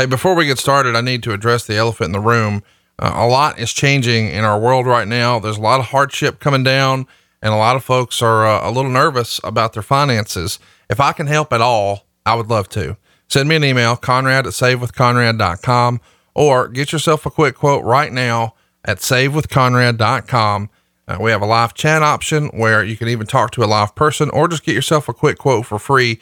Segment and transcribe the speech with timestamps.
[0.00, 2.62] Hey, before we get started, I need to address the elephant in the room.
[2.98, 5.38] Uh, a lot is changing in our world right now.
[5.38, 7.06] There's a lot of hardship coming down,
[7.42, 10.58] and a lot of folks are uh, a little nervous about their finances.
[10.88, 12.96] If I can help at all, I would love to.
[13.28, 16.00] Send me an email, conrad at savewithconrad.com,
[16.34, 18.54] or get yourself a quick quote right now
[18.86, 20.70] at savewithconrad.com.
[21.08, 23.94] Uh, we have a live chat option where you can even talk to a live
[23.94, 26.18] person or just get yourself a quick quote for free.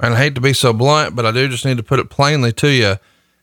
[0.00, 2.10] And I hate to be so blunt, but I do just need to put it
[2.10, 2.96] plainly to you.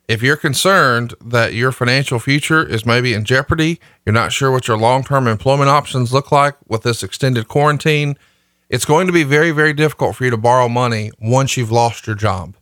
[0.07, 4.65] If you're concerned that your financial future is maybe in jeopardy, you're not sure what
[4.65, 8.17] your long term employment options look like with this extended quarantine,
[8.70, 12.07] it's going to be very, very difficult for you to borrow money once you've lost
[12.07, 12.55] your job.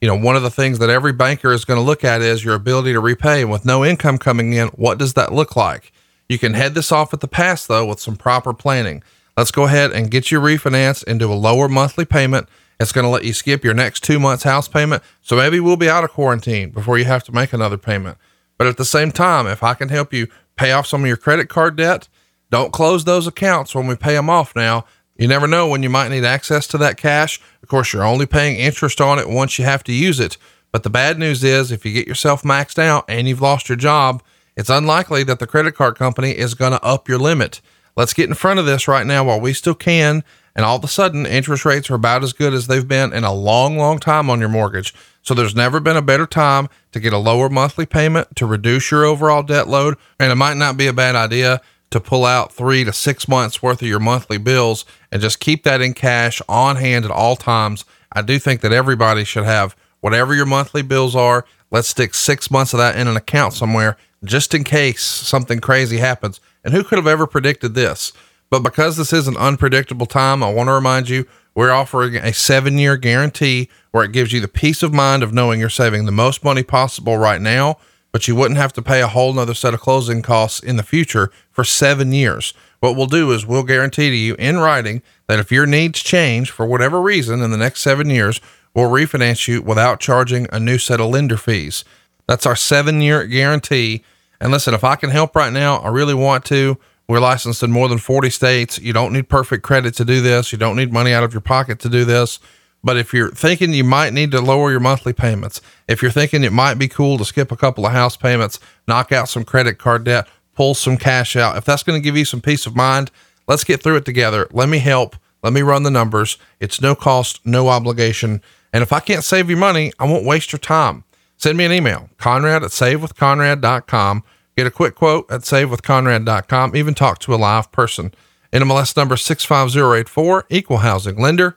[0.00, 2.44] You know, one of the things that every banker is going to look at is
[2.44, 3.42] your ability to repay.
[3.42, 5.92] And with no income coming in, what does that look like?
[6.28, 9.02] You can head this off at the pass though with some proper planning.
[9.36, 12.48] Let's go ahead and get you refinanced into a lower monthly payment.
[12.82, 15.04] It's going to let you skip your next two months house payment.
[15.20, 18.18] So maybe we'll be out of quarantine before you have to make another payment.
[18.58, 21.16] But at the same time, if I can help you pay off some of your
[21.16, 22.08] credit card debt,
[22.50, 24.84] don't close those accounts when we pay them off now.
[25.16, 27.40] You never know when you might need access to that cash.
[27.62, 30.36] Of course, you're only paying interest on it once you have to use it.
[30.72, 33.76] But the bad news is if you get yourself maxed out and you've lost your
[33.76, 34.24] job,
[34.56, 37.60] it's unlikely that the credit card company is going to up your limit.
[37.94, 40.24] Let's get in front of this right now while we still can.
[40.54, 43.24] And all of a sudden, interest rates are about as good as they've been in
[43.24, 44.94] a long, long time on your mortgage.
[45.22, 48.90] So there's never been a better time to get a lower monthly payment to reduce
[48.90, 49.96] your overall debt load.
[50.18, 53.62] And it might not be a bad idea to pull out three to six months
[53.62, 57.36] worth of your monthly bills and just keep that in cash on hand at all
[57.36, 57.84] times.
[58.12, 61.46] I do think that everybody should have whatever your monthly bills are.
[61.70, 65.98] Let's stick six months of that in an account somewhere just in case something crazy
[65.98, 66.40] happens.
[66.64, 68.12] And who could have ever predicted this?
[68.52, 72.34] But because this is an unpredictable time, I want to remind you we're offering a
[72.34, 76.04] seven year guarantee where it gives you the peace of mind of knowing you're saving
[76.04, 77.78] the most money possible right now,
[78.12, 80.82] but you wouldn't have to pay a whole nother set of closing costs in the
[80.82, 82.52] future for seven years.
[82.80, 86.50] What we'll do is we'll guarantee to you in writing that if your needs change
[86.50, 88.38] for whatever reason in the next seven years,
[88.74, 91.86] we'll refinance you without charging a new set of lender fees.
[92.26, 94.04] That's our seven year guarantee
[94.42, 96.76] and listen, if I can help right now, I really want to.
[97.12, 98.78] We're licensed in more than 40 states.
[98.78, 100.50] You don't need perfect credit to do this.
[100.50, 102.38] You don't need money out of your pocket to do this.
[102.82, 106.42] But if you're thinking you might need to lower your monthly payments, if you're thinking
[106.42, 108.58] it might be cool to skip a couple of house payments,
[108.88, 112.16] knock out some credit card debt, pull some cash out, if that's going to give
[112.16, 113.10] you some peace of mind,
[113.46, 114.48] let's get through it together.
[114.50, 115.14] Let me help.
[115.42, 116.38] Let me run the numbers.
[116.60, 118.40] It's no cost, no obligation.
[118.72, 121.04] And if I can't save you money, I won't waste your time.
[121.36, 124.24] Send me an email, conrad at savewithconrad.com.
[124.56, 126.76] Get a quick quote at savewithconrad.com.
[126.76, 128.12] Even talk to a live person.
[128.52, 131.56] NMLS number 65084, equal housing lender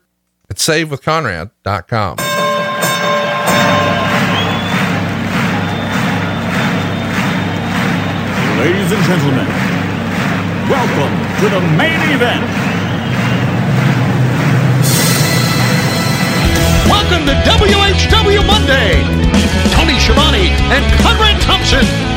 [0.50, 2.18] at savewithconrad.com.
[8.58, 9.48] Ladies and gentlemen,
[10.72, 12.46] welcome to the main event.
[16.88, 19.04] Welcome to WHW Monday.
[19.76, 22.15] Tony Schiavone and Conrad Thompson.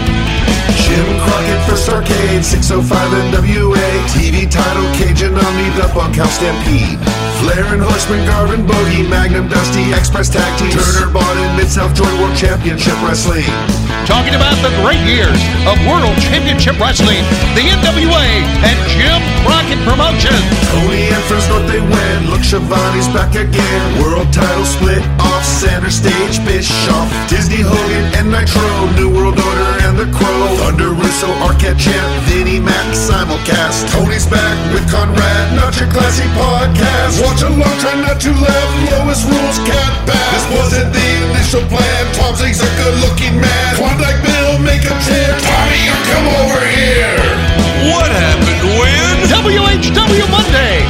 [0.85, 2.89] Jim Crockett First Arcade, 605
[3.31, 3.87] NWA.
[4.09, 6.99] TV title, Cajun Omni, the Bunkhouse Stampede.
[7.39, 10.75] Flair and Horseman, Garvin, Bogey, Magnum, Dusty, Express Tag Team.
[10.75, 13.47] Turner, Bonnet, Mid-South Joint World Championship Wrestling.
[14.09, 15.39] Talking about the great years
[15.69, 17.23] of World Championship Wrestling,
[17.55, 18.27] the NWA,
[18.65, 20.41] and Jim Crockett Promotions.
[20.73, 22.19] Tony and North, they win.
[22.33, 23.83] Look, Schiavone's back again.
[24.01, 27.07] World title split off center stage, Bischoff.
[27.29, 28.65] Disney, Hogan, and Nitro.
[28.97, 30.38] New World Order and The Crow.
[30.59, 33.91] Thunder, Russo, Arquette, Champ, Vinnie Mac, simulcast.
[33.91, 37.19] Tony's back with Conrad, not your classy podcast.
[37.23, 38.71] Watch along, try not to laugh.
[38.93, 40.31] Lois rules can't pass.
[40.35, 42.03] This wasn't the initial plan.
[42.15, 43.75] Tom Zigg's a good-looking man.
[43.75, 45.35] Klondike Bill, make a tip.
[45.43, 47.19] Tommy, you come over here.
[47.91, 49.15] What happened when?
[49.27, 50.87] WHW Monday.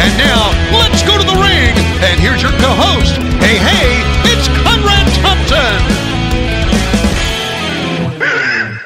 [0.00, 1.70] And now, let's go to the ring.
[2.02, 3.14] And here's your co-host.
[3.38, 5.53] Hey, hey, it's Conrad Thompson.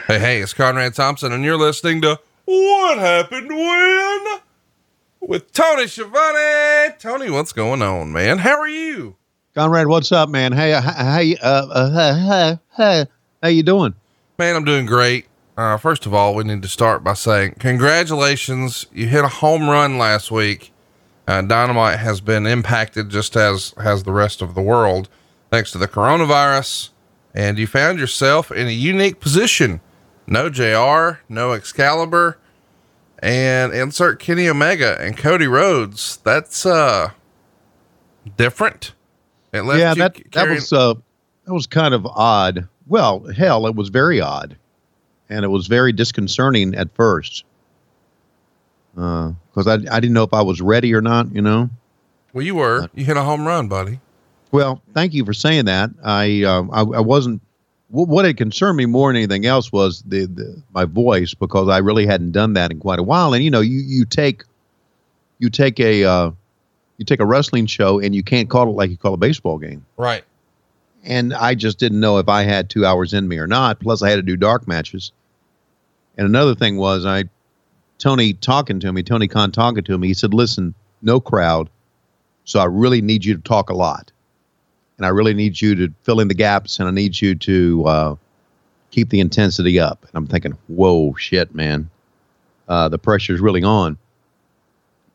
[0.08, 4.40] Hey, hey, it's Conrad Thompson, and you're listening to What Happened When?
[5.20, 6.94] With Tony Schiavone.
[6.98, 8.38] Tony, what's going on, man?
[8.38, 9.16] How are you?
[9.54, 10.52] Conrad, what's up, man?
[10.54, 13.06] Hey, uh, hey, uh, uh, hey, hey,
[13.42, 13.94] how you doing?
[14.38, 15.26] Man, I'm doing great.
[15.58, 18.86] Uh, first of all, we need to start by saying congratulations.
[18.90, 20.72] You hit a home run last week.
[21.26, 25.10] Uh, Dynamite has been impacted just as has the rest of the world
[25.50, 26.88] thanks to the coronavirus.
[27.34, 29.82] And you found yourself in a unique position.
[30.30, 32.36] No JR, no Excalibur,
[33.20, 36.18] and insert Kenny Omega and Cody Rhodes.
[36.18, 37.12] That's uh
[38.36, 38.92] different.
[39.52, 40.94] It left yeah, that c- that was uh,
[41.46, 42.68] that was kind of odd.
[42.86, 44.54] Well, hell, it was very odd,
[45.30, 47.44] and it was very disconcerting at first.
[48.94, 51.34] Because I I didn't know if I was ready or not.
[51.34, 51.70] You know.
[52.34, 52.90] well, you were.
[52.94, 54.00] You hit a home run, buddy.
[54.50, 55.90] Well, thank you for saying that.
[56.04, 57.40] I um, I, I wasn't.
[57.90, 61.68] Wh- What had concerned me more than anything else was the, the my voice because
[61.68, 63.34] I really hadn't done that in quite a while.
[63.34, 64.44] And you know, you you take
[65.38, 66.30] you take a uh,
[66.96, 69.58] you take a wrestling show and you can't call it like you call a baseball
[69.58, 69.84] game.
[69.96, 70.24] Right.
[71.04, 73.78] and I just didn't know if I had two hours in me or not.
[73.80, 75.12] Plus, I had to do dark matches.
[76.16, 77.24] And another thing was, I
[77.98, 80.08] Tony talking to me, Tony Khan talking to me.
[80.08, 81.70] He said, "Listen, no crowd,
[82.44, 84.10] so I really need you to talk a lot,
[84.98, 87.84] and I really need you to fill in the gaps, and I need you to
[87.86, 88.14] uh,
[88.90, 91.88] keep the intensity up." And I'm thinking, "Whoa, shit, man,
[92.68, 93.96] uh, the pressure's really on."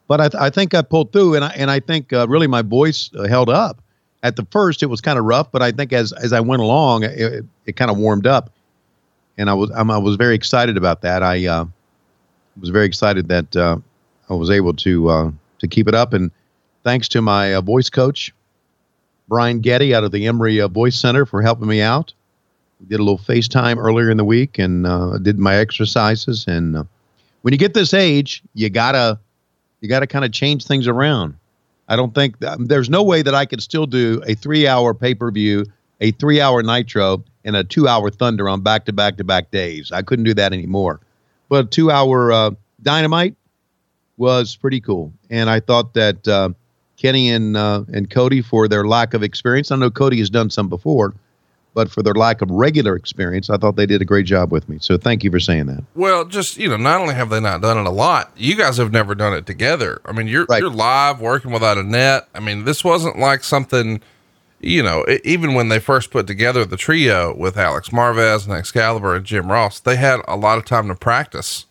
[0.07, 2.47] But I, th- I think I pulled through, and I and I think uh, really
[2.47, 3.81] my voice uh, held up
[4.23, 6.61] at the first it was kind of rough, but I think as as I went
[6.61, 8.51] along, it, it, it kind of warmed up,
[9.37, 11.23] and I was I'm, I was very excited about that.
[11.23, 11.65] I uh,
[12.59, 13.77] was very excited that uh,
[14.29, 16.31] I was able to to keep it up, and
[16.83, 18.33] thanks to my voice coach,
[19.27, 22.13] Brian Getty out of the Emory uh, Voice Center for helping me out.
[22.79, 26.45] We did a little FaceTime earlier in the week, and uh, did my exercises.
[26.47, 26.83] And uh,
[27.41, 29.19] when you get this age, you gotta
[29.81, 31.35] you gotta kind of change things around.
[31.87, 34.93] I don't think that, there's no way that I could still do a three hour
[34.93, 35.65] pay per view,
[36.01, 39.51] a three hour Nitro, and a two hour Thunder on back to back to back
[39.51, 39.91] days.
[39.91, 40.99] I couldn't do that anymore.
[41.49, 43.35] But a two hour uh, Dynamite
[44.17, 45.13] was pretty cool.
[45.29, 46.49] And I thought that uh,
[47.03, 50.49] Kenny and, uh, and Cody, for their lack of experience, I know Cody has done
[50.49, 51.13] some before,
[51.73, 54.69] but for their lack of regular experience, I thought they did a great job with
[54.69, 54.77] me.
[54.79, 55.83] So thank you for saying that.
[55.95, 58.77] Well, just you know, not only have they not done it a lot, you guys
[58.77, 59.99] have never done it together.
[60.05, 60.61] I mean, you're Right.
[60.61, 62.29] you're live working without a net.
[62.33, 63.99] I mean, this wasn't like something,
[64.61, 68.53] you know, e- even when they first put together the trio with Alex Marvez and
[68.55, 71.65] Excalibur and Jim Ross, they had a lot of time to practice.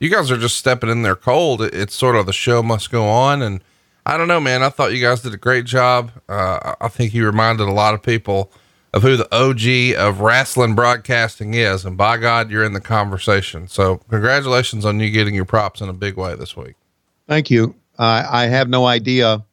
[0.00, 1.60] You guys are just stepping in there cold.
[1.60, 3.60] It- It's sort of the show must go on, and
[4.08, 4.62] I don't know, man.
[4.62, 6.10] I thought you guys did a great job.
[6.30, 8.50] Uh, I- think you reminded a lot of people
[8.94, 11.84] of who the OG of wrestling broadcasting is.
[11.84, 13.68] And by God, you're in the conversation.
[13.68, 16.74] So congratulations on you getting your props in a big way this week.
[17.28, 17.74] Thank you.
[17.98, 19.44] I I have no idea.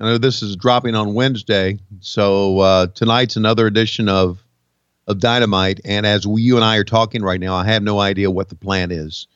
[0.00, 4.42] I know this is dropping on Wednesday, so uh, tonight's another edition of
[5.06, 5.80] of Dynamite.
[5.84, 8.48] And as we, you and I are talking right now, I have no idea what
[8.48, 9.26] the plan is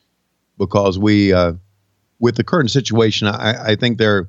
[0.56, 1.52] because we, uh,
[2.18, 4.26] with the current situation, I, I think they're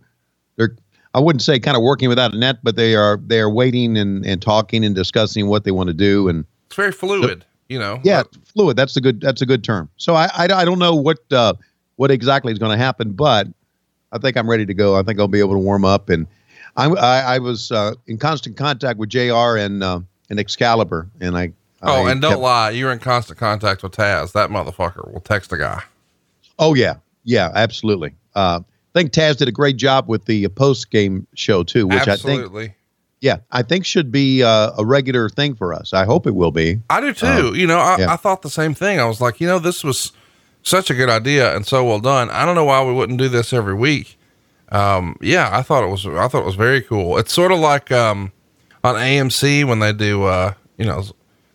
[1.14, 3.98] I wouldn't say kind of working without a net, but they are they are waiting
[3.98, 7.80] and, and talking and discussing what they want to do and It's very fluid, you
[7.80, 8.00] know?
[8.04, 8.78] yeah, fluid.
[8.78, 9.20] That's a good.
[9.22, 9.90] That's a good term.
[9.98, 11.54] So I, I, I don't know what uh,
[11.96, 13.48] what exactly is going to happen, but
[14.12, 14.96] I think I'm ready to go.
[14.98, 16.28] I think I'll be able to warm up, and
[16.78, 19.58] I'm, I I was uh, in constant contact with Jr.
[19.58, 21.54] and uh, and Excalibur, and I.
[21.82, 22.70] Oh, I and don't kept- lie.
[22.72, 24.34] You're in constant contact with Taz.
[24.34, 25.82] That motherfucker will text a guy.
[26.60, 28.14] Oh yeah, yeah, absolutely.
[28.36, 28.64] Uh, I
[29.00, 32.74] think Taz did a great job with the post game show too, which I think
[33.22, 35.94] yeah, I think should be uh, a regular thing for us.
[35.94, 36.82] I hope it will be.
[36.90, 37.28] I do too.
[37.28, 38.14] Uh, you know, I, yeah.
[38.14, 39.00] I thought the same thing.
[39.00, 40.14] I was like, you know, this was
[40.64, 42.30] such a good idea and so well done.
[42.30, 44.18] I don't know why we wouldn't do this every week.
[44.70, 47.18] Um, yeah, I thought it was, I thought it was very cool.
[47.18, 48.32] It's sort of like, um,
[48.84, 51.04] on AMC when they do, uh, you know,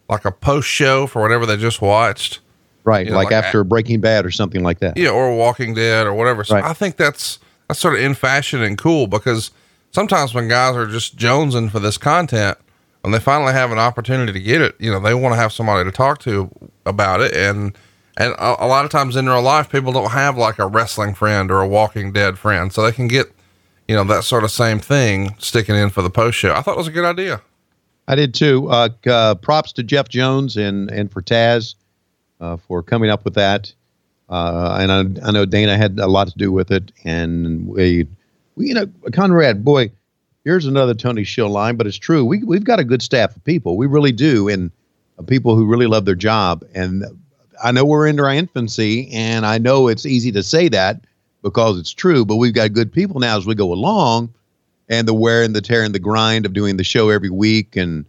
[0.08, 2.40] like a post show for whatever they just watched.
[2.84, 4.96] Right, You know, like, like after Breaking Bad or something like that.
[4.96, 6.44] Yeah, or Walking Dead or whatever.
[6.44, 6.64] So Right.
[6.64, 7.38] I think that's
[7.68, 9.50] that's sort of in fashion and cool because
[9.90, 12.58] sometimes when guys are just jonesing for this content,
[13.00, 15.52] when they finally have an opportunity to get it, you know, they want to have
[15.52, 16.50] somebody to talk to
[16.84, 17.34] about it.
[17.34, 17.76] And
[18.16, 21.14] and a, a lot of times in real life, people don't have like a wrestling
[21.14, 23.32] friend or a Walking Dead friend, so they can get
[23.88, 26.54] you know that sort of same thing sticking in for the post show.
[26.54, 27.40] I thought it was a good idea.
[28.06, 28.68] I did too.
[28.68, 31.74] Uh, uh, props to Jeff Jones and and for Taz
[32.44, 33.72] uh, for coming up with that.
[34.28, 36.92] Uh, and I, I know Dana had a lot to do with it.
[37.04, 38.06] And we,
[38.56, 39.90] we you know, Conrad, boy,
[40.44, 42.24] here's another Tony Shill line, but it's true.
[42.24, 43.76] We we've got a good staff of people.
[43.76, 44.70] We really do, and
[45.18, 46.64] uh, people who really love their job.
[46.74, 47.04] And
[47.62, 51.04] I know we're in our infancy, and I know it's easy to say that
[51.42, 52.24] because it's true.
[52.24, 54.32] But we've got good people now as we go along
[54.88, 57.76] and the wear and the tear and the grind of doing the show every week
[57.76, 58.04] and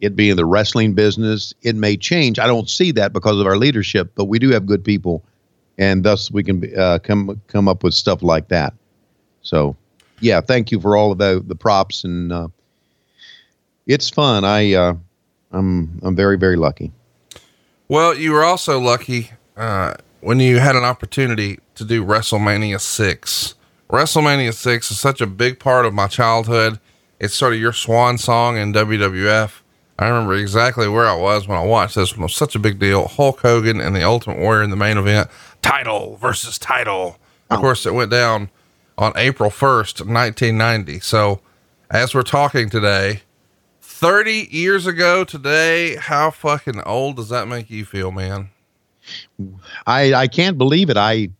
[0.00, 2.38] it being the wrestling business, it may change.
[2.38, 5.24] I don't see that because of our leadership, but we do have good people,
[5.78, 8.74] and thus we can uh, come come up with stuff like that.
[9.42, 9.76] So,
[10.20, 12.48] yeah, thank you for all of the the props, and uh,
[13.86, 14.44] it's fun.
[14.44, 14.94] I uh,
[15.52, 16.92] I'm I'm very very lucky.
[17.88, 23.54] Well, you were also lucky uh, when you had an opportunity to do WrestleMania 6.
[23.88, 26.80] WrestleMania 6 is such a big part of my childhood.
[27.20, 29.60] it's sort of your swan song in WWF.
[29.98, 32.20] I remember exactly where I was when I watched this one.
[32.20, 33.08] It was such a big deal.
[33.08, 35.30] Hulk Hogan and the Ultimate Warrior in the main event,
[35.62, 37.18] title versus title.
[37.48, 38.50] Of course, it went down
[38.98, 41.00] on April 1st, 1990.
[41.00, 41.40] So,
[41.90, 43.22] as we're talking today,
[43.80, 48.50] 30 years ago today, how fucking old does that make you feel, man?
[49.86, 50.96] I I can't believe it.
[50.96, 51.30] I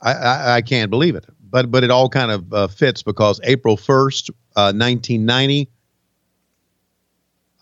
[0.00, 1.26] I I, can't believe it.
[1.50, 5.68] But but it all kind of uh, fits because April first, uh, nineteen ninety.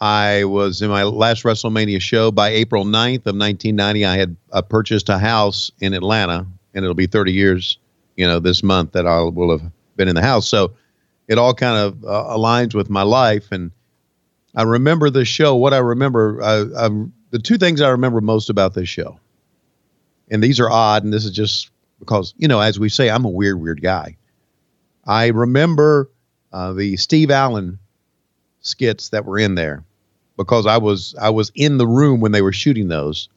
[0.00, 4.04] I was in my last WrestleMania show by April 9th of 1990.
[4.04, 7.78] I had uh, purchased a house in Atlanta, and it'll be 30 years,
[8.14, 10.46] you know, this month that I will have been in the house.
[10.46, 10.74] So
[11.28, 13.50] it all kind of uh, aligns with my life.
[13.52, 13.70] And
[14.54, 15.56] I remember the show.
[15.56, 19.18] What I remember, uh, um, the two things I remember most about this show,
[20.30, 23.24] and these are odd, and this is just because, you know, as we say, I'm
[23.24, 24.18] a weird, weird guy.
[25.06, 26.10] I remember
[26.52, 27.78] uh, the Steve Allen
[28.60, 29.85] skits that were in there
[30.36, 33.28] because I was I was in the room when they were shooting those,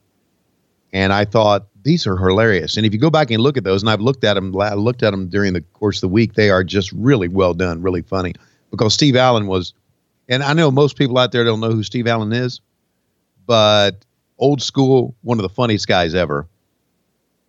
[0.94, 2.78] and I thought these are hilarious.
[2.78, 4.74] And if you go back and look at those, and I've looked at them, I
[4.74, 7.82] looked at them during the course of the week, they are just really well done,
[7.82, 8.34] really funny.
[8.72, 9.74] Because Steve Allen was,
[10.28, 12.62] and I know most people out there don't know who Steve Allen is,
[13.48, 14.06] but
[14.38, 16.48] old school, one of the funniest guys ever.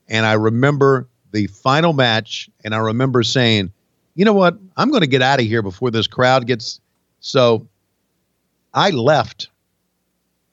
[0.08, 3.72] And I remember the final match, and I remember saying,
[4.14, 4.58] you know what?
[4.76, 6.80] I'm going to get out of here before this crowd gets.
[7.20, 7.66] So
[8.72, 9.48] I left.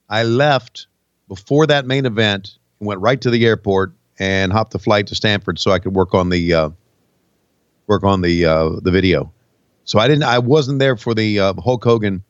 [0.09, 0.87] I left
[1.27, 5.15] before that main event and went right to the airport and hopped the flight to
[5.15, 6.69] Stamford so I could work on the uh,
[7.87, 9.31] work on the uh, the video.
[9.83, 10.23] So I didn't.
[10.23, 12.23] I wasn't there for the uh, Hulk Hogan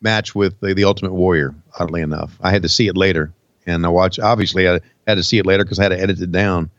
[0.00, 1.54] match with the, the Ultimate Warrior.
[1.78, 3.32] Oddly enough, I had to see it later,
[3.66, 4.20] and I watched.
[4.20, 6.70] Obviously, I had to see it later because I had to edit it down,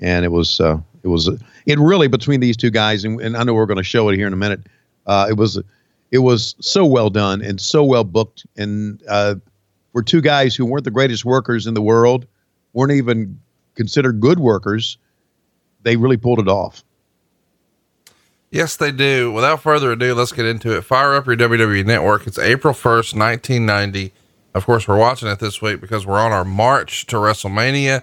[0.00, 1.28] and it was uh, it was
[1.66, 4.16] it really between these two guys, and, and I know we're going to show it
[4.16, 4.60] here in a minute.
[5.06, 5.58] Uh, it was
[6.10, 9.36] it was so well done and so well booked, and uh,
[9.92, 12.26] for two guys who weren't the greatest workers in the world,
[12.72, 13.40] weren't even
[13.74, 14.98] considered good workers,
[15.82, 16.82] they really pulled it off.
[18.50, 19.30] Yes, they do.
[19.32, 20.82] Without further ado, let's get into it.
[20.82, 22.26] Fire up your WWE network.
[22.26, 24.12] It's April 1st, 1990.
[24.54, 28.02] Of course, we're watching it this week because we're on our march to WrestleMania.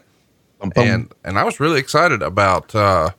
[0.75, 3.11] And and I was really excited about uh,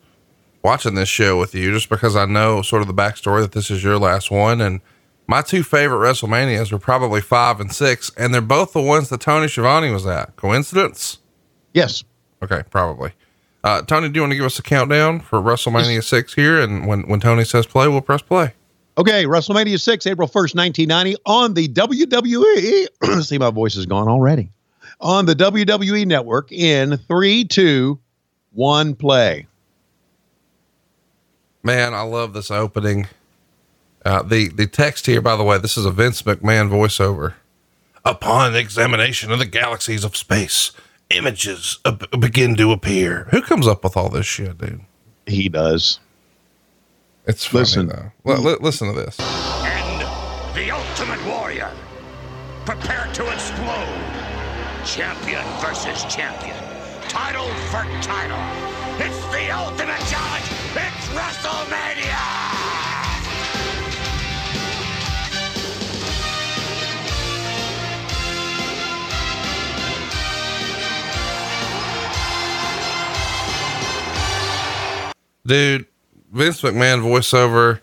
[0.67, 3.71] watching this show with you just because I know sort of the backstory that this
[3.71, 4.61] is your last one.
[4.61, 4.81] And
[5.29, 9.21] my two favorite WrestleManias were probably five and six, and they're both the ones that
[9.21, 10.35] Tony Schiavone was at.
[10.35, 11.19] Coincidence?
[11.73, 12.03] Yes.
[12.43, 13.13] Okay, probably.
[13.63, 16.61] Uh, Tony, do you want to give us a countdown for WrestleMania six here?
[16.61, 18.53] And when, when Tony says play, we'll press play.
[18.99, 23.23] Okay, WrestleMania 6, April 1st, 1990, on the WWE.
[23.23, 24.51] See, my voice is gone already.
[25.01, 28.01] On the WWE network in three, two,
[28.53, 29.47] one, play.
[31.67, 33.09] Man, I love this opening.
[34.05, 37.35] Uh, the the text here, by the way, this is a Vince McMahon voiceover.
[38.05, 40.71] Upon examination of the galaxies of space,
[41.11, 43.25] images uh, begin to appear.
[43.33, 44.83] Who comes up with all this shit, dude?
[45.27, 45.99] He does.
[47.27, 47.89] It's funny Listen.
[47.89, 48.13] though.
[48.25, 49.19] L- li- listen to this.
[49.19, 50.03] And
[50.57, 51.73] the Ultimate Warrior.
[52.65, 54.03] Prepare to explode.
[54.87, 56.57] Champion versus champion.
[57.09, 58.39] Title for title.
[59.05, 60.56] It's the ultimate challenge.
[60.79, 62.57] It's WrestleMania.
[75.47, 75.87] dude
[76.33, 77.81] vince mcmahon voiceover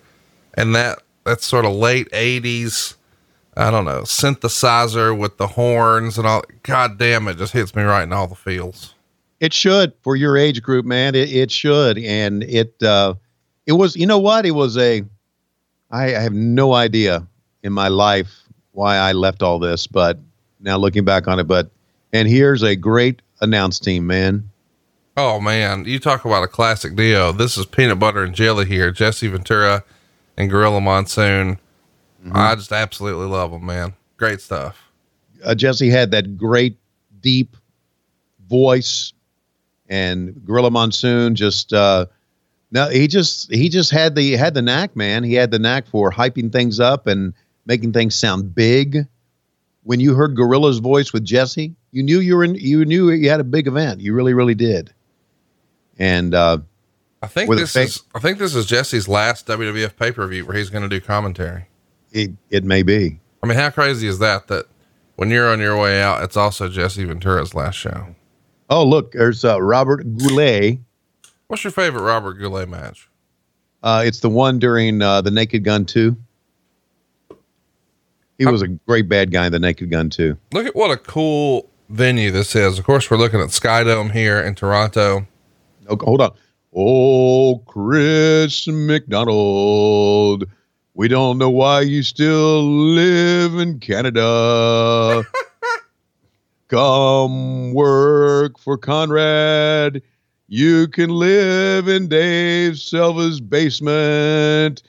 [0.55, 2.95] and that that's sort of late 80s
[3.55, 7.83] i don't know synthesizer with the horns and all god damn it just hits me
[7.83, 8.92] right in all the feels
[9.43, 11.15] It should for your age group, man.
[11.15, 13.15] It, it should, and it uh,
[13.65, 13.95] it was.
[13.97, 14.45] You know what?
[14.45, 15.03] It was a.
[15.91, 17.27] I, I have no idea
[17.61, 18.31] in my life
[18.71, 20.17] why I left all this, but
[20.61, 21.69] now looking back on it, but
[22.13, 24.49] and here's a great announce team, man.
[25.17, 28.89] oh man you talk about a classic deal this is peanut butter and jelly here
[28.91, 29.83] jesse ventura
[30.37, 31.59] and gorilla monsoon
[32.31, 34.89] i just absolutely love them man great stuff
[35.43, 36.77] Uh, Jesse had that great
[37.19, 37.57] deep
[38.47, 39.11] voice,
[39.93, 41.73] and Gorilla Monsoon just.
[41.73, 42.07] Uh,
[42.71, 45.23] no, he just he just had the had the knack, man.
[45.23, 47.33] He had the knack for hyping things up and
[47.67, 49.07] making things sound big.
[49.83, 53.29] When you heard Gorilla's voice with Jesse, you knew you were in, you knew you
[53.29, 54.01] had a big event.
[54.01, 54.91] You really, really did.
[55.99, 56.59] And uh,
[57.21, 60.83] i think this is i think this is jesse's last wwf pay-per-view where he's going
[60.83, 61.67] to do commentary
[62.13, 63.19] it it may be.
[63.41, 64.47] I mean, how crazy is that?
[64.47, 64.67] That
[65.15, 68.15] when you're on your way out, it's also Jesse Ventura's last show.
[68.73, 70.79] Oh, look, there's uh, Robert Goulet.
[71.45, 73.07] What's your favorite Robert Goulet match?
[73.83, 76.17] Uh, it's the one during uh, the Naked Gun 2.
[78.39, 80.35] He was a great bad guy in the Naked Gun 2.
[80.53, 82.79] Look at what a cool venue this is.
[82.79, 85.27] Of course, we're looking at Skydome here in Toronto.
[85.87, 86.31] Okay, hold on.
[86.75, 90.45] Oh, Chris McDonald.
[90.95, 95.23] We don't know why you still live in Canada.
[96.73, 100.01] Come work for Conrad.
[100.47, 104.81] You can live in Dave Silva's basement.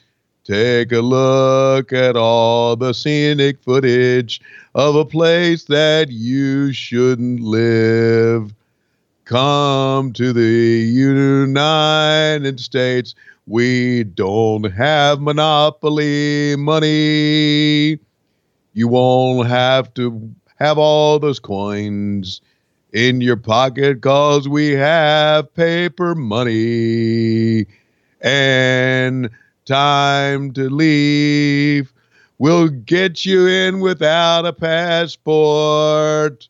[0.44, 4.40] Take a look at all the scenic footage
[4.74, 8.54] of a place that you shouldn't live.
[9.26, 13.14] Come to the United States.
[13.46, 17.98] We don't have monopoly money.
[18.72, 22.40] You won't have to have all those coins
[22.92, 27.66] in your pocket cause we have paper money
[28.20, 29.28] and
[29.64, 31.92] time to leave.
[32.38, 36.48] We'll get you in without a passport.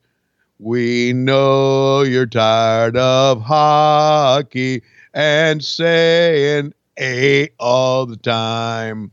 [0.58, 4.82] We know you're tired of hockey
[5.12, 9.10] and saying A all the time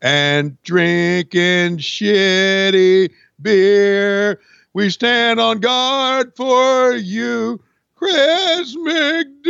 [0.00, 3.10] and drinking shitty
[3.42, 4.40] beer.
[4.74, 7.60] We stand on guard for you,
[7.94, 9.42] Chris McDonald.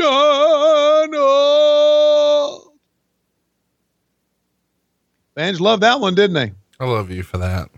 [5.35, 6.53] Fans loved that one, didn't they?
[6.79, 7.71] I love you for that.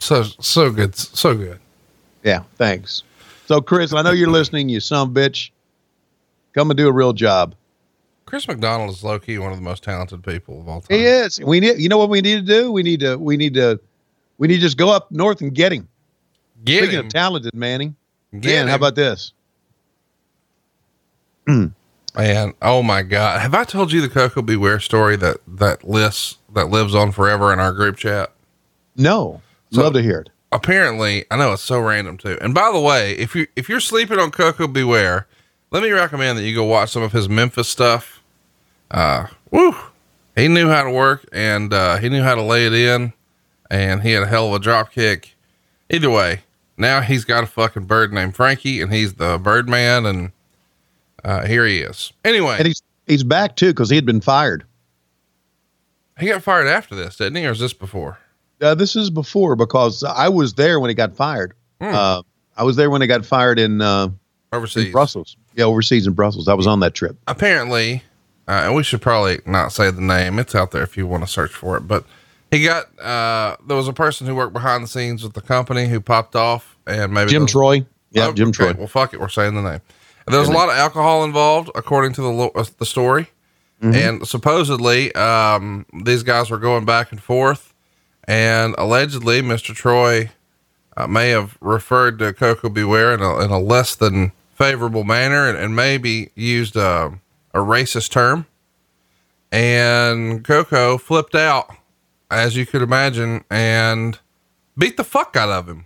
[0.00, 0.96] So, so good.
[0.96, 1.60] So good.
[2.24, 3.02] Yeah, thanks.
[3.46, 5.50] So, Chris, I know you're listening, you some bitch.
[6.54, 7.54] Come and do a real job.
[8.26, 10.98] Chris McDonald is low key one of the most talented people of all time.
[10.98, 11.40] He is.
[11.40, 11.78] We need.
[11.78, 12.70] You know what we need to do?
[12.70, 13.16] We need to.
[13.16, 13.80] We need to.
[14.40, 15.86] We need to just go up north and get him.
[16.64, 17.06] Get Speaking him.
[17.06, 17.94] of talented, Manning.
[18.32, 19.34] Get Dan, how about this?
[21.46, 24.56] man, oh my God, have I told you the Koko B.
[24.56, 28.32] Ware story that that lists that lives on forever in our group chat?
[28.96, 29.42] No.
[29.72, 30.30] So- Love to hear it.
[30.52, 32.36] Apparently, I know it's so random too.
[32.40, 34.82] And by the way, if you if you're sleeping on Koko B.
[34.82, 35.28] Ware,
[35.70, 38.20] let me recommend that you go watch some of his Memphis stuff.
[38.90, 39.76] Uh, woo,
[40.34, 43.12] he knew how to work and uh, he knew how to lay it in,
[43.70, 45.34] and he had a hell of a drop kick.
[45.88, 46.40] Either way,
[46.76, 50.32] now he's got a fucking bird named Frankie, and he's the Birdman, and
[51.24, 52.12] uh, here he is.
[52.24, 54.64] Anyway, And he's he's back too because he had been fired.
[56.18, 58.18] he got fired after this, didn't he, or was this before?
[58.60, 61.54] Uh, this is before because I was there when he got fired.
[61.80, 61.94] Hmm.
[61.94, 62.22] Uh,
[62.56, 64.18] I was there when he got fired in, uh, in
[64.52, 64.92] Overseas.
[64.92, 65.36] Brussels.
[65.54, 66.46] Yeah, overseas in Brussels.
[66.46, 67.16] I was on that trip.
[67.26, 68.02] apparently,
[68.46, 70.38] uh, and we should probably not say the name.
[70.38, 71.88] It's out there if you want to search for it.
[71.88, 72.04] But
[72.50, 75.86] he got uh, there was a person who worked behind the scenes with the company
[75.86, 77.86] who popped off, and maybe Jim Troy.
[78.10, 78.74] Yeah, Oh, Jim okay, Troy.
[78.74, 79.80] Well, fuck it, we're saying the name.
[80.26, 83.28] And there was a lot of alcohol involved, according to the uh, the story.
[83.82, 83.94] Mm-hmm.
[83.94, 87.72] And supposedly, um, these guys were going back and forth,
[88.24, 89.74] and allegedly, Mr.
[89.74, 90.30] Troy
[90.96, 92.84] uh, may have referred to Koko B.
[92.84, 97.18] Ware in a, in a less than favorable manner, and, and maybe used a,
[97.54, 98.46] a racist term.
[99.50, 101.74] And Koko flipped out,
[102.30, 104.18] as you could imagine, and
[104.78, 105.84] beat the fuck out of him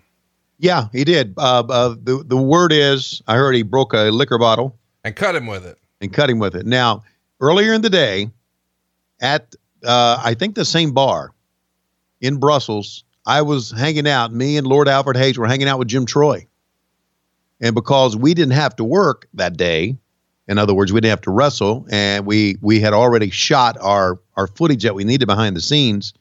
[0.58, 1.34] Yeah, he did.
[1.36, 5.34] Uh, uh, the the word is I heard he broke a liquor bottle and cut
[5.34, 5.78] him with it.
[6.00, 6.66] and cut him with it.
[6.66, 7.02] Now,
[7.40, 8.30] earlier in the day,
[9.20, 9.54] at
[9.84, 11.32] uh, I think the same bar
[12.20, 14.32] in Brussels, I was hanging out.
[14.32, 16.46] Me and Lord Alfred Hayes were hanging out with Jim Troy,
[17.60, 19.96] and because we didn't have to work that day,
[20.48, 24.20] in other words, we didn't have to wrestle, and we we had already shot our
[24.36, 26.12] our footage that we needed behind the scenes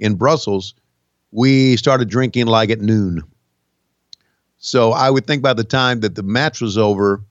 [0.00, 0.74] in Brussels.
[1.30, 3.22] We started drinking like at noon.
[4.58, 7.22] So I would think by the time that the match was over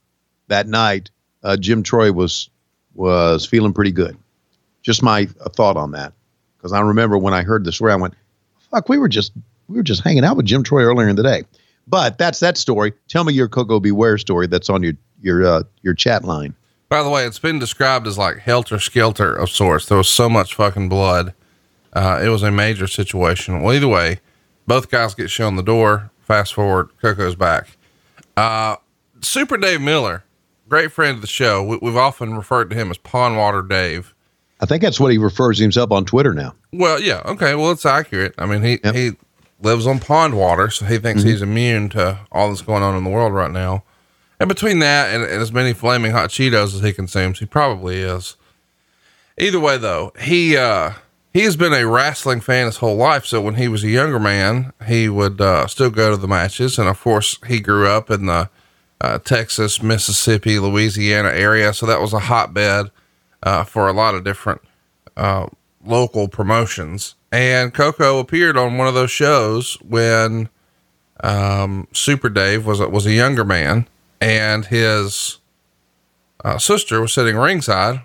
[0.47, 1.11] that night,
[1.43, 2.49] uh, Jim Troy was
[2.95, 4.17] was feeling pretty good.
[4.81, 6.13] Just my thought on that,
[6.57, 8.15] because I remember when I heard the story, I went,
[8.71, 9.33] "Fuck, we were just
[9.67, 11.43] we were just hanging out with Jim Troy earlier in the day."
[11.87, 12.93] But that's that story.
[13.07, 13.91] Tell me your Koko B.
[13.91, 16.55] Ware story that's on your your uh, your chat line.
[16.89, 19.85] By the way, it's been described as like helter skelter of sorts.
[19.85, 21.33] There was so much fucking blood.
[21.93, 23.61] Uh, it was a major situation.
[23.61, 24.19] Well, either way,
[24.67, 26.11] both guys get shown the door.
[26.21, 27.69] Fast forward, Koko's back.
[28.37, 28.75] Uh,
[29.21, 30.23] Super Dave Miller,
[30.67, 31.63] great friend of the show.
[31.63, 34.13] We, we've often referred to him as Pondwater Dave.
[34.61, 36.53] I think that's what he refers to himself on Twitter now.
[36.71, 37.55] Well, yeah, okay.
[37.55, 38.35] Well, it's accurate.
[38.37, 38.93] I mean, he Yep.
[38.95, 39.11] he
[39.61, 43.03] lives on pond water, so he thinks he's immune to all that's going on in
[43.03, 43.83] the world right now.
[44.39, 47.97] And between that and, and as many flaming hot Cheetos as he consumes, he probably
[47.99, 48.37] is.
[49.37, 50.91] Either way, though, he uh,
[51.33, 53.25] he has been a wrestling fan his whole life.
[53.25, 56.79] So when he was a younger man, he would uh, still go to the matches,
[56.79, 58.49] and of course, he grew up in the
[59.01, 62.91] uh, Texas, Mississippi, Louisiana area, so that was a hotbed
[63.43, 64.61] uh, for a lot of different
[65.15, 65.47] uh,
[65.85, 67.15] local promotions.
[67.31, 70.49] And Koko appeared on one of those shows when
[71.21, 73.87] um, Super Dave was a, was a younger man,
[74.19, 75.37] and his
[76.43, 78.01] uh, sister was sitting ringside,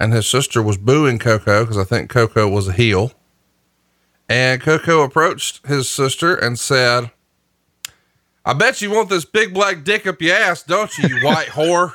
[0.00, 3.12] and his sister was booing Koko because I think Koko was a heel.
[4.30, 7.10] And Koko approached his sister and said,
[8.44, 11.48] I bet you want this big black dick up your ass, don't you, you white
[11.48, 11.92] whore?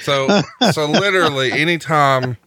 [0.00, 0.40] so,
[0.72, 2.38] so literally, anytime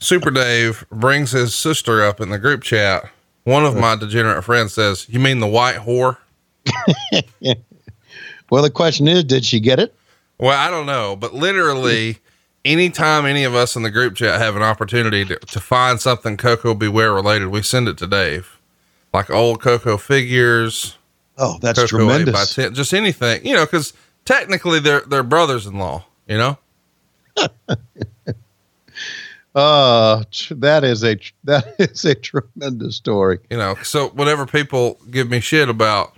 [0.00, 3.08] Super Dave brings his sister up in the group chat,
[3.44, 6.18] one of my degenerate friends says, "You mean the white whore?"
[8.50, 9.94] Well, the question is, did she get it?
[10.38, 12.18] Well, I don't know, but literally,
[12.66, 16.36] anytime any of us in the group chat have an opportunity to, to find something
[16.36, 16.86] Koko B.
[16.86, 18.58] Ware related, we send it to Dave,
[19.14, 20.98] like old Koko figures,
[21.38, 22.34] Oh, that's Koko tremendous.
[22.34, 23.94] by 10, just anything, you know, because
[24.26, 26.58] technically they're they're brothers in law, you know.
[29.54, 33.38] Uh, that is a that is a tremendous story.
[33.50, 36.14] you know so whenever people give me shit about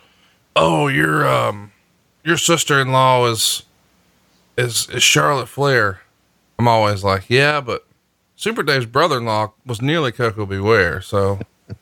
[0.56, 1.72] oh your um
[2.24, 3.64] your sister-in-law is
[4.56, 6.00] is is charlotte flair
[6.60, 7.84] i'm always like yeah but
[8.36, 10.58] super dave's brother-in-law was nearly koko b.
[10.58, 11.40] ware so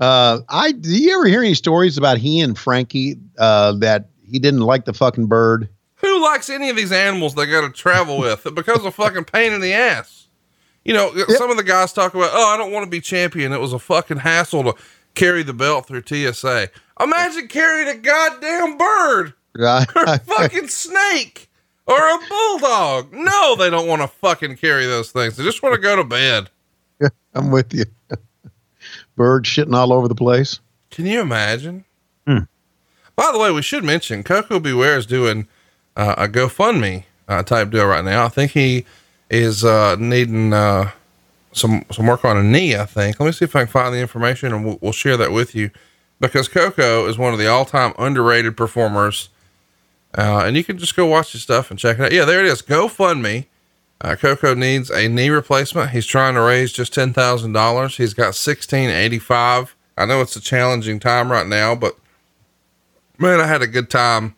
[0.00, 4.40] Uh, I do you ever hear any stories about he and Frankie uh, that he
[4.40, 5.68] didn't like the fucking bird?
[6.02, 9.52] Who likes any of these animals they gotta travel with it becomes a fucking pain
[9.52, 10.26] in the ass
[10.84, 13.52] you know some of the guys talk about oh i don't want to be champion
[13.52, 14.74] it was a fucking hassle to
[15.14, 16.68] carry the belt through tsa
[17.00, 21.50] imagine carrying a goddamn bird or a fucking snake
[21.86, 23.12] or a bulldog.
[23.12, 25.36] No, they don't want to fucking carry those things.
[25.36, 26.50] They just want to go to bed.
[27.34, 27.84] I'm with you.
[29.16, 30.60] Bird shitting all over the place.
[30.90, 31.84] Can you imagine?
[32.26, 32.40] Hmm.
[33.16, 34.72] By the way, we should mention Koko B.
[34.72, 35.48] Ware is doing
[35.96, 38.24] uh, a GoFundMe uh, type deal right now.
[38.24, 38.84] I think he
[39.30, 40.90] is uh, needing uh,
[41.52, 42.76] some some work on a knee.
[42.76, 43.18] I think.
[43.18, 45.54] Let me see if I can find the information, and we'll, we'll share that with
[45.54, 45.70] you.
[46.20, 49.28] Because Koko is one of the all time underrated performers,
[50.16, 52.12] uh, and you can just go watch his stuff and check it out.
[52.12, 52.62] Yeah, there it is.
[52.62, 53.46] GoFundMe.
[54.00, 55.90] Uh, Coco needs a knee replacement.
[55.90, 57.96] He's trying to raise just ten thousand dollars.
[57.96, 59.76] He's got sixteen eighty five.
[59.96, 61.96] I know it's a challenging time right now, but
[63.18, 64.34] man, I had a good time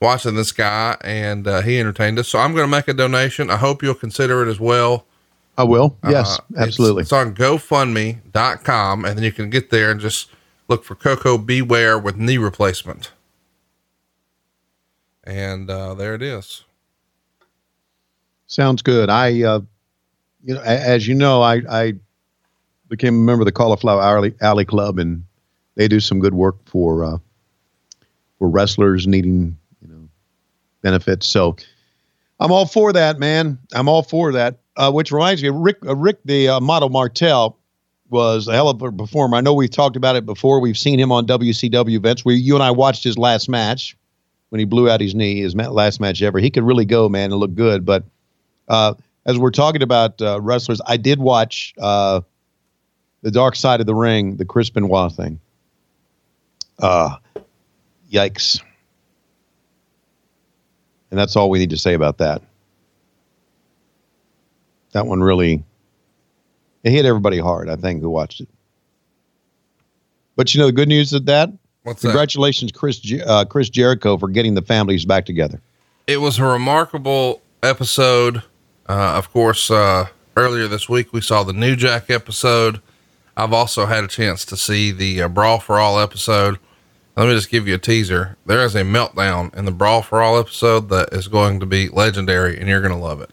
[0.00, 2.28] watching this guy, and uh, he entertained us.
[2.28, 3.50] So I'm going to make a donation.
[3.50, 5.06] I hope you'll consider it as well.
[5.56, 5.96] I will.
[6.08, 7.02] Yes, Uh, absolutely.
[7.02, 10.28] It's, on GoFundMe.com, and then you can get there and just
[10.68, 11.62] look for Koko B.
[11.62, 13.12] Ware with knee replacement.
[15.22, 16.64] And uh, there it is.
[18.46, 19.08] Sounds good.
[19.08, 19.60] I, uh,
[20.44, 21.94] you know, as you know, I, I
[22.88, 25.24] became a member of the Cauliflower Alley, Alley Club, and
[25.76, 27.18] they do some good work for uh,
[28.38, 29.56] for wrestlers needing,
[30.84, 31.26] benefits.
[31.26, 31.56] So
[32.38, 33.58] I'm all for that, man.
[33.72, 34.58] I'm all for that.
[34.76, 37.56] Uh, which reminds me, Rick, uh, Rick, the uh, model Martel
[38.10, 39.36] was a hell of a performer.
[39.36, 40.60] I know we've talked about it before.
[40.60, 42.24] We've seen him on WCW events.
[42.24, 43.96] We, you and I watched his last match
[44.50, 46.38] when he blew out his knee, his last match ever.
[46.38, 47.84] He could really go, man, and look good.
[47.84, 48.04] But
[48.68, 48.94] uh,
[49.26, 52.20] as we're talking about uh, wrestlers, I did watch uh,
[53.22, 55.40] the Dark Side of the Ring, the Chris Benoit thing.
[56.80, 57.16] Uh,
[58.10, 58.60] yikes!
[61.14, 62.42] And that's all we need to say about that.
[64.90, 65.62] That one really
[66.82, 67.68] it hit everybody hard.
[67.68, 68.48] I think who watched it.
[70.34, 71.52] But you know the good news of that.
[71.84, 72.08] What's that?
[72.08, 75.60] Congratulations, Chris uh, Chris Jericho, for getting the families back together.
[76.08, 78.38] it was a remarkable episode.
[78.88, 82.80] Uh, of course, uh, earlier this week we saw the New Jack episode.
[83.36, 86.58] I've also had a chance to see the uh, Brawl for All episode.
[87.16, 88.36] Let me just give you a teaser.
[88.44, 91.88] There is a meltdown in the Brawl for All episode that is going to be
[91.88, 93.30] legendary, and you're going to love it.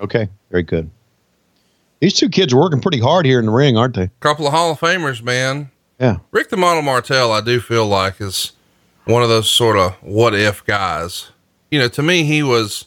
[0.00, 0.90] Okay, very good.
[2.00, 4.10] These two kids are working pretty hard here in the ring, aren't they?
[4.18, 5.70] couple of Hall of Famers, man.
[6.00, 6.18] Yeah.
[6.32, 8.52] Rick the Model Martel, I do feel like is
[9.04, 11.30] one of those sort of what if guys.
[11.70, 12.86] You know, to me, he was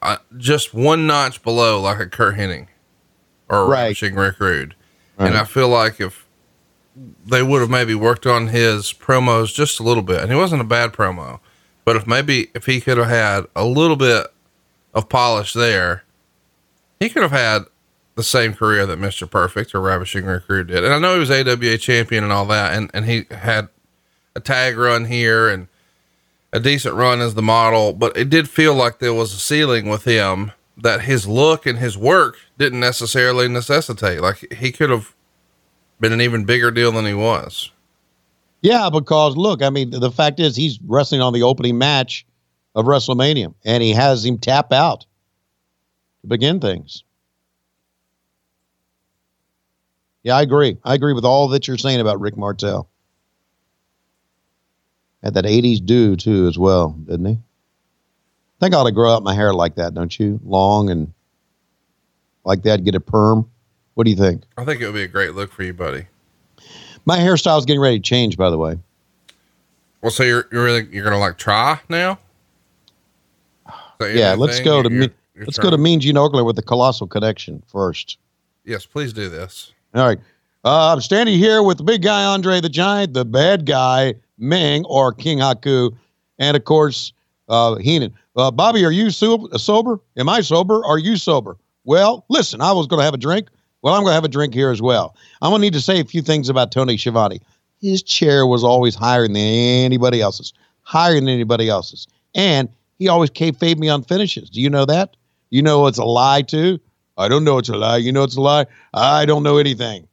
[0.00, 2.68] uh, just one notch below like a Curt Hennig
[3.50, 3.82] or a Right.
[3.82, 4.74] Ravishing Rick Rude.
[5.18, 5.28] Right.
[5.28, 6.26] And I feel like if
[7.26, 10.60] they would have maybe worked on his promos just a little bit, and he wasn't
[10.60, 11.40] a bad promo,
[11.84, 14.26] but if maybe if he could have had a little bit
[14.94, 16.04] of polish there,
[17.00, 17.64] he could have had
[18.14, 19.30] the same career that Mr.
[19.30, 20.82] Perfect or Ravishing Rick Rude did.
[20.82, 23.68] And I know he was AWA champion and all that, and, and he had
[24.34, 25.68] a tag run here and
[26.52, 29.88] a decent run as the model, but it did feel like there was a ceiling
[29.88, 34.20] with him that his look and his work didn't necessarily necessitate.
[34.20, 35.14] Like he could have
[36.00, 37.70] been an even bigger deal than he was.
[38.60, 42.26] Yeah, because look, I mean, the fact is he's wrestling on the opening match
[42.74, 45.06] of WrestleMania, and he has him tap out
[46.22, 47.04] to begin things.
[50.22, 50.76] Yeah, I agree.
[50.84, 52.88] I agree with all that you're saying about Rick Martel.
[55.22, 57.32] Had that 80s do too, as well, didn't he?
[57.32, 60.40] I think I ought to grow out my hair like that, don't you?
[60.44, 61.12] Long and
[62.44, 63.48] like that, get a perm.
[63.98, 64.44] What do you think?
[64.56, 66.06] I think it would be a great look for you, buddy.
[67.04, 68.78] My hairstyle's getting ready to change, by the way.
[70.02, 72.12] Well, so you're you're really you're gonna like try now?
[73.66, 74.64] Is that your Yeah, let's thing?
[74.66, 75.12] go to You're- me.
[75.34, 78.18] you're Let's go to trying- Mean Gene Okerlund with the Colossal Connection first.
[78.64, 79.72] Yes, please do this.
[79.96, 80.20] All right.
[80.64, 84.84] Uh, I'm standing here with the big guy, Andre the Giant, the bad guy, Ming,
[84.84, 85.90] or King Haku,
[86.38, 87.12] and of course,
[87.48, 88.14] uh, Heenan.
[88.36, 89.98] Uh, Bobby, are you so- sober?
[90.16, 90.84] Am I sober?
[90.84, 91.56] Are you sober?
[91.84, 93.48] Well, listen, I was going to have a drink.
[93.82, 95.14] Well, I'm going to have a drink here as well.
[95.40, 97.40] I'm going to need to say a few things about Tony Schiavone.
[97.80, 102.08] His chair was always higher than anybody else's, higher than anybody else's.
[102.34, 104.50] And he always kayfabe me on finishes.
[104.50, 105.16] Do you know that?
[105.50, 106.80] You know it's a lie, too?
[107.16, 107.96] I don't know it's a lie.
[107.98, 108.66] You know it's a lie?
[108.94, 110.08] I don't know anything.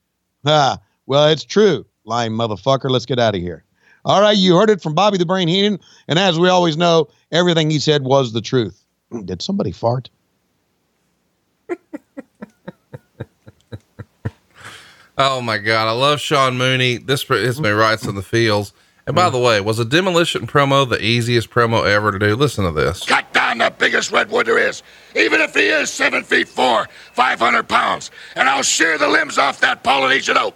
[0.45, 1.85] Ah, well, it's true.
[2.03, 2.89] Lying motherfucker.
[2.89, 3.63] Let's get out of here.
[4.05, 5.79] All right, you heard it from Bobby the Brain Heenan.
[6.07, 8.83] And as we always know, everything he said was the truth.
[9.25, 10.09] Did somebody fart?
[15.17, 16.97] Oh my God, I love Sean Mooney.
[16.97, 18.73] This hits me right in the feels.
[19.07, 22.35] And by the way, was a demolition promo the easiest promo ever to do?
[22.35, 23.05] Listen to this.
[23.05, 24.81] Cut down the biggest redwood there is,
[25.15, 29.59] even if he is seven feet four, 500 pounds, and I'll shear the limbs off
[29.61, 30.55] that Polynesian oak.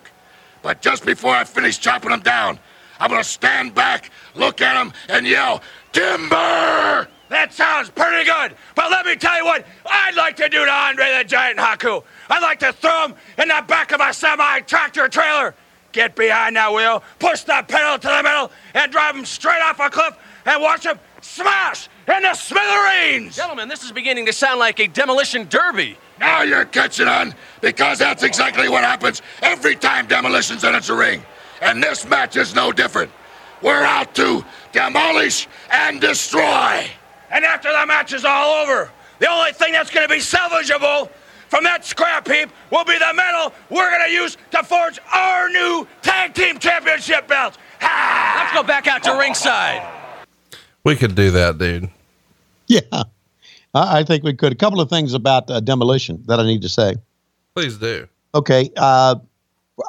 [0.63, 2.59] But just before I finish chopping him down,
[2.99, 5.61] I'm gonna stand back, look at him, and yell,
[5.93, 7.07] Timber!
[7.29, 10.71] That sounds pretty good, but let me tell you what I'd like to do to
[10.71, 12.03] Andre the Giant Haku.
[12.29, 15.53] I'd like to throw him in the back of a semi tractor trailer.
[15.91, 19.79] Get behind that wheel, push the pedal to the middle, and drive him straight off
[19.79, 20.15] a cliff
[20.45, 23.35] and watch him smash into smithereens!
[23.35, 25.97] Gentlemen, this is beginning to sound like a demolition derby.
[26.19, 31.23] Now you're catching on because that's exactly what happens every time Demolition's in its ring.
[31.61, 33.11] And this match is no different.
[33.61, 36.89] We're out to demolish and destroy.
[37.31, 41.09] And after the match is all over, the only thing that's going to be salvageable
[41.49, 45.49] from that scrap heap will be the metal we're going to use to forge our
[45.49, 47.57] new tag team championship belts.
[47.81, 48.41] Ha!
[48.43, 49.87] Let's go back out to ringside.
[50.83, 51.89] We could do that, dude.
[52.67, 54.53] Yeah, I, I think we could.
[54.53, 56.95] A couple of things about uh, demolition that I need to say.
[57.55, 58.07] Please do.
[58.33, 59.15] Okay, uh,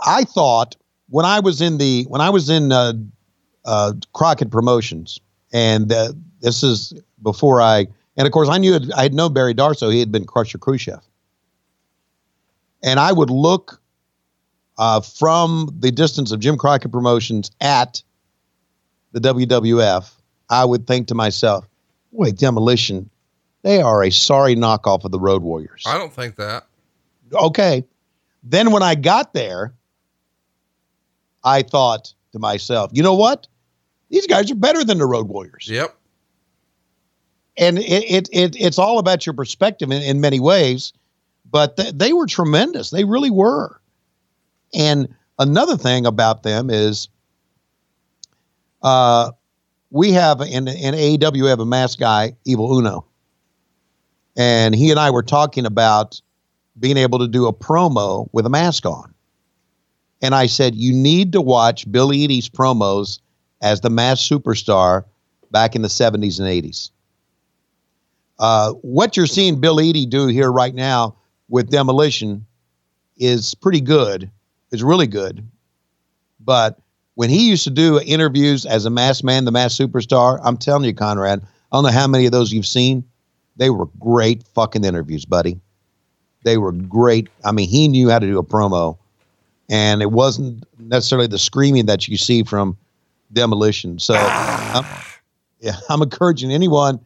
[0.05, 0.77] I thought
[1.09, 2.95] when I was in the when I was in uh,
[3.65, 5.21] uh, Crockett Promotions,
[5.53, 9.55] and uh, this is before I, and of course I knew I had known Barry
[9.55, 9.93] Darsow.
[9.93, 11.01] He had been Crusher Khrushchev,
[12.83, 13.81] and I would look
[14.79, 18.03] uh, from the distance of Jim Crockett Promotions at
[19.13, 20.11] the WWF.
[20.49, 21.67] I would think to myself,
[22.13, 23.11] "Wait, Demolition,
[23.63, 26.67] they are a sorry knockoff of the Road Warriors." I don't think that.
[27.33, 27.85] okay.
[28.43, 29.75] Then when I got there,
[31.45, 33.47] I thought to myself, you know what?
[34.09, 35.69] These guys are better than the Road Warriors.
[35.69, 35.95] Yep.
[37.61, 40.95] And it, it, it it's all about your perspective in, in many ways,
[41.49, 42.89] but th- they were tremendous.
[42.91, 43.81] They really were.
[44.75, 47.09] And another thing about them is
[48.83, 49.33] uh,
[49.91, 53.05] we have in, in AEW, we have a mask guy, Evil Uno.
[54.39, 56.21] And he and I were talking about
[56.79, 59.13] being able to do a promo with a mask on.
[60.23, 63.21] And I said, you need to watch Billy Eadie's promos
[63.61, 65.05] as the masked superstar
[65.51, 66.91] back in the 70s and 80s.
[68.41, 71.15] Uh, what you're seeing Bill Eadie do here right now
[71.51, 72.47] with Demolition
[73.19, 74.31] is pretty good.
[74.73, 75.47] It's really good.
[76.41, 76.81] But
[77.17, 80.85] when he used to do interviews as a masked man, the masked superstar, I'm telling
[80.85, 83.05] you, Conrad, I don't know how many of those you've seen.
[83.57, 85.61] They were great fucking interviews, buddy.
[86.43, 87.29] They were great.
[87.45, 88.97] I mean, he knew how to do a promo,
[89.69, 92.79] and it wasn't necessarily the screaming that you see from
[93.35, 93.99] Demolition.
[93.99, 94.87] So, I'm,
[95.61, 97.01] yeah, I'm encouraging anyone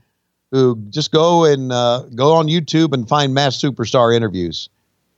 [0.55, 4.69] who just go and uh, go on YouTube and find Masked Superstar interviews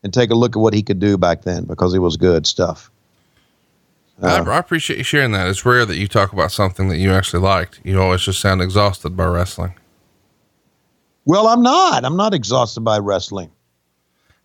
[0.02, 2.46] and take a look at what he could do back then because it was good
[2.46, 2.90] stuff.
[4.22, 5.46] I, I appreciate you sharing that.
[5.46, 7.80] It's rare that you talk about something that you actually liked.
[7.84, 9.74] You always just sound exhausted by wrestling.
[11.26, 12.06] Well, I'm not.
[12.06, 13.50] I'm not exhausted by wrestling.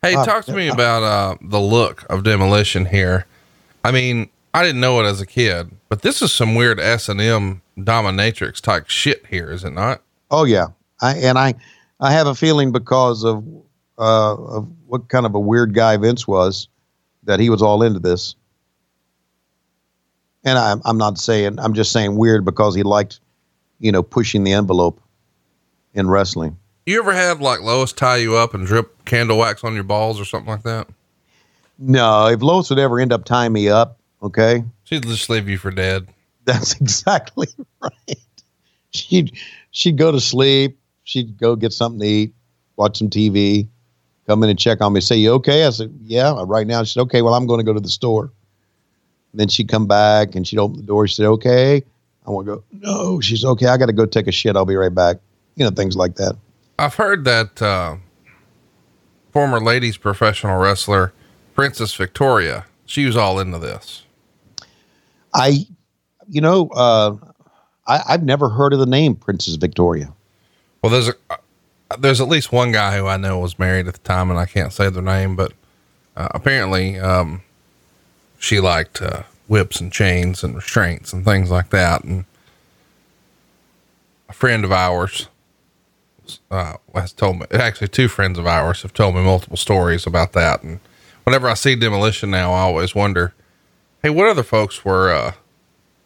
[0.02, 3.28] Hey, Uh, talk to me about uh, the look of demolition here.
[3.86, 7.08] I mean, I didn't know it as a kid, but this is some weird S
[7.08, 10.02] and M dominatrix type shit here, is it not?
[10.30, 10.68] Oh yeah,
[11.02, 11.56] I and I,
[12.00, 13.44] I have a feeling because of
[13.98, 16.68] uh, of what kind of a weird guy Vince was,
[17.24, 18.36] that he was all into this.
[20.44, 23.20] And I'm I'm not saying I'm just saying weird because he liked,
[23.80, 25.00] you know, pushing the envelope
[25.94, 26.58] in wrestling.
[26.86, 30.20] You ever had like Lois tie you up and drip candle wax on your balls
[30.20, 30.88] or something like that?
[31.78, 35.58] No, if Lois would ever end up tying me up, okay, She'd just leave you
[35.58, 36.08] for dead.
[36.46, 37.48] that's exactly
[37.82, 38.20] right.
[38.92, 39.38] She'd
[39.72, 40.80] she'd go to sleep.
[41.04, 42.34] She'd go get something to eat,
[42.76, 43.68] watch some TV,
[44.28, 45.02] come in and check on me.
[45.02, 47.66] Say, "You okay?" I said, "Yeah." Right now, she said, "Okay." Well, I'm going to
[47.66, 48.32] go to the store.
[49.34, 51.08] then she'd come back and she'd open the door.
[51.08, 51.84] She said, "Okay."
[52.26, 52.64] I want to go.
[52.72, 53.66] No, she's okay.
[53.68, 54.56] I got to go take a shit.
[54.56, 55.18] I'll be right back.
[55.56, 56.36] You know, things like that.
[56.78, 57.98] I've heard that uh,
[59.32, 61.14] former ladies professional wrestler
[61.56, 64.04] Princess Victoria, she was all into this.
[65.34, 65.66] I,
[66.28, 67.16] you know, uh,
[67.88, 70.14] I, I've never heard of the name Princess Victoria.
[70.82, 71.38] Well, there's a, uh,
[72.00, 74.46] there's at least one guy who I know was married at the time, and I
[74.46, 75.54] can't say their name, but
[76.16, 77.42] uh, apparently um,
[78.40, 82.04] she liked uh, whips and chains and restraints and things like that.
[82.04, 82.26] And
[84.30, 85.28] a friend of ours
[86.50, 90.34] uh, has told me, actually, two friends of ours have told me multiple stories about
[90.34, 90.64] that.
[90.64, 90.80] And
[91.26, 93.34] whenever I see demolition now, I always wonder,
[94.02, 95.34] hey, what other folks were uh,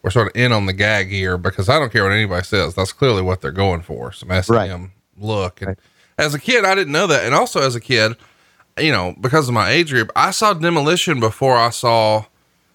[0.05, 1.35] were sort of in on the gag here?
[1.35, 4.47] Because I don't care what anybody says, that's clearly what they're going for, some S
[4.49, 5.63] and M look.
[5.63, 5.75] And
[6.19, 8.15] as a kid, I didn't know that, and also as a kid,
[8.77, 12.25] you know, because of my age group, I saw demolition before I saw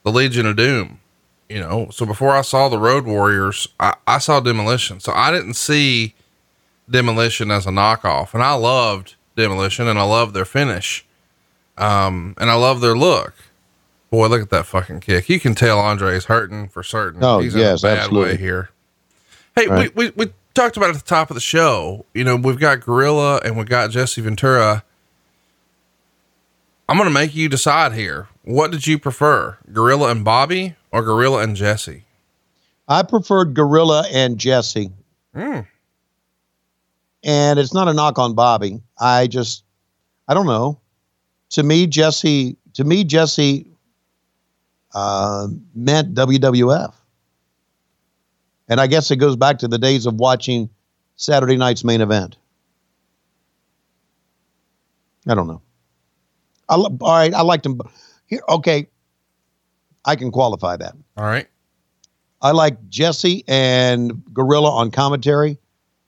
[0.03, 0.99] the Legion of Doom.
[1.49, 5.01] You know, so before I saw the Road Warriors, I, I saw demolition.
[5.01, 6.15] So I didn't see
[6.89, 11.05] demolition as a knockoff, and I loved demolition, and I loved their finish.
[11.79, 13.35] Um, and I love their look.
[14.11, 15.29] Boy, look at that fucking kick.
[15.29, 17.23] You can tell Andre's hurting for certain.
[17.23, 18.33] Oh, He's yes, in a bad absolutely.
[18.33, 18.71] way here.
[19.55, 19.95] Hey, Right.
[19.95, 22.05] we, we, we talked about it at the top of the show.
[22.15, 24.83] You know, we've got Gorilla and we've got Jesse Ventura.
[26.89, 28.27] I'm going to make you decide here.
[28.43, 32.03] What did you prefer, Gorilla and Bobby or Gorilla and Jesse?
[32.89, 34.91] I preferred Gorilla and Jesse.
[35.35, 35.61] Hmm.
[37.23, 38.81] And it's not a knock on Bobby.
[38.99, 39.63] I just,
[40.27, 40.81] I don't know.
[41.51, 43.70] To me, Jesse, to me, Jesse
[44.95, 46.93] uh, meant WWF.
[48.69, 50.71] And I guess it goes back to the days of watching
[51.17, 52.37] Saturday night's main event.
[55.29, 55.61] I don't know.
[56.69, 57.81] I, all right, I liked him.
[58.27, 58.89] Here, okay,
[60.05, 60.95] I can qualify that.
[61.17, 61.47] All right.
[62.41, 65.59] I like Jesse and Gorilla on commentary.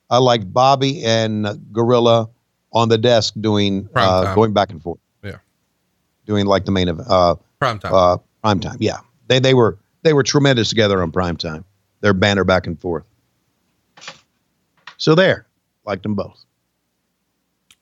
[0.09, 2.31] I like Bobby and Gorilla
[2.73, 5.01] on the desk doing uh, going back and forth.
[5.23, 5.39] Yeah.
[6.27, 7.95] Doing like the main event, uh, Prime time.
[7.95, 8.77] uh, prime time.
[8.81, 11.65] Yeah, they they were they were tremendous together on prime time.
[12.01, 13.05] Their banner back and forth.
[14.97, 15.47] So there,
[15.85, 16.45] liked them both.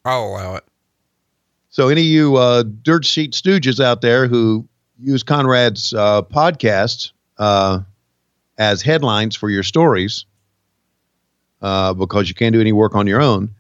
[0.05, 0.65] I'll allow it.
[1.71, 4.67] So any of you uh, dirt sheet stooges out there who
[4.99, 7.81] use Conrad's uh, podcast uh,
[8.59, 10.25] as headlines for your stories,
[11.63, 13.55] uh, because you can't do any work on your own,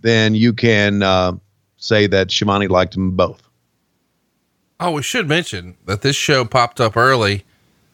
[0.00, 1.32] then you can uh,
[1.76, 3.42] say that Schiavone liked them both.
[4.82, 7.44] Oh, we should mention that this show popped up early,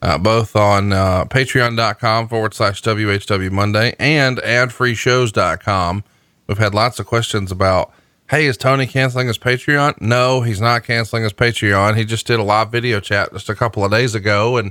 [0.01, 6.05] uh, both on uh, patreon.com forward slash WHW Monday and adfreeshows.com.
[6.47, 7.93] We've had lots of questions about,
[8.31, 10.01] hey, is Tony canceling his Patreon?
[10.01, 11.97] No, he's not canceling his Patreon.
[11.97, 14.71] He just did a live video chat just a couple of days ago, and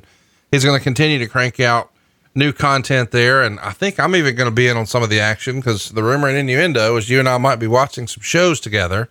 [0.52, 1.92] he's going to continue to crank out
[2.34, 3.44] new content there.
[3.44, 5.90] And I think I'm even going to be in on some of the action because
[5.90, 9.10] the rumor and innuendo is you and I might be watching some shows together.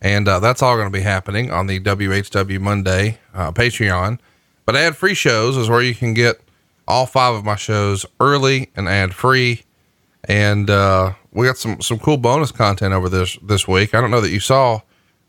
[0.00, 4.18] And uh, that's all going to be happening on the WHW Monday uh, Patreon.
[4.64, 6.40] But ad free shows is where you can get
[6.86, 9.62] all five of my shows early and ad free.
[10.24, 13.94] And uh, we got some some cool bonus content over this this week.
[13.94, 14.80] I don't know that you saw,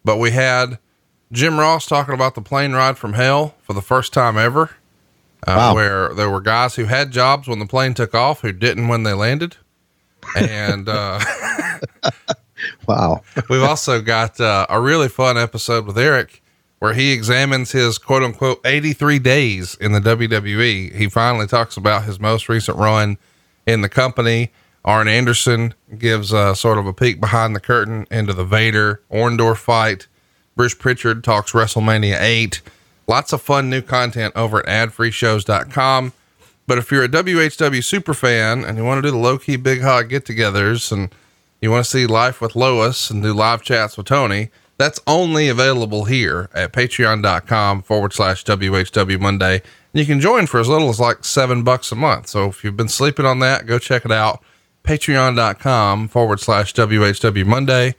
[0.04, 0.78] but we had
[1.32, 4.72] Jim Ross talking about the plane ride from hell for the first time ever.
[5.48, 5.76] Uh, Wow.
[5.76, 9.04] Where there were guys who had jobs when the plane took off who didn't when
[9.04, 9.56] they landed.
[10.36, 11.20] And uh,
[12.88, 13.22] Wow.
[13.50, 16.42] We've also got uh, a really fun episode with Eric
[16.80, 20.96] where he examines his quote unquote 83 days in the WWE.
[20.96, 23.18] He finally talks about his most recent run
[23.66, 24.52] in the company.
[24.86, 29.58] Arn Anderson gives uh, sort of a peek behind the curtain into the Vader Orndorff
[29.58, 30.08] fight.
[30.56, 32.62] Bruce Pritchard talks WrestleMania 8.
[33.08, 36.14] Lots of fun new content over at adfreeshows.com.
[36.70, 39.56] But if you're a WHW super fan and you want to do the low key
[39.56, 41.10] big hog get togethers and
[41.64, 45.50] you want to see life with Lois and do live chats with Tony, that's only
[45.50, 49.56] available here at patreon.com forward slash WHW Monday.
[49.56, 52.28] And you can join for as little as like seven bucks a month.
[52.28, 54.44] So if you've been sleeping on that, go check it out.
[54.84, 57.96] Patreon.com forward slash WHW Monday.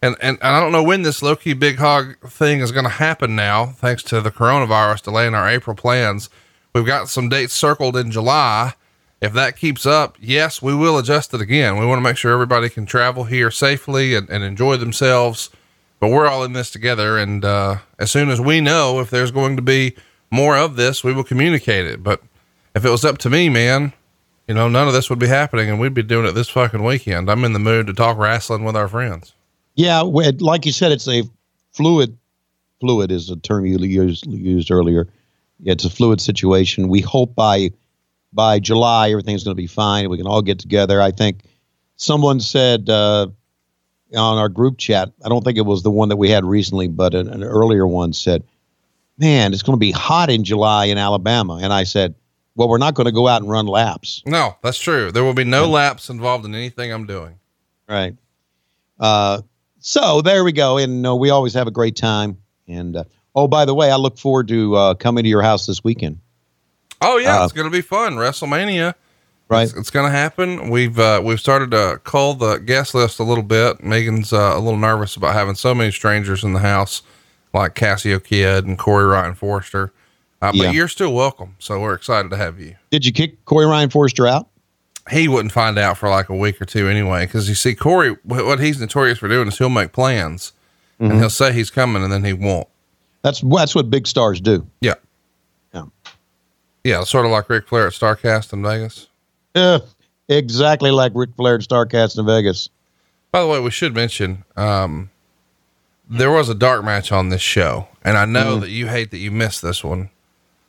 [0.00, 2.84] And, and, and I don't know when this low key big hog thing is going
[2.84, 6.30] to happen now, thanks to the coronavirus delaying our April plans.
[6.76, 8.74] We've got some dates circled in July.
[9.22, 11.78] If that keeps up, yes, we will adjust it again.
[11.78, 15.48] We want to make sure everybody can travel here safely and, and enjoy themselves.
[16.00, 17.16] But we're all in this together.
[17.16, 19.96] And uh, as soon as we know if there's going to be
[20.30, 22.02] more of this, we will communicate it.
[22.02, 22.20] But
[22.74, 23.94] if it was up to me, man,
[24.46, 26.84] you know, none of this would be happening and we'd be doing it this fucking
[26.84, 27.30] weekend.
[27.30, 29.32] I'm in the mood to talk wrestling with our friends.
[29.76, 31.22] Yeah, like you said, it's a
[31.72, 32.18] fluid.
[32.80, 35.08] Fluid is a term you used used earlier.
[35.64, 36.88] It's a fluid situation.
[36.88, 37.70] We hope by
[38.32, 40.08] by July everything's going to be fine.
[40.10, 41.00] We can all get together.
[41.00, 41.42] I think
[41.96, 43.28] someone said uh,
[44.14, 45.12] on our group chat.
[45.24, 47.86] I don't think it was the one that we had recently, but an, an earlier
[47.86, 48.44] one said,
[49.18, 52.14] "Man, it's going to be hot in July in Alabama." And I said,
[52.54, 55.10] "Well, we're not going to go out and run laps." No, that's true.
[55.10, 57.38] There will be no laps involved in anything I'm doing.
[57.88, 58.14] Right.
[58.98, 59.42] Uh,
[59.78, 60.78] so there we go.
[60.78, 62.38] And uh, we always have a great time.
[62.66, 63.04] And uh,
[63.36, 66.18] oh, by the way, I look forward to uh, coming to your house this weekend.
[67.00, 68.14] Oh yeah, Uh, it's going to be fun.
[68.14, 68.94] WrestleMania.
[69.48, 69.62] Right.
[69.68, 70.70] It's, it's going to happen.
[70.70, 73.80] We've, uh, we've started to cull the guest list a little bit.
[73.84, 77.02] Megan's uh, a little nervous about having so many strangers in the house,
[77.54, 79.92] like Cassio Kidd and Corey Ryan Forrester.
[80.42, 80.70] Uh, but Yeah.
[80.72, 81.54] you're still welcome.
[81.60, 82.74] So we're excited to have you.
[82.90, 84.48] Did you kick Corey Ryan Forrester out?
[85.10, 87.24] He wouldn't find out for like a week or two anyway.
[87.28, 90.52] Cause you see, Corey, what he's notorious for doing is he'll make plans
[90.98, 92.66] and he'll say he's coming and then he won't.
[93.26, 94.64] That's that's what big stars do.
[94.80, 94.94] Yeah.
[95.74, 95.86] Yeah.
[96.84, 97.02] Yeah.
[97.02, 99.08] Sort of like Ric Flair at Starrcast in Vegas.
[99.56, 99.78] Yeah,
[100.28, 102.68] exactly like Ric Flair at Starrcast in Vegas.
[103.32, 105.10] By the way, we should mention um,
[106.08, 109.18] there was a dark match on this show, and I know that you hate that
[109.18, 110.10] you missed this one.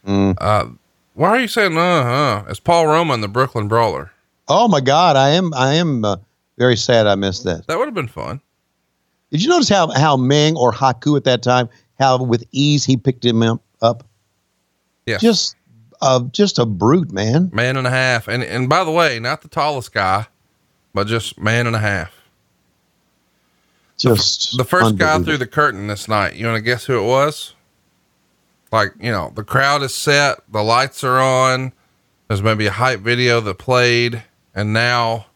[0.08, 0.70] Uh,
[1.14, 2.44] why are you saying uh huh?
[2.50, 4.12] It's Paul Roma and the Brooklyn Brawler.
[4.48, 6.16] Oh my God, I am I am uh,
[6.58, 7.68] very sad I missed that.
[7.68, 8.42] That would have been fun.
[9.30, 11.70] Did you notice how how Meng or Haku at that time
[12.00, 13.42] how with ease he picked him
[13.82, 14.04] up?
[15.06, 15.56] Yeah, Just
[16.02, 17.50] uh, just a brute, man.
[17.54, 18.28] man and a half.
[18.28, 20.28] And and by the way, not the tallest guy,
[20.94, 22.14] but just man and a half.
[23.98, 26.36] Just The first guy through the curtain this night.
[26.36, 27.56] You want to guess who it was?
[28.72, 31.72] Like, you know, the crowd is set, the lights are on.
[32.28, 34.24] There's maybe a hype video that played,
[34.54, 35.28] and now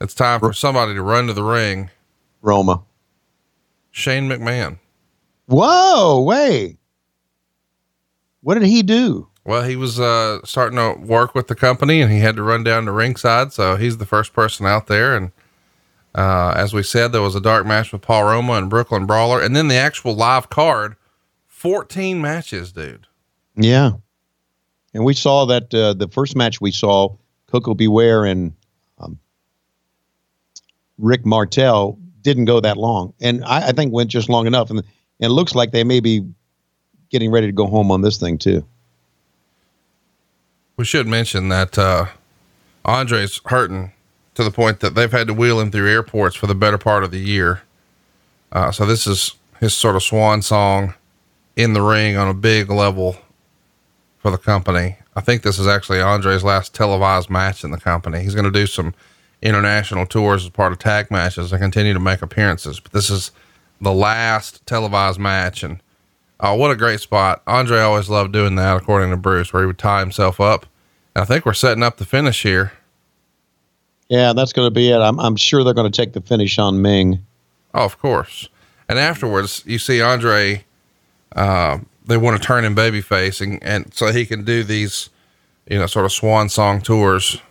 [0.00, 1.90] it's time for somebody to run to the ring.
[2.42, 2.82] Roma.
[3.90, 4.78] Shane McMahon.
[5.46, 6.78] Whoa, wait.
[8.42, 9.28] What did he do?
[9.44, 12.64] Well, he was uh, starting to work with the company and he had to run
[12.64, 13.52] down to ringside.
[13.52, 15.16] So he's the first person out there.
[15.16, 15.30] And
[16.14, 19.40] uh, as we said, there was a dark match with Paul Roma and Brooklyn Brawler.
[19.40, 20.96] And then the actual live card
[21.46, 23.06] 14 matches, dude.
[23.54, 23.92] Yeah.
[24.92, 27.16] And we saw that uh, the first match we saw,
[27.46, 27.86] Koko B.
[27.86, 28.52] Ware and
[28.98, 29.18] um,
[30.98, 33.14] Rick Martel didn't go that long.
[33.20, 34.70] And I, I think went just long enough.
[34.70, 34.82] And,
[35.20, 36.26] and it looks like they may be
[37.10, 38.64] getting ready to go home on this thing too.
[40.76, 42.06] We should mention that uh,
[42.84, 43.92] Andre's hurting
[44.34, 47.02] to the point that they've had to wheel him through airports for the better part
[47.02, 47.62] of the year.
[48.52, 50.94] Uh, so this is his sort of swan song
[51.56, 53.16] in the ring on a big level
[54.18, 54.98] for the company.
[55.14, 58.20] I think this is actually Andre's last televised match in the company.
[58.22, 58.94] He's going to do some
[59.40, 62.78] international tours as part of tag matches and continue to make appearances.
[62.78, 63.30] But this is
[63.80, 65.62] the last televised match.
[65.62, 65.80] And
[66.40, 67.42] oh, what a great spot.
[67.46, 70.66] Andre always loved doing that, according to Bruce, where he would tie himself up.
[71.14, 72.72] And I think we're setting up the finish here.
[74.08, 74.98] Yeah, that's going to be it.
[74.98, 77.24] I'm, I'm sure they're going to take the finish on Meng.
[77.74, 78.48] Oh, of course.
[78.88, 80.64] And afterwards, you see Andre.
[81.34, 85.10] Uh, they want to turn him babyface, and, and so he can do these,
[85.68, 87.42] you know, sort of swan song tours.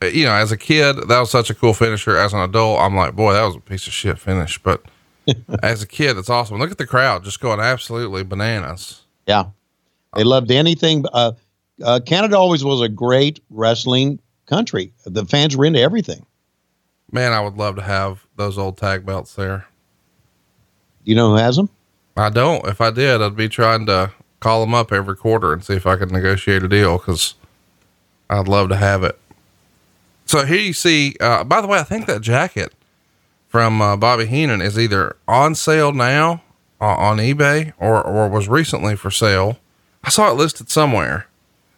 [0.00, 2.16] Uh, You know, as a kid, that was such a cool finisher.
[2.16, 4.56] As an adult, I'm like, boy, that was a piece of shit finish.
[4.62, 4.84] But
[5.62, 6.58] as a kid, That's awesome.
[6.58, 9.02] Look at the crowd just going absolutely bananas.
[9.26, 9.46] Yeah.
[10.14, 11.04] They loved anything.
[11.12, 11.32] Uh,
[11.82, 14.92] uh, Canada always was a great wrestling country.
[15.04, 16.26] The fans were into everything.
[17.10, 19.66] Man, I would love to have those old tag belts there.
[21.04, 21.68] You know who has them?
[22.16, 22.66] I don't.
[22.66, 25.86] If I did, I'd be trying to call them up every quarter and see if
[25.86, 27.34] I could negotiate a deal because
[28.28, 29.18] I'd love to have it.
[30.26, 32.72] So here you see, uh, by the way, I think that jacket
[33.52, 36.42] from uh, Bobby Heenan is either on sale now
[36.80, 39.58] uh, on eBay or, or was recently for sale.
[40.02, 41.26] I saw it listed somewhere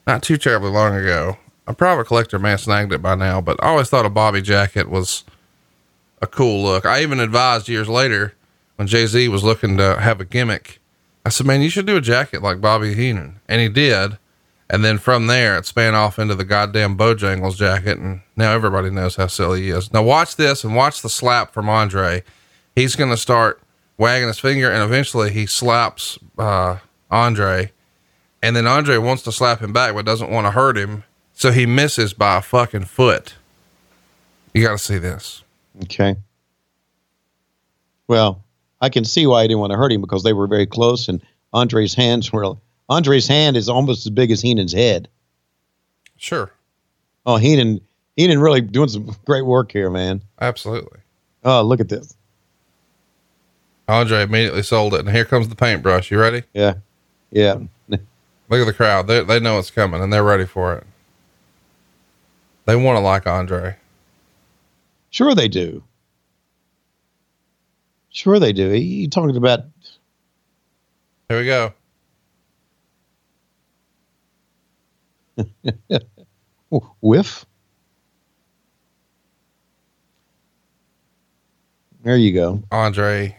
[0.06, 1.36] not too terribly long ago.
[1.66, 4.88] A private collector have snagged it by now, but I always thought a Bobby jacket
[4.88, 5.24] was
[6.22, 6.86] a cool look.
[6.86, 8.34] I even advised years later
[8.76, 10.78] when Jay Z was looking to have a gimmick.
[11.26, 13.40] I said, man, you should do a jacket like Bobby Heenan.
[13.48, 14.16] And he did.
[14.70, 17.98] And then from there, it span off into the goddamn Bojangles jacket.
[17.98, 19.92] And now everybody knows how silly he is.
[19.92, 22.22] Now, watch this and watch the slap from Andre.
[22.74, 23.60] He's going to start
[23.98, 26.78] wagging his finger, and eventually he slaps uh,
[27.10, 27.70] Andre.
[28.42, 31.04] And then Andre wants to slap him back, but doesn't want to hurt him.
[31.34, 33.34] So he misses by a fucking foot.
[34.52, 35.42] You got to see this.
[35.84, 36.16] Okay.
[38.06, 38.44] Well,
[38.80, 41.08] I can see why I didn't want to hurt him because they were very close,
[41.08, 42.56] and Andre's hands were.
[42.88, 45.08] Andre's hand is almost as big as Heenan's head.
[46.16, 46.52] Sure.
[47.26, 47.80] Oh, Heenan,
[48.16, 50.22] Heenan really doing some great work here, man.
[50.40, 51.00] Absolutely.
[51.44, 52.14] Oh, look at this.
[53.88, 55.00] Andre immediately sold it.
[55.00, 56.10] And here comes the paintbrush.
[56.10, 56.42] You ready?
[56.54, 56.74] Yeah,
[57.30, 57.58] yeah.
[58.48, 59.06] Look at the crowd.
[59.06, 60.84] They, they know it's coming and they're ready for it.
[62.66, 63.76] They want to like Andre.
[65.10, 65.82] Sure, they do.
[68.10, 68.72] Sure, they do.
[68.74, 69.64] You talking about?
[71.28, 71.72] Here we go.
[77.00, 77.46] Whiff.
[82.02, 82.62] There you go.
[82.70, 83.36] Andre.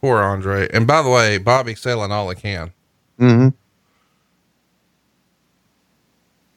[0.00, 0.68] Poor Andre.
[0.72, 2.72] And by the way, Bobby's selling all he can.
[3.18, 3.48] Mm-hmm.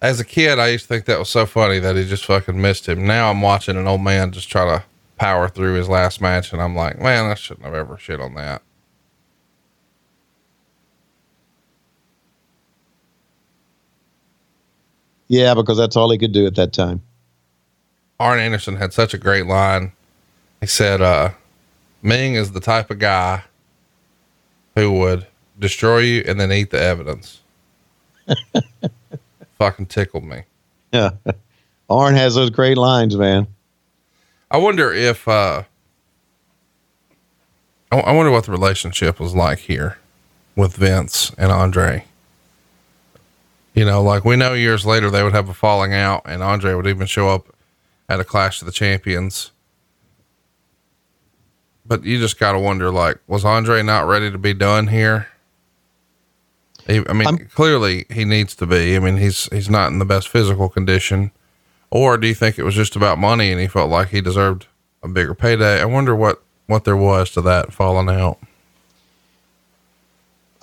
[0.01, 2.59] As a kid, I used to think that was so funny that he just fucking
[2.59, 3.05] missed him.
[3.05, 4.83] Now I'm watching an old man just try to
[5.17, 8.33] power through his last match, and I'm like, man, I shouldn't have ever shit on
[8.35, 8.61] that.
[15.33, 17.01] Yeah, because that's all he could do at that time.
[18.19, 19.91] Arn Anderson had such a great line.
[20.61, 21.31] He said, uh,
[22.03, 23.43] Meng is the type of guy
[24.75, 25.25] who would
[25.57, 27.41] destroy you and then eat the evidence.
[29.57, 30.43] Fucking tickled me.
[30.91, 31.13] Yeah.
[31.89, 33.47] Arn has those great lines, man.
[34.51, 35.63] I wonder if, uh,
[37.91, 39.97] I, I wonder what the relationship was like here
[40.55, 42.05] with Vince and Andre.
[43.73, 46.73] You know, like we know years later they would have a falling out and Andre
[46.75, 47.47] would even show up
[48.07, 49.51] at a clash of the champions.
[51.85, 55.27] But you just got to wonder, like, was Andre not ready to be done here?
[56.87, 58.95] He, I mean, I'm- clearly he needs to be.
[58.95, 61.31] I mean, he's he's not in the best physical condition.
[61.89, 64.67] Or do you think it was just about money and he felt like he deserved
[65.03, 65.79] a bigger payday?
[65.81, 68.39] I wonder what what there was to that falling out.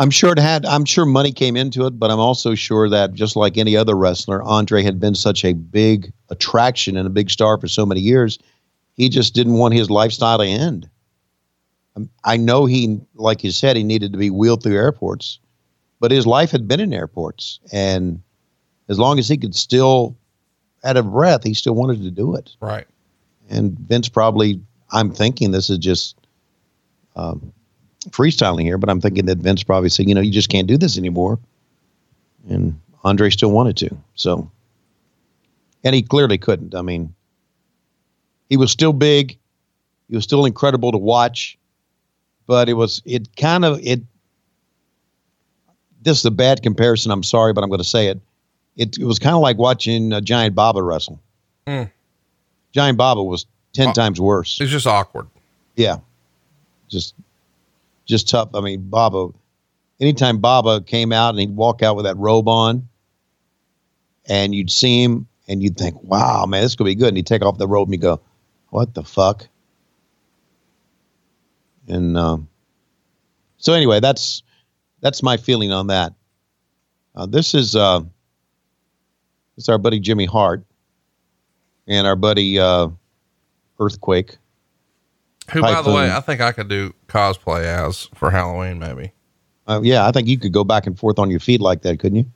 [0.01, 0.65] I'm sure it had.
[0.65, 3.95] I'm sure money came into it, but I'm also sure that just like any other
[3.95, 8.01] wrestler, Andre had been such a big attraction and a big star for so many
[8.01, 8.39] years.
[8.95, 10.89] He just didn't want his lifestyle to end.
[11.97, 15.39] Um, I know he, like you said, he needed to be wheeled through airports,
[16.01, 18.23] but his life had been in airports, and
[18.89, 20.17] as long as he could still,
[20.83, 22.57] out of breath, he still wanted to do it.
[22.63, 22.87] Right.
[23.51, 26.17] And Vince probably, I'm thinking this is just
[27.17, 27.53] um,
[28.09, 30.77] freestyling here, but I'm thinking that Vince probably said, you know, you just can't do
[30.79, 31.39] this anymore.
[32.49, 33.97] And Andre still wanted to.
[34.15, 34.51] So,
[35.85, 36.75] and he clearly couldn't.
[36.75, 37.15] I mean,
[38.49, 39.37] he was still big.
[40.09, 41.57] He was still incredible to watch,
[42.47, 44.01] but it was, it kind of, it,
[46.03, 47.13] this is a bad comparison.
[47.13, 48.21] I'm sorry, but I'm going to say it.
[48.77, 51.21] It, it was kind of like watching uh, Giant Baba wrestle.
[51.69, 51.85] Hmm.
[52.73, 53.93] Giant Baba was 10 Oh.
[53.93, 54.59] times worse.
[54.61, 55.27] It's just awkward.
[55.77, 55.99] Yeah.
[56.89, 57.15] Just
[58.11, 58.51] just tough.
[58.55, 59.29] I mean, Baba
[60.01, 62.89] anytime Baba came out and he'd walk out with that robe on
[64.27, 67.09] and you'd see him and you'd think, Wow, man, this could be good.
[67.09, 68.21] And he'd take off the robe and you go,
[68.71, 69.47] What the fuck?
[71.87, 72.49] And um
[73.59, 74.43] so anyway, that's
[75.01, 76.15] that's my feeling on that.
[77.15, 78.01] Uh, this is uh
[79.57, 80.65] is our buddy Jimmy Hart
[81.87, 82.89] and our buddy uh
[83.79, 84.37] Earthquake.
[85.53, 86.11] Who, by the way, Typhoon.
[86.17, 89.13] I think I could do cosplay as for Halloween, maybe.
[89.67, 91.99] Uh, yeah, I think you could go back and forth on your feet like that,
[92.01, 92.27] couldn't you?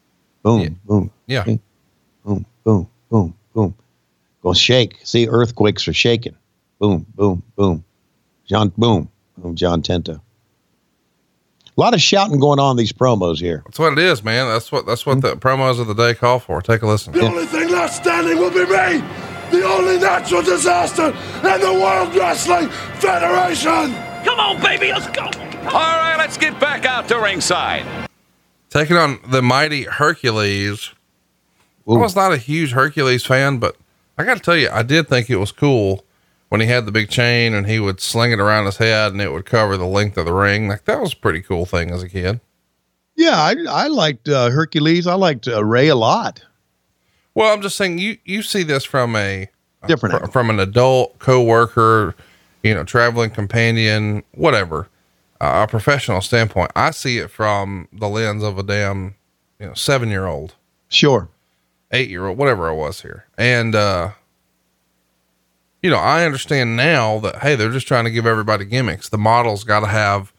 [0.43, 0.69] Boom, Yeah.
[0.85, 1.41] boom, Yeah.
[1.41, 1.61] Okay.
[2.25, 3.75] boom, boom, boom, boom.
[4.43, 4.99] Go shake.
[5.05, 6.37] See, earthquakes are shaking.
[6.79, 7.85] Boom, boom, boom.
[8.47, 9.09] John, boom,
[9.39, 9.57] boom.
[9.57, 10.21] John Tenta.
[11.77, 13.63] A lot of shouting going on in these promos here.
[13.67, 14.47] That's what it is, man.
[14.47, 16.63] That's what that's what the promos of the day call for.
[16.63, 17.13] Take a listen.
[17.15, 19.03] The only thing left standing will be me,
[19.55, 23.95] the only natural disaster in the World Wrestling Federation.
[24.25, 25.25] Come on, baby, let's go.
[25.25, 28.09] All right, let's get back out to ringside.
[28.71, 30.91] Taking on the mighty Hercules.
[31.87, 33.77] I was not a huge Hercules fan, but
[34.19, 36.05] I got to tell you, I did think it was cool
[36.49, 39.21] when he had the big chain and he would sling it around his head and
[39.21, 40.67] it would cover the length of the ring.
[40.69, 42.41] Like that was a pretty cool thing as a kid.
[43.17, 45.07] Yeah, I, I liked uh, Hercules.
[45.07, 46.43] I liked uh, Ray a lot.
[47.35, 49.49] Well, I'm just saying you you see this from a
[49.87, 52.15] Different fr- from an adult coworker,
[52.63, 54.89] you know, traveling companion, whatever,
[55.43, 56.71] uh, a professional standpoint.
[56.75, 59.15] I see it from the lens of a damn,
[59.59, 60.55] you know, seven year old,
[60.89, 61.29] Sure.
[61.93, 64.13] eight year old, whatever I was here, and uh,
[65.83, 69.11] you know, I understand now that hey, they're just trying to give everybody gimmicks.
[69.11, 70.33] The model's got to have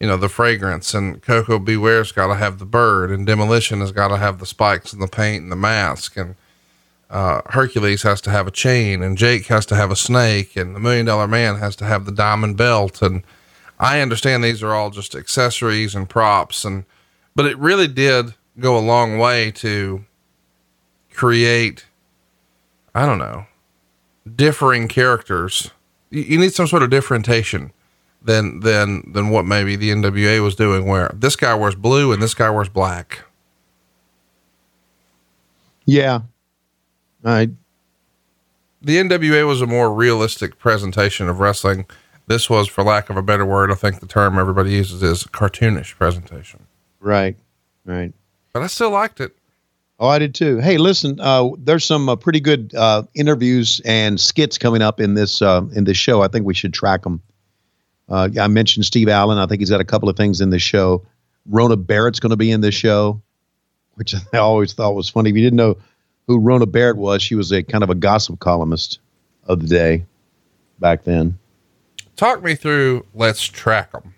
[0.00, 1.76] you know, the fragrance and Koko B.
[1.76, 5.00] Ware's got to have the bird and demolition has got to have the spikes and
[5.00, 6.16] the paint and the mask.
[6.16, 6.34] And,
[7.10, 10.74] uh, Hercules has to have a chain and Jake has to have a snake and
[10.74, 13.02] the million dollar man has to have the diamond belt.
[13.02, 13.22] And
[13.78, 16.84] I understand these are all just accessories and props and,
[17.36, 20.04] but it really did go a long way to
[21.12, 21.86] create,
[22.94, 23.46] I don't know,
[24.34, 25.70] differing characters.
[26.10, 27.72] You, you need some sort of differentiation
[28.24, 32.22] than than than what maybe the NWA was doing, where this guy wears blue and
[32.22, 33.20] this guy wears black.
[35.84, 36.22] Yeah,
[37.24, 37.50] I
[38.80, 41.86] The NWA was a more realistic presentation of wrestling.
[42.26, 45.24] This was, for lack of a better word, I think the term everybody uses is
[45.24, 46.66] cartoonish presentation.
[47.00, 47.36] right,
[47.84, 48.14] right.
[48.54, 49.36] But I still liked it.
[50.00, 50.58] Oh, I did too.
[50.58, 55.14] Hey, listen, uh, there's some uh, pretty good uh, interviews and skits coming up in
[55.14, 56.22] this uh, in this show.
[56.22, 57.20] I think we should track them.
[58.08, 59.38] Uh, I mentioned Steve Allen.
[59.38, 61.04] I think he's got a couple of things in this show.
[61.48, 63.20] Rona Barrett's going to be in this show,
[63.94, 65.30] which I always thought was funny.
[65.30, 65.76] If you didn't know
[66.26, 68.98] who Rona Barrett was, she was a kind of a gossip columnist
[69.46, 70.04] of the day
[70.78, 71.38] back then.
[72.16, 74.14] Talk me through let's track them.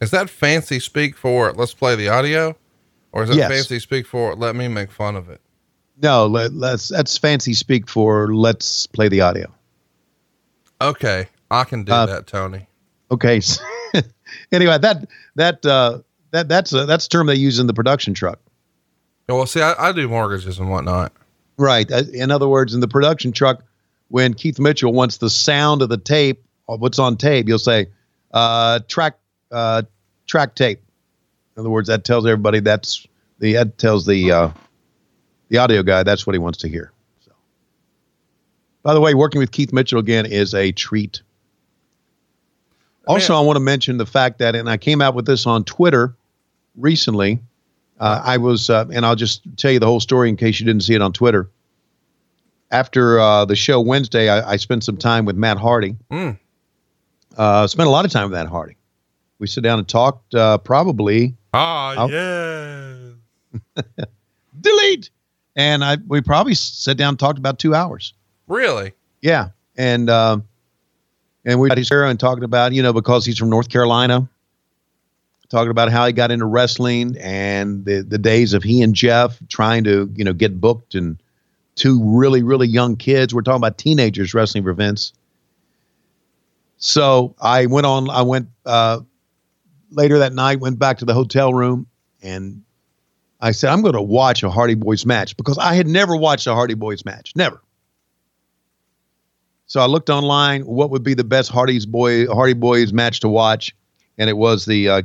[0.00, 2.56] Is that fancy speak for let's play the audio?
[3.12, 3.50] Or is that Yes.
[3.50, 5.40] fancy speak for let me make fun of it?
[6.02, 9.50] No, let, let's that's fancy speak for let's play the audio.
[10.80, 11.28] Okay.
[11.50, 12.66] I can do Uh, that, Tony.
[13.10, 13.40] Okay.
[14.52, 16.00] anyway, that that uh,
[16.32, 18.38] that that's a, that's a term they use in the production truck.
[19.28, 21.12] Well, see, I, I do mortgages and whatnot.
[21.56, 21.90] Right.
[21.90, 23.62] Uh, In other words, in the production truck,
[24.08, 27.86] when Keith Mitchell wants the sound of the tape, what's on tape, you'll say,
[28.32, 29.18] uh, track,
[29.50, 29.82] uh,
[30.26, 30.80] track tape.
[31.56, 33.06] In other words, that tells everybody that's
[33.38, 34.50] the, that tells the, uh,
[35.48, 36.92] the audio guy that's what he wants to hear.
[37.24, 37.32] So,
[38.82, 41.22] by the way, working with Keith Mitchell again is a treat.
[43.06, 45.64] Also, I want to mention the fact that, and I came out with this on
[45.64, 46.14] Twitter
[46.76, 47.40] recently.
[48.00, 50.66] Uh, I was, uh, and I'll just tell you the whole story in case you
[50.66, 51.48] didn't see it on Twitter.
[52.70, 55.96] After uh, the show Wednesday, I, I spent some time with Matt Hardy.
[56.10, 56.38] Mm.
[57.36, 58.76] Uh, spent a lot of time with Matt Hardy.
[59.38, 62.94] We sat down and talked uh, probably Ah, yeah.
[64.60, 65.10] delete,
[65.54, 68.12] and I we probably sat down and talked about two hours.
[68.46, 68.92] Really?
[69.22, 70.44] Yeah, and um,
[71.46, 74.28] and we got his and talking about you know because he's from North Carolina,
[75.48, 79.38] talking about how he got into wrestling and the the days of he and Jeff
[79.48, 81.16] trying to you know get booked and
[81.76, 83.32] two really really young kids.
[83.32, 85.12] We're talking about teenagers wrestling for Vince.
[86.78, 88.10] So I went on.
[88.10, 89.00] I went uh,
[89.90, 90.60] later that night.
[90.60, 91.86] Went back to the hotel room
[92.22, 92.62] and
[93.40, 96.46] I said I'm going to watch a Hardy Boys match because I had never watched
[96.46, 97.32] a Hardy Boys match.
[97.36, 97.62] Never.
[99.66, 103.28] So I looked online, what would be the best Hardy's boy Hardy Boys match to
[103.28, 103.74] watch,
[104.18, 105.02] and it was the uh,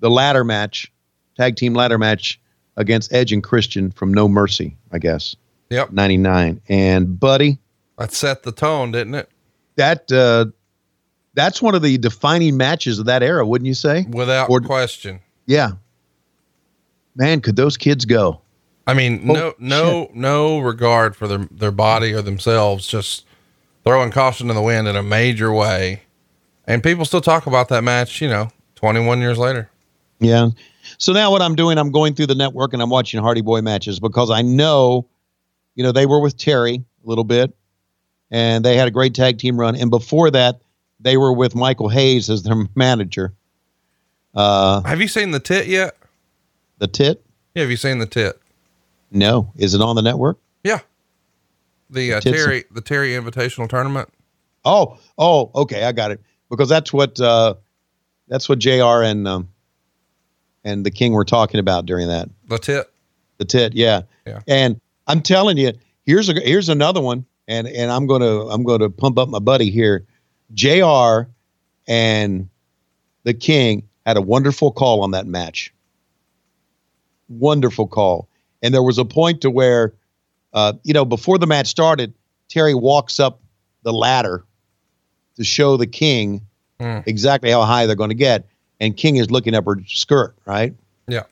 [0.00, 0.92] the ladder match,
[1.36, 2.38] tag team ladder match
[2.76, 5.34] against Edge and Christian from No Mercy, I guess,
[5.70, 5.92] Yep.
[5.92, 6.60] '99.
[6.68, 7.58] And buddy,
[7.96, 9.30] That set the tone, didn't it?
[9.76, 10.46] that uh,
[11.34, 14.06] that's one of the defining matches of that era, wouldn't you say?
[14.10, 15.20] Without Or- question.
[15.46, 15.72] Yeah.
[17.16, 18.40] Man, could those kids go?
[18.86, 23.24] I mean, Oh, no, no, no regard for their, their body or themselves, just
[23.88, 26.02] throwing caution to the wind in a major way.
[26.66, 29.70] And people still talk about that match, you know, 21 years later.
[30.20, 30.50] Yeah.
[30.98, 33.62] So now what I'm doing, I'm going through the network and I'm watching Hardy Boy
[33.62, 35.06] matches because I know,
[35.74, 37.56] you know, they were with Terri a little bit
[38.30, 39.74] and they had a great tag team run.
[39.74, 40.60] And before that,
[41.00, 43.32] they were with Michael Hayes as their manager.
[44.34, 45.96] Uh, Have you seen the tit yet?
[46.76, 47.24] the tit?
[47.54, 47.62] Yeah.
[47.62, 48.38] Have you seen the tit?
[49.10, 49.50] No.
[49.56, 50.36] Is it on the network?
[50.62, 50.80] Yeah.
[51.90, 54.08] The uh, Terri, the Terri Invitational Tournament.
[54.64, 55.84] Oh, oh, okay.
[55.84, 56.20] I got it.
[56.50, 57.54] Because that's what, uh,
[58.28, 59.48] that's what JR and, um,
[60.64, 62.28] and the King were talking about during that.
[62.48, 62.90] The tit.
[63.38, 64.02] The tit, yeah.
[64.26, 64.40] Yeah.
[64.46, 65.72] And I'm telling you,
[66.04, 69.70] here's a here's another one, and and I'm gonna I'm gonna pump up my buddy
[69.70, 70.06] here.
[70.54, 71.28] Jr.
[71.86, 72.48] and
[73.24, 75.72] the King had a wonderful call on that match.
[77.28, 78.28] Wonderful call,
[78.62, 79.94] and there was a point to where,
[80.52, 82.14] uh, you know, before the match started,
[82.48, 83.40] Terri walks up
[83.82, 84.44] the ladder
[85.36, 86.42] to show the King
[86.80, 87.00] Hmm.
[87.06, 88.46] exactly how high they're going to get,
[88.78, 90.72] and King is looking up her skirt, right?
[91.08, 91.24] Yeah.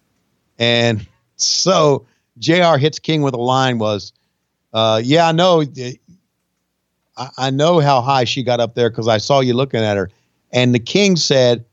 [0.59, 1.07] And
[1.37, 2.05] so
[2.39, 4.13] JR hits King with a line was,
[4.73, 5.63] uh, yeah, I know.
[7.17, 9.97] I, I know how high she got up there because I saw you looking at
[9.97, 10.11] her.
[10.53, 11.65] And the King said,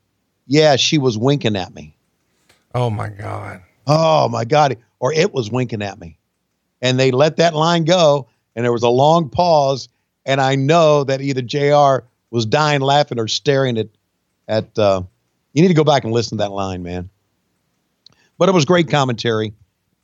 [0.45, 1.95] yeah, she was winking at me.
[2.75, 3.61] Oh my God.
[3.87, 4.77] Oh my God.
[4.99, 6.17] Or it was winking at me.
[6.83, 8.27] And they let that line go.
[8.55, 9.87] And there was a long pause.
[10.25, 13.87] And I know that either JR was dying laughing or staring at,
[14.47, 15.01] at, uh,
[15.53, 17.09] You need to go back and listen to that line, man.
[18.37, 19.53] But it was great commentary.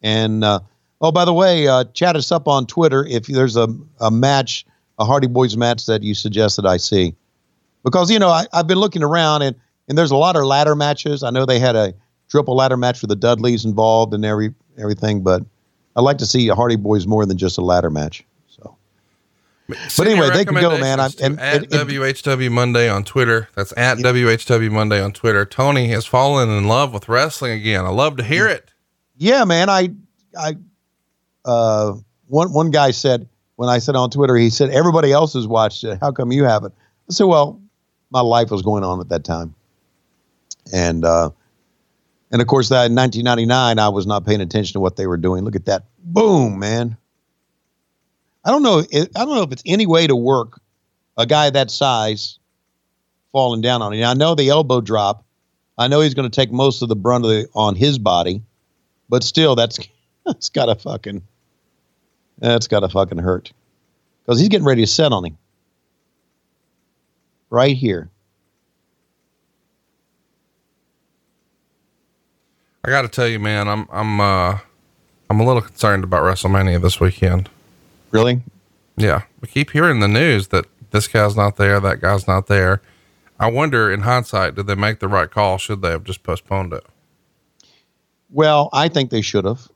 [0.01, 0.61] And uh,
[1.01, 3.67] oh, by the way, uh, chat us up on Twitter if there's a,
[3.99, 4.65] a match,
[4.97, 7.13] a Hardy Boys match that you suggest that I see.
[7.84, 9.55] Because, you know, I, I've been looking around and,
[9.89, 11.23] and there's a lot of ladder matches.
[11.23, 11.93] I know they had a
[12.30, 15.43] triple ladder match with the Dudleys involved and every everything, but
[16.00, 18.24] I'd like to see a Hardy Boys more than just a ladder match.
[18.47, 18.78] So,
[19.89, 21.02] Send anyway, your they can go, man.
[21.02, 23.50] I'm- and- at and- WHW Monday on Twitter.
[23.56, 25.43] That's at WHW Monday on Twitter.
[25.45, 27.86] Tony has fallen in love with wrestling again.
[27.86, 28.72] I love to hear it.
[29.18, 29.89] yeah, man, I,
[30.39, 30.56] I,
[31.43, 31.95] uh,
[32.28, 33.28] one one guy said
[33.58, 35.97] when I said on Twitter, he said everybody else has watched it.
[36.00, 36.74] How come you haven't?
[37.10, 37.60] I said, well,
[38.10, 39.54] my life was going on at that time,
[40.72, 41.32] and uh,
[42.32, 45.18] and of course that in 1999, I was not paying attention to what they were
[45.18, 45.43] doing.
[45.43, 46.97] Look at that, boom, man.
[48.45, 48.80] I don't know.
[48.80, 50.60] I don't know if it's any way to work
[51.18, 52.39] a guy that size
[53.32, 54.04] falling down on it.
[54.04, 55.26] I know the elbow drop.
[55.78, 58.41] I know he's going to take most of the brunt of the, on his body,
[59.08, 59.80] but still, that's
[60.26, 61.22] that's gotta fucking
[62.38, 63.52] that's gotta fucking hurt
[64.24, 65.38] because he's getting ready to set on him
[67.50, 68.10] right here.
[72.84, 74.60] I got to tell you, man, I'm I'm uh
[75.30, 77.49] I'm a little concerned about WrestleMania this weekend.
[78.11, 78.41] Really?
[78.97, 82.82] Yeah, we keep hearing the news that this guy's not there, that guy's not there.
[83.39, 85.57] I wonder, in hindsight, did they make the right call?
[85.57, 86.86] Should they have just postponed it?
[88.32, 89.67] Well, I think they should have,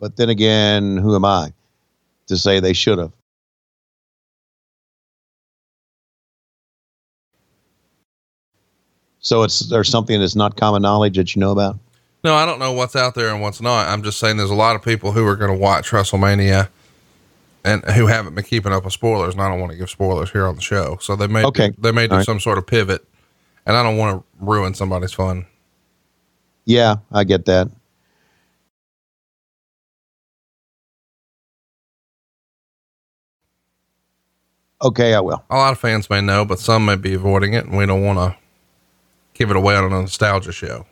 [0.00, 1.52] but then again, who am I
[2.26, 3.12] to say they should have?
[9.20, 11.78] So it's there's something that's not common knowledge that you know about.
[12.26, 13.86] No, I don't know what's out there and what's not.
[13.86, 16.68] I'm just saying there's a lot of people who are going to watch WrestleMania
[17.64, 19.34] and who haven't been keeping up with spoilers.
[19.34, 20.98] And I don't want to give spoilers here on the show.
[21.00, 21.68] So they may, Okay.
[21.68, 22.26] do, they may do right.
[22.26, 23.06] some sort of pivot
[23.64, 25.46] and I don't want to ruin somebody's fun.
[26.64, 27.70] Yeah, I get that.
[34.82, 35.44] Okay, I will.
[35.48, 38.02] A lot of fans may know, but some may be avoiding it and we don't
[38.02, 38.36] want to
[39.34, 40.86] give it away on a nostalgia show.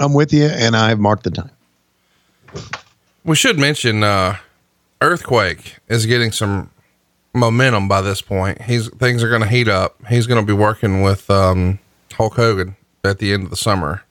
[0.00, 1.50] I'm with you, and I've marked the time.
[3.22, 4.38] We should mention, uh,
[5.02, 6.70] Earthquake is getting some
[7.34, 8.62] momentum by this point.
[8.62, 9.96] He's things are going to heat up.
[10.08, 11.78] He's going to be working with, um,
[12.14, 14.02] Hulk Hogan at the end of the summer.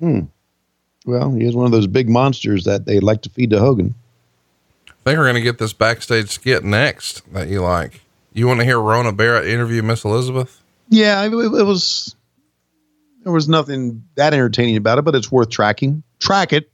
[0.00, 0.20] Hmm.
[1.04, 3.94] Well, he is one of those big monsters that they like to feed to Hogan.
[4.88, 8.02] I think we're going to get this backstage skit next that you like.
[8.32, 10.62] You want to hear Rona Barrett interview Miss Elizabeth?
[10.90, 12.14] Yeah, it, it was.
[13.24, 16.02] There was nothing that entertaining about it, but it's worth tracking.
[16.20, 16.70] Track it.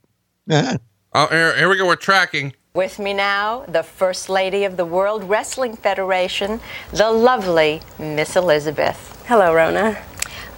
[0.49, 0.77] Eh.
[1.13, 1.87] Oh, here, here we go.
[1.87, 2.53] We're tracking.
[2.73, 6.59] With me now, the First Lady of the World Wrestling Federation,
[6.91, 9.23] the lovely Miss Elizabeth.
[9.27, 9.97] Hello, Rona.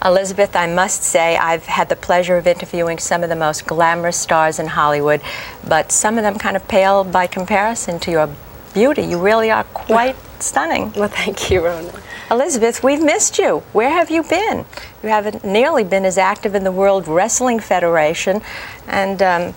[0.04, 4.16] Elizabeth, I must say, I've had the pleasure of interviewing some of the most glamorous
[4.16, 5.22] stars in Hollywood,
[5.66, 8.28] but some of them kind of pale by comparison to your
[8.74, 9.02] beauty.
[9.02, 10.92] You really are quite stunning.
[10.92, 11.92] Well, thank you, Rona.
[12.30, 13.62] Elizabeth, we've missed you.
[13.72, 14.64] Where have you been?
[15.02, 18.42] You haven't nearly been as active in the World Wrestling Federation,
[18.86, 19.54] and um,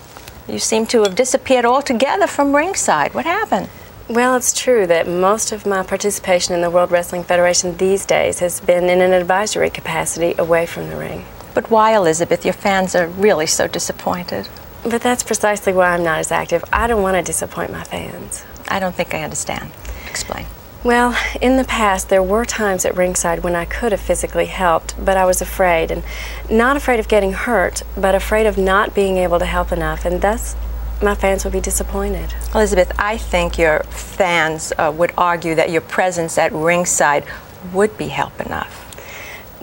[0.48, 3.14] you seem to have disappeared altogether from ringside.
[3.14, 3.70] What happened?
[4.10, 8.40] Well, it's true that most of my participation in the World Wrestling Federation these days
[8.40, 11.24] has been in an advisory capacity away from the ring.
[11.54, 12.44] But why, Elizabeth?
[12.44, 14.50] Your fans are really so disappointed.
[14.84, 16.64] But that's precisely why I'm not as active.
[16.74, 18.44] I don't want to disappoint my fans.
[18.68, 19.72] I don't think I understand.
[20.10, 20.46] Explain.
[20.84, 24.96] Well, in the past, there were times at ringside when I could have physically helped,
[25.04, 25.92] but I was afraid.
[25.92, 26.04] And
[26.50, 30.22] not afraid of getting hurt, but afraid of not being able to help enough, and
[30.22, 30.56] thus
[31.00, 32.34] my fans would be disappointed.
[32.56, 37.26] Elizabeth, I think your fans uh, would argue that your presence at ringside
[37.72, 38.80] would be help enough.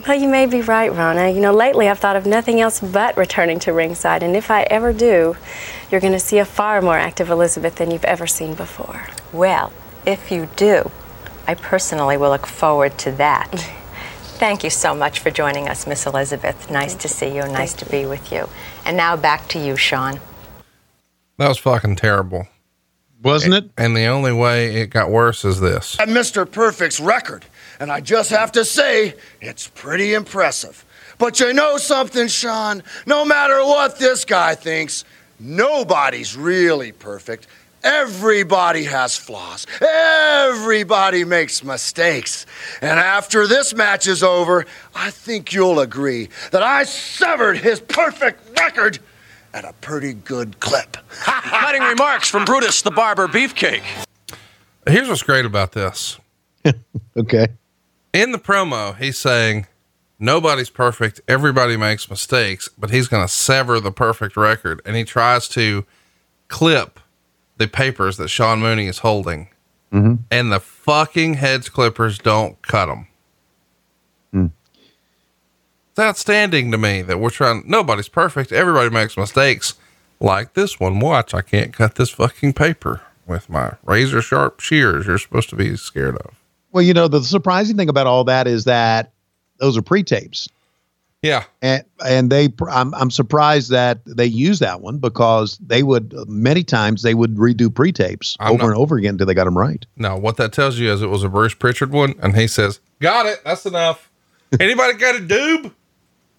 [0.07, 1.31] Well, you may be right, Rona.
[1.31, 4.63] You know, lately I've thought of nothing else but returning to ringside, and if I
[4.71, 5.37] ever do,
[5.91, 9.09] you're going to see a far more active Elizabeth than you've ever seen before.
[9.33, 9.73] Well,
[10.07, 10.93] if you do,
[11.49, 13.51] I personally will look forward to that.
[14.37, 16.71] Thank you so much for joining us, Miss Elizabeth.
[16.71, 17.41] Nice to see you.
[17.41, 18.51] Nice to be with you.
[18.85, 20.21] And now back to you, Sean.
[21.39, 22.47] That was fucking terrible.
[23.23, 23.71] Wasn't it?
[23.79, 25.99] And the only way it got worse is this.
[25.99, 26.49] At Mr.
[26.49, 27.47] Perfect's record,
[27.81, 30.85] and I just have to say, it's pretty impressive.
[31.17, 32.83] But you know something, Sean?
[33.07, 35.05] No matter what this guy thinks,
[35.41, 37.47] nobody's really perfect.
[37.85, 39.67] Everybody has flaws.
[39.81, 42.45] Everybody makes mistakes.
[42.81, 48.59] And after this match is over, I think you'll agree that I severed his perfect
[48.59, 48.99] record
[49.55, 50.97] at a pretty good clip.
[51.21, 53.83] Cutting remarks from Brutus the Barber Beefcake.
[54.87, 56.19] Here's what's great about this.
[57.17, 57.49] Okay.
[58.13, 59.67] In the promo, he's saying
[60.21, 61.21] nobody's perfect.
[61.27, 64.81] Everybody makes mistakes, but he's going to sever the perfect record.
[64.85, 65.85] And he tries to
[66.47, 67.01] clip
[67.59, 69.49] the papers that Sean Mooney is holding.
[69.93, 70.15] Mm-hmm.
[70.31, 73.07] And the fucking heads clippers don't cut them.
[74.35, 74.51] Mm.
[75.91, 78.53] It's outstanding to me that we're trying, nobody's perfect.
[78.53, 79.75] Everybody makes mistakes
[80.21, 81.01] like this one.
[81.01, 85.57] Watch, I can't cut this fucking paper with my razor sharp shears you're supposed to
[85.57, 86.35] be scared of.
[86.73, 89.13] Well, you know, the surprising thing about all that is that
[89.59, 90.49] those are pre-tapes.
[91.23, 91.45] Yeah.
[91.63, 96.63] And and they I'm I'm surprised that they use that one because they would many
[96.63, 99.59] times they would redo pre-tapes I'm over not- and over again until they got them
[99.59, 99.85] right.
[99.97, 102.79] No, what that tells you is it was a Bruce Pritchard one, and he says,
[103.01, 103.41] "Got it.
[103.45, 104.11] That's enough."
[104.61, 105.73] Anybody got a doob?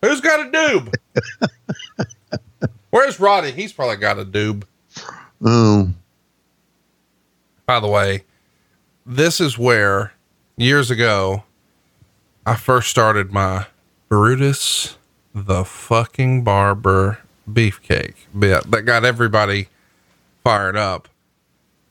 [0.02, 0.94] Who's got a doob?
[2.90, 3.52] Where's Roddy?
[3.52, 4.64] He's probably got a doob.
[5.44, 5.90] Oh,
[7.66, 8.24] By the way,
[9.06, 10.14] this is where
[10.58, 11.44] years ago
[12.46, 13.68] I first started my
[14.10, 14.97] Brutus
[15.36, 19.68] the fucking barber beefcake bit that got everybody
[20.43, 21.07] fired up.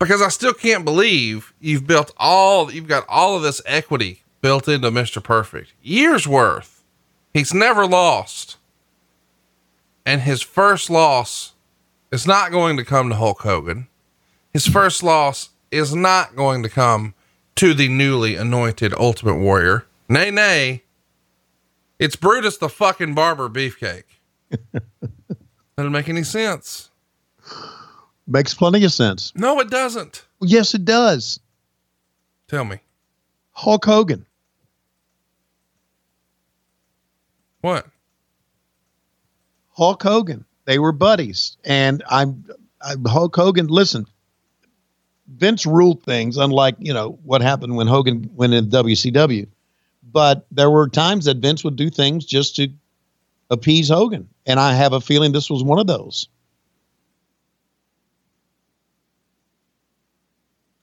[0.01, 4.69] Because I still can't believe you've built all you've got all of this equity built
[4.69, 5.23] into Mr.
[5.23, 5.73] Perfect.
[5.83, 6.83] Years worth.
[7.33, 8.57] He's never lost.
[10.05, 11.53] And his first loss
[12.11, 13.87] is not going to come to Hulk Hogan.
[14.53, 17.15] His first loss is not going to come
[17.57, 19.87] to the newly anointed Ultimate Warrior.
[20.09, 20.83] Nay, nay.
[21.99, 24.05] It's Brutus the fucking barber beefcake.
[25.77, 26.91] Doesn't make any sense.
[28.27, 29.33] makes plenty of sense.
[29.35, 30.25] No, it doesn't.
[30.41, 31.41] Yes, it does.
[32.49, 32.79] Tell me.
[33.53, 34.27] Hulk Hogan.
[37.61, 37.87] What?
[39.71, 40.45] Hulk Hogan.
[40.65, 42.45] They were buddies, and I'm,
[42.83, 43.69] I'm Hulk Hogan.
[43.69, 44.07] Listen,
[45.29, 49.47] Vince ruled things, unlike you know what happened when Hogan went in WCW.
[50.19, 52.69] But there were times that Vince would do things just to
[53.51, 56.27] appease Hogan, and I have a feeling this was one of those.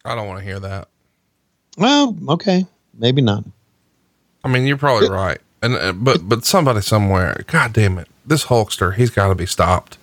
[0.05, 0.87] I don't want to hear that.
[1.77, 2.65] Well, okay,
[2.97, 3.43] maybe not.
[4.45, 5.39] I mean, you're probably right.
[5.61, 9.45] And uh, but but somebody somewhere, god damn it, this Hulkster, he's got to be
[9.45, 9.97] stopped.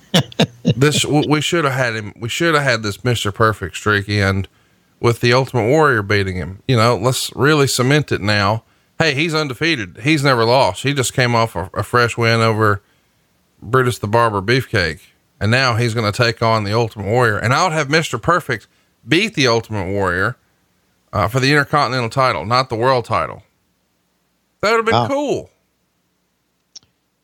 [0.62, 2.14] this we should have had him.
[2.18, 4.48] We should have had this Mister Perfect streak end
[5.00, 6.62] with the Ultimate Warrior beating him.
[6.66, 8.64] You know, let's really cement it now.
[8.98, 9.98] Hey, he's undefeated.
[10.02, 10.82] He's never lost.
[10.82, 12.80] He just came off a, a fresh win over
[13.60, 15.00] Brutus the Barber Beefcake,
[15.40, 17.38] and now he's going to take on the Ultimate Warrior.
[17.38, 18.66] And I would have Mister Perfect
[19.06, 20.36] beat the Ultimate Warrior
[21.12, 23.42] uh, for the Intercontinental title, not the World title.
[24.60, 25.08] That would have been Wow.
[25.08, 25.50] cool.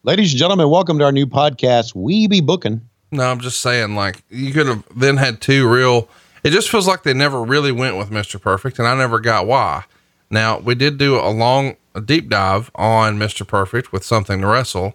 [0.03, 1.95] Ladies and gentlemen, welcome to our new podcast.
[1.95, 2.83] We be booking.
[3.12, 6.09] No, I'm just saying, like, you could have then had two real.
[6.45, 8.40] It just feels like they never really went with Mr.
[8.40, 9.84] Perfect, and I never got why.
[10.30, 13.47] Now, we did do a long, a deep dive on Mr.
[13.47, 14.95] Perfect with something to wrestle,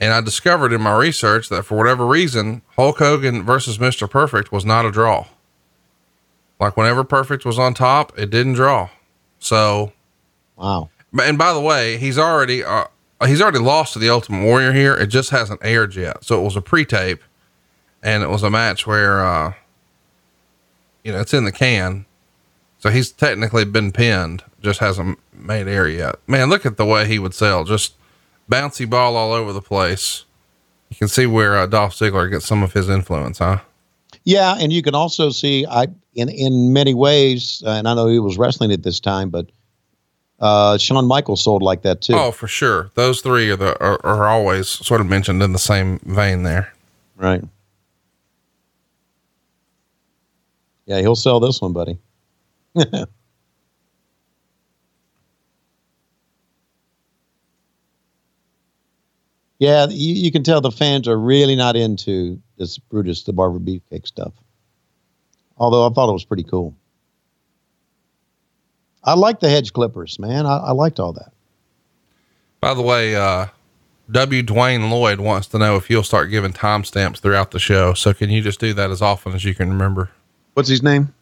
[0.00, 4.08] and I discovered in my research that for whatever reason, Hulk Hogan versus Mr.
[4.08, 5.26] Perfect was not a draw.
[6.58, 8.88] Like, whenever Perfect was on top, it didn't draw.
[9.38, 9.92] So,
[10.56, 10.90] Wow.
[11.18, 12.84] And by the way, he's already uh,
[13.26, 14.94] he's already lost to the Ultimate Warrior here.
[14.94, 16.22] It just hasn't aired yet.
[16.24, 17.20] So it was a pre-tape,
[18.02, 19.54] and it was a match where uh,
[21.04, 22.06] you know it's in the can.
[22.78, 26.16] So he's technically been pinned, just hasn't made air yet.
[26.26, 27.64] Man, look at the way he would sell.
[27.64, 27.94] Just
[28.50, 30.24] bouncy ball all over the place.
[30.88, 33.58] You can see where uh, Dolph Ziggler gets some of his influence, huh?
[34.24, 38.06] Yeah, and you can also see I in in many ways, uh, and I know
[38.06, 39.46] he was wrestling at this time, but
[40.40, 42.14] uh, Shawn Michaels sold like that too.
[42.14, 42.90] Oh, for sure.
[42.94, 46.72] Those three are the are, are always sort of mentioned in the same vein there.
[47.16, 47.42] Right.
[50.90, 52.00] Yeah, he'll sell this one, buddy.
[59.60, 63.60] yeah, you, you can tell the fans are really not into this Brutus the Barber
[63.60, 64.32] Beefcake stuff.
[65.58, 66.74] Although I thought it was pretty cool.
[69.04, 70.44] I like the hedge clippers, man.
[70.44, 71.32] I, I liked all that.
[72.60, 73.46] By the way, uh,
[74.10, 74.42] W.
[74.42, 77.94] Dwayne Lloyd wants to know if you'll start giving timestamps throughout the show.
[77.94, 80.10] So can you just do that as often as you can remember?
[80.54, 81.12] What's his name?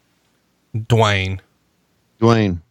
[0.75, 1.39] Dwayne.
[2.19, 2.61] Dwayne.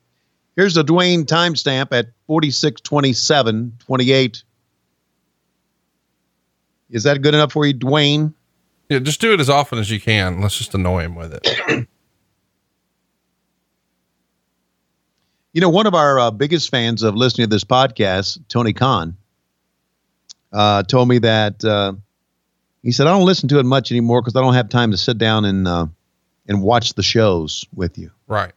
[0.57, 4.43] Here's the Dwayne timestamp at 4627 28.
[6.91, 8.33] Is that good enough for you, Dwayne?
[8.89, 10.41] Yeah, just do it as often as you can.
[10.41, 11.87] Let's just annoy him with it.
[15.55, 19.17] You know, one of our uh, biggest fans of listening to this podcast, Tony Khan,
[20.53, 21.95] uh, told me that uh,
[22.83, 24.97] he said, I don't listen to it much anymore because I don't have time to
[24.97, 25.87] sit down and uh,
[26.49, 28.11] and watch the shows with you.
[28.27, 28.53] right.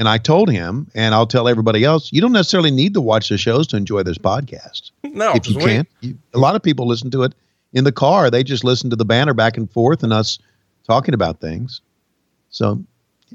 [0.00, 3.30] And I told him, and I'll tell everybody else, you don't necessarily need to watch
[3.30, 4.92] the shows to enjoy this podcast.
[5.02, 5.86] No, if you can.
[6.00, 7.34] not a lot of people listen to it
[7.72, 8.30] in the car.
[8.30, 10.38] They just listen to the banner back and forth and us
[10.86, 11.80] talking about things.
[12.50, 12.80] So,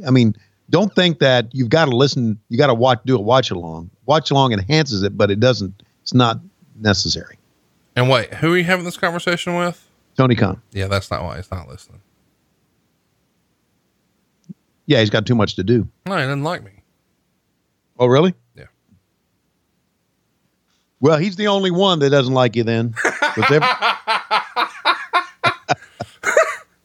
[0.08, 0.38] I mean,
[0.70, 2.40] don't think that you've got to listen.
[2.48, 3.90] You got to watch, do a watch along.
[4.06, 5.84] Watch along enhances it, but it doesn't.
[6.02, 6.40] It's not
[6.80, 7.38] necessary.
[7.96, 9.86] And wait, who are you having this conversation with?
[10.16, 10.62] Tony Khan.
[10.72, 12.02] Yeah, that's not why he's not listening.
[14.86, 15.88] Yeah, he's got too much to do.
[16.06, 16.72] No, he doesn't like me.
[17.98, 18.34] Oh, really?
[18.56, 18.66] Yeah.
[21.00, 22.94] Well, he's the only one that doesn't like you then.
[23.38, 23.60] every-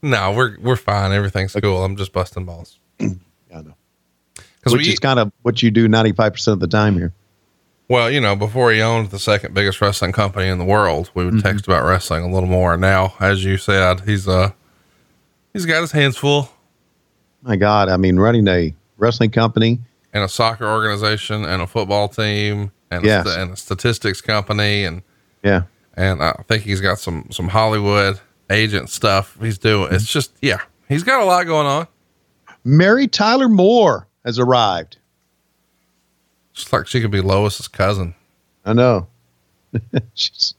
[0.01, 1.11] No, we're we're fine.
[1.11, 1.83] Everything's cool.
[1.85, 2.79] I'm just busting balls.
[3.01, 3.09] yeah,
[3.53, 3.75] I know.
[4.65, 7.13] Which we, is kind of what you do 95% of the time here.
[7.89, 11.25] well, you know, before he owned the second biggest wrestling company in the world, we
[11.25, 11.47] would Mm-hmm.
[11.49, 12.77] text about wrestling a little more.
[12.77, 14.53] Now, as you said, he's uh
[15.53, 16.49] he's got his hands full
[17.43, 19.79] My God, I mean, running a wrestling company,
[20.13, 23.27] and a soccer organization and a football team and, Yes.
[23.27, 25.03] a, and a statistics company and
[25.45, 25.63] yeah,
[25.95, 28.19] and I think he's got some some Hollywood
[28.51, 29.93] agent stuff he's doing.
[29.93, 31.87] It's just yeah, he's got a lot going on.
[32.65, 34.97] Mary Tyler Moore has arrived.
[36.55, 38.15] Just like she could be Lois's cousin.
[38.65, 39.07] I know.
[40.15, 40.55] She's,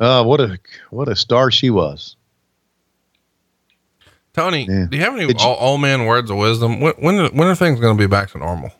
[0.00, 0.58] uh, what a
[0.90, 2.16] what a star she was.
[4.34, 4.86] Tony, Yeah.
[4.90, 6.80] do you have any you- man words of wisdom?
[6.80, 8.70] When when are, when are things going to be back to normal?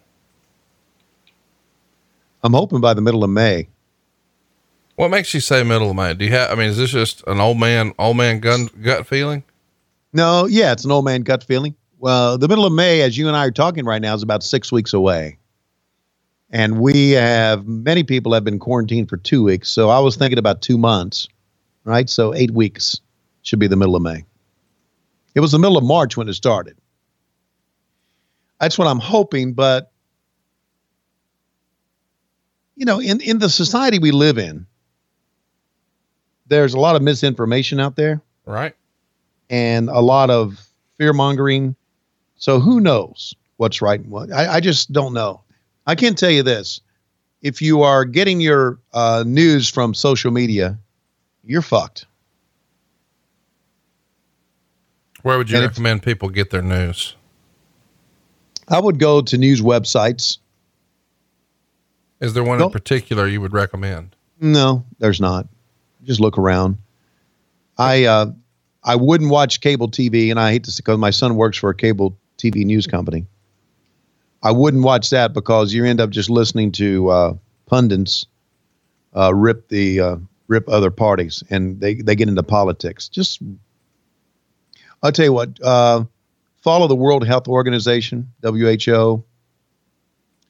[2.43, 3.69] I'm hoping by the middle of May.
[4.97, 6.15] What makes you say middle of May?
[6.15, 6.51] Do you have?
[6.51, 9.43] I mean, is this just an old man old man gun gut feeling?
[10.13, 11.75] No, yeah, it's an old man gut feeling.
[11.99, 14.43] Well, the middle of May, as you and I are talking right now, is about
[14.43, 15.39] six weeks away.
[16.51, 19.69] And we have many people have been quarantined for two weeks.
[19.71, 21.27] So I was thinking about two months,
[21.85, 22.09] right?
[22.09, 23.01] So eight weeks
[23.43, 24.25] should be the middle of May.
[25.35, 26.77] It was the middle of March when it started.
[28.61, 29.91] That's what I'm hoping, but
[32.77, 34.67] you know, in, in the society we live in,
[36.47, 38.75] there's a lot of misinformation out there Right.
[39.49, 40.67] and a lot of
[40.99, 41.77] fear mongering.
[42.37, 44.33] So who knows what's right and what?
[44.33, 45.43] I, I just don't know.
[45.87, 46.81] I can tell you this:
[47.43, 50.79] if you are getting your uh, news from social media,
[51.45, 52.07] you're fucked.
[55.25, 57.17] Where would you And if- recommend people get their news?
[58.69, 60.37] I would go to news websites.
[62.21, 64.15] Is there one in particular you would recommend?
[64.39, 65.49] No, there's not.
[66.05, 66.77] Just look around.
[67.79, 68.33] I uh,
[68.83, 71.71] I wouldn't watch cable TV, and I hate to say because my son works for
[71.71, 73.25] a cable TV news company.
[74.43, 77.35] I wouldn't watch that because you end up just listening to uh,
[77.67, 78.27] pundits
[79.15, 80.17] uh, rip the uh,
[80.49, 83.09] rip other parties, and they they get into politics.
[83.09, 83.41] Just
[85.05, 85.63] I'll tell you what.
[85.63, 86.05] Uh,
[86.63, 89.23] follow the World Health Organization, WHO,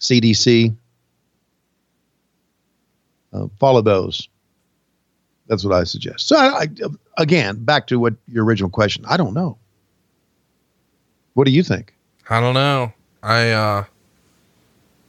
[0.00, 0.74] CDC.
[3.32, 4.28] Uh, follow those.
[5.48, 6.28] That's what I suggest.
[6.28, 6.68] So, I, I,
[7.18, 9.04] again, back to what your original question.
[9.06, 9.58] I don't know.
[11.34, 11.92] What do you think?
[12.30, 12.92] I don't know.
[13.24, 13.84] I uh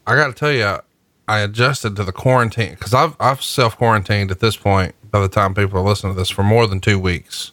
[0.07, 0.79] I got to tell you,
[1.27, 4.95] I adjusted to the quarantine because I've I've self quarantined at this point.
[5.11, 7.51] By the time people are listening to this, for more than two weeks,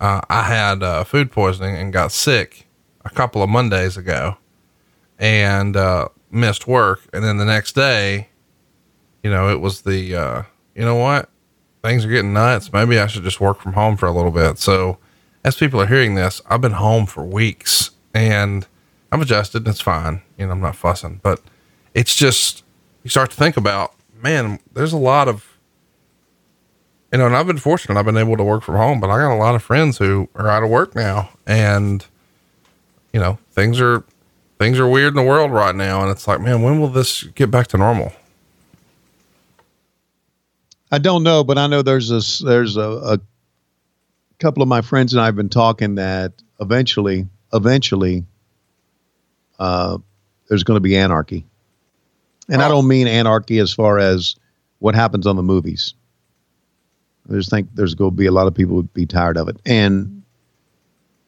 [0.00, 2.66] uh, I had uh, food poisoning and got sick
[3.04, 4.36] a couple of Mondays ago,
[5.18, 7.00] and uh, missed work.
[7.12, 8.28] And then the next day,
[9.22, 10.42] you know, it was the uh,
[10.74, 11.28] you know what,
[11.82, 12.72] things are getting nuts.
[12.72, 14.58] Maybe I should just work from home for a little bit.
[14.58, 14.98] So,
[15.44, 18.66] as people are hearing this, I've been home for weeks and
[19.10, 19.58] I've adjusted.
[19.58, 20.22] and It's fine.
[20.36, 21.40] You know, I'm not fussing, but
[21.94, 22.62] it's just,
[23.02, 25.47] you start to think about, man, there's a lot of,
[27.12, 27.98] you know, and I've been fortunate.
[27.98, 30.28] I've been able to work from home, but I got a lot of friends who
[30.34, 32.04] are out of work now and,
[33.12, 34.04] you know, things are,
[34.58, 36.02] things are weird in the world right now.
[36.02, 38.12] And it's like, man, when will this get back to normal?
[40.90, 42.38] I don't know, but I know there's this.
[42.38, 43.20] There's a, a
[44.38, 48.24] couple of my friends and I have been talking that eventually, eventually,
[49.58, 49.98] uh,
[50.48, 51.44] there's going to be anarchy,
[52.48, 52.70] and I Oh.
[52.70, 54.34] don't mean anarchy as far as
[54.78, 55.92] what happens on the movies.
[57.28, 59.48] I just think there's going to be a lot of people who be tired of
[59.48, 60.22] it, and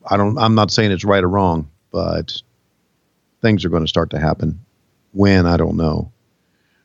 [0.09, 0.39] I don't.
[0.39, 2.41] I'm not saying it's right or wrong, but
[3.43, 4.65] things are going to start to happen.
[5.13, 6.13] When I don't know.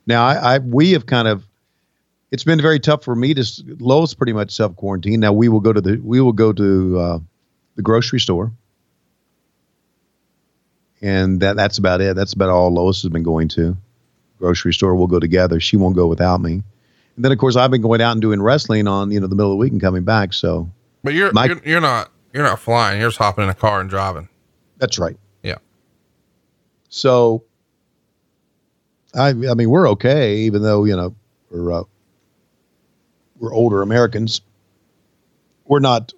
[0.07, 1.45] Now I, I we have kind of
[2.31, 3.45] it's been very tough for me to
[3.79, 5.19] Lois pretty much self quarantine.
[5.19, 7.19] Now we will go to the we will go to uh,
[7.75, 8.51] the grocery store,
[11.01, 12.15] and that that's about it.
[12.15, 13.77] That's about all Lois has been going to.
[14.37, 14.95] Grocery store.
[14.95, 15.59] We'll go together.
[15.59, 16.61] She won't go without me.
[17.15, 19.35] And then of course I've been going out and doing wrestling on you know the
[19.35, 20.33] middle of the week and coming back.
[20.33, 20.69] So
[21.03, 22.99] But you're, My- you're, you're not, you're not flying.
[22.99, 24.27] You're just hopping in a car and driving.
[24.77, 25.17] that's right.
[25.43, 25.55] Yeah.
[26.89, 27.43] So,
[29.13, 31.15] I, I mean, we're okay, even though you know
[31.49, 31.83] we're uh,
[33.39, 34.41] we're older Americans.
[35.65, 36.13] We're not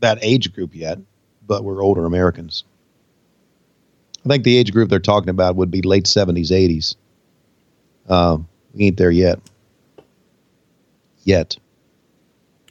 [0.00, 0.98] that age group yet,
[1.46, 2.64] but we're older Americans.
[4.24, 6.96] I think the age group they're talking about would be late seventies, eighties.
[8.08, 8.38] Uh,
[8.74, 9.38] we ain't there yet.
[11.28, 11.58] Yet.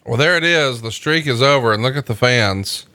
[0.03, 0.81] Well, there it is.
[0.81, 2.87] The streak is over, and look at the fans.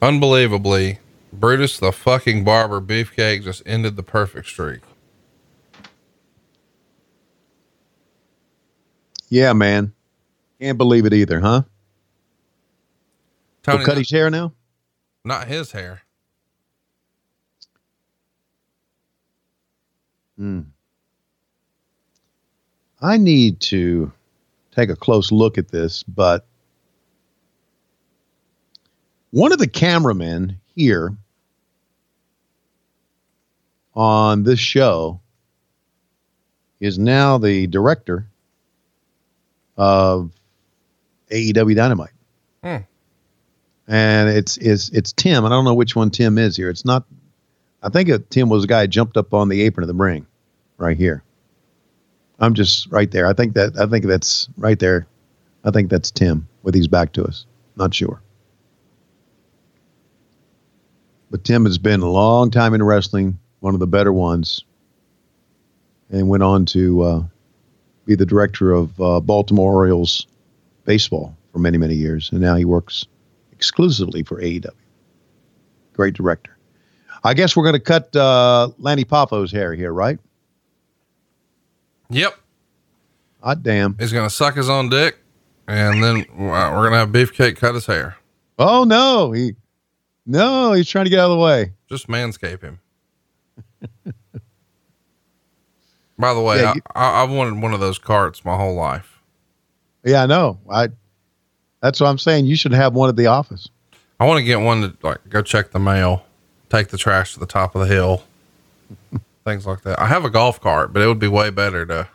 [0.00, 1.00] Unbelievably,
[1.32, 4.82] Brutus the fucking barber beefcake just ended the perfect streak.
[9.28, 9.92] Yeah, man.
[10.60, 11.62] Can't believe it either, huh?
[13.64, 14.52] Tony, cut his hair now.
[15.24, 16.02] not his hair.
[20.38, 20.60] Hmm.
[23.02, 24.12] I need to
[24.76, 26.46] take a close look at this, but
[29.30, 31.16] one of the cameramen here
[33.94, 35.20] on this show
[36.78, 38.28] is now the director
[39.78, 40.30] of
[41.30, 42.10] AEW Dynamite.
[42.62, 42.76] Hmm.
[43.88, 45.44] And it's it's it's Tim.
[45.44, 46.68] I don't know which one Tim is here.
[46.68, 47.04] It's not
[47.82, 49.94] I think it, Tim was the guy who jumped up on the apron of the
[49.94, 50.26] ring
[50.76, 51.22] right here.
[52.38, 53.26] I'm just right there.
[53.26, 55.06] I think that I think that's right there.
[55.64, 57.46] I think that's Tim with his back to us.
[57.76, 58.20] Not sure.
[61.30, 64.64] But Tim has been a long time in wrestling, one of the better ones,
[66.08, 67.22] and went on to uh,
[68.04, 70.26] be the director of uh, Baltimore Orioles
[70.84, 72.30] baseball for many, many years.
[72.30, 73.04] And now he works
[73.52, 74.70] exclusively for AEW.
[75.94, 76.56] Great director.
[77.24, 80.18] I guess we're going to cut uh, Lanny Poffo's hair here, right?
[82.10, 82.34] Yep.
[83.42, 83.96] Hot damn.
[83.98, 85.18] He's going to suck his own dick,
[85.68, 88.16] and then uh, we're going to have Beefcake cut his hair.
[88.58, 89.32] Oh, no.
[89.32, 89.54] He,
[90.24, 91.72] no, he's trying to get out of the way.
[91.88, 92.80] Just manscape him.
[96.18, 99.20] By the way, Yeah, you- I, I've wanted one of those carts my whole life.
[100.04, 100.58] Yeah, I know.
[100.70, 100.88] I,
[101.82, 102.46] that's what I'm saying.
[102.46, 103.68] You should have one at the office.
[104.18, 106.24] I want to get one to like go check the mail,
[106.70, 108.22] take the trash to the top of the hill,
[109.46, 109.98] things like that.
[110.00, 112.08] I have a golf cart, but it would be way better to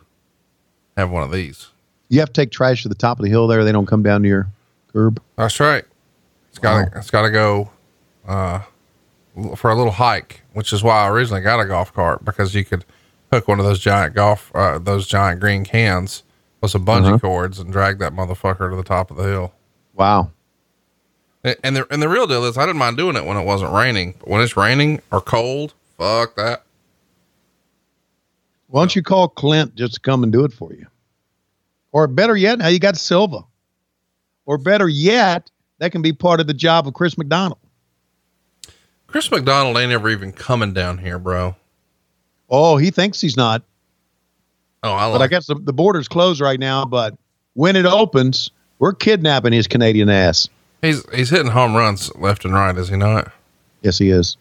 [0.97, 1.69] have one of these.
[2.09, 3.63] You have to take trash to the top of the hill there.
[3.63, 4.47] They don't come down to your
[4.91, 5.21] curb.
[5.37, 5.85] That's right.
[6.49, 7.71] It's got to it's got to go
[8.27, 8.59] uh,
[9.55, 12.65] for a little hike, which is why I originally got a golf cart because you
[12.65, 12.83] could
[13.31, 16.23] hook one of those giant golf uh, those giant green cans
[16.59, 17.19] with some bungee Uh-huh.
[17.19, 19.53] cords and drag that motherfucker to the top of the hill.
[19.95, 20.31] Wow.
[21.45, 23.45] And and the and the real deal is I didn't mind doing it when it
[23.45, 26.63] wasn't raining, but when it's raining or cold, fuck that.
[28.71, 30.87] Why don't you call Clint just to come and do it for you?
[31.91, 33.41] Or better yet, now you got Silva.
[34.45, 37.59] Or better yet, that can be part of the job of Chris McDonald.
[39.07, 41.53] Chris McDonald ain't ever even coming down here, bro.
[42.49, 43.61] Oh, he thinks he's not.
[44.83, 46.85] Oh, I But I guess the, the border's closed right now.
[46.85, 47.17] But
[47.53, 50.47] when it opens, we're kidnapping his Canadian ass.
[50.81, 53.31] He's he's hitting home runs left and right, is he not?
[53.81, 54.37] Yes, he is.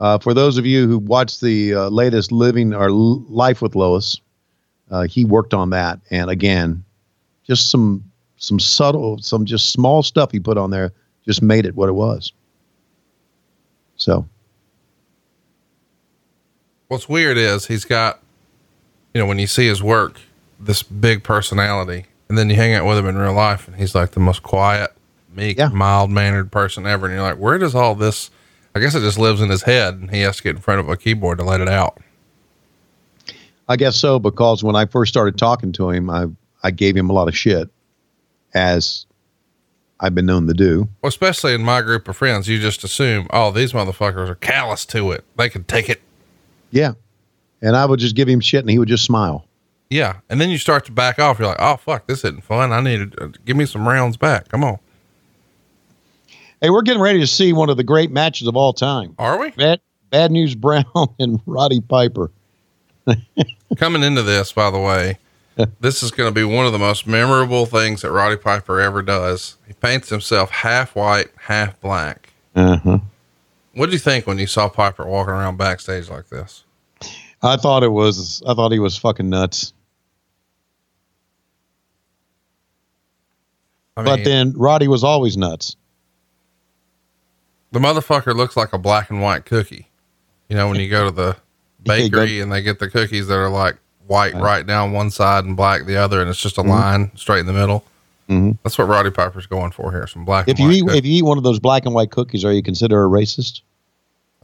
[0.00, 3.74] Uh, for those of you who watched the uh, latest Living or L- Life with
[3.76, 4.20] Lois,
[4.90, 6.84] uh, he worked on that, and again,
[7.46, 8.02] just some
[8.36, 10.92] some subtle, some just small stuff he put on there
[11.24, 12.32] just made it what it was.
[13.96, 14.26] So
[16.88, 18.20] What's weird is he's got,
[19.14, 20.20] you know, when you see his work,
[20.60, 23.94] this big personality, and then you hang out with him in real life, and he's
[23.94, 24.92] like the most quiet,
[25.34, 25.68] meek, Yeah.
[25.68, 27.06] mild mannered person ever.
[27.06, 28.30] And you're like, where does all this?
[28.74, 30.80] I guess it just lives in his head, and he has to get in front
[30.80, 31.98] of a keyboard to let it out.
[33.68, 36.26] I guess so because when I first started talking to him, I
[36.62, 37.68] I gave him a lot of shit,
[38.54, 39.06] as
[40.00, 40.88] I've been known to do.
[41.00, 44.84] Well, especially in my group of friends, you just assume, oh, these motherfuckers are callous
[44.86, 45.24] to it.
[45.36, 46.00] They can take it.
[46.70, 46.92] Yeah,
[47.60, 49.46] and I would just give him shit, and he would just smile.
[49.92, 50.20] Yeah.
[50.30, 51.38] And then you start to back off.
[51.38, 52.72] You're like, oh, fuck, this isn't fun.
[52.72, 54.48] I need to uh, give me some rounds back.
[54.48, 54.78] Come on.
[56.62, 59.16] Hey, we're getting ready to see one of the great matches of all time.
[59.18, 59.50] Are we?
[59.50, 59.80] Bad,
[60.10, 60.84] Bad News Brown
[61.18, 62.30] and Roddy Piper.
[63.76, 65.18] Coming into this, by the way,
[65.80, 69.02] this is going to be one of the most memorable things that Roddy Piper ever
[69.02, 69.56] does.
[69.66, 72.32] He paints himself half white, half black.
[72.54, 72.98] Uh huh.
[73.74, 76.62] What did you think when you saw Piper walking around backstage like this?
[77.42, 78.40] I thought it was.
[78.46, 79.72] I thought he was fucking nuts.
[83.96, 85.76] I but then Roddy was always nuts.
[87.72, 89.88] The motherfucker looks like a black and white cookie.
[90.48, 91.36] You know, when you go to the
[91.82, 93.76] bakery and they get the cookies that are like
[94.06, 96.70] white right down one side and black the other, and it's just a Mm-hmm.
[96.70, 97.84] line straight in the middle.
[98.28, 98.56] Mhm.
[98.62, 100.06] That's what Roddy Piper's going for here.
[100.06, 100.98] Some black If and you eat cookies.
[100.98, 103.62] if you eat one of those black and white cookies, are you considered a racist?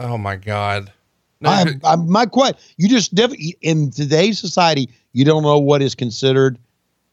[0.00, 0.92] oh my God.
[1.44, 2.56] I'm, I'm my question.
[2.78, 6.59] You just definitely in today's society, you don't know what is considered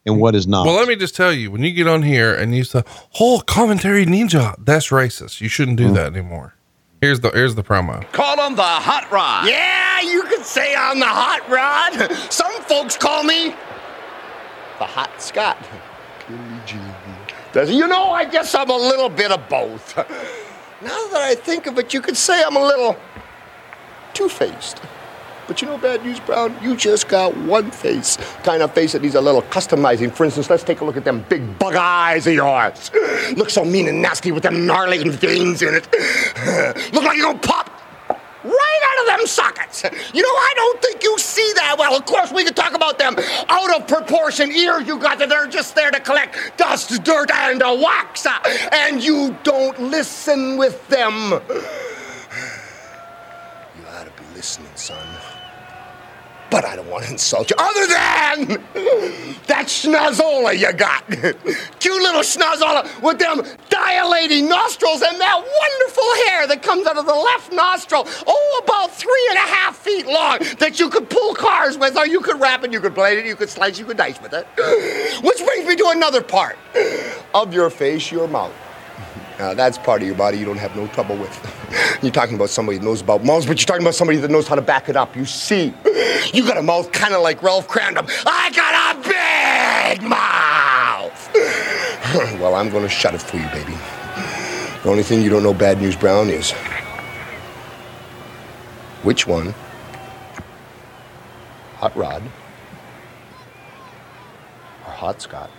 [0.06, 0.66] and what is not.
[0.66, 3.40] Well, let me just tell you, when you get on here and you say, "Whole
[3.40, 5.40] commentary ninja," that's racist.
[5.40, 5.94] You shouldn't do mm.
[5.94, 6.54] that anymore.
[7.00, 8.10] Here's the here's the promo.
[8.12, 9.46] Call him the Hot Rod.
[9.46, 12.10] Yeah, you could say I'm the hot rod.
[12.30, 13.54] Some folks call me
[14.78, 15.58] the hot Scott.
[17.52, 19.96] Does- You know, I guess I'm a little bit of both.
[20.82, 22.98] Now that I think of it, you could say I'm a little
[24.12, 24.78] two-faced.
[25.46, 26.56] But you know, bad news, Brown.
[26.62, 30.12] You just got one face, kind of face that needs a little customizing.
[30.12, 32.90] For instance, let's take a look at them big bug eyes of yours.
[33.36, 35.86] Look so mean and nasty with them gnarly veins in it.
[36.92, 37.70] Look like you're gonna pop
[38.44, 39.84] right out of them sockets.
[40.14, 41.94] You know, I don't think you see that well.
[41.94, 43.16] Of course, we could talk about them
[43.48, 47.60] out of proportion ears you got that they're just there to collect dust, dirt, and
[47.60, 48.26] wax.
[48.72, 51.40] And you don't listen with them.
[53.78, 54.70] You ought to be listening.
[56.50, 57.56] But I don't want to insult you.
[57.58, 58.62] Other than
[59.46, 61.04] that schnozola you got.
[61.80, 67.06] Cute little schnozola with them dilating nostrils and that wonderful hair that comes out of
[67.06, 68.06] the left nostril.
[68.26, 72.06] Oh, about three and a half feet long that you could pull cars with, or
[72.06, 74.32] you could wrap it, you could blade it, you could slice, you could dice with
[74.32, 74.46] it.
[75.24, 76.56] Which brings me to another part
[77.34, 78.52] of your face, your mouth.
[79.38, 81.98] Now, that's part of your body you don't have no trouble with.
[82.02, 84.46] You're talking about somebody that knows about mouths, but you're talking about somebody that knows
[84.46, 85.16] how to back it up.
[85.16, 85.72] You see,
[86.32, 88.08] you got a mouth kind of like Ralph Kramden.
[88.26, 91.30] I got a big mouth.
[92.40, 93.72] well, I'm going to shut it for you, baby.
[94.82, 96.52] The only thing you don't know, Bad News Brown, is
[99.02, 99.54] which one,
[101.76, 102.22] Hot Rod
[104.86, 105.50] or Hot Scott,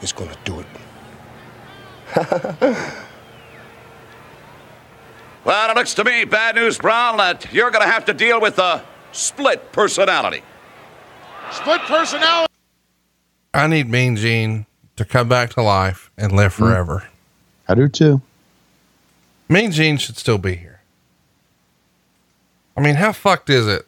[0.00, 0.66] is going to do it.
[5.44, 8.40] Well, it looks to me, Bad News Brown, that you're going to have to deal
[8.40, 10.42] with a split personality.
[11.50, 12.52] Split personality.
[13.52, 14.66] I need Mean Gene
[14.96, 16.62] to come back to life and live hmm.
[16.62, 17.08] forever.
[17.68, 18.22] I do too.
[19.48, 20.80] Mean Gene should still be here.
[22.76, 23.86] I mean, how fucked is it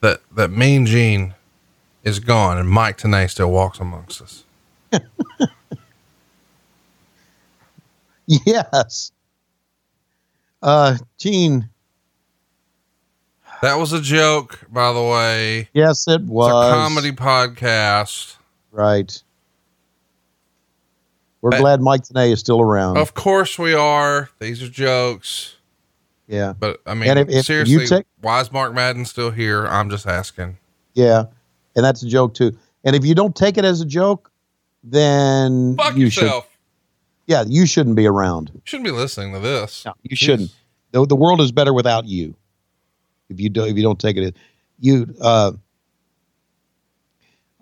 [0.00, 1.34] that that Mean Gene
[2.02, 4.44] is gone and Mike Tenay still walks amongst us?
[8.46, 9.10] Yes.
[10.62, 11.68] Uh, Gene.
[13.62, 15.68] That was a joke, by the way.
[15.74, 18.36] Yes, it It's was a comedy podcast.
[18.70, 19.22] Right.
[21.42, 22.98] We're Uh, glad Mike Tenay is still around.
[22.98, 24.30] Of course we are.
[24.38, 25.56] These are jokes.
[26.28, 26.52] yeah.
[26.58, 29.66] But I mean, if- if seriously, take- why is Mark Madden still here?
[29.66, 30.58] I'm just asking.
[30.94, 31.24] Yeah.
[31.74, 32.56] And that's a joke too.
[32.84, 34.30] And if you don't take it as a joke,
[34.84, 36.44] then Fuck you yourself.
[36.44, 36.49] should.
[37.30, 38.50] Yeah, you shouldn't be around.
[38.52, 39.84] You shouldn't be listening to this.
[39.84, 40.50] No, you shouldn't.
[40.90, 42.34] The, the world is better without you.
[43.28, 44.36] If you do, if you don't take it,
[44.80, 45.14] you.
[45.20, 45.52] Uh,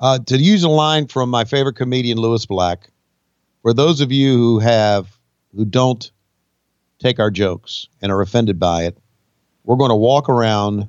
[0.00, 2.88] uh, to use a line from my favorite comedian Lewis Black,
[3.60, 5.18] for those of you who have
[5.54, 6.10] who don't
[6.98, 8.96] take our jokes and are offended by it,
[9.64, 10.88] we're going to walk around,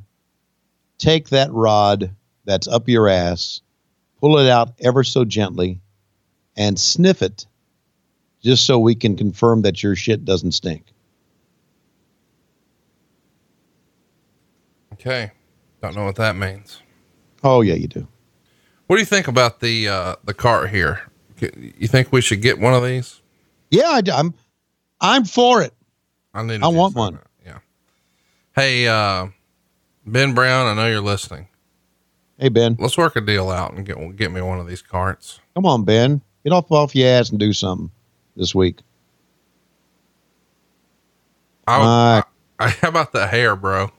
[0.99, 2.11] take that rod
[2.45, 3.59] that's up your ass,
[4.21, 5.81] pull it out ever so gently,
[6.55, 7.45] and sniff it,
[8.41, 10.85] just so we can confirm that your shit doesn't stink.
[14.93, 15.31] Okay.
[15.81, 16.81] Don't know what that means.
[17.43, 18.07] Oh yeah, you do.
[18.87, 21.01] What do you think about the uh the cart here?
[21.39, 23.21] You think we should get one of these?
[23.71, 24.33] Yeah, I, am
[24.99, 25.73] I'm for it.
[26.33, 26.61] I need.
[26.61, 27.19] I want one.
[27.45, 27.59] Yeah.
[28.53, 29.27] Hey, uh,
[30.05, 31.47] Ben Brown, I know you're listening.
[32.37, 35.39] Hey Ben, Let's work a deal out and get get me one of these carts.
[35.55, 37.91] come on, Ben, get off off your ass and do something
[38.39, 38.79] this week.
[41.67, 42.21] I, Uh,
[42.59, 43.91] I, how about the hair, bro?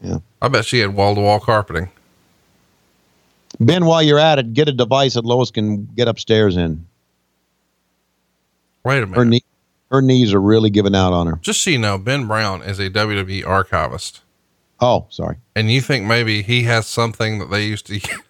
[0.00, 0.18] Yeah.
[0.42, 1.90] I bet she had wall to wall carpeting.
[3.60, 6.86] Ben, while you're at it, get a device that Lois can get upstairs in.
[8.84, 9.16] Wait a minute.
[9.16, 9.44] Her knee,
[9.90, 11.36] her knees are really giving out on her.
[11.42, 14.20] Just so you know, Ben Brown is a WWE archivist.
[14.80, 15.36] Oh, sorry.
[15.56, 17.98] And you think maybe he has something that they used to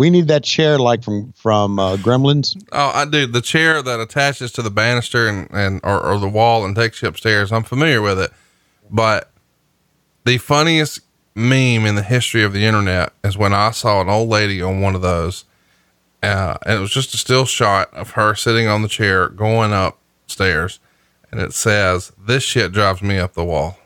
[0.00, 2.58] We need that chair like from from uh, Gremlins.
[2.72, 3.26] Oh, I do.
[3.26, 7.02] The chair that attaches to the banister and, and or, or the wall and takes
[7.02, 7.52] you upstairs.
[7.52, 8.32] I'm familiar with it.
[8.90, 9.30] But
[10.24, 11.00] the funniest
[11.34, 14.80] meme in the history of the internet is when I saw an old lady on
[14.80, 15.44] one of those.
[16.22, 19.74] Uh, and it was just a still shot of her sitting on the chair going
[19.74, 20.80] upstairs.
[21.30, 23.76] And it says, This shit drives me up the wall.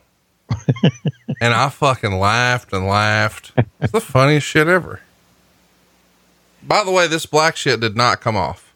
[1.40, 3.50] and I fucking laughed and laughed.
[3.80, 5.00] It's the funniest shit ever.
[6.66, 8.72] By the way, this black shit did not come off.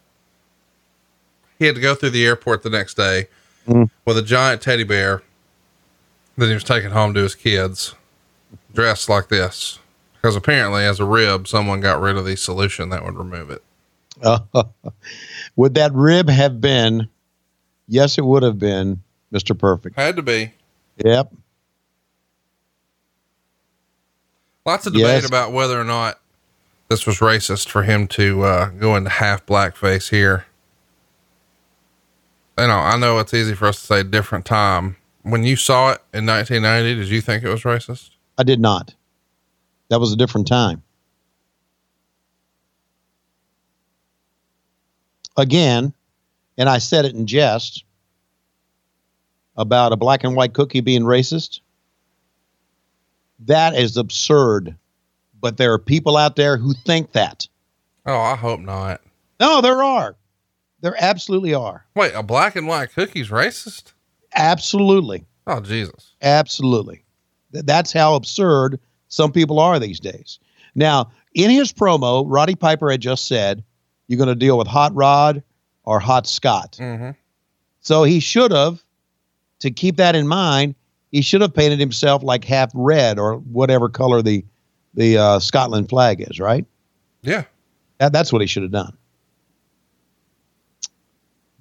[1.57, 3.27] He had to go through the airport the next day
[3.67, 3.89] Mm.
[4.05, 5.21] with a giant teddy bear
[6.37, 7.93] that he was taking home to his kids,
[8.73, 9.79] dressed like this.
[10.15, 13.63] Because apparently, as a rib, someone got rid of the solution that would remove it.
[15.55, 17.07] would that rib have been?
[17.87, 19.01] Yes, it would have been
[19.33, 19.57] Mr.
[19.57, 19.95] Perfect.
[19.95, 20.53] Had to be.
[21.03, 21.31] Yep.
[24.65, 25.25] Lots of debate Yes.
[25.27, 26.18] about whether or not
[26.89, 30.45] this was racist for him to uh, go into half blackface here.
[32.57, 34.97] You know, I know it's easy for us to say different time.
[35.21, 38.09] When you saw it in 1990, did you think it was racist?
[38.37, 38.95] I did not.
[39.89, 40.81] That was a different time.
[45.37, 45.93] Again,
[46.57, 47.83] and I said it in jest
[49.55, 51.61] about a black and white cookie being racist.
[53.45, 54.75] That is absurd.
[55.41, 57.47] But there are people out there who think that.
[58.05, 59.01] Oh, I hope not.
[59.39, 60.15] No, there are.
[60.81, 61.85] There absolutely are.
[61.95, 63.93] Wait, a black and white cookie's racist?
[64.35, 65.25] Absolutely.
[65.47, 66.13] Oh, Jesus.
[66.21, 67.03] Absolutely.
[67.53, 70.39] Th- That's how absurd some people are these days.
[70.75, 73.63] Now, in his promo, Roddy Piper had just said,
[74.07, 75.43] you're going to deal with Hot Rod
[75.83, 76.77] or Hot Scott.
[76.79, 77.11] Mm-hmm.
[77.81, 78.83] So he should have,
[79.59, 80.75] to keep that in mind,
[81.11, 84.45] he should have painted himself like half red or whatever color the
[84.93, 86.65] the uh, Scotland flag is, right?
[87.21, 87.43] Yeah.
[87.99, 88.95] That, that's what he should have done.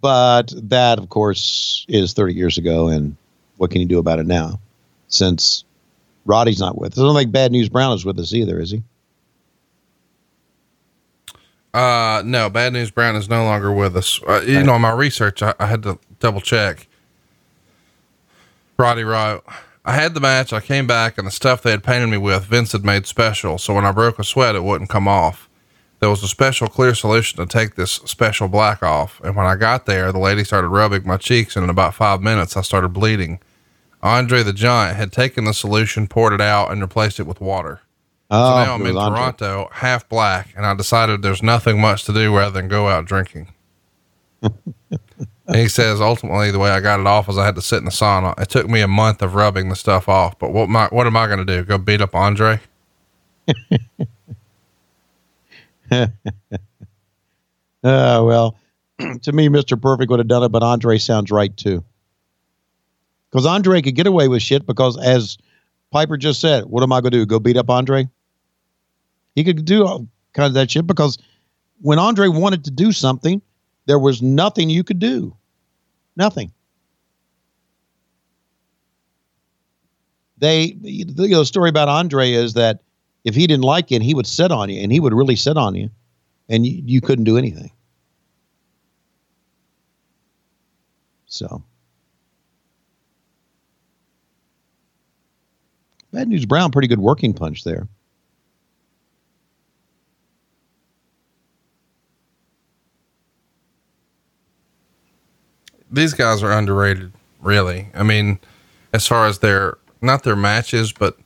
[0.01, 3.17] But that, of course, is 30 years ago, and
[3.57, 4.61] what can you do about it now?
[5.09, 5.65] Since
[6.25, 6.99] Roddy's not with us.
[6.99, 8.83] I don't think Bad News Brown is with us either, is he?
[11.75, 14.21] Uh, no, Bad News Brown is no longer with us.
[14.27, 16.87] Uh, you know, in my research, I, I had to double check.
[18.79, 19.45] Roddy wrote,
[19.89, 20.53] I had the match.
[20.53, 23.57] I came back and the stuff they had painted me with, Vince had made special.
[23.57, 25.49] So when I broke a sweat, it wouldn't come off.
[26.01, 29.19] There was a special clear solution to take this special black off.
[29.25, 32.21] And when I got there, the lady started rubbing my cheeks and in about five
[32.21, 33.41] minutes, I started bleeding.
[34.03, 37.81] Andre the Giant had taken the solution, poured it out and replaced it with water.
[38.31, 39.19] Oh, So now I'm in Andre.
[39.21, 43.07] Toronto, half black, and I decided there's nothing much to do rather than go out
[43.07, 43.55] drinking.
[45.55, 47.85] he says ultimately the way I got it off was I had to sit in
[47.85, 48.39] the sauna.
[48.39, 51.17] It took me a month of rubbing the stuff off, but what my what am
[51.17, 51.65] I going to do?
[51.65, 52.61] Go beat up Andre?
[57.85, 58.57] Uh, well,
[59.23, 59.81] to me, Mr.
[59.81, 61.85] Perfect would have done it, but Andre sounds right too.
[63.31, 65.39] Because Andre could get away with shit because, as
[65.91, 67.27] Piper just said, what am I going to do?
[67.27, 68.09] Go beat up Andre?
[69.35, 71.19] He could do all kinds of that shit because
[71.81, 73.41] when Andre wanted to do something,
[73.87, 75.35] there was nothing you could do.
[76.19, 76.53] Nothing.
[80.37, 82.81] They, the you know, story about Andre is that
[83.25, 85.57] if he didn't like it, he would sit on you and he would really sit
[85.57, 85.91] on you
[86.49, 87.71] and you, you couldn't do anything.
[91.27, 91.63] So,
[96.13, 97.87] Bad News Brown, pretty good working punch there.
[105.91, 107.89] These guys are underrated, really.
[107.95, 108.39] I mean,
[108.93, 111.17] as far as their not their matches, but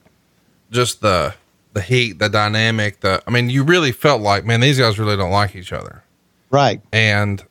[0.71, 1.35] just the
[1.73, 5.17] the heat, the dynamic, the I mean, you really felt like, man, these guys really
[5.17, 6.03] don't like each other.
[6.49, 6.81] Right.
[6.91, 7.43] And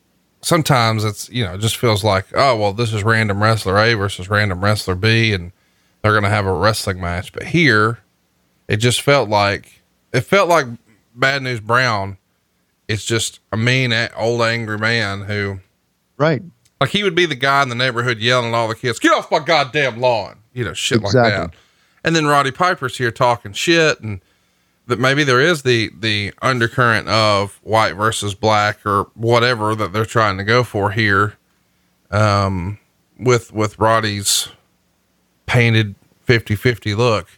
[0.43, 3.95] sometimes it's, you know, it just feels like, oh, well, this is random wrestler A
[3.95, 5.53] versus random wrestler B, and
[6.03, 7.33] they're going to have a wrestling match.
[7.33, 7.99] But here,
[8.69, 9.83] it just felt like,
[10.13, 10.67] it felt like
[11.15, 12.19] Bad News Brown.
[12.89, 15.61] It's just a mean, old, angry man who,
[16.17, 16.43] Right.
[16.83, 19.13] Like, he would be the guy in the neighborhood yelling at all the kids, get
[19.13, 21.51] off my goddamn lawn, you know, shit like that.
[22.05, 24.21] And then Roddy Piper's here talking shit and
[24.89, 30.05] that maybe there is the the undercurrent of white versus black or whatever that they're
[30.05, 31.35] trying to go for here
[32.11, 32.79] um
[33.19, 34.49] with with Roddy's
[35.47, 35.95] painted
[36.27, 37.29] 50-50 look.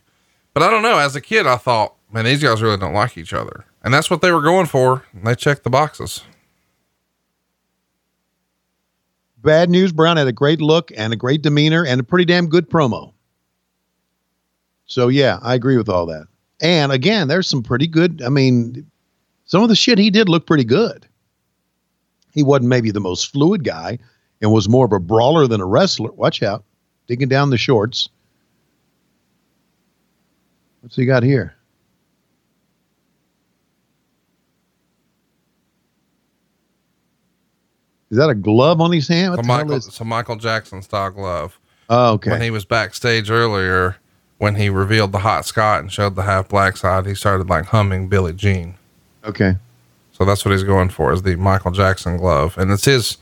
[0.53, 3.19] But I don't know, as a kid I thought, man, these guys really don't like
[3.19, 3.67] each other.
[3.83, 5.05] And that's what they were going for.
[5.13, 6.23] And they checked the boxes.
[9.45, 12.49] Bad News Brown had a great look and a great demeanor and a pretty damn
[12.49, 13.13] good promo.
[14.87, 16.27] So yeah, I agree with all that.
[16.61, 18.23] And again, there's some pretty good.
[18.23, 18.91] I mean,
[19.45, 21.07] some of the shit he did look pretty good.
[22.33, 23.99] He wasn't maybe the most fluid guy
[24.41, 26.11] and was more of a brawler than a wrestler.
[26.13, 26.65] Watch out,
[27.07, 28.09] digging down the shorts.
[30.81, 31.55] What's he got here?
[38.15, 39.33] Is that a glove on his hand?
[39.35, 41.59] What So Michael, is- Michael Jackson style glove.
[41.91, 42.31] Oh, okay.
[42.31, 43.97] When he was backstage earlier,
[44.39, 47.65] when he revealed the hot Scott and showed the half black side, he started like
[47.67, 48.77] humming Billie Jean.
[49.25, 49.57] okay.
[50.13, 52.57] So that's what he's going for is the Michael Jackson glove.
[52.57, 53.19] And it's his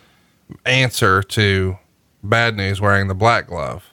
[0.66, 1.78] answer to
[2.22, 3.88] Bad News wearing the black glove.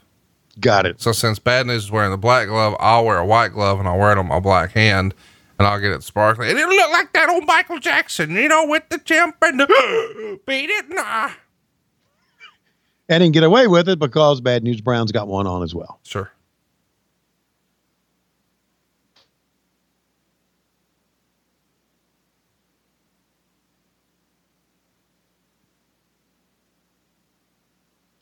[0.60, 1.00] Got it.
[1.00, 3.88] So since Bad News is wearing the black glove, I'll wear a white glove and
[3.88, 5.14] I'll wear it on my black hand
[5.60, 6.50] and I'll get it sparkling.
[6.50, 10.40] And it'll look like that old Michael Jackson, you know, with the chimp and the
[10.48, 10.86] beat it.
[10.90, 11.32] Nah.
[13.10, 15.76] And he can get away with it because Bad News Brown's got one on as
[15.76, 16.00] well.
[16.04, 16.32] Sure.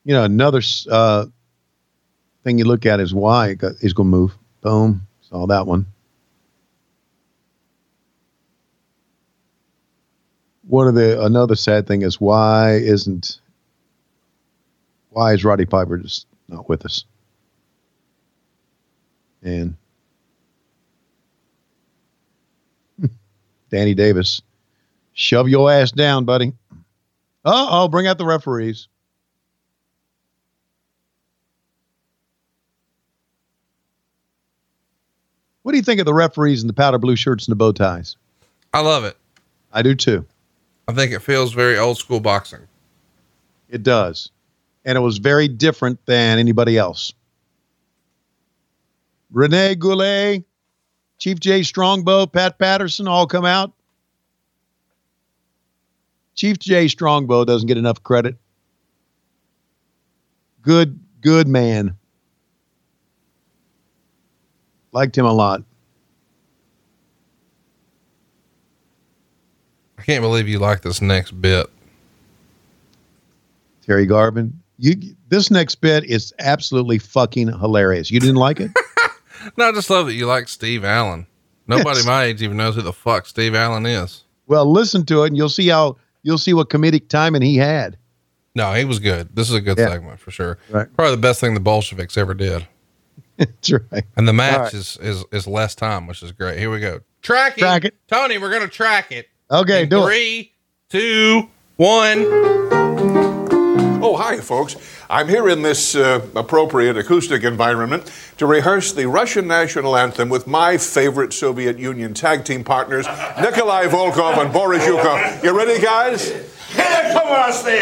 [0.06, 1.26] You know, another uh,
[2.46, 4.38] thing you look at is why it got, he's going to move.
[4.62, 5.06] Boom.
[5.22, 5.86] Saw that one.
[10.68, 13.40] One of the another sad thing is why isn't
[15.12, 17.06] why is Roddy Piper just not with us?
[19.42, 19.76] And
[23.70, 24.42] Danny Davis,
[25.14, 26.52] shove your ass down, buddy.
[27.46, 28.90] Uh oh, bring out the referees.
[35.64, 37.72] What do you think of the referees in the powder blue shirts and the bow
[37.72, 38.18] ties?
[38.74, 39.16] I love it.
[39.72, 40.26] I do too.
[40.88, 42.68] I think it feels very old school boxing.
[43.70, 44.32] It does.
[44.86, 47.14] And it was very different than anybody else.
[49.32, 50.44] Rene Goulet,
[51.18, 53.74] Chief Jay Strongbow, Pat Patterson all come out.
[56.36, 58.38] Chief Jay Strongbow doesn't get enough credit.
[60.62, 61.98] Good, good man.
[64.94, 65.64] Liked him a lot.
[70.08, 71.68] Can't believe you like this next bit.
[73.86, 74.60] Terry Garvin.
[74.80, 74.96] You
[75.28, 78.10] this next bit is absolutely fucking hilarious.
[78.10, 78.72] You didn't like it?
[79.58, 81.28] no, I just love that you like Steve Allen.
[81.68, 82.06] Nobody Yes.
[82.06, 84.24] my age even knows who the fuck Steve Allen is.
[84.48, 87.98] Well, listen to it and you'll see how you'll see what comedic timing he had.
[88.56, 89.36] No, he was good.
[89.36, 89.90] This is a good Yeah.
[89.90, 90.58] segment for sure.
[90.70, 90.88] Right.
[90.96, 92.66] Probably the best thing the Bolsheviks ever did.
[93.38, 94.06] That's right.
[94.16, 94.74] And the match right.
[94.74, 96.60] is, is is less time, which is great.
[96.60, 97.02] Here we go.
[97.22, 97.64] Tracking.
[97.64, 97.96] Track it.
[98.08, 99.28] Tony, we're gonna track it.
[99.50, 100.06] Okay, In do it.
[100.08, 100.52] three,
[100.90, 101.48] two,
[101.78, 102.26] one.
[104.00, 104.76] Oh, hi, folks.
[105.10, 110.48] I'm here in this uh, appropriate acoustic environment to rehearse the Russian national anthem with
[110.48, 113.06] my favorite Soviet Union tag team partners,
[113.40, 115.44] Nikolai Volkov and Boris Zhukov.
[115.44, 116.32] You ready, guys?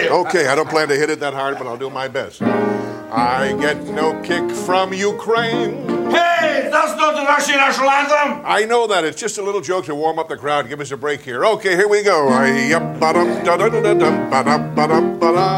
[0.10, 2.42] Okay, I don't plan to hit it that hard, but I'll do my best.
[2.42, 5.88] I get no kick from Ukraine.
[6.10, 8.44] Hey, that's not the Russian national anthem.
[8.46, 9.04] I know that.
[9.06, 10.68] It's just a little joke to warm up the crowd.
[10.68, 11.46] Give us a break here.
[11.46, 12.30] Okay, here we go.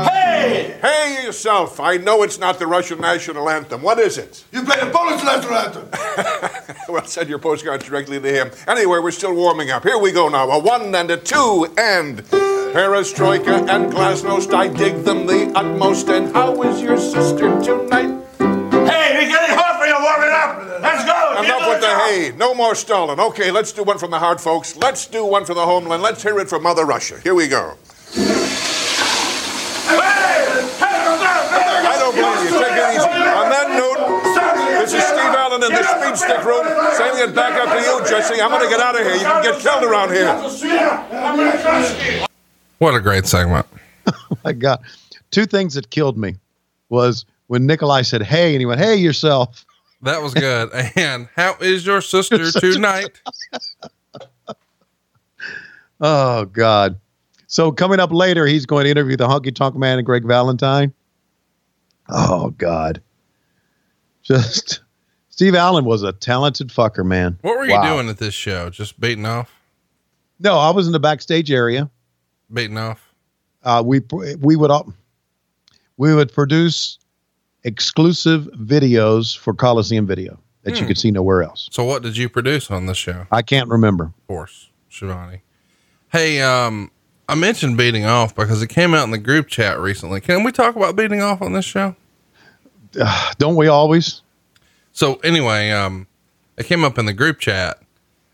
[0.10, 0.78] Hey!
[0.82, 1.80] Hey yourself.
[1.80, 3.82] I know it's not the Russian national anthem.
[3.82, 4.44] What is it?
[4.52, 5.90] You play the Polish national anthem.
[6.90, 8.52] well, send your postcards directly to him.
[8.68, 9.84] Anyway, we're still warming up.
[9.84, 10.50] Here we go now.
[10.50, 12.24] A one and a two and
[12.74, 14.54] Perestroika and Glasnost.
[14.54, 16.10] I dig them the utmost.
[16.10, 18.12] And how is your sister tonight?
[18.38, 20.82] Hey, we're getting hot for you warming up.
[20.82, 21.44] Let's go.
[21.44, 22.10] Enough with the job.
[22.10, 22.32] hay.
[22.38, 23.20] No more stalling.
[23.20, 24.76] Okay, let's do one from the heart, folks.
[24.76, 26.04] Let's do one for the homeland.
[26.04, 27.20] Let's hear it from Mother Russia.
[27.20, 27.78] Here we go.
[29.88, 29.98] Hey!
[30.78, 31.08] Hey,
[31.88, 32.52] I don't blame you.
[32.60, 33.08] Take it easy.
[33.08, 34.00] On that note,
[34.82, 36.66] this is Steve Allen in the speed stick room.
[36.94, 38.42] Sending it back up to you, Jesse.
[38.42, 39.16] I'm going to get out of here.
[39.16, 40.36] You can get killed around here.
[42.80, 43.66] What a great segment.
[44.32, 44.80] Oh my God.
[45.32, 46.36] Two things that killed me
[46.88, 49.66] was when Nikolai said, Hey, and he went, Hey yourself.
[50.02, 50.70] That was good.
[50.96, 53.20] and how is your sister tonight?
[56.00, 57.00] Oh God.
[57.48, 60.94] So coming up later, he's going to interview the honky tonk man and Greg Valentine.
[62.10, 63.02] Oh God.
[64.22, 64.82] Just
[65.30, 67.38] Steve Allen was a talented fucker, man.
[67.42, 67.96] What were you Wow.
[67.96, 68.70] doing at this show?
[68.70, 69.54] Just beating off?
[70.40, 71.90] No, I was in the backstage area.
[72.52, 73.02] Beating off?
[73.64, 74.02] Uh, we
[74.40, 74.94] we would all,
[75.98, 77.00] we would produce
[77.64, 80.88] exclusive videos for Coliseum Video that you Hmm.
[80.88, 81.68] could see nowhere else.
[81.72, 83.26] So what did you produce on this show?
[83.32, 84.06] I can't remember.
[84.06, 85.42] Of course, Schiavone.
[86.10, 86.90] Hey, um,
[87.28, 90.22] I mentioned beating off because it came out in the group chat recently.
[90.22, 91.96] Can we talk about beating off on this show?
[93.38, 94.22] Don't we always?
[94.94, 96.08] So anyway, um,
[96.58, 97.80] it came up in the group chat.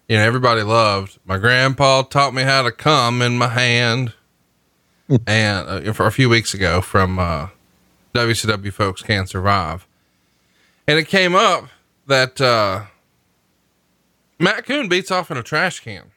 [0.07, 4.13] You know, everybody loved my grandpa taught me how to come in my hand,
[5.27, 7.47] and uh, for a few weeks ago from uh,
[8.13, 9.87] WCW folks can survive,
[10.87, 11.69] and it came up
[12.07, 12.83] that uh,
[14.39, 16.11] Matt Coon beats off in a trash can.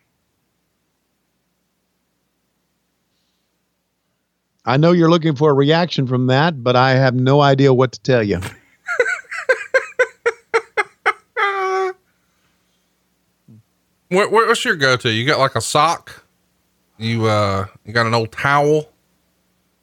[4.64, 7.92] I know you're looking for a reaction from that, but I have no idea what
[7.92, 8.40] to tell you.
[14.08, 15.10] Where, what's your go-to?
[15.10, 16.24] You got like a sock?
[16.98, 18.88] You uh, you got an old towel?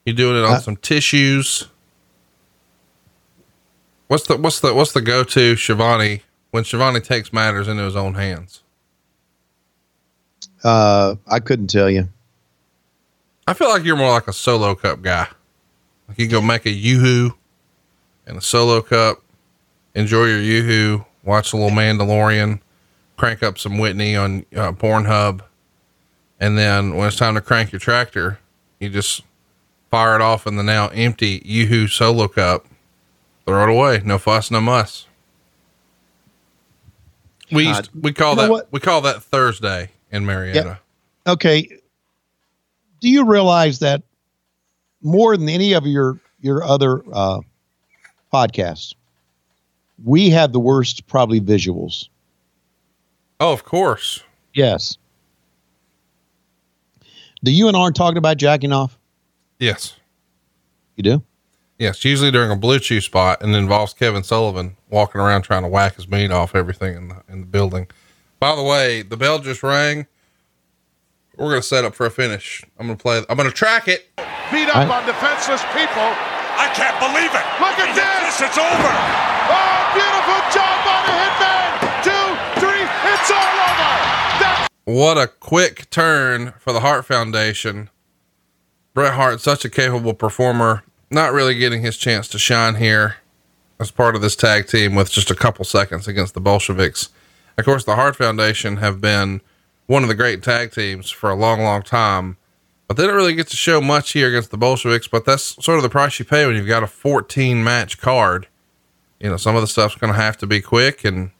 [0.06, 1.68] You doing it on Uh, some tissues?
[4.08, 7.95] What's the what's the what's the go to Schiavone when Schiavone takes matters into his
[7.95, 8.62] own hands?
[10.64, 12.08] Uh, I couldn't tell you.
[13.48, 15.28] I feel like you're more like a solo cup guy.
[16.08, 17.34] Like you go make a yoo-hoo
[18.26, 19.22] and a solo cup,
[19.95, 22.62] enjoy your yoo-hoo, watch a little Mandalorian,
[23.18, 25.41] crank up some Whitney on uh, Pornhub,
[26.40, 28.40] and then when it's time to crank your tractor,
[28.80, 29.23] you just
[29.90, 32.65] fire it off in the now empty yoo-hoo solo cup,
[33.45, 35.07] throw it away, no fuss, no muss.
[37.52, 40.80] We used, we call You know that we call that Thursday in Marietta.
[41.27, 41.69] Okay.
[42.99, 44.02] Do you realize that
[45.03, 47.41] more than any of your your other uh,
[48.34, 48.95] podcasts,
[50.03, 52.10] we have the worst probably visuals.
[53.39, 54.23] Oh, of course.
[54.53, 54.97] Yes.
[57.43, 58.97] Do you and Arn talking about jacking off?
[59.60, 59.95] Yes.
[60.95, 61.23] You do?
[61.80, 65.95] Yes, usually during a BlueChew spot and involves Kevin Sullivan walking around trying to whack
[65.95, 67.88] his meat off everything in the in the building.
[68.39, 70.05] By the way, the bell just rang.
[71.35, 72.64] We're gonna set up for a finish.
[72.77, 73.23] I'm gonna play.
[73.27, 74.07] I'm gonna track it.
[74.51, 76.07] Beat up on defenseless people.
[76.55, 77.47] I can't believe it.
[77.60, 78.39] Look at this.
[78.39, 78.93] It's over.
[79.49, 81.62] Oh, beautiful job by the hitman.
[83.24, 84.68] It's all over.
[84.84, 87.90] What a quick turn for the Hart Foundation.
[88.94, 93.16] Bret Hart, such a capable performer, not really getting his chance to shine here
[93.80, 97.12] as part of this tag team with just a couple seconds against the Bolsheviks.
[97.58, 99.40] Of course, the Hart Foundation have been
[99.88, 102.36] one of the great tag teams for a long, long time,
[102.90, 105.08] but they don't really get to show much here against the Bolsheviks.
[105.08, 108.48] But that's sort of the price you pay when you've got a 14 match card.
[109.22, 111.32] You know, some of the stuff's going to have to be quick and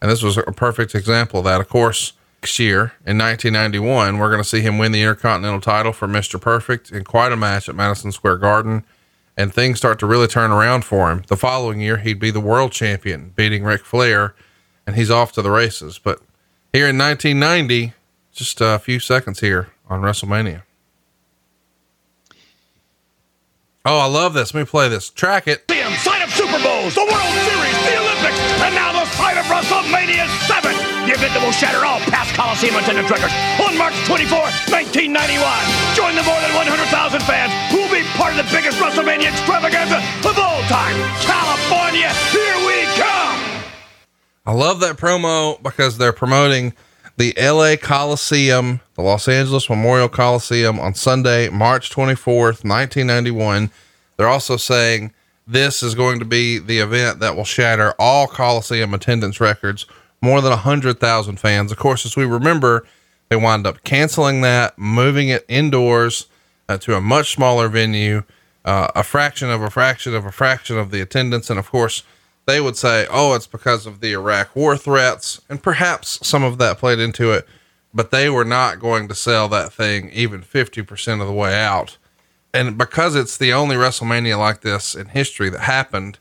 [0.00, 1.60] and this was a perfect example of that.
[1.60, 5.92] Of course, next year in 1991, we're going to see him win the Intercontinental title
[5.92, 6.40] for Mr.
[6.40, 8.84] Perfect in quite a match at Madison Square Garden.
[9.36, 11.22] And things start to really turn around for him.
[11.28, 14.34] The following year, he'd be the world champion, beating Ric Flair,
[14.86, 15.98] and he's off to the races.
[15.98, 16.20] But
[16.72, 17.94] here in 1990,
[18.32, 20.62] just a few seconds here on WrestleMania.
[23.84, 24.52] Oh, I love this.
[24.52, 25.08] Let me play this.
[25.08, 25.64] Track it.
[25.68, 27.99] Site of Super Bowls, the World Series, the
[31.50, 33.34] will shatter all past Coliseum attendance records
[33.66, 34.38] on March 24,
[34.70, 35.42] 1991.
[35.98, 36.86] Join the more than 100,000
[37.26, 40.94] fans who will be part of the biggest WrestleMania extravaganza of all time.
[41.26, 43.66] California, here we come.
[44.46, 46.72] I love that promo because they're promoting
[47.16, 53.72] the LA Coliseum, the Los Angeles Memorial Coliseum on Sunday, March 24th, 1991.
[54.16, 55.12] They're also saying
[55.48, 59.84] this is going to be the event that will shatter all Coliseum attendance records,
[60.22, 61.72] more than 100,000 fans.
[61.72, 62.86] Of course, as we remember,
[63.28, 66.26] they wind up canceling that, moving it indoors
[66.68, 68.22] uh, to a much smaller venue,
[68.64, 71.48] uh, a fraction of a fraction of a fraction of the attendance.
[71.48, 72.02] And of course,
[72.46, 75.40] they would say, oh, it's because of the Iraq war threats.
[75.48, 77.46] And perhaps some of that played into it,
[77.94, 81.96] but they were not going to sell that thing even 50% of the way out.
[82.52, 86.18] And because it's the only WrestleMania like this in history that happened,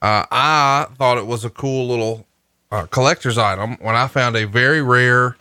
[0.00, 2.26] uh, I thought it was a cool little
[2.70, 5.36] uh, collector's item when I found a very rare,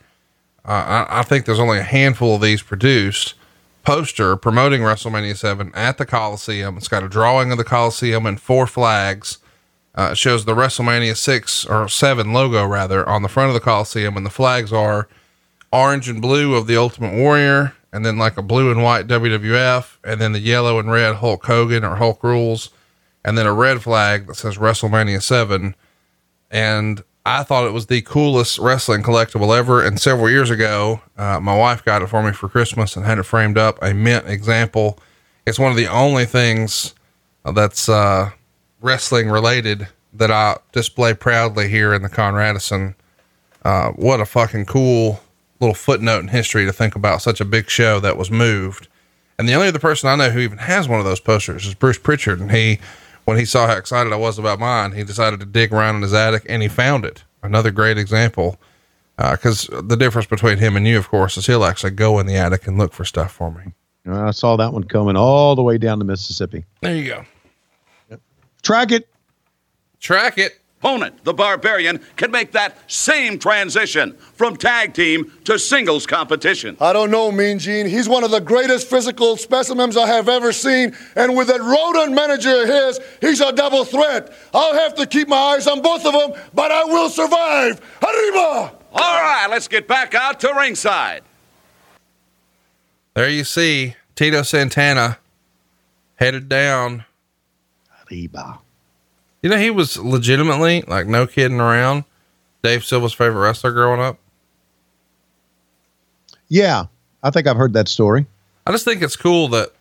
[0.65, 3.35] uh, I, I think there's only a handful of these produced
[3.83, 6.77] poster promoting WrestleMania 7 at the Coliseum.
[6.77, 9.37] It's got a drawing of the Coliseum and four flags.
[9.95, 13.59] Uh, it shows the WrestleMania 6 or 7 logo rather on the front of the
[13.59, 15.07] Coliseum, and the flags are
[15.71, 19.97] orange and blue of the Ultimate Warrior, and then like a blue and white WWF,
[20.03, 22.69] and then the yellow and red Hulk Hogan or Hulk Rules,
[23.23, 25.75] and then a red flag that says WrestleMania 7.
[26.51, 29.83] And I thought it was the coolest wrestling collectible ever.
[29.83, 33.17] And several years ago, uh, my wife got it for me for Christmas and had
[33.17, 34.97] it framed up, a mint example.
[35.45, 36.95] It's one of the only things
[37.53, 38.31] that's uh,
[38.79, 42.95] wrestling related that I display proudly here in the Conradison.
[43.61, 45.19] Uh, what a fucking cool
[45.59, 48.87] little footnote in history to think about such a big show that was moved.
[49.37, 51.73] And the only other person I know who even has one of those posters is
[51.73, 52.39] Bruce Pritchard.
[52.39, 52.79] And he,
[53.27, 56.01] when he saw how excited I was about mine, he decided to dig around in
[56.01, 57.25] his attic and he found it.
[57.43, 58.57] Another great example.
[59.17, 62.25] Uh, because the difference between him and you, of course, is he'll actually go in
[62.25, 63.73] the attic and look for stuff for me.
[64.07, 66.63] Uh, I saw that one coming all the way down to Mississippi.
[66.79, 67.25] There you
[68.09, 68.17] go.
[68.63, 69.09] Track it.
[69.99, 70.61] Track it.
[70.79, 76.77] Opponent, the Barbarian, can make that same transition from tag team to singles competition.
[76.79, 77.87] I don't know, Mean Gene.
[77.87, 80.95] He's one of the greatest physical specimens I have ever seen.
[81.15, 84.31] And with that rodent manager of his, he's a double threat.
[84.53, 87.81] I'll have to keep my eyes on both of them, but I will survive.
[88.03, 88.75] Arriba!
[88.93, 91.23] All right, let's get back out to ringside.
[93.15, 95.17] There you see Tito Santana
[96.17, 97.05] headed down.
[98.11, 98.59] Arriba.
[99.41, 102.03] You know, he was legitimately like no kidding around.
[102.63, 104.17] Dave Silva's favorite wrestler growing up.
[106.49, 106.85] Yeah,
[107.23, 108.25] I think I've heard that story.
[108.65, 109.73] I just think it's cool that,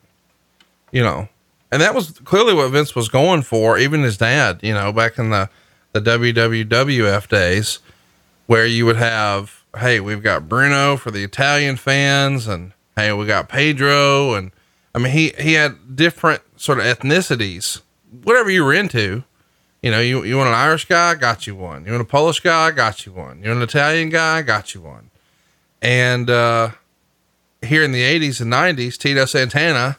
[0.92, 1.28] you know,
[1.72, 3.78] and that was clearly what Vince was going for.
[3.78, 5.48] Even his dad, you know, back in the
[5.92, 7.78] the WWF days,
[8.46, 13.26] where you would have, hey, we've got Bruno for the Italian fans, and hey, we
[13.26, 14.52] got Pedro, and
[14.94, 17.80] I mean, he he had different sort of ethnicities,
[18.22, 19.24] whatever you were into.
[19.86, 21.84] You know, you you want an Irish guy, got you one.
[21.84, 23.40] You want a Polish guy, got you one.
[23.40, 25.12] You want an Italian guy, got you one.
[25.80, 26.70] And uh,
[27.62, 29.98] here in the 80s and 90s, Tito Santana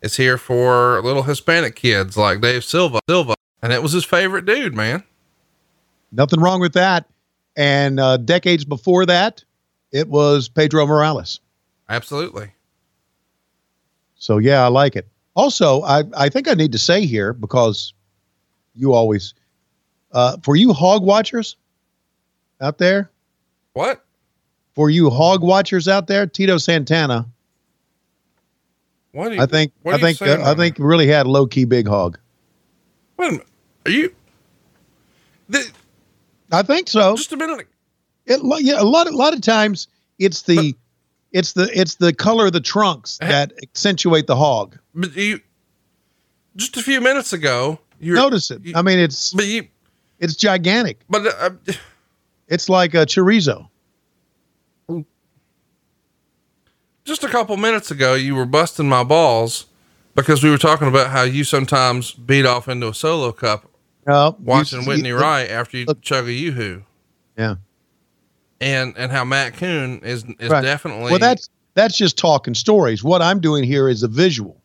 [0.00, 3.00] is here for little Hispanic kids like Dave Silva.
[3.06, 5.04] Silva, and it was his favorite dude, man.
[6.10, 7.04] Nothing wrong with that.
[7.54, 9.44] And uh, decades before that,
[9.92, 11.40] it was Pedro Morales.
[11.90, 12.52] Absolutely.
[14.16, 15.06] So yeah, I like it.
[15.34, 17.92] Also, I, I think I need to say here because
[18.78, 19.34] you always
[20.12, 21.56] uh, for you hog watchers
[22.60, 23.10] out there.
[23.72, 24.04] What?
[24.74, 27.26] For you hog watchers out there, Tito Santana.
[29.12, 29.32] What?
[29.32, 32.18] You, I think I think uh, I think really had low key big hog.
[33.16, 33.46] Wait a minute.
[33.86, 34.14] Are you?
[35.48, 35.70] The,
[36.52, 37.16] I think so.
[37.16, 37.66] Just a minute.
[38.26, 39.88] It, yeah, a lot a lot of times
[40.18, 40.80] it's the but,
[41.32, 44.78] it's the it's the color of the trunks that accentuate the hog.
[44.94, 45.40] But you
[46.56, 48.64] just a few minutes ago, notice it.
[48.64, 49.68] You, I mean, it's but you,
[50.18, 51.00] it's gigantic.
[51.08, 51.50] But uh,
[52.48, 53.68] it's like a chorizo.
[57.04, 59.64] Just a couple minutes ago, you were busting my balls
[60.14, 63.70] because we were talking about how you sometimes beat off into a solo cup
[64.06, 66.82] no, watching you, Whitney Wright after you look, chug a yoo-hoo.
[67.38, 67.56] Yeah.
[68.60, 70.62] And and how Matt Coon is is right.
[70.62, 73.04] definitely Well that's that's just talking stories.
[73.04, 74.60] What I'm doing here is a visual.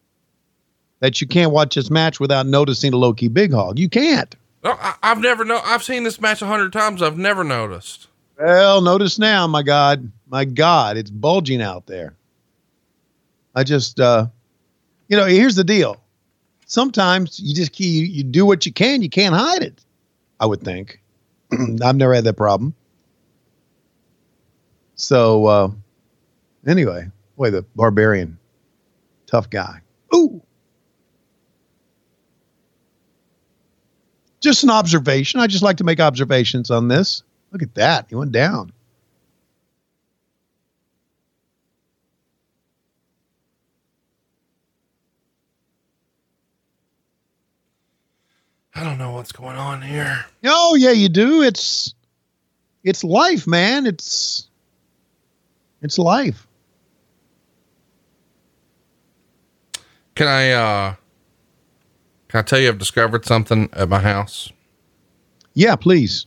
[1.04, 3.78] That you can't watch this match without noticing a low key big hog.
[3.78, 4.34] You can't.
[4.64, 5.60] No, I, have never know.
[5.62, 7.02] I've seen this match a hundred times.
[7.02, 8.08] I've never noticed.
[8.40, 12.16] Well, notice now, my God, my God, it's bulging out there.
[13.54, 14.28] I just, uh,
[15.10, 16.02] you know, here's the deal.
[16.68, 19.02] Sometimes you just you, you do what you can.
[19.02, 19.84] You can't hide it.
[20.40, 21.02] I would think.
[21.84, 22.74] I've never had that problem.
[24.96, 25.72] So uh,
[26.66, 28.38] anyway, boy, the barbarian,
[29.28, 29.82] tough guy.
[30.16, 30.42] Ooh.
[34.44, 35.40] Just an observation.
[35.40, 37.24] I just like to make observations on this.
[37.52, 38.08] Look at that.
[38.10, 38.74] He went down.
[48.76, 50.26] I don't know what's going on here.
[50.44, 51.42] Oh yeah, you do.
[51.42, 51.94] It's
[52.84, 53.86] it's life, man.
[53.86, 54.50] It's
[55.82, 56.46] it's life.
[60.16, 60.96] Can I uh
[62.34, 64.52] can I tell you I've discovered something at my house?
[65.54, 66.26] Yeah, please.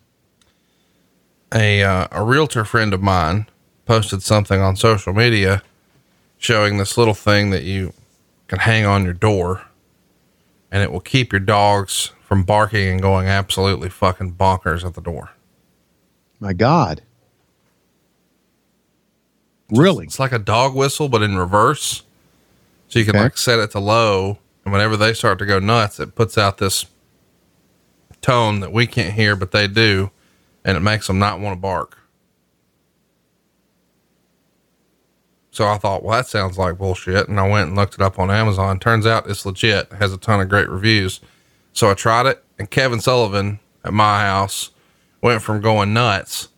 [1.53, 3.49] A uh, a realtor friend of mine
[3.87, 5.65] posted something on social media
[6.39, 7.93] showing this little thing that you
[8.47, 9.62] can hang on your door
[10.70, 15.01] and it will keep your dogs from barking and going absolutely fucking bonkers at the
[15.01, 15.31] door.
[16.39, 17.03] My God.
[19.73, 20.05] Really?
[20.05, 22.05] It's like a dog whistle, but in reverse.
[22.87, 23.24] So you can okay.
[23.24, 26.59] like set it to low, and whenever they start to go nuts, it puts out
[26.59, 26.86] this
[28.20, 30.10] tone that we can't hear, but they do,
[30.64, 31.97] and it makes them not want to bark.
[35.52, 37.28] So I thought, well, that sounds like bullshit.
[37.28, 38.80] And I went and looked it up on Amazon.
[38.80, 39.86] Turns out it's legit.
[39.93, 41.20] It has a ton of great reviews.
[41.72, 44.70] So I tried it, and Kevin Sullivan at my house
[45.22, 46.48] went from going nuts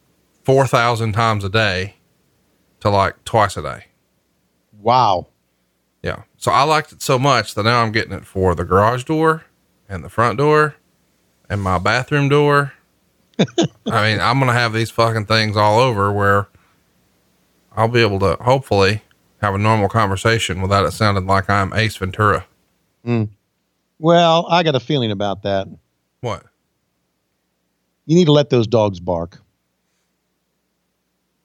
[0.44, 1.96] 4,000 times a day
[2.80, 3.84] to like twice a day.
[4.80, 5.26] Wow.
[6.02, 6.22] Yeah.
[6.36, 9.44] So I liked it so much that now I'm getting it for the garage door
[9.88, 10.76] and the front door
[11.50, 12.72] and my bathroom door.
[13.38, 16.48] I mean, I'm going to have these fucking things all over where
[17.76, 19.02] I'll be able to hopefully
[19.40, 22.46] have a normal conversation without it sounding like I'm Ace Ventura.
[23.06, 23.28] Mm.
[23.98, 25.68] Well, I got a feeling about that.
[26.20, 26.44] What?
[28.06, 29.40] You need to let those dogs bark.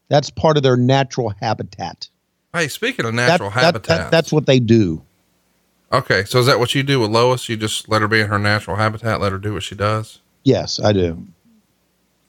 [0.09, 2.09] That's part of their natural habitat.
[2.53, 5.01] Hey, speaking of natural that, habitat, that, that, that's what they do.
[5.91, 7.47] Okay, so is that what you do with Lois?
[7.49, 10.19] You just let her be in her natural habitat, let her do what she does?
[10.43, 11.25] Yes, I do.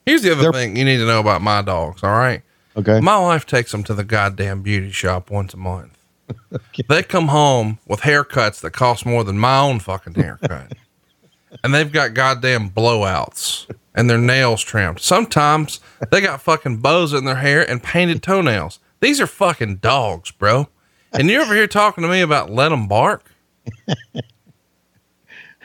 [0.05, 2.43] Here's the other They're, thing you need to know about my dogs, all right?
[2.77, 2.99] Okay.
[2.99, 5.97] My wife takes them to the goddamn beauty shop once a month.
[6.53, 6.83] okay.
[6.87, 10.73] They come home with haircuts that cost more than my own fucking haircut.
[11.63, 14.99] and they've got goddamn blowouts and their nails trimmed.
[14.99, 15.79] Sometimes
[16.11, 18.79] they got fucking bows in their hair and painted toenails.
[18.99, 20.69] These are fucking dogs, bro.
[21.13, 23.31] And you're over here talking to me about let them bark?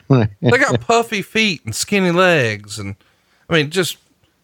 [0.09, 2.79] they got puffy feet and skinny legs.
[2.79, 2.95] And
[3.49, 3.97] I mean, just,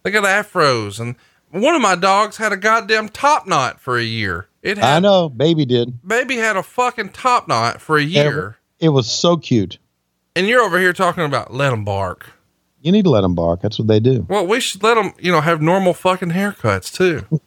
[0.04, 1.00] they got afros.
[1.00, 1.16] And
[1.52, 4.48] one of my dogs had a goddamn top knot for a year.
[4.62, 6.06] It had, I know, baby did.
[6.06, 8.58] baby had a fucking top knot for a year.
[8.80, 9.78] It was so cute.
[10.36, 12.32] And you're over here talking about let them bark.
[12.82, 13.62] You need to let them bark.
[13.62, 14.26] That's what they do.
[14.30, 17.26] Well, we should let them, you know, have normal fucking haircuts too.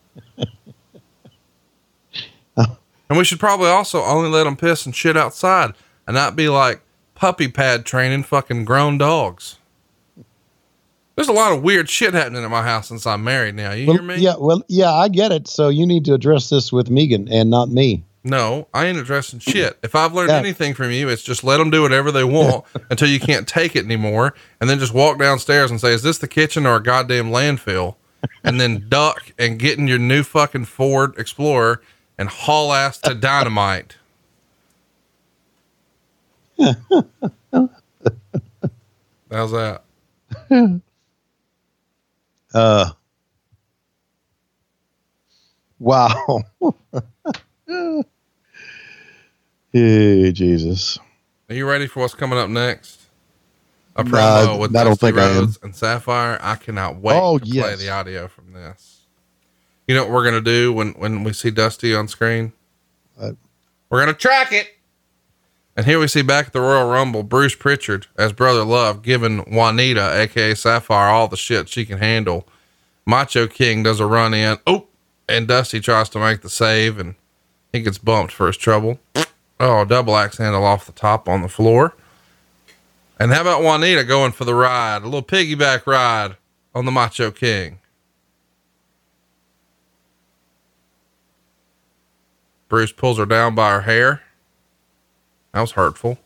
[3.11, 5.74] and we should probably also only let them piss and shit outside
[6.07, 6.81] and not be like
[7.15, 9.59] puppy pad training fucking grown dogs.
[11.16, 13.73] There's a lot of weird shit happening at my house since I'm married now.
[13.73, 14.16] You Well, hear me?
[14.16, 15.49] Yeah, well, yeah, I get it.
[15.49, 18.03] So you need to address this with Megan and not me.
[18.24, 19.78] No, I ain't addressing shit.
[19.82, 20.39] If I've learned Yeah.
[20.39, 23.77] anything from you, it's just let them do whatever they want until you can't take
[23.77, 24.35] it anymore.
[24.61, 27.97] And then just walk downstairs and say, is this the kitchen or a goddamn landfill?
[28.45, 31.82] And then duck and get in your new fucking Ford Explorer
[32.21, 33.97] and haul ass to dynamite.
[39.31, 39.85] How's that?
[42.55, 42.91] Uh,
[45.79, 46.43] wow.
[49.73, 50.99] hey, Jesus.
[51.49, 53.03] Are you ready for what's coming up next?
[53.97, 55.47] A Nah, promo with I don't Dusty think I am.
[55.47, 56.39] Rhodes and Sapphire.
[56.43, 58.90] I cannot wait Oh, to play the audio from this.
[59.91, 62.53] You know what we're gonna do when when we see Dusty on screen?
[63.19, 63.35] We're
[63.91, 64.69] gonna track it.
[65.77, 69.39] And here we see back at the Royal Rumble, Bruce Pritchard as Brother Love giving
[69.53, 72.47] Juanita, aka Sapphire, all the shit she can handle.
[73.05, 74.59] Macho King does a run in.
[74.65, 74.87] Oh,
[75.29, 77.17] and Dusty tries to make the save and
[77.73, 79.01] he gets bumped for his trouble.
[79.59, 81.97] Oh, double axe handle off the top on the floor.
[83.19, 85.03] And how about Juanita going for the ride?
[85.03, 86.37] A little piggyback ride
[86.77, 87.81] on the Macho King.
[92.71, 94.23] Bruce pulls her down by her hair.
[95.53, 96.19] That was hurtful.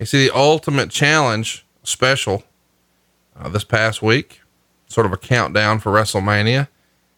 [0.00, 2.42] You see the ultimate challenge special
[3.38, 4.40] uh, this past week,
[4.88, 6.68] sort of a countdown for WrestleMania.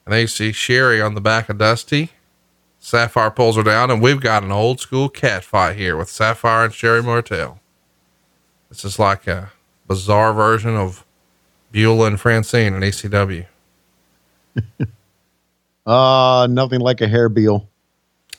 [0.05, 2.11] And then you see Sherri on the back of Dusty.
[2.81, 6.65] Sapphire pulls her down, and we've got an old school cat fight here with Sapphire
[6.65, 7.61] and Sherri Martel.
[8.69, 9.53] This is like a
[9.87, 11.05] bizarre version of
[11.71, 13.47] Beulah and Francine in ECW.
[15.87, 17.70] Uh, nothing like a hair bill.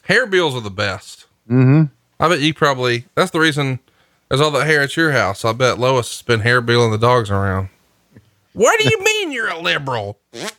[0.04, 1.26] Hair bills are the best.
[1.50, 1.84] Mm-hmm.
[2.20, 3.80] I bet you probably, that's the reason
[4.30, 5.44] there's all that hair at your house.
[5.44, 7.70] I bet Lois has been hair billing the dogs around.
[8.54, 10.20] What do you mean you're a liberal?
[10.32, 10.50] Here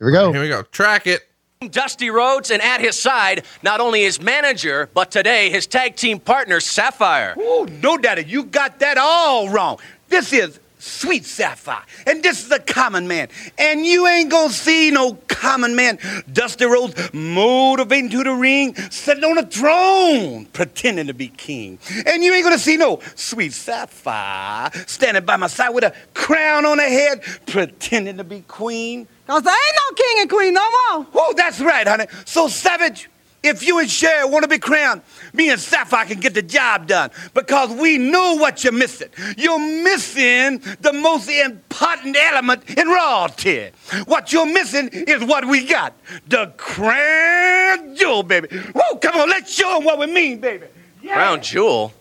[0.00, 0.32] we go.
[0.32, 0.62] Here we go.
[0.62, 1.22] Track it.
[1.70, 6.20] Dusty Rhodes, and at his side, not only his manager, but today his tag team
[6.20, 7.34] partner, Sapphire.
[7.38, 9.78] Oh, no, Daddy, you got that all wrong.
[10.08, 13.28] This is Sweet Sapphire, and this is a common man.
[13.56, 15.98] And you ain't gonna see no common man.
[16.30, 21.78] Dusty Rhodes motivating to the ring, sitting on a throne, pretending to be king.
[22.04, 26.66] And you ain't gonna see no Sweet Sapphire standing by my side with a crown
[26.66, 29.08] on her head, pretending to be queen.
[29.26, 31.06] Cause there ain't no king and queen no more.
[31.14, 32.08] Oh, that's right, honey.
[32.26, 33.08] So, Savage,
[33.44, 35.02] if you and Cher want to be crowned,
[35.32, 39.08] me and Sapphire can get the job done because we know what you're missing.
[39.36, 43.70] You're missing the most important element in royalty.
[44.06, 45.92] What you're missing is what we got
[46.28, 48.48] the crown jewel, baby.
[48.74, 50.66] Whoa, come on, let's show them what we mean, baby.
[51.06, 51.92] Crown Jewel.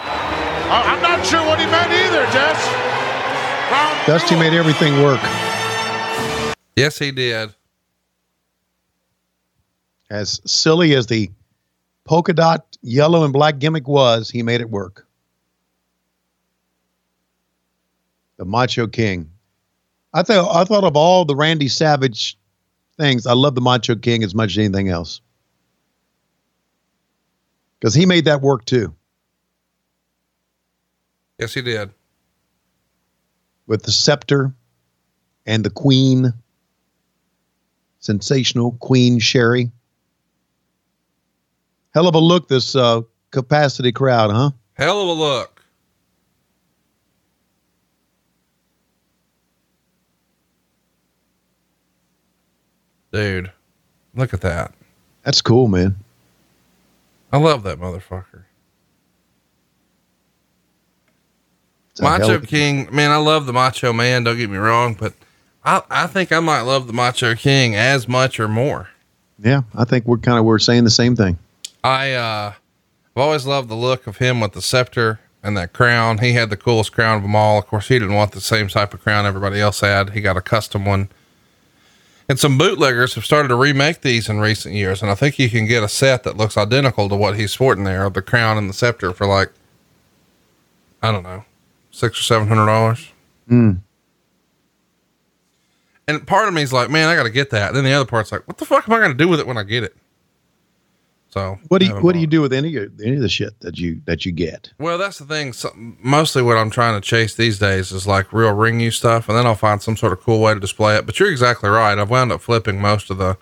[0.00, 2.68] Uh, I'm not sure what he meant either, Jess.
[3.68, 5.20] Crown Dusty made everything work.
[6.76, 7.54] Yes, he did.
[10.10, 11.30] As silly as the
[12.04, 15.06] polka dot yellow and black gimmick was, he made it work.
[18.38, 19.30] The Macho King.
[20.14, 22.38] I thought I thought of all the Randy Savage
[22.96, 23.26] things.
[23.26, 25.20] I love the Macho King as much as anything else.
[27.78, 28.94] Because he made that work too.
[31.38, 31.90] Yes, he did.
[33.66, 34.54] With the scepter
[35.46, 36.32] and the queen.
[38.00, 39.70] Sensational Queen Sherri.
[41.98, 43.00] Hell of a look, this uh,
[43.32, 44.52] capacity crowd, huh?
[44.74, 45.60] Hell of a look.
[53.10, 53.50] Dude,
[54.14, 54.72] look at that.
[55.24, 55.96] That's cool, man.
[57.32, 58.44] I love that motherfucker.
[61.90, 64.22] It's a hell Macho King, man, I love the Macho Man.
[64.22, 65.14] Don't get me wrong, but
[65.64, 68.88] I, I think I might love the Macho King as much or more.
[69.40, 71.38] Yeah, I think we're kind of we're saying the same thing.
[71.88, 72.52] I uh
[73.16, 76.18] I've always loved the look of him with the scepter and that crown.
[76.18, 77.58] He had the coolest crown of them all.
[77.58, 80.10] Of course, he didn't want the same type of crown everybody else had.
[80.10, 81.08] He got a custom one.
[82.28, 85.48] And some bootleggers have started to remake these in recent years, and I think you
[85.48, 88.68] can get a set that looks identical to what he's sporting there, the crown and
[88.68, 89.50] the scepter for like
[91.02, 91.44] I don't know,
[91.90, 93.12] six or seven hundred dollars.
[93.50, 93.80] Mm.
[96.06, 97.72] And part of me is like, man, I got to get that.
[97.72, 99.46] then the other part's like, what the fuck am I going to do with it
[99.46, 99.96] when I get it?
[101.38, 103.60] So What do you What do you do with any of any of the shit
[103.60, 104.72] that you that you get?
[104.78, 105.52] Well, that's the thing.
[105.52, 109.28] So, mostly what I'm trying to chase these days is like real ring you stuff,
[109.28, 111.06] and then I'll find some sort of cool way to display it.
[111.06, 111.96] But you're exactly right.
[111.96, 113.38] I've wound up flipping most of the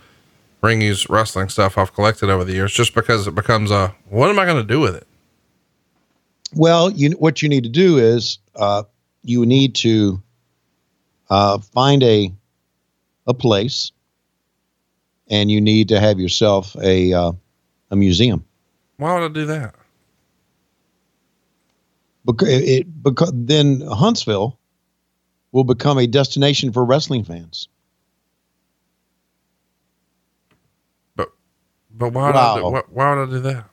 [0.60, 4.28] ring use wrestling stuff I've collected over the years just because it becomes a what
[4.28, 5.06] am I going to do with it?
[6.54, 8.82] Well, you what you need to do is uh,
[9.22, 10.22] you need to
[11.30, 12.30] uh, find a
[13.26, 13.90] a place,
[15.28, 17.32] and you need to have yourself a uh,
[17.90, 18.44] a museum.
[18.96, 19.74] Why would I do that?
[22.24, 24.58] Because it because then Huntsville
[25.52, 27.68] will become a destination for wrestling fans.
[31.96, 33.70] But why would, I do, why, why would I do that?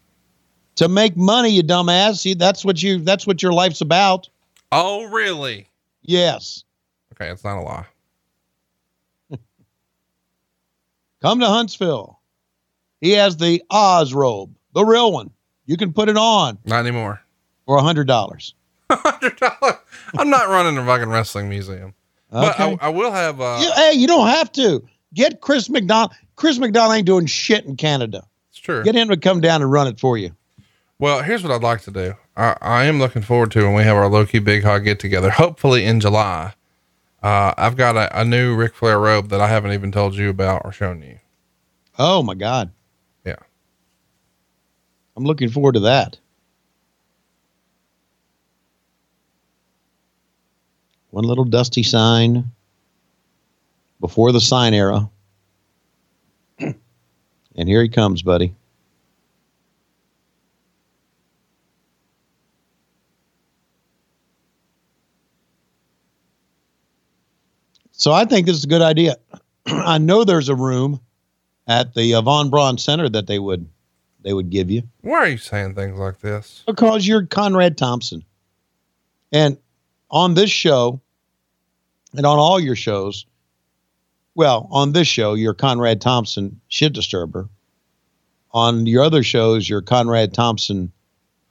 [0.78, 2.20] To make money, you dumbass.
[2.20, 4.30] See, that's what you that's what your life's about.
[4.72, 5.68] Oh, really?
[6.02, 6.64] Yes.
[7.14, 7.86] Okay, it's not a lie.
[11.22, 12.20] Come to Huntsville.
[13.04, 15.30] He has the Oz robe, the real one.
[15.66, 17.22] You can put it on Not anymore.
[17.66, 18.56] for a hundred dollars.
[18.90, 19.76] Hundred dollars.
[20.18, 21.94] I'm not running a fucking wrestling museum.
[22.32, 23.42] But I, I will have.
[23.42, 24.82] Uh, You- hey, you don't have to
[25.14, 26.14] get Chris McDonald.
[26.38, 28.24] Chris McDonald ain't doing shit in Canada.
[28.52, 28.84] It's true.
[28.86, 30.32] Get him to come down and run it for you.
[31.00, 32.14] Well, here's what I'd like to do.
[32.38, 35.00] I, I am looking forward to when we have our low key big hog get
[35.00, 36.54] together, hopefully in July.
[37.22, 40.30] Uh, I've got a, a new Ric Flair robe that I haven't even told you
[40.30, 41.20] about or shown you.
[42.00, 42.72] Oh my God.
[45.16, 46.18] I'm looking forward to that.
[51.12, 52.52] One little dusty sign
[54.00, 55.10] before the sign era.
[56.60, 56.76] and
[57.56, 58.56] here he comes, buddy.
[67.92, 69.16] So I think this is a good idea.
[69.68, 71.00] I know there's a room
[71.68, 73.70] at the uh, Von Braun Center that they would
[74.24, 76.64] they would give you Why are you saying things like this?
[76.66, 78.24] because you're Conrad Thompson.
[79.32, 79.58] And
[80.10, 81.02] on this show
[82.16, 83.26] and on all your shows,
[84.36, 87.50] well, on this show, you're Conrad Thompson shit disturber.
[88.52, 90.92] On your other shows, you're Conrad Thompson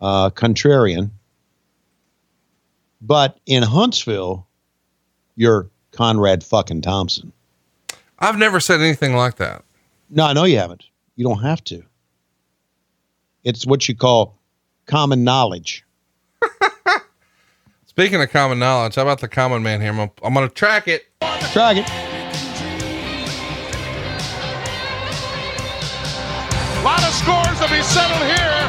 [0.00, 1.10] uh, contrarian.
[3.00, 4.46] But in Huntsville,
[5.36, 7.32] you're Conrad fucking Thompson.
[8.18, 9.64] I've never said anything like that.
[10.10, 10.84] No, I know you haven't.
[11.16, 11.82] You don't have to.
[13.44, 14.39] It's what you call
[14.86, 15.85] common knowledge.
[17.86, 19.90] Speaking of common knowledge, how about the common man here?
[19.90, 21.06] I'm gonna, I'm gonna track it.
[21.52, 21.89] Track it.
[26.78, 28.62] A lot of scores to be settled here.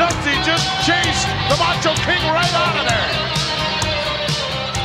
[0.00, 3.10] Dusty just chased the Macho King right out of there.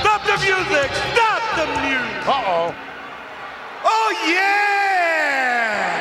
[0.01, 0.91] Stop the music!
[1.13, 2.27] Stop the music!
[2.27, 2.75] Uh-oh.
[3.85, 5.98] Oh yeah!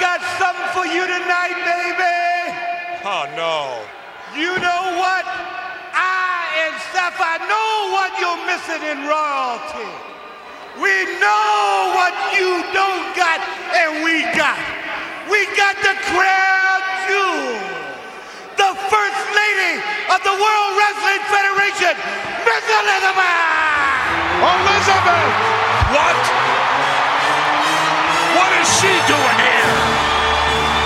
[0.00, 2.18] Got something for you tonight, baby.
[3.04, 3.84] Oh no.
[4.34, 5.24] You know what?
[5.94, 9.90] I and Sapphire know what you're missing in royalty.
[10.80, 10.90] We
[11.22, 13.38] know what you don't got,
[13.78, 14.58] and we got.
[15.30, 17.54] We got the crown jewel,
[18.58, 19.78] the first lady
[20.10, 21.94] of the World Wrestling Federation,
[22.42, 23.94] Miss Elizabeth.
[24.42, 25.34] Elizabeth!
[25.94, 26.73] What?
[28.34, 29.74] What is she doing here?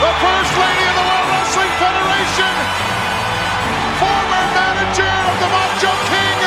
[0.05, 2.55] The First Lady of the World Wrestling Federation,
[3.97, 6.39] former manager of the Macho King,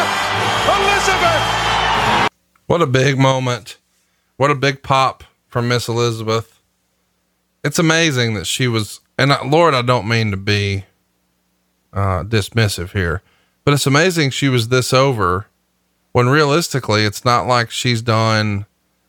[0.78, 2.30] Elizabeth.
[2.68, 3.78] What a big moment.
[4.38, 6.62] What a big pop from Miss Elizabeth.
[7.64, 10.86] It's amazing that she was, and I, Lord, I don't mean to be
[11.94, 13.22] uh, dismissive here,
[13.64, 15.48] but it's amazing she was this over
[16.12, 18.66] when realistically it's not like she's done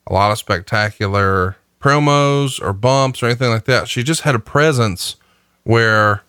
[0.07, 3.89] a lot of spectacular promos or bumps or anything like that.
[3.89, 5.17] She just had a presence
[5.65, 6.23] where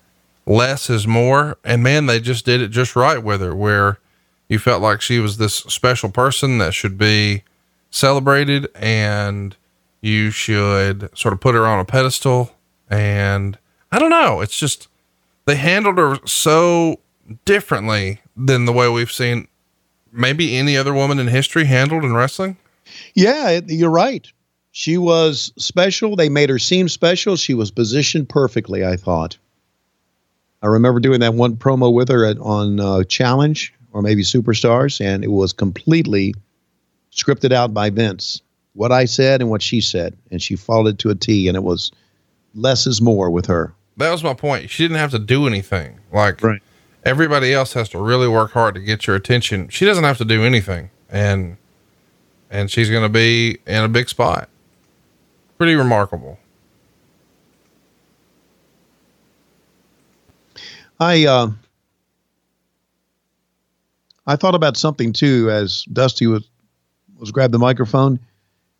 [0.45, 1.57] less is more.
[1.63, 3.99] And man, they just did it just right with her, where
[4.49, 7.43] you felt like she was this special person that should be
[7.89, 9.55] celebrated and
[10.01, 12.55] you should sort of put her on a pedestal.
[12.89, 13.57] And
[13.91, 14.87] I don't know, it's just
[15.45, 16.99] they handled her so
[17.45, 19.47] differently than the way we've seen
[20.11, 22.57] maybe any other woman in history handled in wrestling.
[23.13, 24.31] Yeah, you're right.
[24.75, 26.15] She was special.
[26.15, 27.35] They made her seem special.
[27.35, 29.37] She was positioned perfectly, I thought.
[30.63, 34.99] I remember doing that one promo with her at, on uh, Challenge or maybe Superstars,
[34.99, 36.33] and it was completely
[37.11, 38.41] scripted out by Vince.
[38.73, 41.55] what I said and what she said, and she followed it to a T, and
[41.55, 41.91] it was
[42.55, 43.71] less is more with her.
[43.97, 44.71] That was my point.
[44.71, 45.99] She didn't have to do anything.
[46.11, 46.63] Like Right.
[47.05, 49.69] everybody else has to really work hard to get your attention.
[49.69, 50.89] She doesn't have to do anything.
[51.11, 51.57] And
[52.49, 54.49] and she's gonna be in a big spot.
[55.63, 56.37] Pretty remarkable.
[60.99, 61.51] I uh,
[64.27, 66.43] I thought about something too as Dusty was
[67.17, 68.19] was grabbed the microphone.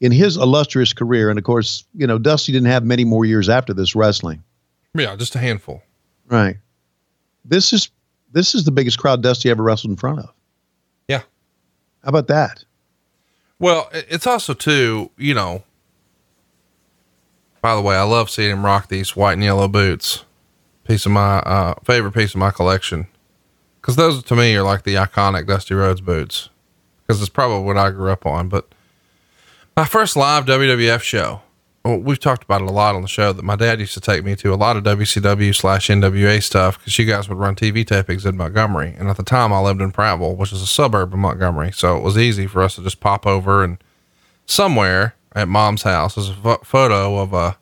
[0.02, 3.48] In his illustrious career, and of course, you know, Dusty didn't have many more years
[3.48, 4.44] after this wrestling.
[4.94, 5.82] Yeah, just a handful.
[6.28, 6.58] Right.
[7.46, 7.90] This is
[8.34, 10.34] this is the biggest crowd Dusty ever wrestled in front of.
[11.08, 11.20] Yeah.
[12.04, 12.66] How about that?
[13.58, 15.64] Well, it's also too, you know.
[17.64, 20.26] By the way, I love seeing him rock these white and yellow boots.
[20.84, 23.08] Piece of my uh, favorite piece of my collection,
[23.80, 26.50] because those to me are like the iconic Dusty Rhodes boots.
[27.08, 28.50] Because it's probably what I grew up on.
[28.50, 28.68] But
[29.78, 31.42] my first live WWF show,
[31.86, 33.32] well, we've talked about it a lot on the show.
[33.32, 36.80] That my dad used to take me to a lot of WCW slash NWA stuff
[36.80, 39.82] because you guys would run TV tapings in Montgomery, and at the time I lived
[39.82, 42.84] in Prattville, which is a suburb of Montgomery, so it was easy for us to
[42.84, 43.78] just pop over and
[44.46, 47.58] somewhere at mom's house is a photo of a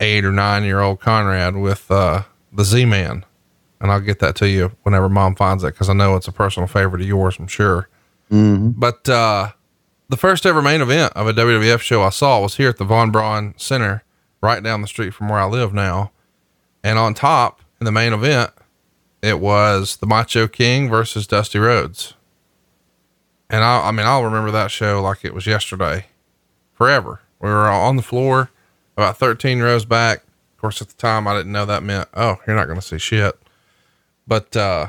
[0.00, 2.22] eight or nine year old Conrad with uh,
[2.52, 3.24] the Z Man,
[3.80, 6.32] and I'll get that to you whenever mom finds it because I know it's a
[6.32, 7.88] personal favorite of yours, I'm sure.
[8.30, 8.70] Mm-hmm.
[8.70, 9.52] But uh,
[10.08, 12.84] the first ever main event of a WWF show I saw was here at the
[12.84, 14.02] Von Braun Center,
[14.40, 16.12] right down the street from where I live now.
[16.82, 18.50] And on top in the main event,
[19.22, 22.14] it was the Macho King versus Dusty Rhodes.
[23.48, 26.06] And I, I mean, I'll remember that show like it was yesterday,
[26.84, 27.20] forever.
[27.40, 28.50] We were on the floor,
[28.94, 30.18] about 13 rows back.
[30.18, 32.86] Of course, at the time, I didn't know that meant, oh, you're not going to
[32.86, 33.38] see shit.
[34.26, 34.88] But, uh,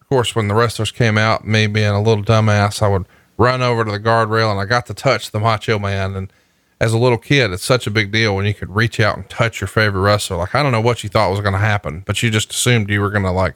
[0.00, 3.06] of course, when the wrestlers came out, me being a little dumbass, I would
[3.36, 6.16] run over to the guardrail and I got to touch the Macho Man.
[6.16, 6.32] And
[6.80, 9.30] as a little kid, it's such a big deal when you could reach out and
[9.30, 10.38] touch your favorite wrestler.
[10.38, 12.90] Like, I don't know what you thought was going to happen, but you just assumed
[12.90, 13.54] you were going to like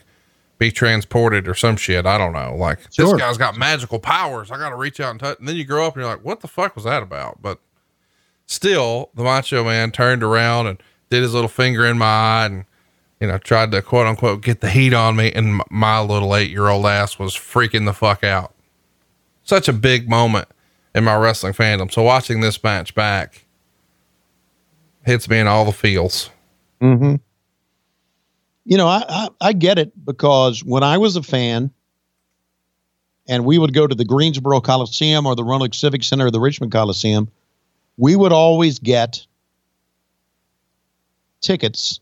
[0.62, 2.06] be transported or some shit.
[2.06, 2.54] I don't know.
[2.56, 4.52] Like, this guy's got magical powers.
[4.52, 5.38] I got to reach out and touch.
[5.40, 7.42] And then you grow up and you're like, what the fuck was that about?
[7.42, 7.58] But
[8.46, 10.80] still, the Macho Man turned around and
[11.10, 12.64] did his little finger in my eye and
[13.20, 16.50] you know, tried to quote unquote get the heat on me, and my little eight
[16.50, 18.52] year old ass was freaking the fuck out.
[19.44, 20.48] Such a big moment
[20.92, 21.92] in my wrestling fandom.
[21.92, 23.46] So watching this match back
[25.06, 26.30] hits me in all the feels.
[26.80, 27.16] Mm-hmm.
[28.64, 31.70] You know, I, I I get it because when I was a fan,
[33.28, 36.40] and we would go to the Greensboro Coliseum or the Roanoke Civic Center or the
[36.40, 37.28] Richmond Coliseum,
[37.96, 39.26] we would always get
[41.40, 42.00] tickets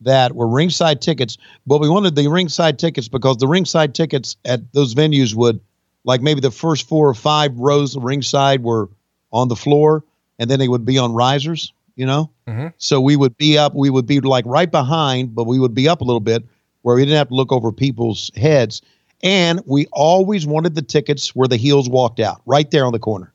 [0.00, 4.72] that were ringside tickets, but we wanted the ringside tickets because the ringside tickets at
[4.72, 5.60] those venues would,
[6.04, 8.88] like maybe the first four or five rows of ringside were
[9.32, 10.04] on the floor,
[10.38, 12.30] and then they would be on risers, you know?
[12.46, 12.72] Mhm.
[12.78, 15.88] So we would be up, we would be like right behind, but we would be
[15.88, 16.44] up a little bit
[16.82, 18.80] where we didn't have to look over people's heads.
[19.22, 23.00] And we always wanted the tickets where the heels walked out, right there on the
[23.00, 23.32] corner,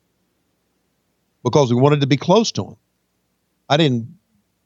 [1.44, 2.76] because we wanted to be close to them.
[3.70, 4.08] I didn't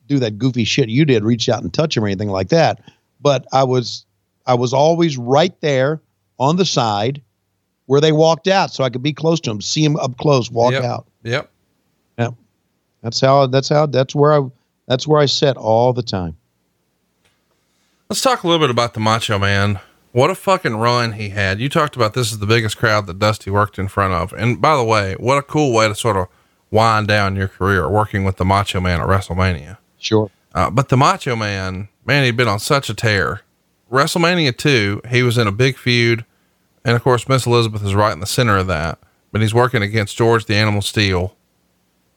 [0.05, 2.81] do that goofy shit you did, reach out and touch them or anything like that.
[3.19, 4.05] But I was,
[4.45, 6.01] I was always right there
[6.39, 7.19] on the side
[7.87, 10.51] where they walked out, so I could be close to them, see them up close,
[10.51, 10.83] walk Yep.
[10.83, 11.07] out.
[11.23, 11.49] Yep.
[13.01, 13.47] That's how.
[13.47, 13.85] That's how.
[13.85, 14.49] That's where I.
[14.87, 16.37] That's where I sit all the time.
[18.09, 19.79] Let's talk a little bit about the Macho Man.
[20.13, 21.59] What a fucking run he had.
[21.59, 24.33] You talked about this is the biggest crowd that Dusty worked in front of.
[24.33, 26.27] And by the way, what a cool way to sort of
[26.71, 29.77] wind down your career working with the Macho Man at WrestleMania.
[29.99, 30.31] Sure.
[30.55, 33.41] Uh, but the Macho Man, man, he'd been on such a tear.
[33.91, 36.25] WrestleMania 2, he was in a big feud.
[36.83, 38.97] And of course, Miss Elizabeth is right in the center of that.
[39.31, 41.35] But he's working against George the Animal Steele.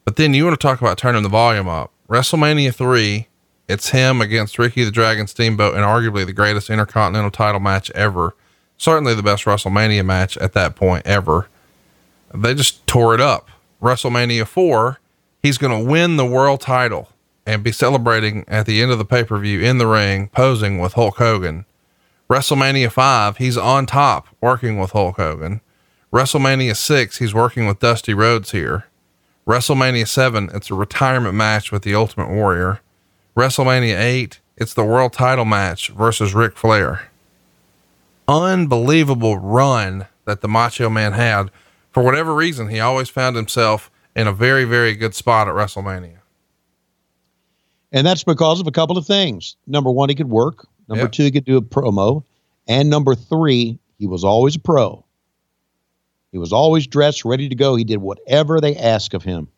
[0.05, 1.93] But then you want to talk about turning the volume up.
[2.09, 3.28] WrestleMania 3,
[3.68, 8.35] it's him against Ricky the Dragon Steamboat and arguably the greatest intercontinental title match ever.
[8.77, 11.48] Certainly the best WrestleMania match at that point ever.
[12.35, 13.48] They just tore it up.
[13.81, 14.98] WrestleMania 4,
[15.43, 17.10] he's going to win the world title
[17.47, 20.78] and be celebrating at the end of the pay per view in the ring, posing
[20.78, 21.64] with Hulk Hogan.
[22.28, 25.60] WrestleMania 5, he's on top working with Hulk Hogan.
[26.12, 28.86] WrestleMania 6, he's working with Dusty Rhodes here.
[29.51, 32.81] WrestleMania 7, it's a retirement match with the Ultimate Warrior.
[33.36, 37.10] WrestleMania 8, it's the world title match versus Ric Flair.
[38.28, 41.51] Unbelievable run that the Macho Man had.
[41.90, 46.18] For whatever reason, he always found himself in a very, very good spot at WrestleMania.
[47.90, 49.56] And that's because of a couple of things.
[49.66, 50.64] Number one, he could work.
[50.86, 51.12] Number Yep.
[51.12, 52.22] two, he could do a promo.
[52.68, 55.05] And number three, he was always a pro.
[56.32, 57.74] He was always dressed, ready to go.
[57.74, 59.48] He did whatever they asked of him.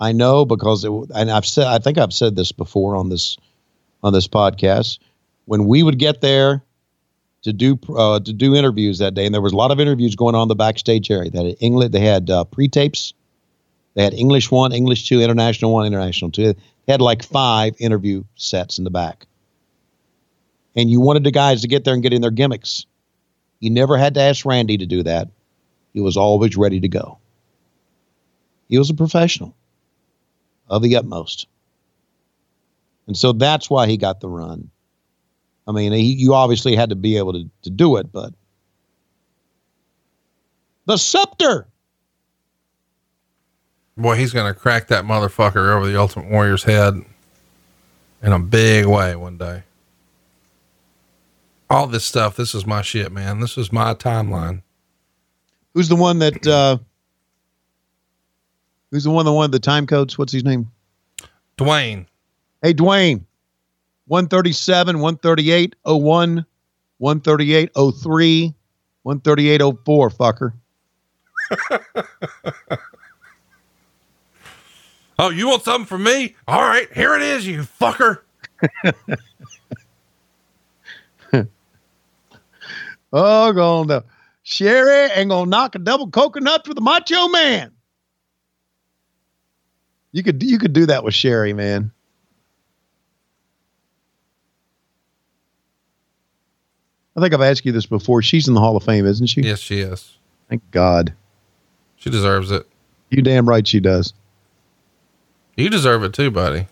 [0.00, 3.36] I know because it, and I've said I think I've said this before on this
[4.02, 4.98] on this podcast.
[5.46, 6.62] When we would get there
[7.42, 10.16] to do uh, to do interviews that day, and there was a lot of interviews
[10.16, 11.30] going on in the backstage area.
[11.30, 13.14] They had English, they had uh, pre tapes,
[13.94, 16.54] they had English one, English two, international one, international two.
[16.86, 19.26] They had like five interview sets in the back,
[20.74, 22.86] and you wanted the guys to get there and get in their gimmicks.
[23.64, 25.30] You never had to ask Randy to do that.
[25.94, 27.16] He was always ready to go.
[28.68, 29.56] He was a professional
[30.68, 31.46] of the utmost.
[33.06, 34.68] And so that's why he got the run.
[35.66, 38.34] I mean, he, you obviously had to be able to, to do it, but
[40.84, 41.66] the scepter.
[43.96, 47.02] Boy, he's going to crack that motherfucker over the Ultimate Warrior's head
[48.22, 49.62] in a big way one day.
[51.70, 53.40] All this stuff, this is my shit, man.
[53.40, 54.62] This is my timeline.
[55.72, 56.78] Who's the one that, uh,
[58.90, 60.18] who's the one that wanted the time codes?
[60.18, 60.70] What's his name?
[61.56, 62.06] Dwayne.
[62.62, 63.24] Hey, Dwayne.
[64.06, 66.46] 137, 138, 01,
[66.98, 68.54] 138, 03,
[69.02, 70.52] 138, 04, fucker.
[75.18, 76.36] oh, you want something from me?
[76.46, 78.18] All right, here it is, you fucker.
[83.14, 84.04] oh, gonna
[84.42, 87.72] Sherri ain't gonna knock a double coconut for the macho man.
[90.12, 91.92] You could you could do that with Sherri, man.
[97.16, 98.22] I think I've asked you this before.
[98.22, 99.42] She's in the Hall of Fame, isn't she?
[99.42, 100.16] Yes, she is.
[100.48, 101.14] Thank God.
[101.96, 102.66] She deserves it.
[103.10, 104.12] You damn right she does.
[105.56, 106.66] You deserve it too, buddy.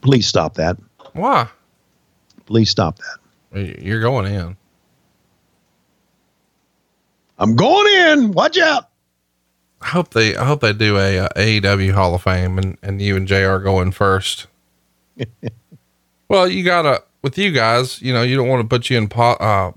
[0.00, 0.76] Please stop that.
[1.12, 1.48] Why?
[2.46, 3.80] Please stop that.
[3.80, 4.56] You're going in.
[7.42, 8.30] I'm going in.
[8.30, 8.88] Watch out.
[9.80, 13.02] I hope they I hope they do a, a AEW Hall of Fame and, and
[13.02, 14.46] you and JR go in first.
[16.28, 19.08] well, you gotta with you guys, you know, you don't want to put you in
[19.08, 19.72] po- uh,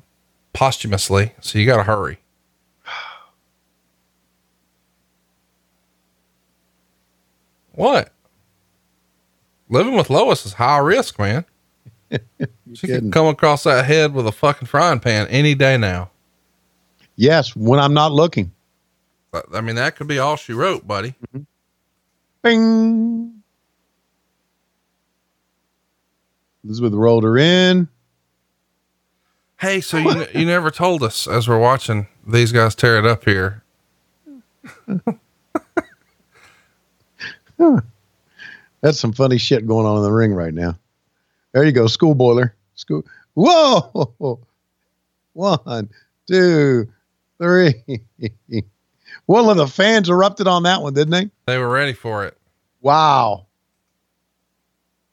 [0.54, 2.20] posthumously, so you gotta hurry.
[7.72, 8.12] what?
[9.70, 11.46] Living with Lois is high risk, man.
[12.76, 16.12] she can come across that head with a fucking frying pan any day now.
[17.16, 18.52] Yes, when I'm not looking.
[19.54, 21.16] I mean, that could be all she wrote, buddy.
[21.34, 21.42] Mm-hmm.
[22.42, 23.42] Bing.
[26.64, 27.88] Elizabeth rolled her in.
[29.60, 33.24] Hey, so you you never told us as we're watching these guys tear it up
[33.24, 33.64] here.
[38.82, 40.78] That's some funny shit going on in the ring right now.
[41.54, 42.54] There you go, school boiler.
[42.76, 43.06] School.
[43.34, 44.10] Whoa!
[45.34, 45.90] One,
[46.28, 46.92] two,
[47.38, 47.74] three.
[49.26, 51.30] One of the fans erupted on that one, didn't they?
[51.48, 52.38] They were ready for it.
[52.82, 53.48] Wow.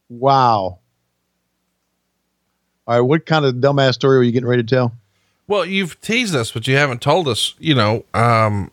[0.09, 0.79] Wow.
[2.87, 4.93] All right, what kind of dumbass story are you getting ready to tell?
[5.47, 7.55] Well, you've teased us, but you haven't told us.
[7.59, 8.71] You know, um,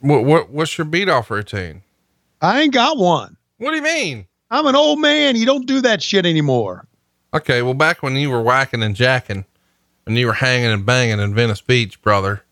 [0.00, 1.82] what what what's your beat off routine?
[2.40, 3.36] I ain't got one.
[3.58, 4.26] What do you mean?
[4.50, 5.36] I'm an old man.
[5.36, 6.86] You don't do that shit anymore.
[7.34, 9.44] Okay, well, back when you were whacking and jacking,
[10.06, 12.44] and you were hanging and banging in Venice Beach, brother,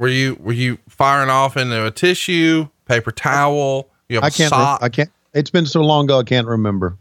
[0.00, 3.88] were you were you firing off into a tissue, paper towel?
[4.08, 4.48] You I a can't.
[4.50, 4.80] sock?
[4.80, 5.10] Re- I can't.
[5.34, 6.18] It's been so long ago.
[6.18, 6.96] I can't remember.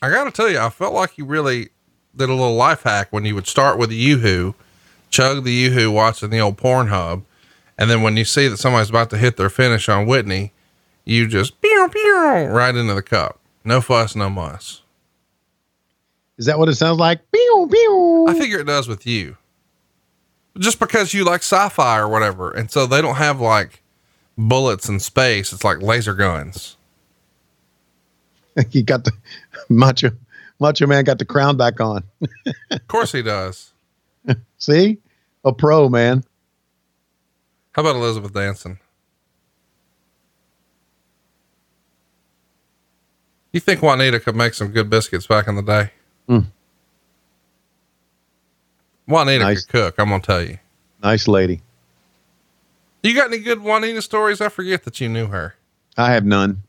[0.00, 1.70] I gotta tell you, I felt like you really
[2.16, 4.54] did a little life hack when you would start with the yoo-hoo,
[5.10, 7.22] chug the yoo-hoo, watching the old Pornhub,
[7.76, 10.52] and then when you see that somebody's about to hit their finish on Whitney,
[11.04, 13.40] you just pew pew right into the cup.
[13.64, 14.82] No fuss, no muss.
[16.38, 17.20] Is that what it sounds like?
[17.32, 18.26] Pew pew.
[18.28, 19.36] I figure it does with you.
[20.58, 23.82] Just because you like sci-fi or whatever, and so they don't have like
[24.38, 25.52] bullets in space.
[25.52, 26.76] It's like laser guns.
[28.70, 29.12] he got the
[29.68, 30.10] macho
[30.60, 32.04] macho man got the crown back on.
[32.70, 33.72] Of course he does.
[34.58, 34.98] See,
[35.44, 36.24] a pro man.
[37.72, 38.78] How about Elizabeth Danson?
[43.52, 45.90] You think Juanita could make some good biscuits back in the day?
[46.28, 46.46] Mm.
[49.06, 49.64] Juanita Nice.
[49.64, 49.94] could cook.
[49.98, 50.58] I'm gonna tell you.
[51.02, 51.60] Nice lady.
[53.02, 54.40] You got any good Juanita stories?
[54.40, 55.54] I forget that you knew her.
[55.96, 56.62] I have none.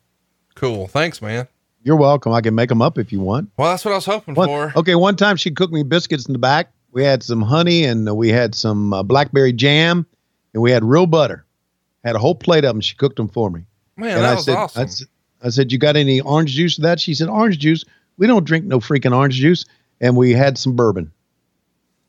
[0.56, 0.88] Cool.
[0.88, 1.48] Thanks, man.
[1.84, 2.34] You're welcome.
[2.34, 3.50] I can make them up if you want.
[3.58, 4.74] Well, that's what I was hoping One- for.
[4.76, 6.72] okay, one time she cooked me biscuits in the back.
[6.92, 10.06] We had some honey and we had some uh, blackberry jam
[10.54, 11.46] and we had real butter.
[12.04, 12.82] Had a whole plate of them.
[12.82, 13.66] She cooked them for me.
[13.98, 14.80] Man, and that I was said, awesome.
[14.82, 15.06] I, s-
[15.44, 17.00] I said, you got any orange juice to that?
[17.00, 17.84] She said, orange juice.
[18.18, 19.66] We don't drink no freaking orange juice.
[20.02, 21.12] And we had some bourbon.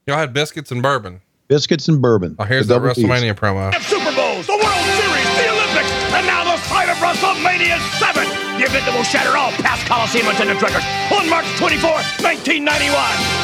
[0.07, 1.21] Y'all had biscuits and bourbon.
[1.49, 2.37] biscuits and bourbon.
[2.39, 3.03] Oh, here's The the double B's.
[3.05, 3.75] WrestleMania promo.
[3.83, 8.23] Super Bowls, the World Series, the Olympics, and now the fight of WrestleMania 7.
[8.59, 11.91] The event that will shatter all past Coliseum attendance records on March 24,
[12.23, 12.63] 1991.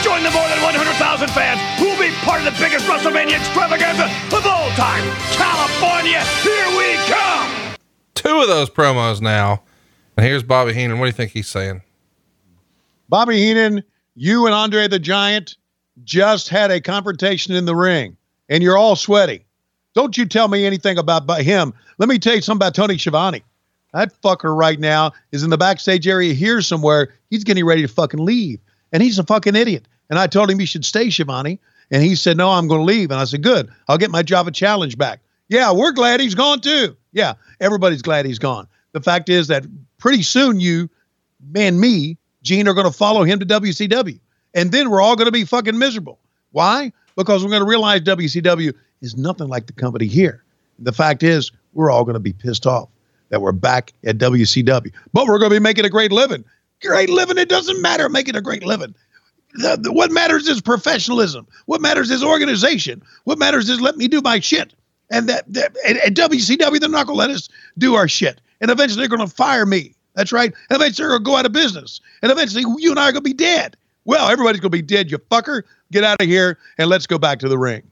[0.06, 4.06] Join the more than 100,000 fans who will be part of the biggest WrestleMania extravaganza
[4.30, 5.02] of all time.
[5.34, 7.74] California, here we come.
[8.14, 9.62] Two of those promos now.
[10.16, 10.98] And here's Bobby Heenan.
[11.02, 11.82] What do you think he's saying?
[13.08, 13.82] Bobby Heenan,
[14.14, 15.56] you and Andre the Giant
[16.04, 18.16] just had a confrontation in the ring,
[18.48, 19.44] and you're all sweaty.
[19.94, 21.74] Don't you tell me anything about, about him.
[21.98, 23.42] Let me tell you something about Tony Schiavone.
[23.92, 27.12] That fucker right now is in the backstage area here somewhere.
[27.28, 28.58] He's getting ready to fucking leave,
[28.90, 29.86] and he's a fucking idiot.
[30.08, 31.60] And I told him he should stay, Schiavone,
[31.90, 34.22] and he said, "No, I'm going to leave." And I said, "Good, I'll get my
[34.22, 36.96] Java challenge back." Yeah, we're glad he's gone too.
[37.12, 38.66] Yeah, everybody's glad he's gone.
[38.92, 39.66] The fact is that
[39.98, 40.88] pretty soon you
[41.54, 44.18] and me, Gene, are going to follow him to WCW.
[44.54, 46.18] And then we're all going to be fucking miserable.
[46.52, 46.92] Why?
[47.16, 50.42] Because we're going to realize WCW is nothing like the company here.
[50.78, 52.88] The fact is, we're all going to be pissed off
[53.30, 54.92] that we're back at WCW.
[55.12, 56.44] But we're going to be making a great living.
[56.82, 57.38] Great living.
[57.38, 58.94] It doesn't matter making a great living.
[59.54, 61.46] The- the- what matters is professionalism.
[61.66, 63.02] What matters is organization.
[63.24, 64.74] What matters is let me do my shit.
[65.10, 67.48] And that, that at, at WCW, they're not going to let us
[67.78, 68.40] do our shit.
[68.60, 69.94] And eventually they're going to fire me.
[70.14, 70.52] That's right.
[70.70, 72.00] And eventually they're going to go out of business.
[72.22, 73.76] And eventually you and I are going to be dead.
[74.04, 75.62] Well, everybody's going to be dead, you fucker.
[75.92, 77.82] Get out of here and let's go back to the ring.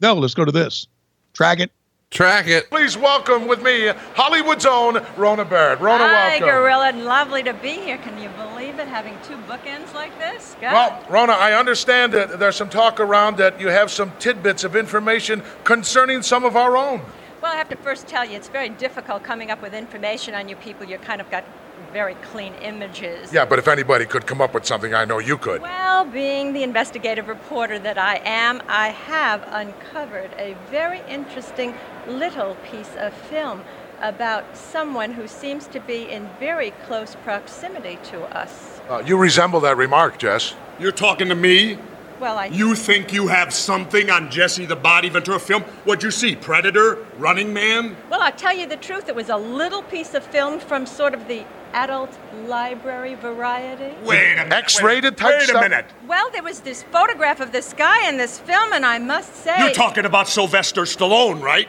[0.00, 0.86] No, let's go to this.
[1.34, 1.70] Track it.
[2.10, 2.70] Track it.
[2.70, 5.78] Please welcome with me Hollywood's own Rona Barrett.
[5.80, 6.48] Rona, Hi, welcome.
[6.48, 6.92] Gorilla.
[7.04, 7.98] Lovely to be here.
[7.98, 10.56] Can you believe it, having two bookends like this?
[10.58, 10.72] God.
[10.72, 14.74] Well, Rona, I understand that there's some talk around that you have some tidbits of
[14.74, 17.02] information concerning some of our own.
[17.42, 20.48] Well, I have to first tell you, it's very difficult coming up with information on
[20.48, 20.86] you people.
[20.86, 21.44] You're kind of got
[21.92, 23.32] very clean images.
[23.32, 25.62] Yeah, but if anybody could come up with something, I know you could.
[25.62, 31.74] Well, being the investigative reporter that I am, I have uncovered a very interesting
[32.06, 33.62] little piece of film
[34.00, 38.80] about someone who seems to be in very close proximity to us.
[38.88, 40.54] Uh, you resemble that remark, Jess.
[40.78, 41.78] You're talking to me?
[42.20, 42.46] Well, I.
[42.46, 45.62] You think you have something on Jesse the Body Ventura film?
[45.84, 46.34] What'd you see?
[46.34, 47.06] Predator?
[47.16, 47.96] Running Man?
[48.10, 49.08] Well, I'll tell you the truth.
[49.08, 52.16] It was a little piece of film from sort of the adult
[52.46, 53.94] library variety.
[54.04, 54.52] Wait a minute.
[54.52, 55.60] X-rated type wait, stuff?
[55.60, 55.86] Wait a minute.
[56.06, 59.58] Well, there was this photograph of this guy in this film, and I must say.
[59.58, 61.68] You're talking about Sylvester Stallone, right?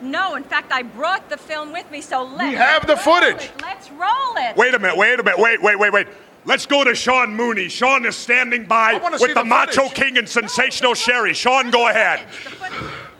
[0.00, 2.50] No, in fact, I brought the film with me, so let's.
[2.50, 3.44] We have the footage.
[3.44, 3.52] it.
[3.62, 4.56] Let's roll it.
[4.56, 6.06] Wait a minute, wait a minute, wait, wait, wait, wait.
[6.46, 7.68] Let's go to Sean Mooney.
[7.68, 9.88] Sean is standing by wanna with the, the Macho.
[9.90, 11.34] King and Sensational Sherri.
[11.34, 12.26] Sean, go ahead.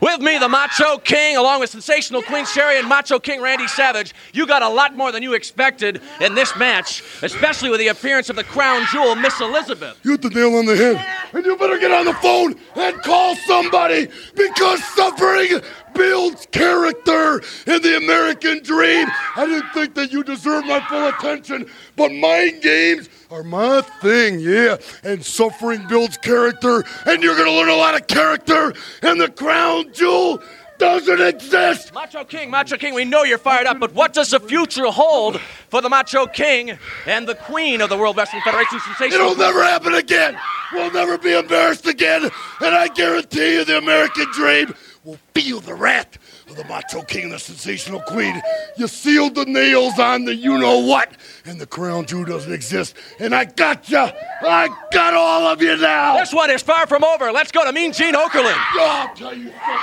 [0.00, 4.14] With me, the Macho King, along with sensational Queen Sherri and Macho King Randy Savage.
[4.32, 8.30] You got a lot more than you expected in this match, especially with the appearance
[8.30, 9.98] of the crown jewel, Miss Elizabeth.
[10.02, 11.04] You hit the nail on the head.
[11.34, 15.60] And you better get on the phone and call somebody because suffering
[16.00, 19.06] builds character in the American dream.
[19.36, 24.40] I didn't think that you deserved my full attention, but mind games are my thing,
[24.40, 24.78] yeah.
[25.02, 28.72] And suffering builds character, and you're gonna learn a lot of character,
[29.02, 30.42] and the crown jewel
[30.78, 31.92] doesn't exist.
[31.92, 35.38] Macho King, Macho King, we know you're fired up, but what does the future hold
[35.68, 39.32] for the Macho King and the Queen of the World Wrestling Federation sensational?
[39.32, 40.38] It'll never happen again.
[40.72, 42.24] We'll never be embarrassed again.
[42.62, 44.74] And I guarantee you the American dream
[45.04, 46.18] will feel the wrath
[46.48, 48.40] of the Macho King and the Sensational Queen.
[48.76, 51.10] You sealed the nails on the you know what,
[51.46, 52.94] and the crown jewel doesn't exist.
[53.18, 53.98] And I got you.
[54.42, 56.18] I got all of you now.
[56.18, 57.32] This one is far from over.
[57.32, 58.52] Let's go to Mean Gene Okerlund.
[58.54, 59.76] Oh, I'll tell you something.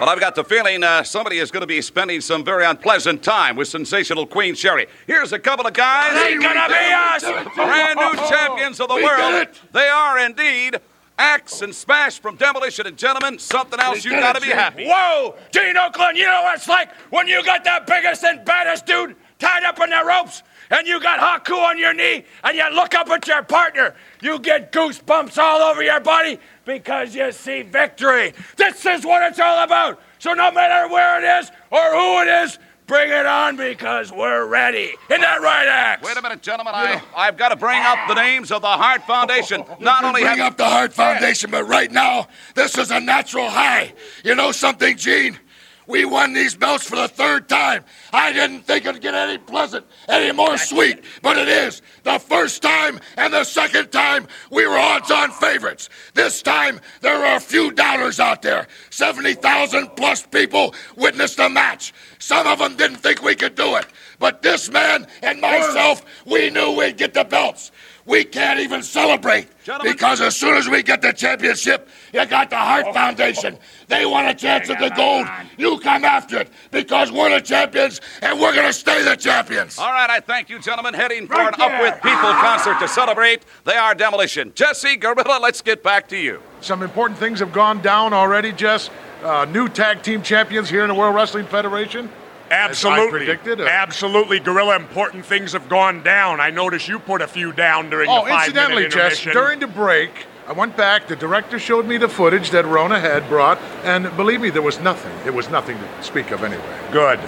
[0.00, 3.22] Well, I've got the feeling uh, somebody is going to be spending some very unpleasant
[3.22, 4.86] time with sensational Queen Sherri.
[5.06, 6.16] Here's a couple of guys.
[6.32, 7.22] Ain't gonna be us.
[7.54, 9.42] Brand new champions of the We got world.
[9.48, 9.60] it.
[9.72, 10.78] They are indeed
[11.18, 13.38] Axe and Smash from Demolition and Gentlemen.
[13.38, 14.86] Something else you got got to it, be happy.
[14.86, 15.34] Whoa!
[15.50, 19.16] Gene Okerlund, you know what it's like when you got the biggest and baddest dude
[19.38, 22.94] tied up in the ropes and you got Haku on your knee and you look
[22.94, 23.94] up at your partner.
[24.22, 28.32] You get goosebumps all over your body because you see victory.
[28.56, 30.00] This is what it's all about.
[30.18, 34.46] So no matter where it is or who it is, bring it on because we're
[34.46, 34.94] ready.
[35.08, 36.06] Isn't that right, Axe?
[36.06, 36.74] Wait a minute, gentlemen.
[36.74, 39.64] I, I've got to bring up the names of the Hart Foundation.
[39.80, 43.48] Not only bring have up the Hart Foundation, but right now, this is a natural
[43.48, 43.92] high.
[44.24, 45.38] You know something, Gene?
[45.86, 47.84] We won these belts for the third time.
[48.12, 51.82] I didn't think it'd get any pleasant, any more sweet, but it is.
[52.04, 55.88] The first time and the second time, we were odds-on favorites.
[56.14, 58.68] This time, there are a few doubters out there.
[58.90, 61.92] 70,000 plus people witnessed the match.
[62.18, 63.86] Some of them didn't think we could do it.
[64.20, 67.72] But this man and myself, we knew we'd get the belts.
[68.04, 69.48] We can't even celebrate.
[69.82, 73.56] Because as soon as we get the championship, you got the Hart Foundation.
[73.86, 75.26] They want a chance at the gold.
[75.56, 79.78] You come after it because we're the champions and we're going to stay the champions.
[79.78, 80.94] All right, I thank you, gentlemen.
[80.94, 83.44] Heading for an Up With People concert to celebrate.
[83.64, 84.52] They are Demolition.
[84.54, 86.42] Jesse Gorilla, let's get back to you.
[86.60, 88.90] Some important things have gone down already, Jess.
[89.22, 92.10] Uh, new tag team champions here in the World Wrestling Federation.
[92.52, 93.10] As I Absolutely.
[93.18, 93.60] predicted.
[93.62, 94.76] uh, Absolutely, Gorilla.
[94.76, 96.38] Important things have gone down.
[96.38, 99.58] I noticed you put a few down during Oh, the five incidentally, minute Jess, during
[99.58, 100.10] the break,
[100.46, 101.08] I went back.
[101.08, 104.78] The director showed me the footage that Rona had brought, and believe me, there was
[104.80, 105.12] nothing.
[105.24, 106.62] It was nothing to speak of anyway.
[106.90, 107.20] Good.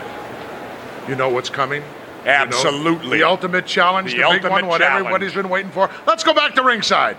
[1.09, 1.81] You know what's coming?
[1.81, 1.89] You
[2.31, 3.19] know, Absolutely.
[3.19, 5.07] the ultimate challenge, The the, big ultimate one, what challenge.
[5.07, 5.89] everybody's been waiting for.
[6.07, 7.17] Let's go back to ringside.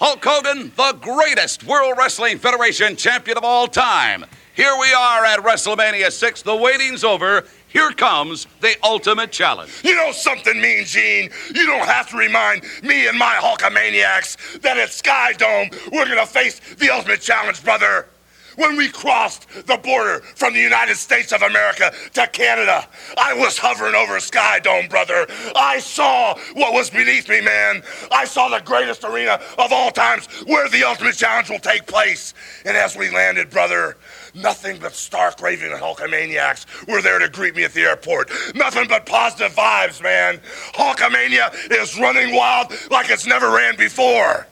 [0.00, 4.24] Hulk Hogan, the greatest World Wrestling Federation champion of all time.
[4.58, 6.42] Here we are at WrestleMania 6.
[6.42, 7.44] The waiting's over.
[7.68, 9.70] Here comes the ultimate challenge.
[9.84, 11.30] You know something, Mean Gene?
[11.54, 16.26] You don't have to remind me and my Hulkamaniacs that at Sky Dome we're gonna
[16.26, 18.08] face the ultimate challenge, brother.
[18.56, 23.56] When we crossed the border from the United States of America to Canada, I was
[23.56, 25.28] hovering over Sky Dome, brother.
[25.54, 27.84] I saw what was beneath me, man.
[28.10, 32.34] I saw the greatest arena of all times where the ultimate challenge will take place.
[32.64, 33.96] And as we landed, brother,
[34.34, 38.30] Nothing but stark raving Hulkamaniacs were there to greet me at the airport.
[38.54, 40.40] Nothing but positive vibes, man.
[40.74, 44.46] Hulkamania is running wild like it's never ran before.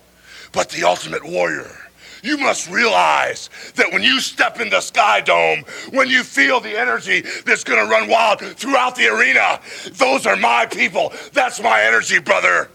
[0.53, 1.71] But the Ultimate Warrior,
[2.23, 6.79] you must realize that when you step in the Sky Dome, when you feel the
[6.79, 9.61] energy that's gonna run wild throughout the arena,
[9.93, 11.13] those are my people.
[11.33, 12.71] That's my energy, brother.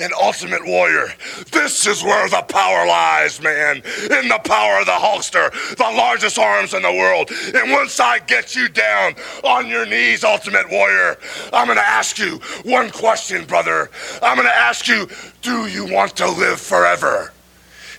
[0.00, 1.12] And Ultimate Warrior,
[1.52, 3.76] this is where the power lies, man.
[3.76, 7.30] In the power of the Hulkster, the largest arms in the world.
[7.54, 9.14] And once I get you down
[9.44, 11.18] on your knees, Ultimate Warrior,
[11.52, 13.90] I'm gonna ask you one question, brother.
[14.22, 15.06] I'm gonna ask you,
[15.42, 17.32] do you want to live forever?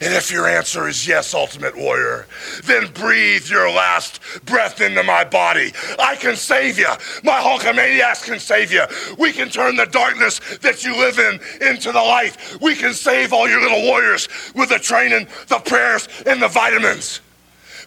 [0.01, 2.25] And if your answer is yes, Ultimate Warrior,
[2.63, 5.71] then breathe your last breath into my body.
[5.99, 6.89] I can save you.
[7.23, 8.83] My Hulkamaniacs can save you.
[9.19, 12.35] We can turn the darkness that you live in into the light.
[12.61, 17.21] We can save all your little warriors with the training, the prayers, and the vitamins.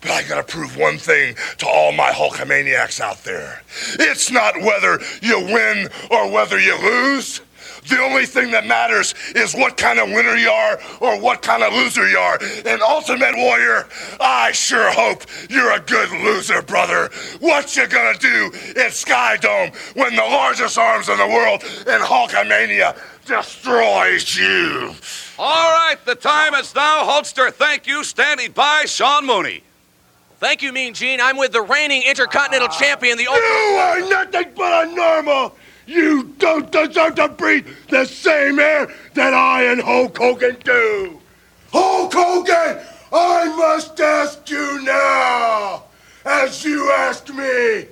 [0.00, 3.62] But I gotta prove one thing to all my Hulkamaniacs out there.
[3.94, 7.40] It's not whether you win or whether you lose.
[7.88, 11.62] The only thing that matters is what kind of winner you are or what kind
[11.62, 12.38] of loser you are.
[12.64, 13.86] And Ultimate Warrior,
[14.20, 17.10] I sure hope you're a good loser, brother.
[17.40, 22.00] What you gonna do in Sky Dome when the largest arms in the world in
[22.00, 22.96] Hulkamania
[23.26, 24.94] destroys you?
[25.38, 27.04] All right, the time is now.
[27.04, 28.02] Hulkster, thank you.
[28.04, 29.62] Standing by, Sean Mooney.
[30.38, 31.20] Thank you, Mean Gene.
[31.20, 35.54] I'm with the reigning Intercontinental Champion, the You are nothing but a normal.
[35.86, 41.20] You don't deserve to breathe the same air that I and Hulk Hogan do.
[41.72, 45.84] Hulk Hogan, I must ask you now,
[46.24, 47.86] as you asked me,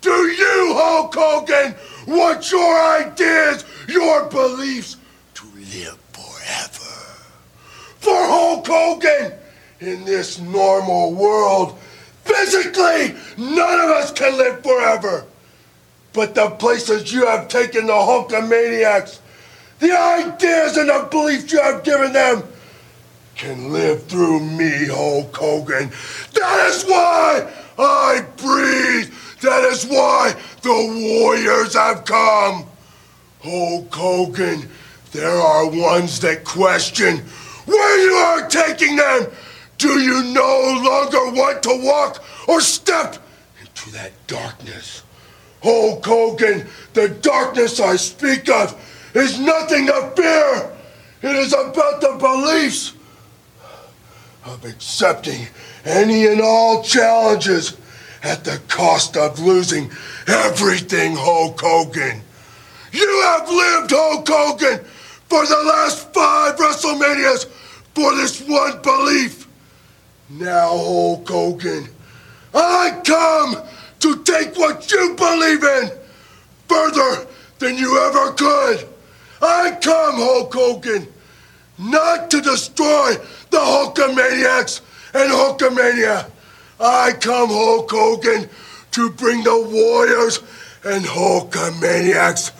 [0.00, 1.74] do you, Hulk Hogan,
[2.06, 4.96] want your ideas, your beliefs
[5.34, 7.16] to live forever?
[7.98, 9.32] For Hulk Hogan,
[9.80, 11.78] in this normal world,
[12.24, 15.26] physically, none of us can live forever.
[16.12, 19.18] But the places you have taken the Hulkamaniacs,
[19.78, 22.42] the ideas and the beliefs you have given them,
[23.34, 25.90] can live through me, Hulk Hogan.
[26.34, 29.12] That is why I breathe.
[29.40, 32.66] That is why the Warriors have come.
[33.42, 34.68] Hulk Hogan,
[35.12, 37.18] there are ones that question
[37.64, 39.26] where you are taking them.
[39.78, 43.16] Do you no longer want to walk or step
[43.60, 45.02] into that darkness?
[45.62, 48.76] Hulk Hogan, the darkness I speak of
[49.14, 50.72] is nothing to fear.
[51.22, 52.94] It is about the beliefs
[54.44, 55.46] of accepting
[55.84, 57.76] any and all challenges
[58.22, 59.90] at the cost of losing
[60.26, 62.22] everything, Hulk Hogan.
[62.92, 64.84] You have lived, Hulk Hogan,
[65.28, 67.46] for the last five WrestleManias
[67.94, 69.46] for this one belief.
[70.28, 71.88] Now, Hulk Hogan,
[72.54, 73.56] I come
[74.02, 75.90] to take what you believe in
[76.68, 77.26] further
[77.60, 78.88] than you ever could.
[79.40, 81.06] I come, Hulk Hogan,
[81.78, 83.14] not to destroy
[83.50, 84.80] the Hulkamaniacs
[85.14, 86.28] and Hulkamania.
[86.80, 88.48] I come, Hulk Hogan,
[88.90, 90.40] to bring the Warriors
[90.82, 92.50] and Hulkamaniacs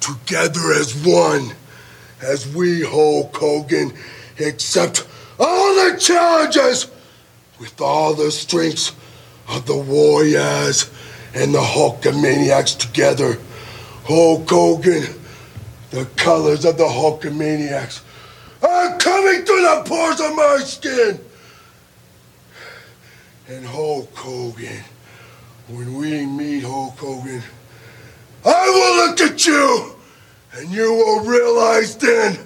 [0.00, 1.52] together as one.
[2.20, 3.92] As we, Hulk Hogan,
[4.38, 5.06] accept
[5.38, 6.90] all the challenges
[7.58, 8.92] with all the strengths
[9.54, 10.90] of the Warriors
[11.34, 13.38] and the Hulkamaniacs together.
[14.04, 15.04] Hulk Hogan,
[15.90, 18.02] The colors of the Hulkamaniacs
[18.62, 21.20] are coming through the pores of my skin.
[23.48, 24.82] And Hulk Hogan,
[25.68, 27.42] when we meet Hulk Hogan,
[28.44, 29.96] I will look at you
[30.54, 32.38] and you will realize then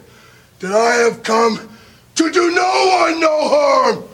[0.60, 1.68] that I have come
[2.16, 4.04] to do no one no harm,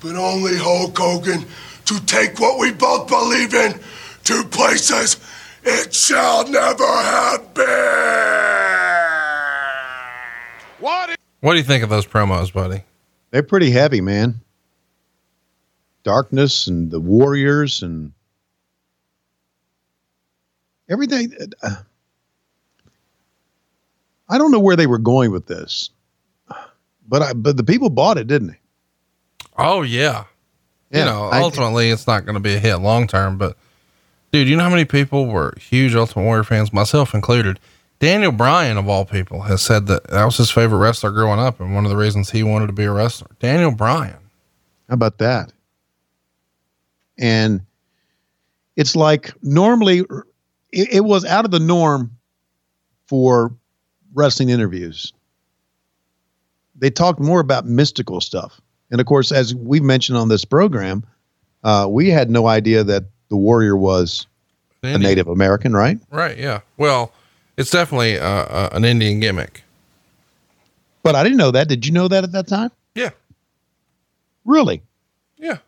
[0.00, 1.46] but only Hulk Hogan
[1.88, 3.80] to take what we both believe in
[4.24, 5.16] to places
[5.64, 7.64] it shall never have been.
[10.80, 11.16] What?
[11.40, 12.84] What do you think of those promos, buddy?
[13.30, 14.36] They're pretty heavy, man.
[16.04, 18.12] Darkness and the Warriors and
[20.88, 21.32] everything.
[21.62, 21.76] uh,
[24.28, 25.90] I don't know where they were going with this,
[27.08, 28.58] but I, but the people bought it, didn't they?
[29.56, 30.24] Oh yeah.
[30.90, 33.56] Yeah, you know, I- ultimately it's not going to be a hit long term, but
[34.32, 37.58] dude, you know how many people were huge Ultimate Warrior fans, myself included.
[38.00, 41.58] Daniel Bryan of all people has said that that was his favorite wrestler growing up
[41.60, 43.28] and one of the reasons he wanted to be a wrestler.
[43.40, 44.16] Daniel Bryan.
[44.88, 45.52] How about that?
[47.18, 47.60] And
[48.76, 49.98] it's like normally
[50.70, 52.16] it, it was out of the norm
[53.06, 53.52] for
[54.14, 55.12] wrestling interviews.
[56.76, 58.60] They talked more about mystical stuff.
[58.90, 61.04] And of course, as we mentioned on this program,
[61.64, 64.26] uh, we had no idea that the warrior was
[64.82, 65.98] a Native American, right?
[66.10, 66.60] Right, yeah.
[66.76, 67.12] Well,
[67.56, 69.62] it's definitely uh, uh, an Indian gimmick.
[71.02, 71.68] But I didn't know that.
[71.68, 72.70] Did you know that at that time?
[72.94, 73.10] Yeah.
[74.44, 74.82] Really?
[75.36, 75.58] Yeah.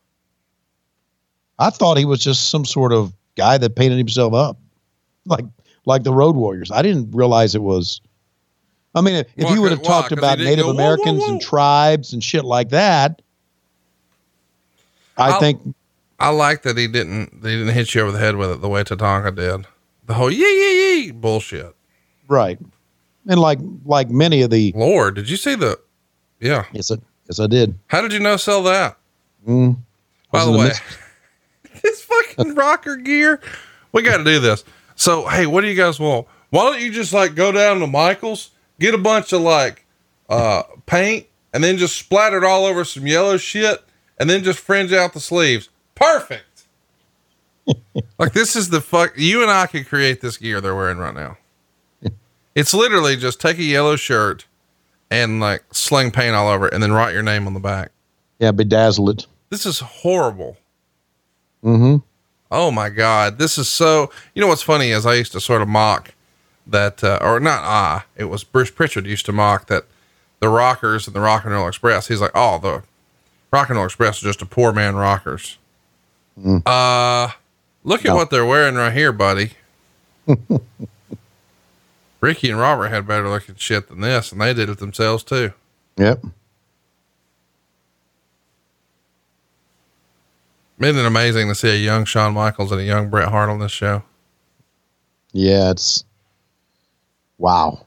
[1.59, 4.57] I thought he was just some sort of guy that painted himself up,
[5.27, 5.45] like
[5.87, 6.71] like the Road Warriors.
[6.71, 8.01] I didn't realize it was.
[8.95, 11.21] I mean, if, if you would have talked he about Native go, "Whoa, whoa, Americans
[11.23, 13.23] whoa." and tribes and shit like that,
[15.17, 15.61] I I'll- think
[16.19, 18.69] I like that he didn't they didn't hit you over the head with it the
[18.69, 19.67] way Tatanka did.
[20.07, 21.75] The whole yee yee yee bullshit.
[22.29, 22.59] right.
[23.29, 25.79] And like like many of the Lord, did you see the
[26.41, 26.65] Yeah.
[26.73, 26.97] Yes, I,
[27.29, 27.79] yes, I did.
[27.87, 28.97] How did you know sell that?
[29.47, 29.77] Mm,
[30.33, 30.71] By the way,
[31.83, 33.41] this fucking rocker gear.
[33.93, 34.65] We got to do this.
[34.97, 36.27] So, hey, what do you guys want?
[36.51, 38.51] Why don't you just like go down to Michael's,
[38.81, 39.87] get a bunch of like
[40.29, 43.85] uh paint, and then just splatter it all over some yellow shit,
[44.19, 45.69] and then just fringe out the sleeves.
[45.95, 46.65] Perfect.
[48.19, 49.13] like this is the fuck.
[49.17, 51.37] You and I could create this gear they're wearing right now.
[52.55, 54.47] It's literally just take a yellow shirt
[55.11, 57.93] and like sling paint all over it, and then write your name on the back.
[58.41, 59.27] yeah, bedazzle it.
[59.51, 60.57] This is horrible.
[61.65, 61.97] Mm-hmm.
[62.51, 63.39] Oh my God.
[63.39, 66.15] This is so, you know, what's funny is I used to sort of mock
[66.71, 69.85] that, uh, or not, ah, it was Bruce Prichard used to mock that
[70.41, 72.09] the rockers and the rock and roll express.
[72.09, 72.83] He's like, oh, the
[73.53, 75.59] rock and roll express is just a poor man rockers.
[76.41, 76.63] Mm.
[76.67, 77.33] Uh,
[77.85, 78.15] look at No.
[78.17, 79.53] what they're wearing right here, buddy.
[82.21, 85.53] Ricky and Robert had better looking shit than this, and they did it themselves too.
[85.97, 86.25] Yep.
[90.81, 93.59] Isn't it amazing to see a young Shawn Michaels and a young Bret Hart on
[93.59, 94.03] this show?
[95.33, 96.05] Yeah, it's
[97.41, 97.85] wow.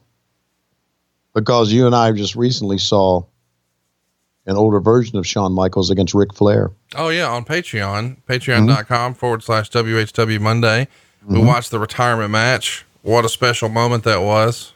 [1.32, 3.24] Because you and I just recently saw
[4.46, 6.70] an older version of Shawn Michaels against Ric Flair.
[6.96, 10.88] Oh yeah, on Patreon, patreon.com forward slash WHW Monday.
[11.26, 12.84] We watched the retirement match.
[13.00, 14.72] What a special moment that was.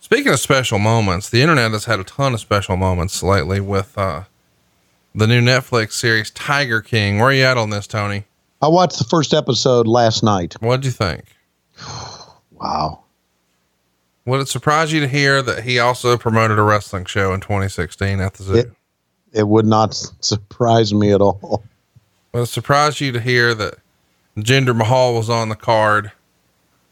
[0.00, 3.96] Speaking of special moments, the internet has had a ton of special moments lately with
[3.96, 4.24] uh,
[5.14, 7.18] the new Netflix series Tiger King.
[7.18, 8.24] Where are you at on this, Tony?
[8.60, 10.54] I watched the first episode last night.
[10.60, 11.24] What'd you think?
[12.60, 13.04] Wow.
[14.24, 18.20] Would it surprise you to hear that he also promoted a wrestling show in 2016
[18.20, 18.54] at the zoo?
[18.54, 18.72] It,
[19.32, 21.64] it would not surprise me at all.
[22.32, 23.76] Would it surprise you to hear that
[24.36, 26.12] Jinder Mahal was on the card,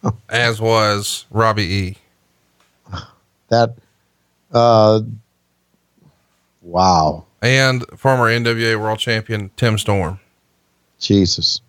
[0.29, 1.97] as was Robbie E?
[3.49, 3.77] That,
[4.53, 5.03] uh,
[6.63, 7.27] wow.
[7.43, 10.19] and former NWA World Champion Tim Storm.
[10.99, 11.61] Jesus.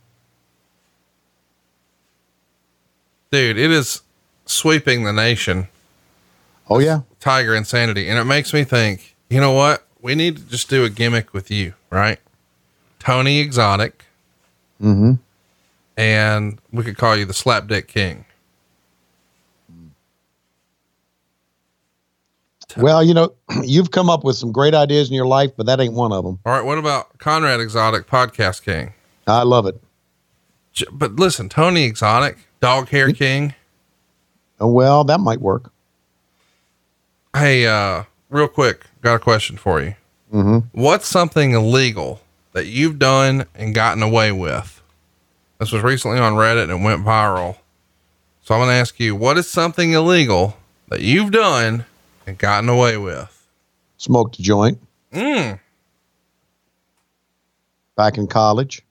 [3.32, 4.02] Dude, it is
[4.46, 5.68] sweeping the nation.
[6.70, 7.02] Oh, yeah.
[7.20, 8.08] Tiger insanity.
[8.10, 9.86] And it makes me think, you know what?
[10.02, 12.20] We need to just do a gimmick with you, right?
[13.00, 14.04] Tony Exotic,
[14.82, 15.14] Mm-hmm.
[15.98, 18.26] and we could call you the Slapdick King.
[22.76, 23.34] Well, you know,
[23.64, 26.24] you've come up with some great ideas in your life, but that ain't one of
[26.24, 26.40] them.
[26.46, 28.94] All right, what about Conrad Exotic Podcast King?
[29.26, 29.82] I love it.
[30.92, 33.54] But listen, Tony Exotic, Dog Hair King.
[34.60, 35.72] Oh, well, that might work.
[37.36, 39.96] Hey, uh, real quick, got a question for you.
[40.34, 40.60] Mm-hmm.
[40.80, 42.22] What's something illegal
[42.54, 44.82] that you've done and gotten away with?
[45.60, 47.58] This was recently on Reddit and it went viral.
[48.44, 50.58] So I'm going to ask you, what is something illegal
[50.90, 51.86] that you've done
[52.26, 53.34] and gotten away with?
[53.98, 54.80] Smoked a joint
[55.14, 55.60] Mm.
[57.96, 58.82] back in college,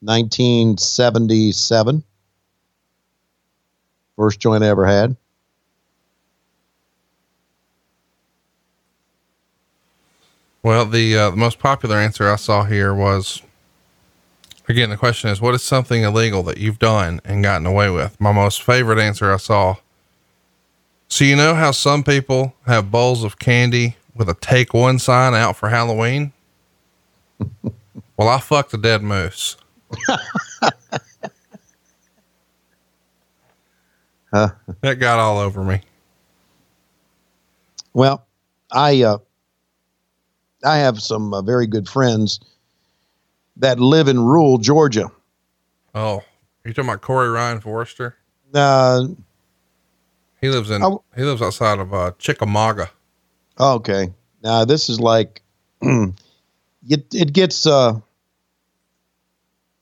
[0.00, 2.04] 1977.
[4.16, 5.16] First joint I ever had.
[10.62, 13.42] Well, the, uh, the most popular answer I saw here was
[14.68, 18.20] again, the question is, what is something illegal that you've done and gotten away with?
[18.20, 19.76] My most favorite answer I saw.
[21.08, 25.34] So, you know how some people have bowls of candy with a take one sign
[25.34, 26.32] out for Halloween?
[28.16, 29.56] well, I fucked a dead moose.
[34.80, 35.80] That got all over me.
[37.92, 38.26] Well,
[38.70, 39.18] I uh,
[40.64, 42.40] I have some uh, very good friends
[43.56, 45.10] that live in rural Georgia.
[45.94, 46.22] Oh,
[46.64, 48.16] you talking about Corey Ryan Forrester?
[48.52, 49.06] Uh,
[50.40, 50.82] He lives in,
[51.16, 52.90] he lives outside of, uh, Chickamauga.
[53.58, 55.42] okay, now this is like
[55.82, 56.14] it.
[57.14, 57.98] It gets uh,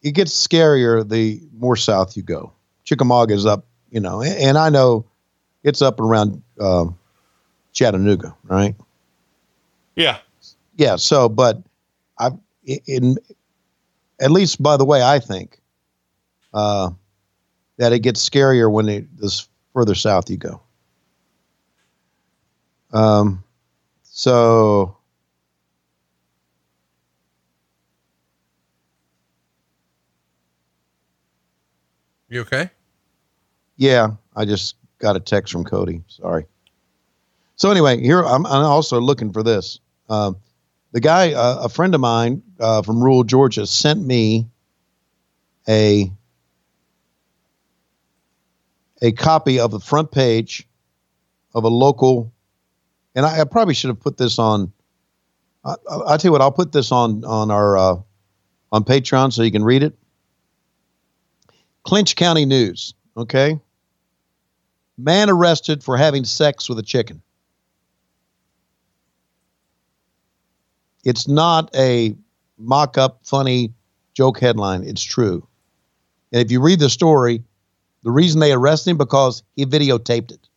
[0.03, 2.53] it gets scarier the more south you go.
[2.85, 5.07] Chickamauga is up, you know, and I know
[5.63, 6.87] it's up around uh,
[7.73, 8.75] Chattanooga, right?
[9.95, 10.19] Yeah.
[10.77, 10.97] Yeah.
[10.97, 11.63] So, but
[12.19, 12.31] I,
[12.65, 13.19] in,
[14.21, 15.61] at least by the way, I think,
[16.53, 16.91] uh,
[17.77, 20.61] that it gets scarier when it this further south you go.
[22.93, 23.45] Um,
[24.03, 24.97] so
[32.29, 32.71] You okay?
[33.85, 36.03] Yeah, I just got a text from Cody.
[36.09, 36.47] Sorry.
[37.57, 39.79] So anyway, here I'm, I'm also looking for this.
[40.09, 40.37] Um,
[40.93, 44.47] the guy, uh, a friend of mine uh, from rural Georgia, sent me
[45.69, 46.11] a
[49.03, 50.67] a copy of the front page
[51.55, 52.33] of a local,
[53.15, 54.73] and I, I probably should have put this on.
[55.63, 57.97] I, I, I'll tell you what, I'll put this on on our uh,
[58.73, 59.95] on Patreon so you can read it.
[61.83, 62.95] Clinch County News.
[63.17, 63.61] Okay.
[64.97, 67.21] Man arrested for having sex with a chicken.
[71.05, 72.15] It's not a
[72.59, 73.73] mock up, funny
[74.15, 74.85] joke headline.
[74.85, 75.47] It's true.
[76.33, 77.43] And if you read the story,
[78.03, 80.49] the reason they arrested him because he videotaped it.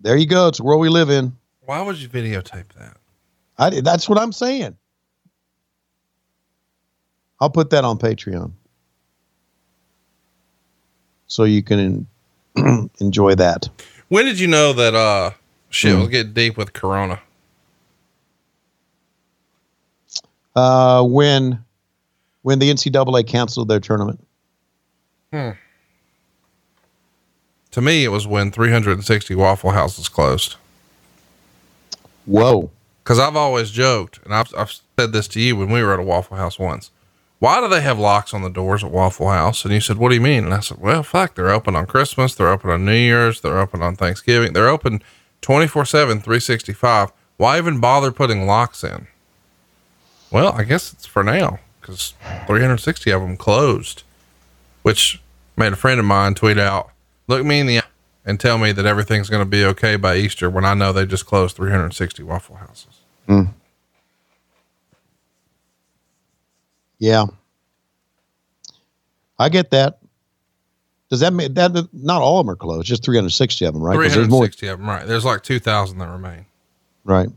[0.00, 0.48] There you go.
[0.48, 1.36] It's the world we live in.
[1.64, 2.96] Why would you videotape that?
[3.58, 4.76] I, that's what I'm saying.
[7.40, 8.52] I'll put that on Patreon.
[11.28, 12.06] So you can
[13.00, 13.68] enjoy that.
[14.08, 15.30] When did you know that, uh,
[15.70, 16.00] shit Hmm.
[16.00, 17.20] was getting deep with Corona?
[20.56, 21.62] Uh, when
[22.42, 24.26] when the NCAA canceled their tournament.
[25.32, 25.50] Hmm.
[27.72, 30.56] To me, it was when 360 Waffle Houses closed.
[32.24, 32.70] Whoa.
[33.04, 36.00] Because I've always joked, and I've, I've said this to you when we were at
[36.00, 36.90] a Waffle House once.
[37.38, 39.64] Why do they have locks on the doors at Waffle House?
[39.64, 40.44] And you said, What do you mean?
[40.44, 43.58] And I said, Well, fuck, they're open on Christmas, they're open on New Year's, they're
[43.58, 45.02] open on Thanksgiving, they're open
[45.42, 47.12] 24 7, 365.
[47.36, 49.06] Why even bother putting locks in?
[50.30, 52.14] Well, I guess it's for now because
[52.46, 54.02] 360 of them closed,
[54.82, 55.22] which
[55.56, 56.90] made a friend of mine tweet out,
[57.28, 57.82] Look me in the eye
[58.24, 61.06] and tell me that everything's going to be okay by Easter when I know they
[61.06, 63.00] just closed 360 Waffle Houses.
[63.28, 63.50] Mm.
[66.98, 67.26] Yeah.
[69.38, 69.98] I get that.
[71.10, 72.86] Does that mean that not all of them are closed?
[72.86, 73.94] Just 360 of them, right?
[73.94, 74.40] 'Cause there's more.
[74.42, 75.06] 360 of them, right?
[75.06, 76.44] There's like 2,000 that remain.
[77.04, 77.28] Right.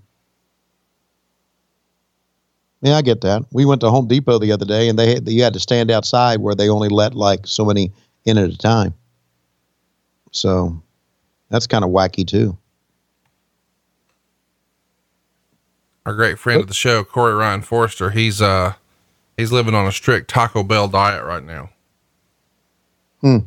[2.81, 3.43] Yeah, I get that.
[3.51, 5.91] We went to Home Depot the other day, and they had, you had to stand
[5.91, 7.93] outside where they only let like so many
[8.25, 8.93] in at a time.
[10.31, 10.81] So
[11.49, 12.57] that's kind of wacky too.
[16.05, 18.73] Our great friend of the show, Corey Ryan Forrester, he's uh
[19.38, 21.70] he's living on a strict Taco Bell diet right now.
[23.22, 23.38] Hmm.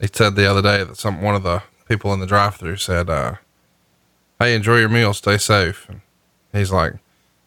[0.00, 3.08] He said the other day that some one of the people in the drive-through said,
[3.10, 3.34] uh,
[4.38, 6.00] "Hey, enjoy your meal, stay safe." And
[6.52, 6.94] he's like,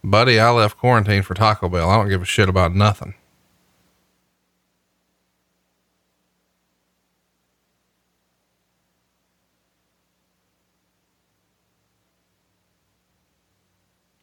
[0.03, 1.89] "Buddy, I left quarantine for Taco Bell.
[1.89, 3.13] I don't give a shit about nothing."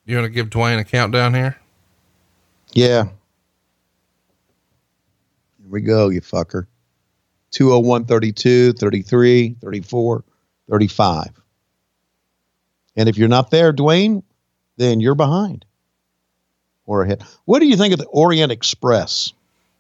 [0.07, 1.57] You want to give Dwayne a countdown here?
[2.75, 3.05] Yeah.
[3.05, 3.13] Here
[5.69, 6.67] we go, you fucker.
[7.53, 10.25] 201 32, 33, 34,
[10.71, 11.27] 35.
[12.97, 14.23] And if you're not there, Dwayne,
[14.77, 15.65] then you're behind.
[16.87, 17.23] or a hit.
[17.45, 19.33] What do you think of the Orient Express?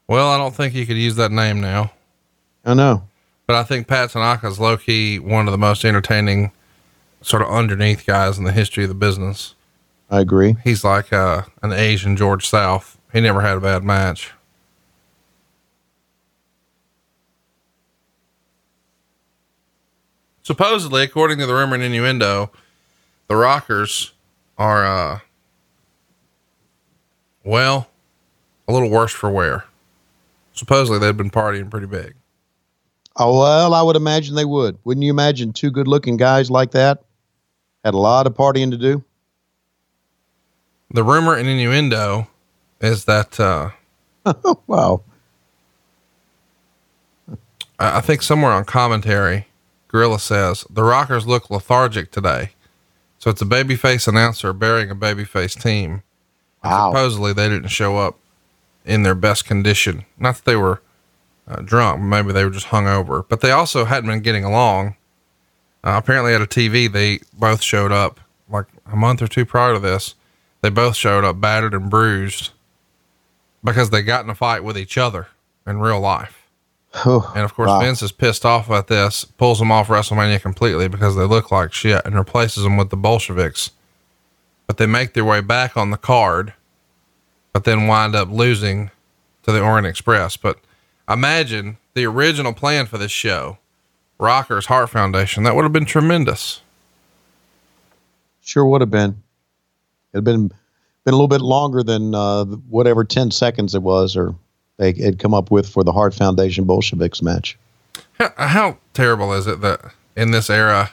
[0.08, 1.92] Well, I don't think you could use that name now.
[2.64, 3.08] I know.
[3.46, 6.50] But I think Pat Tanaka is low key one of the most entertaining,
[7.20, 9.54] sort of underneath guys in the history of the business.
[10.10, 10.56] I agree.
[10.62, 12.98] He's like uh, an Asian George South.
[13.12, 14.32] He never had a bad match.
[20.43, 22.51] Supposedly, according to the rumor and innuendo,
[23.28, 24.12] the Rockers
[24.59, 25.20] are, uh,
[27.43, 27.89] well,
[28.68, 29.64] a little worse for wear.
[30.52, 32.14] Supposedly, they've been partying pretty big.
[33.16, 34.76] Oh, well, I would imagine they would.
[34.85, 37.02] Wouldn't you imagine two good looking guys like that
[37.85, 39.02] had a lot of partying to do?
[40.94, 42.28] The rumor and innuendo
[42.80, 43.70] is that, uh,
[44.68, 45.02] wow.
[47.80, 49.48] I I think somewhere on commentary,
[49.88, 52.52] Gorilla says the Rockers look lethargic today.
[53.18, 56.04] So it's a babyface announcer burying a babyface team.
[56.62, 58.16] And Supposedly they didn't show up
[58.84, 60.04] in their best condition.
[60.16, 60.80] Not that they were
[61.48, 64.94] uh, drunk, maybe they were just hungover, but they also hadn't been getting along.
[65.82, 69.74] Uh, apparently at a TV, they both showed up like a month or two prior
[69.74, 70.14] to this.
[70.65, 72.53] They both showed up battered and bruised
[73.62, 75.28] because they got in a fight with each other
[75.66, 76.49] in real life.
[77.35, 77.81] And of course, wow.
[77.81, 81.74] Vince is pissed off at this, pulls them off WrestleMania completely because they look like
[81.74, 83.73] shit and replaces them with the Bolsheviks.
[84.66, 86.55] But they make their way back on the card,
[87.53, 88.91] but then wind up losing
[89.43, 90.39] to the Orient Express.
[90.39, 90.61] But
[91.07, 93.59] imagine the original plan for this show,
[94.19, 95.43] Rockers Hart Foundation.
[95.43, 96.62] That would have been tremendous.
[98.43, 99.23] Sure would have been.
[100.15, 104.35] It'd been been a little bit longer than uh, whatever ten seconds it was, or
[104.78, 107.59] they had come up with for the Hart Foundation Bolsheviks match.
[108.19, 109.81] How, how terrible is it that
[110.16, 110.93] in this era,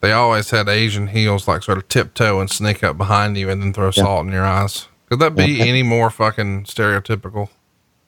[0.00, 3.60] they always had Asian heels like sort of tiptoe and sneak up behind you and
[3.60, 4.86] then throw salt in your eyes?
[5.10, 5.64] Could that be Yeah.
[5.64, 7.48] any more fucking stereotypical?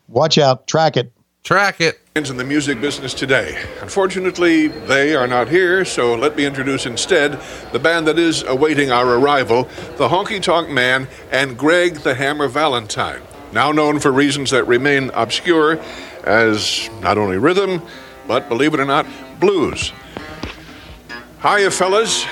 [0.08, 0.66] Watch out!
[0.66, 1.12] Track it.
[1.42, 1.98] Track it.
[2.14, 3.60] In the music business today.
[3.80, 7.40] Unfortunately, they are not here, so let me introduce instead
[7.72, 9.64] the band that is awaiting our arrival
[9.96, 13.22] the Honky Tonk Man and Greg the Hammer Valentine,
[13.52, 15.80] now known for reasons that remain obscure
[16.22, 17.82] as not only rhythm,
[18.28, 19.04] but believe it or not,
[19.40, 19.92] blues.
[21.42, 22.24] Hiya, fellas.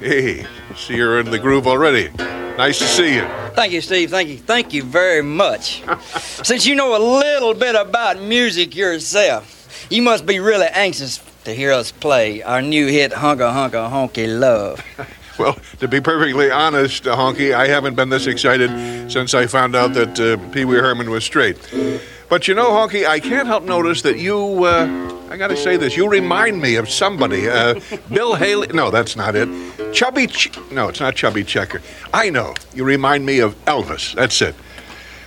[0.00, 0.46] Hey,
[0.76, 2.10] see you're in the groove already.
[2.56, 3.26] Nice to see you.
[3.54, 4.10] Thank you, Steve.
[4.10, 4.36] Thank you.
[4.36, 5.82] Thank you very much.
[6.44, 11.52] Since you know a little bit about music yourself, you must be really anxious to
[11.52, 14.82] hear us play our new hit, Hunka Hunka Honky Love.
[15.38, 18.70] Well, to be perfectly honest, uh, Honky, I haven't been this excited
[19.08, 21.56] since I found out that uh, Pee Wee Herman was straight.
[22.28, 24.86] But you know, Honky, I can't help notice that you, uh,
[25.30, 27.48] I gotta say this, you remind me of somebody.
[27.48, 27.80] Uh,
[28.12, 29.48] Bill Haley, no, that's not it.
[29.94, 31.80] Chubby, Ch- no, it's not Chubby Checker.
[32.12, 34.54] I know, you remind me of Elvis, that's it.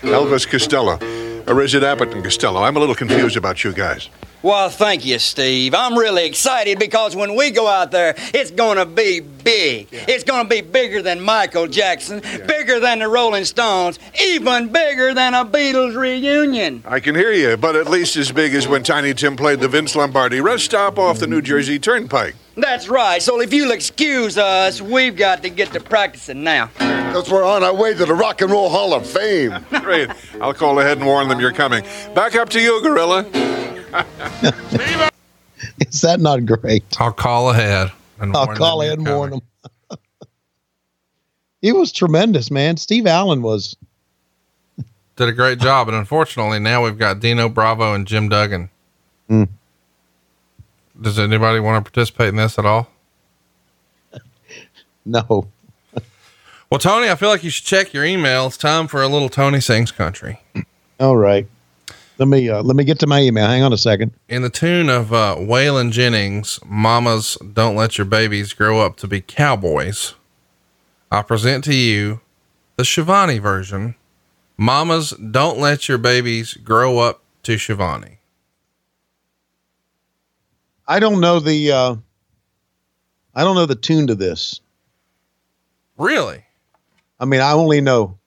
[0.02, 1.00] Elvis Costello.
[1.48, 2.62] Or is it Abbott and Costello?
[2.62, 4.10] I'm a little confused about you guys.
[4.44, 5.76] Well, thank you, Steve.
[5.76, 9.88] I'm really excited because when we go out there, it's going to be big.
[9.92, 15.14] It's going to be bigger than Michael Jackson, bigger than the Rolling Stones, even bigger
[15.14, 16.82] than a Beatles reunion.
[16.88, 19.68] I can hear you, but at least as big as when Tiny Tim played the
[19.68, 22.36] Vince Lombardi rest stop off the New Jersey Turnpike.
[22.58, 23.22] That's right.
[23.22, 26.72] So if you'll excuse us, we've got to get to practicing now.
[26.78, 29.54] Because we're on our way to the Rock and Roll Hall of Fame.
[29.82, 30.10] Great.
[30.42, 31.84] I'll call ahead and warn them you're coming.
[32.16, 33.26] Back up to you, Gorilla.
[35.80, 36.84] Is that not great?
[37.00, 37.92] I'll call ahead.
[38.20, 39.42] And I'll call ahead and warn them.
[41.62, 42.78] he was tremendous, man.
[42.78, 43.76] Steve Allen was.
[45.16, 45.88] Did a great job.
[45.88, 48.70] And unfortunately, now we've got Dino Bravo and Jim Duggan.
[49.30, 49.50] Mm.
[51.00, 52.90] Does anybody want to participate in this at all?
[55.04, 55.48] No.
[56.70, 58.46] Well, Tony, I feel like you should check your email.
[58.46, 60.40] It's time for a little Tony Sings Country.
[61.00, 61.48] All right.
[62.18, 63.48] Let me uh, let me get to my email.
[63.48, 64.12] Hang on a second.
[64.30, 69.08] In the tune of uh, Waylon Jennings, Mamas Don't Let Your Babies Grow Up to
[69.08, 70.14] Be Cowboys,
[71.12, 72.22] I present to you
[72.76, 73.96] the Schiavone version.
[74.58, 78.20] Mamas Don't Let Your Babies Grow Up to Schiavone.
[80.88, 81.96] I don't know the uh,
[83.34, 84.60] I don't know the tune to this.
[85.98, 86.44] Really?
[87.20, 88.20] I mean, I only know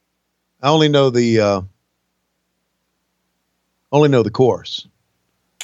[0.63, 1.61] I only know the uh,
[3.95, 4.87] only know the chorus.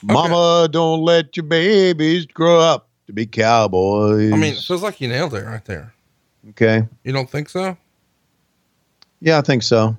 [0.03, 4.33] Mama, don't let your babies grow up to be cowboys.
[4.33, 5.93] I mean, it feels like you nailed it right there.
[6.51, 6.87] okay.
[7.05, 7.77] You don't think so?
[9.21, 9.97] Yeah, I think so.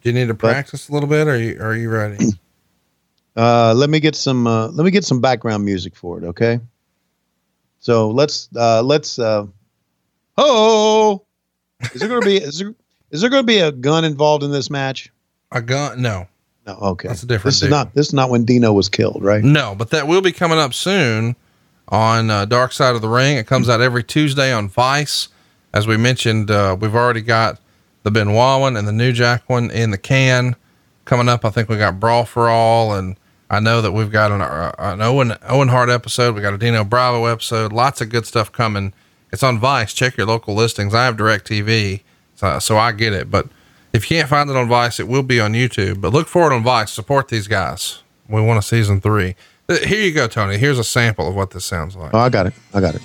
[0.00, 2.18] Do you need to practice a little bit or are you, are you ready?
[3.38, 6.58] Uh, let me get some uh, let me get some background music for it, okay?
[7.80, 9.44] So let's uh, let's uh,
[10.38, 11.22] oh,
[11.92, 12.74] is there gonna be is it, is
[13.10, 15.12] Is there going to be a gun involved in this match?
[15.52, 16.02] A gun?
[16.02, 16.26] No.
[16.66, 16.74] No.
[16.74, 17.08] Okay.
[17.08, 17.94] That's a different This is not.
[17.94, 19.42] This is not when Dino was killed, right?
[19.42, 21.36] No, but that will be coming up soon
[21.88, 23.36] on uh, Dark Side of the Ring.
[23.36, 25.28] It comes out every Tuesday on Vice.
[25.72, 27.60] As we mentioned, uh, we've already got
[28.02, 30.56] the Benoit one and the New Jack one in the can.
[31.04, 33.16] Coming up, I think we got Brawl for All, and
[33.48, 36.34] I know that we've got an, uh, an Owen Owen Hart episode.
[36.34, 37.72] We got a Dino Bravo episode.
[37.72, 38.92] Lots of good stuff coming.
[39.32, 39.92] It's on Vice.
[39.92, 40.94] Check your local listings.
[40.94, 42.02] I have Direct TV,
[42.34, 43.30] so, so I get it.
[43.30, 43.46] But
[43.96, 46.02] if you can't find it on Vice, it will be on YouTube.
[46.02, 46.92] But look for it on Vice.
[46.92, 48.02] Support these guys.
[48.28, 49.34] We want a season three.
[49.68, 50.58] Uh, Here you go, Tony.
[50.58, 52.12] Here's a sample of what this sounds like.
[52.12, 52.52] Oh, I got it.
[52.74, 53.02] I got it.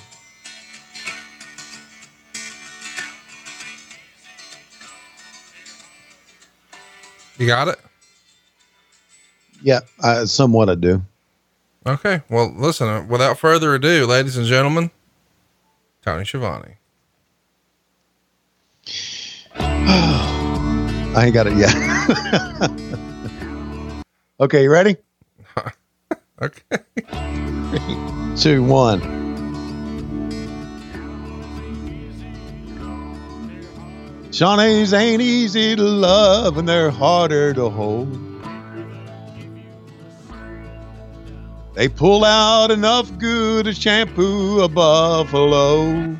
[7.38, 7.78] You got it?
[9.62, 11.02] Yeah, I, somewhat I do.
[11.86, 12.20] Okay.
[12.28, 14.90] Well, listen, uh, without further ado, ladies and gentlemen,
[16.02, 16.76] Tony Schiavone.
[21.14, 21.74] I ain't got it yet.
[24.40, 24.96] okay, you ready?
[26.42, 26.62] okay.
[27.70, 29.00] Three, two, one.
[34.30, 38.18] Shawnees ain't easy to love and they're harder to hold.
[41.74, 46.16] They pull out enough good to shampoo a buffalo.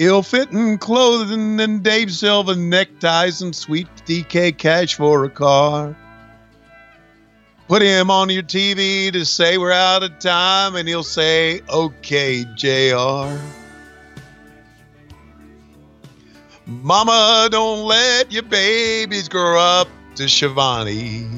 [0.00, 5.94] Ill fitting clothing and Dave Silva neckties and sweet DK cash for a car.
[7.68, 12.46] Put him on your TV to say we're out of time, and he'll say, okay,
[12.56, 13.38] JR.
[16.64, 21.28] Mama, don't let your babies grow up to Schiavone.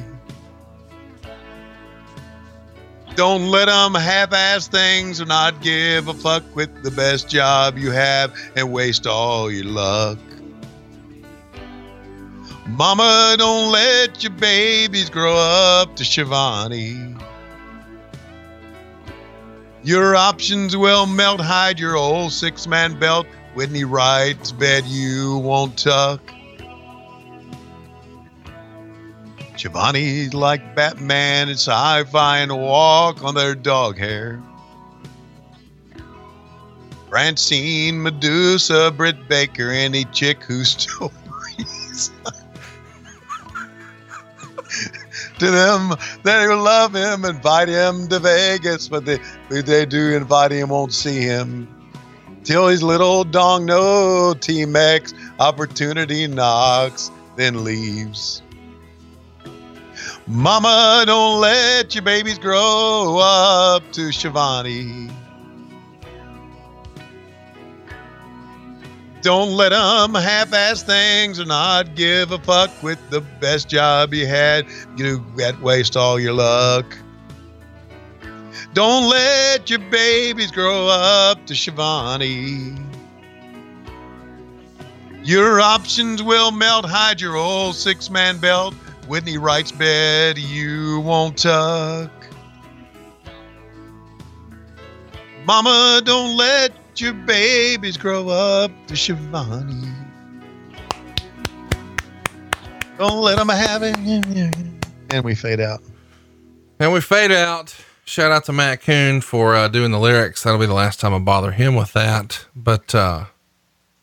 [3.14, 7.90] Don't let them half-ass things or not give a fuck with the best job you
[7.90, 10.18] have and waste all your luck.
[12.66, 17.16] Mama, don't let your babies grow up to Schiavone.
[19.82, 23.26] Your options will melt, hide your old six-man belt.
[23.54, 26.20] Whitney Wright's bed you won't tuck.
[29.62, 34.42] Schiavone's like Batman sci-fi and walk on their dog hair.
[37.08, 41.12] Francine, Medusa, Britt Baker, any chick who still
[45.38, 50.70] to them, they love him, invite him to Vegas, but they, they do invite him,
[50.70, 51.68] won't see him.
[52.42, 58.42] Till his little dong no T-Mex opportunity knocks, then leaves.
[60.26, 65.10] Mama, don't let your babies grow up to Schiavone.
[69.20, 74.26] Don't let them half-ass things or not give a fuck with the best job you
[74.26, 74.66] had.
[74.96, 76.96] You at waste all your luck.
[78.74, 82.76] Don't let your babies grow up to Schiavone.
[85.22, 86.84] Your options will melt.
[86.84, 88.74] Hide your old six-man belt.
[89.12, 92.10] Whitney Wright's bed you won't tuck.
[95.44, 99.86] Mama, don't let your babies grow up to Schiavone.
[102.96, 103.98] Don't let them have it.
[103.98, 105.82] And we fade out.
[106.80, 107.76] And we fade out.
[108.06, 110.42] Shout out to Matt Coon for uh, doing the lyrics.
[110.42, 112.46] That'll be the last time I bother him with that.
[112.56, 113.26] But uh,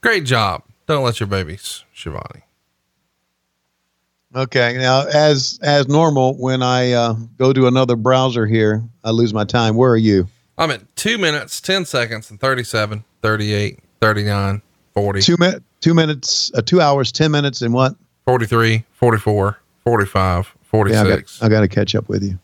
[0.01, 0.61] great job.
[0.85, 2.43] Don't let your babies, Schiavone.
[4.35, 4.77] Okay.
[4.77, 9.43] Now, as as normal, when I uh, go to another browser here, I lose my
[9.43, 9.75] time.
[9.75, 10.27] Where are you?
[10.57, 14.61] I'm at two minutes, 10 seconds, and 37, 38, 39,
[14.93, 15.65] 40, Two minutes.
[15.81, 16.51] Two minutes.
[16.53, 17.11] Uh, two hours.
[17.11, 17.61] Ten minutes.
[17.61, 17.95] And what?
[18.25, 21.01] 43, 44, 45, Yeah, 46.
[21.01, 22.37] I got, I got to catch up with you.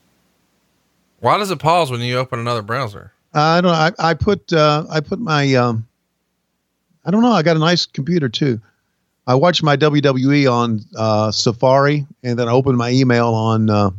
[1.20, 3.12] Why does it pause when you open another browser?
[3.34, 3.72] I don't.
[3.72, 3.78] know.
[3.78, 4.54] I, I put.
[4.54, 5.54] Uh, I put my.
[5.56, 5.86] Um,
[7.04, 7.34] I don't know.
[7.34, 8.60] I got a nice computer too.
[9.28, 13.90] I watched my WWE on uh, Safari, and then I opened my email on uh,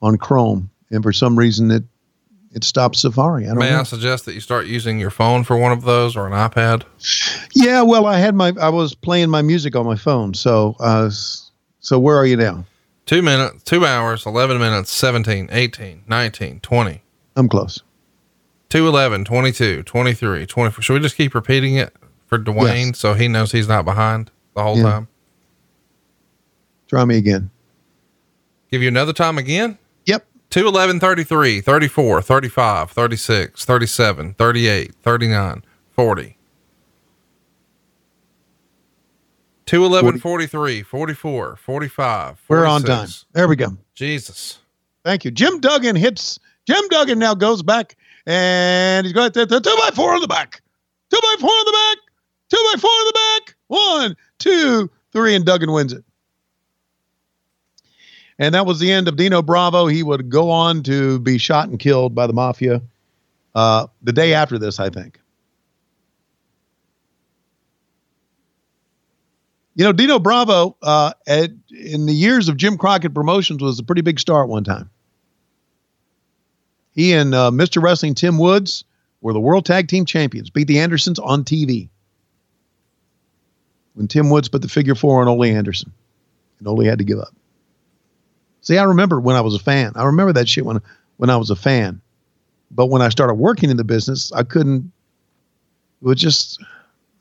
[0.00, 1.82] on Chrome, and for some reason it
[2.52, 3.44] it stopped Safari.
[3.44, 3.80] I don't May know.
[3.80, 6.84] I suggest that you start using your phone for one of those or an iPad?
[7.52, 8.52] Yeah, well, I had my.
[8.60, 10.34] I was playing my music on my phone.
[10.34, 11.10] So, uh,
[11.80, 12.64] so where are you now?
[13.06, 17.02] Two minutes, two hours, 11 minutes, 17, 18, 19, 20,
[17.36, 17.82] I'm close.
[18.70, 20.82] 2, 11, 22, 23, 24.
[20.82, 21.94] Should we just keep repeating it
[22.34, 22.98] for Dwayne Yes.
[22.98, 24.82] so he knows he's not behind the whole Yeah.
[24.82, 25.08] time?
[26.88, 27.50] Try me again.
[28.70, 29.78] Give you another time again?
[30.06, 30.26] Yep.
[30.50, 36.36] 2, 11, 33, 34, 35, 36, 37, 38, 39, 40,
[39.66, 42.36] 2 11 43, 44, 45.
[42.48, 43.08] We're on time.
[43.32, 43.76] There we go.
[43.94, 44.58] Jesus.
[45.04, 45.30] Thank you.
[45.30, 46.38] Jim Duggan hits.
[46.66, 47.96] Jim Duggan now goes back
[48.26, 50.60] and he's got the, the two by four on the back.
[51.10, 52.03] Two by four on the back.
[52.50, 53.56] Two by four in the back.
[53.66, 56.04] One, two, three, and Duggan wins it.
[58.38, 59.86] And that was the end of Dino Bravo.
[59.86, 62.82] He would go on to be shot and killed by the mafia
[63.54, 65.20] uh, the day after this, I think.
[69.76, 73.82] You know, Dino Bravo, uh, at, in the years of Jim Crockett Promotions, was a
[73.82, 74.90] pretty big star at one time.
[76.92, 77.82] He and uh, Mr.
[77.82, 78.84] Wrestling Tim Woods
[79.20, 81.88] were the World Tag Team Champions, beat the Andersons on TV.
[83.94, 85.92] When Tim Woods put the figure four on Ole Anderson,
[86.58, 87.34] and Ole had to give up.
[88.60, 89.92] See, I remember when I was a fan.
[89.94, 90.80] I remember that shit when
[91.16, 92.00] when I was a fan.
[92.70, 94.90] But when I started working in the business, I couldn't.
[96.02, 96.60] It was just,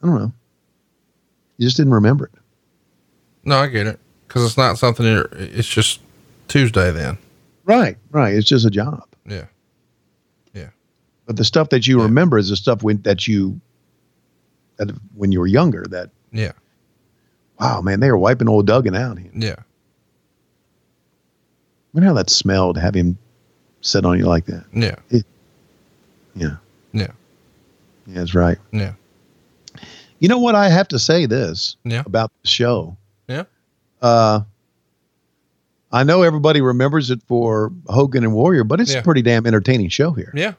[0.02, 0.32] I don't know.
[1.58, 2.32] You just didn't remember it.
[3.46, 4.00] No, I get it.
[4.28, 6.00] Because it's not something you're, it's just
[6.48, 7.18] Tuesday then.
[7.66, 8.34] Right, right.
[8.34, 9.04] It's just a job.
[9.28, 9.46] Yeah.
[10.54, 10.70] Yeah.
[11.28, 13.62] But the stuff that you remember is the stuff when, that you,
[14.78, 16.54] that when you were younger, that, Yeah.
[17.60, 19.18] Wow, man, they were wiping old Duggan out.
[19.18, 19.32] Here.
[19.34, 19.56] Yeah.
[21.94, 23.18] Remember how that smelled, have him
[23.82, 24.66] sit on you like that?
[24.74, 24.96] Yeah.
[25.10, 25.26] It-
[26.36, 26.56] yeah.
[26.92, 27.08] Yeah.
[28.08, 28.58] Yeah, that's right.
[28.72, 28.94] Yeah.
[30.20, 30.56] You know what?
[30.56, 32.04] I have to say this Yeah.
[32.06, 32.98] about the show.
[33.28, 33.44] Yeah.
[34.02, 34.42] Uh,
[35.92, 39.00] I know everybody remembers it for Hogan and Warrior, but it's Yeah.
[39.00, 40.32] a pretty damn entertaining show here.
[40.36, 40.54] Yeah.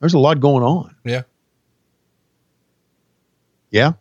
[0.00, 0.94] There's a lot going on.
[1.04, 1.22] Yeah.
[3.70, 3.92] Yeah.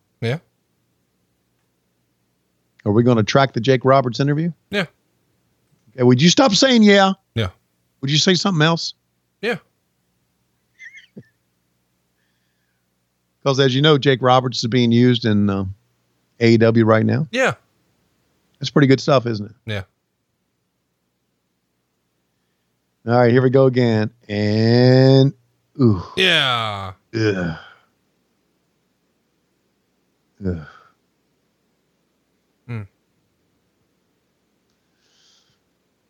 [2.88, 2.90] Yeah.
[2.90, 4.52] Are we going to track the Jake Roberts interview?
[4.72, 4.86] Yeah.
[5.96, 7.14] Okay, would you stop saying yeah?
[7.36, 7.50] Yeah.
[8.02, 8.94] Would you say something else?
[9.42, 9.58] Yeah.
[13.44, 15.64] Because as you know, Jake Roberts is being used in uh,
[16.42, 17.28] AEW right now.
[17.32, 17.54] Yeah.
[18.60, 19.56] That's pretty good stuff, isn't it?
[19.66, 19.84] Yeah.
[23.08, 24.12] All right, here we go again.
[24.28, 25.34] And
[25.82, 26.92] ooh, Yeah.
[27.16, 27.58] ugh.
[30.46, 30.68] Ugh.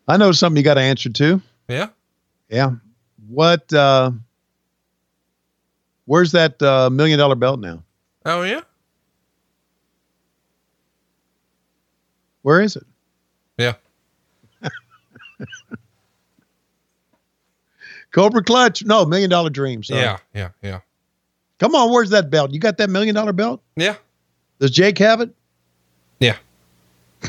[0.08, 1.42] I know something you got to answer to.
[1.68, 1.90] Yeah.
[2.50, 2.72] Yeah.
[3.28, 3.72] What?
[3.74, 4.12] uh
[6.06, 7.84] Where's that uh, million dollar belt now?
[8.26, 8.62] Oh, yeah.
[12.44, 12.86] Where is it?
[13.58, 13.74] Yeah.
[18.12, 18.86] Cobra Clutch?
[18.86, 19.84] No, Million Dollar Dream.
[19.84, 20.00] Sorry.
[20.00, 20.18] Yeah.
[20.34, 20.50] Yeah.
[20.62, 20.80] Yeah.
[21.60, 22.54] Come on, where's that belt?
[22.54, 23.62] You got that million dollar belt?
[23.76, 23.96] Yeah.
[24.60, 25.30] Does Jake have it?
[26.20, 26.38] Yeah.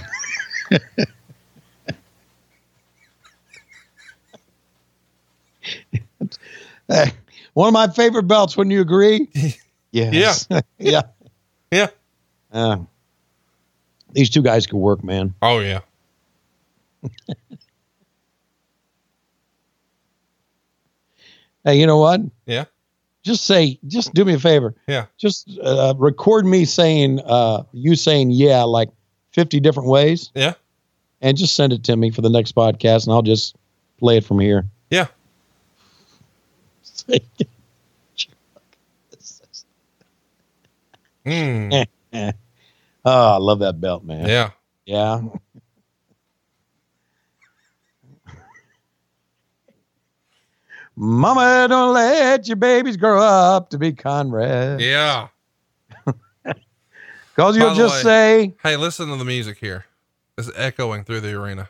[6.89, 7.13] Hey,
[7.53, 8.57] one of my favorite belts.
[8.57, 9.29] Wouldn't you agree?
[9.93, 10.47] yes.
[10.51, 10.61] Yeah.
[10.79, 11.03] yeah.
[11.71, 11.89] Yeah.
[12.51, 12.79] Uh,
[14.13, 15.35] these two guys could work, man.
[15.43, 15.81] Oh, yeah.
[21.65, 22.21] Hey, you know what?
[22.47, 22.65] Yeah.
[23.23, 24.75] Just say, just do me a favor.
[24.87, 25.07] Yeah.
[25.19, 28.89] Just uh, record me saying, uh, you saying yeah, like
[29.33, 30.31] 50 different ways.
[30.35, 30.55] Yeah.
[31.21, 33.57] And just send it to me for the next podcast, and I'll just
[33.99, 34.65] play it from here.
[34.91, 35.09] Yeah.
[41.27, 41.87] Mm.
[43.05, 44.27] oh, I love that belt, man.
[44.27, 44.51] Yeah.
[44.87, 45.21] Yeah.
[50.97, 54.81] Mama, don't let your babies grow up to be Conrad.
[54.81, 55.29] Yeah.
[57.35, 59.85] Because you'll just way- say, Hey, listen to the music here.
[60.37, 61.69] It's echoing through the arena.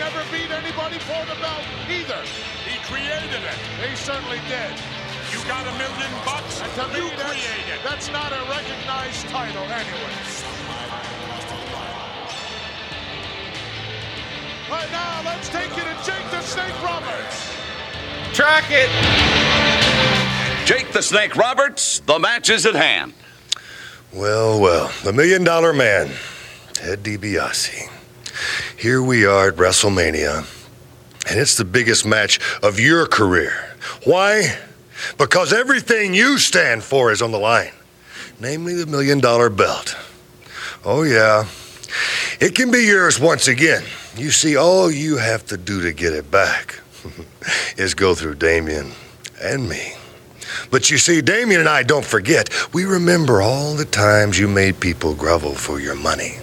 [0.00, 2.24] Never beat anybody for the belt either.
[2.64, 3.58] He created it.
[3.84, 4.72] He certainly did.
[5.30, 6.62] You got a million bucks.
[6.62, 7.80] And to you me, that's, created.
[7.84, 10.16] that's not a recognized title anyway.
[14.70, 17.52] Right now, let's take you to Jake the Snake Roberts.
[18.32, 18.88] Track it.
[20.66, 23.12] Jake the Snake Roberts, the match is at hand.
[24.14, 26.10] Well, well, the million dollar man,
[26.72, 27.99] Ted DiBiase.
[28.76, 30.46] Here we are at WrestleMania,
[31.28, 33.76] and it's the biggest match of your career.
[34.04, 34.58] Why?
[35.18, 37.72] Because everything you stand for is on the line,
[38.38, 39.96] namely the million dollar belt.
[40.84, 41.46] Oh, yeah.
[42.40, 43.82] It can be yours once again.
[44.16, 46.80] You see, all you have to do to get it back
[47.76, 48.92] is go through Damien
[49.42, 49.94] and me.
[50.70, 52.48] But you see, Damien and I don't forget.
[52.72, 56.38] We remember all the times you made people grovel for your money.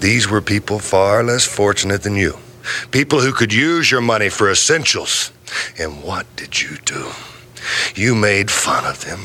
[0.00, 2.36] These were people far less fortunate than you.
[2.90, 5.32] people who could use your money for essentials.
[5.78, 7.10] And what did you do?
[7.94, 9.20] You made fun of them.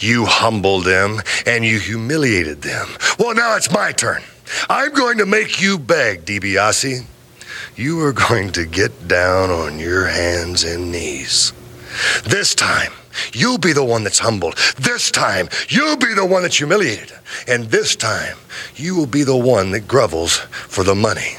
[0.00, 2.88] You humbled them and you humiliated them.
[3.18, 4.22] Well, now it's my turn.
[4.68, 7.04] I'm going to make you beg, DiBiase.
[7.76, 11.52] You are going to get down on your hands and knees.
[12.24, 12.92] This time,
[13.32, 14.56] you'll be the one that's humbled.
[14.78, 17.12] This time, you'll be the one that's humiliated.
[17.46, 18.36] And this time,
[18.76, 21.36] you will be the one that grovels for the money.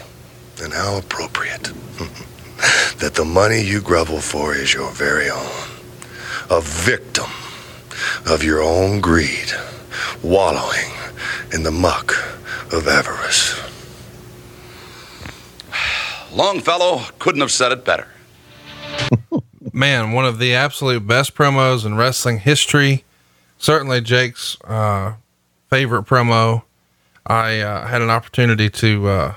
[0.62, 1.64] And how appropriate
[3.00, 5.70] that the money you grovel for is your very own.
[6.50, 7.30] A victim
[8.26, 9.52] of your own greed,
[10.22, 10.92] wallowing
[11.54, 12.12] in the muck
[12.72, 13.60] of avarice.
[16.34, 18.08] Longfellow couldn't have said it better.
[19.74, 23.04] Man, one of the absolute best promos in wrestling history.
[23.58, 25.16] Certainly Jake's uh,
[25.70, 26.62] favorite promo.
[27.26, 29.36] I uh, had an opportunity to uh,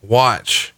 [0.00, 0.72] watch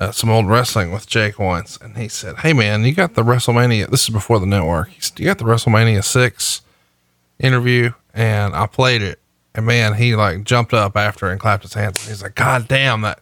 [0.00, 3.22] uh, some old wrestling with Jake once, and he said, "Hey, man, you got the
[3.22, 3.88] WrestleMania.
[3.90, 4.90] This is before the network.
[4.98, 6.62] Said, you got the WrestleMania six
[7.38, 9.20] interview?" And I played it,
[9.54, 12.06] and man, he like jumped up after and clapped his hands.
[12.06, 13.20] He's like, "God damn, that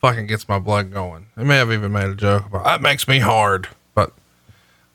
[0.00, 3.06] fucking gets my blood going." He may have even made a joke about that makes
[3.08, 3.68] me hard,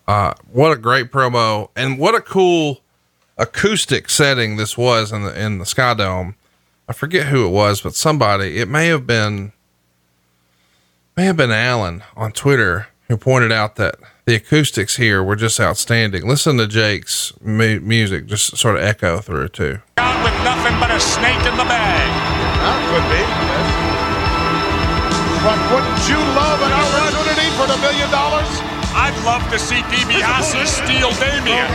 [0.08, 2.82] uh, what a great promo, and what a cool
[3.38, 6.36] acoustic setting this was in the in the Sky Dome.
[6.88, 8.58] I forget who it was, but somebody.
[8.60, 9.54] It may have been
[11.16, 15.60] may have been Alan on Twitter who pointed out that the acoustics here were just
[15.60, 16.28] outstanding.
[16.28, 19.80] Listen to Jake's mu- music just sort of echo through too.
[19.98, 22.08] Out with nothing but a snake in the bag.
[22.62, 23.22] That could be.
[25.44, 26.72] But wouldn't you love an
[29.12, 31.68] I'd love to see DiBiase steal Damien.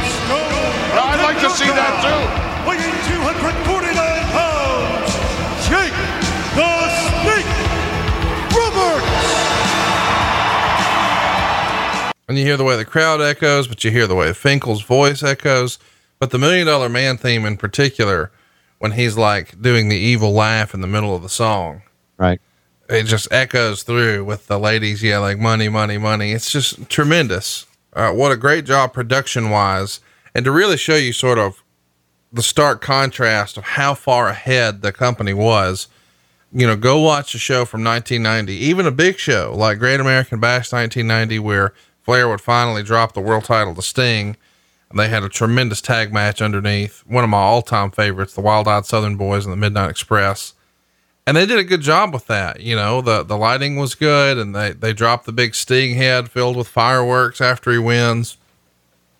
[0.97, 2.23] I'd like to see that too.
[2.67, 3.93] Weighing 249
[4.33, 5.13] pounds,
[5.69, 5.93] Jake
[6.57, 6.89] the
[7.21, 7.47] Snake
[8.57, 9.07] Roberts.
[12.29, 15.23] And you hear the way the crowd echoes, but you hear the way Finkel's voice
[15.23, 15.79] echoes.
[16.19, 18.33] But the Million Dollar Man theme in particular,
[18.79, 21.83] when he's like doing the evil laugh in the middle of the song,
[22.19, 22.41] Right.
[22.89, 26.33] It just echoes through with the ladies yelling money, money, money.
[26.33, 27.67] It's just tremendous.
[27.93, 30.01] Uh, what a great job production wise.
[30.35, 31.63] And to really show you sort of
[32.33, 35.89] the stark contrast of how far ahead the company was.
[36.53, 40.39] You know, go watch a show from 1990, even a big show like Great American
[40.39, 44.37] Bash 1990, where Flair would finally drop the world title to Sting.
[44.91, 47.01] And they had a tremendous tag match underneath.
[47.07, 50.55] One of my all time favorites, the Wild Eyed Southern Boys and the Midnight Express.
[51.27, 52.61] And they did a good job with that.
[52.61, 56.31] You know, the, the lighting was good and they, they dropped the big Sting head
[56.31, 58.37] filled with fireworks after he wins.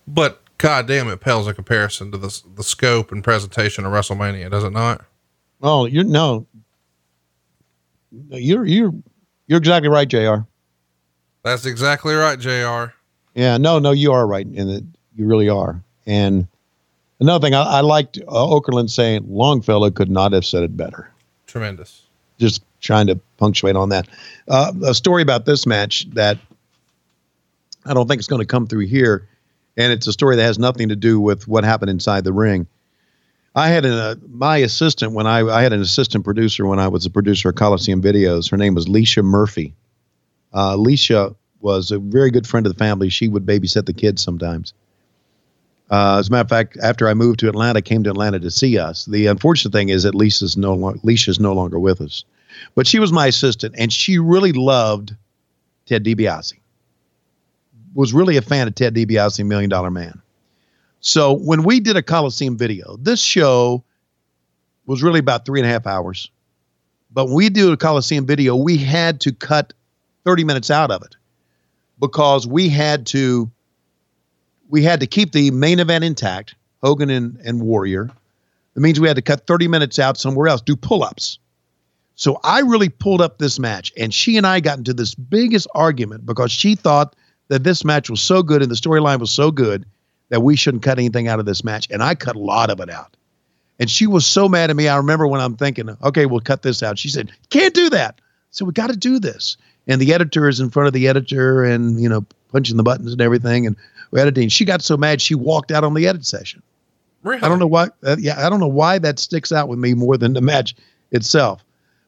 [0.07, 4.49] But god damn, it pales in comparison to the, the scope and presentation of WrestleMania,
[4.49, 5.03] does it not?
[5.61, 6.45] Oh, you no.
[8.29, 8.93] You're you're
[9.47, 10.45] you're exactly right, Jr.
[11.43, 12.93] That's exactly right, JR.
[13.33, 15.81] Yeah, no, no, you are right, and you really are.
[16.05, 16.47] And
[17.19, 21.11] another thing, I, I liked uh, Okerlund saying Longfellow could not have said it better.
[21.57, 22.03] Tremendous.
[22.37, 24.07] Just trying to punctuate on that.
[24.47, 26.37] Uh, a story about this match that
[27.83, 29.27] I don't think it's going to come through here,
[29.75, 32.67] and it's a story that has nothing to do with what happened inside the ring.
[33.55, 37.07] I had a my assistant when I I had an assistant producer when I was
[37.07, 38.51] a producer of Coliseum Videos.
[38.51, 39.73] Her name was Leisha Murphy.
[40.53, 43.09] Uh, Leisha was a very good friend of the family.
[43.09, 44.75] She would babysit the kids sometimes.
[45.89, 48.51] Uh, as a matter of fact, after I moved to Atlanta, came to Atlanta to
[48.51, 49.05] see us.
[49.05, 52.25] The unfortunate thing is that Lisa's no longer Leisha's no longer with us,
[52.75, 55.15] but she was my assistant, and she really loved
[55.85, 56.53] Ted DiBiase.
[57.93, 60.21] Was really a fan of Ted DiBiase, Million Dollar Man.
[60.99, 63.83] So when we did a Coliseum video, this show
[64.85, 66.29] was really about three and a half hours.
[67.11, 69.73] But when we do a Coliseum video, we had to cut
[70.25, 71.15] 30 minutes out of it
[71.99, 73.49] because we had to
[74.69, 78.09] we had to keep the main event intact, Hogan and, and Warrior.
[78.75, 81.39] It means we had to cut 30 minutes out somewhere else, do pull-ups.
[82.15, 85.67] So I really pulled up this match, and she and I got into this biggest
[85.75, 87.15] argument because she thought
[87.47, 89.85] that this match was so good and the storyline was so good
[90.29, 91.87] that we shouldn't cut anything out of this match.
[91.89, 93.15] And I cut a lot of it out.
[93.79, 94.87] And she was so mad at me.
[94.87, 96.97] I remember when I'm thinking, okay, we'll cut this out.
[96.97, 98.19] She said, can't do that.
[98.51, 99.55] So we got to do this.
[99.87, 103.11] And the editor is in front of the editor and, you know, punching the buttons
[103.11, 103.67] and everything.
[103.67, 103.77] And
[104.15, 104.49] editing.
[104.49, 106.61] She got so mad she walked out on the edit session.
[107.23, 107.41] Really?
[107.41, 107.89] I don't know why.
[108.03, 110.75] Uh, yeah, I don't know why that sticks out with me more than the match
[111.11, 111.63] itself,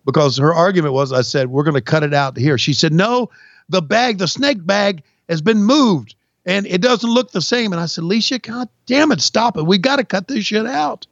[0.05, 2.57] because her argument was, I said we're going to cut it out here.
[2.57, 3.29] She said, no,
[3.69, 7.71] the bag, the snake bag, has been moved and it doesn't look the same.
[7.71, 9.65] And I said, Alicia, God damn it, stop it.
[9.65, 11.05] We got to cut this shit out.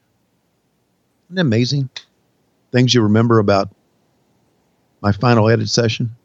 [1.27, 1.90] Isn't it amazing?
[2.72, 3.69] Things you remember about
[5.01, 6.16] my final edit session.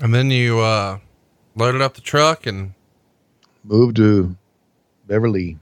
[0.00, 0.98] And then you uh,
[1.54, 2.72] loaded up the truck and
[3.64, 4.36] moved to
[5.06, 5.58] Beverly.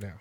[0.00, 0.12] Yeah.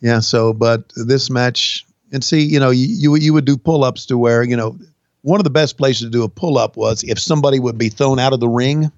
[0.00, 0.20] Yeah.
[0.20, 4.06] So, but this match, and see, you know, you you, you would do pull ups
[4.06, 4.78] to where you know
[5.22, 7.88] one of the best places to do a pull up was if somebody would be
[7.88, 8.92] thrown out of the ring.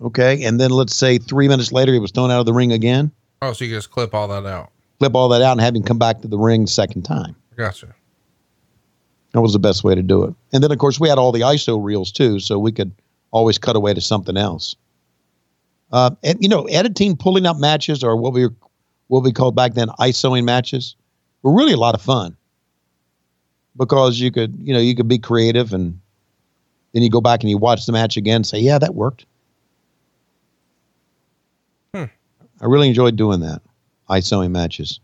[0.00, 2.72] Okay, and then let's say three minutes later he was thrown out of the ring
[2.72, 3.12] again.
[3.40, 4.70] oh, so you just clip all that out.
[4.98, 7.34] Clip all that out and have him come back to the ring second time.
[7.56, 7.94] Gotcha.
[9.36, 10.32] That was the best way to do it.
[10.54, 12.90] And then, of course, we had all the ISO reels too, so we could
[13.32, 14.76] always cut away to something else.
[15.92, 18.54] Uh, and you know, editing, pulling up matches, or what we were,
[19.08, 20.96] what we called back then ISOing matches,
[21.42, 22.34] were really a lot of fun
[23.76, 26.00] because you could, you know, you could be creative, and
[26.94, 29.26] then you go back and you watch the match again, and say, "Yeah, that worked."
[31.94, 32.04] Hmm.
[32.62, 33.60] I really enjoyed doing that,
[34.08, 34.98] ISOing matches.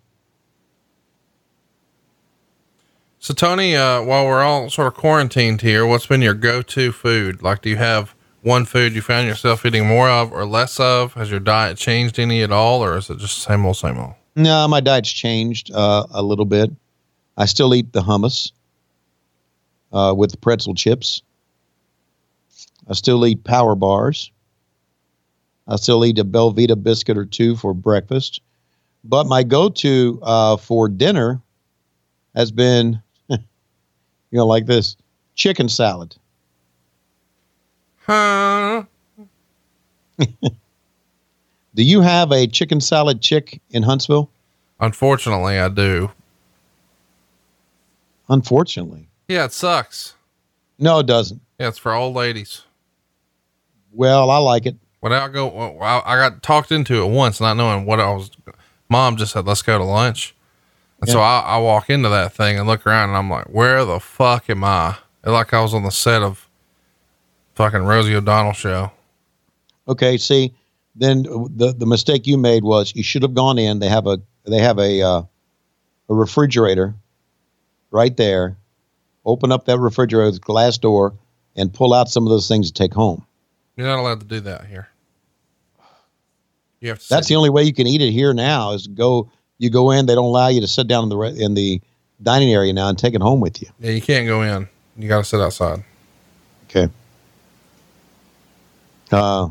[3.23, 7.41] So Tony, uh, while we're all sort of quarantined here, what's been your go-to food?
[7.41, 11.13] Like, do you have one food you found yourself eating more of or less of?
[11.15, 14.15] Has your diet changed any at all, or is it just same old, same old?
[14.35, 16.73] No, my diet's changed uh, a little bit.
[17.37, 18.51] I still eat the hummus
[19.93, 21.23] uh, with the pretzel chips.
[22.89, 24.33] I still eat power bars.
[25.69, 28.41] I still eat a Belvita biscuit or two for breakfast.
[29.05, 31.41] But my go-to uh, for dinner
[32.35, 33.01] has been,
[34.33, 34.97] you know, like this
[35.37, 36.17] chicken salad.
[38.07, 38.85] Huh?
[41.75, 44.29] Do you have a chicken salad chick in Huntsville?
[44.81, 46.11] Unfortunately, I do.
[48.29, 49.09] Unfortunately.
[49.29, 50.15] Yeah, it sucks.
[50.79, 51.41] No, it doesn't.
[51.61, 52.63] Yeah, it's for old ladies.
[53.93, 54.77] Well, I like it.
[55.01, 58.13] When I go, well, I I got talked into it once, not knowing what I
[58.13, 58.31] was.
[58.89, 60.35] Mom just said, "Let's go to lunch,"
[61.03, 63.85] and so I, I walk into that thing and look around, and I'm like, "Where
[63.85, 66.49] the fuck am I?" It's like I was on the set of
[67.55, 68.93] fucking Rosie O'Donnell show.
[69.89, 70.55] Okay, see,
[70.95, 73.81] then the the mistake you made was you should have gone in.
[73.81, 75.23] They have a they have a uh,
[76.09, 76.95] a refrigerator
[77.91, 78.57] right there.
[79.25, 81.15] Open up that refrigerator glass door
[81.57, 83.27] and pull out some of those things to take home.
[83.77, 84.89] You're not allowed to do that here.
[86.81, 87.09] You have to.
[87.09, 90.07] That's the only way you can eat it here now is go you go in.
[90.07, 91.81] They don't allow you to sit down in the re- in the
[92.23, 93.69] dining area now and take it home with you.
[93.81, 94.69] Yeah, you can't go in.
[94.97, 95.85] You got to sit outside.
[96.69, 96.89] Okay.
[99.11, 99.49] Uh,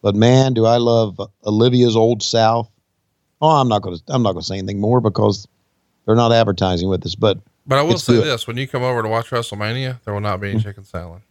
[0.00, 2.68] but man, do I love Olivia's Old South.
[3.40, 4.02] Oh, I'm not going to.
[4.08, 5.46] I'm not going to say anything more because
[6.06, 7.14] they're not advertising with us.
[7.14, 8.24] But But I will say good.
[8.24, 10.68] this: when you come over to watch WrestleMania, there will not be any Mm-hmm.
[10.68, 11.22] chicken salad.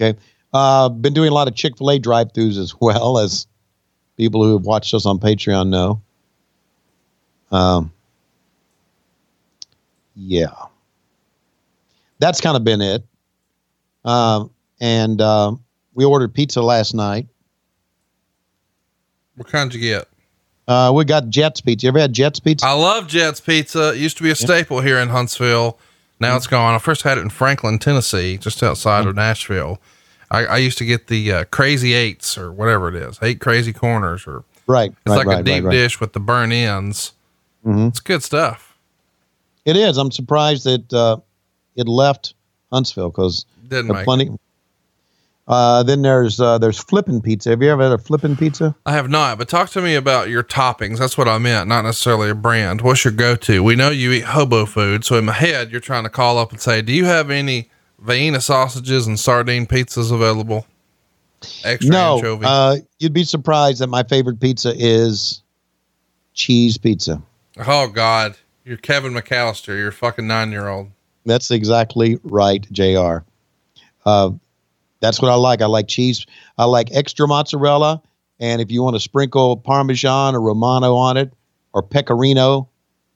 [0.00, 0.18] Okay.
[0.52, 3.46] Uh, been doing a lot of Chick Fil A drive-throughs as well as
[4.16, 6.00] people who have watched us on Patreon know.
[7.50, 7.92] Um.
[10.14, 10.48] Yeah.
[12.18, 13.04] That's kind of been it.
[14.04, 14.50] Um,
[14.80, 15.52] and uh,
[15.94, 17.26] we ordered pizza last night.
[19.36, 20.08] What kind you get?
[20.66, 21.84] Uh, we got Jets pizza.
[21.86, 22.66] You ever had Jets pizza?
[22.66, 23.90] I love Jets Pizza.
[23.90, 25.78] It used to be a staple here in Huntsville.
[26.18, 26.36] Now Mm-hmm.
[26.38, 26.74] it's gone.
[26.74, 29.80] I first had it in Franklin, Tennessee, just outside of Nashville.
[30.30, 33.72] I, I used to get the uh, Crazy Eights or whatever it is, Eight Crazy
[33.74, 34.90] Corners, or Right.
[34.90, 35.70] it's right, like right, a deep right.
[35.72, 37.12] dish with the burn ends.
[37.66, 37.88] Mhm.
[37.88, 38.78] It's good stuff.
[39.64, 39.98] It is.
[39.98, 41.16] I'm surprised that uh,
[41.74, 42.34] it left
[42.72, 44.30] Huntsville because plenty.
[45.48, 47.50] Uh, then there's uh, there's flippin' pizza.
[47.50, 48.74] Have you ever had a flippin' pizza?
[48.84, 50.98] I have not, but talk to me about your toppings.
[50.98, 52.80] That's what I meant, not necessarily a brand.
[52.80, 53.62] What's your go-to?
[53.62, 56.50] We know you eat hobo food, so in my head, you're trying to call up
[56.50, 57.70] and say, "Do you have any
[58.00, 60.66] Vienna sausages and sardine pizzas available?"
[61.64, 62.16] Extra no.
[62.16, 62.44] anchovy.
[62.44, 65.42] Uh, you'd be surprised that my favorite pizza is
[66.34, 67.22] cheese pizza.
[67.58, 69.76] Oh God, you're Kevin McAllister.
[69.76, 70.90] You're a fucking nine-year-old.
[71.24, 73.18] That's exactly right, Jr.
[74.04, 74.30] Uh,
[75.00, 75.60] that's what I like.
[75.62, 76.26] I like cheese.
[76.58, 78.02] I like extra mozzarella,
[78.38, 81.32] and if you want to sprinkle Parmesan or Romano on it
[81.72, 82.68] or Pecorino,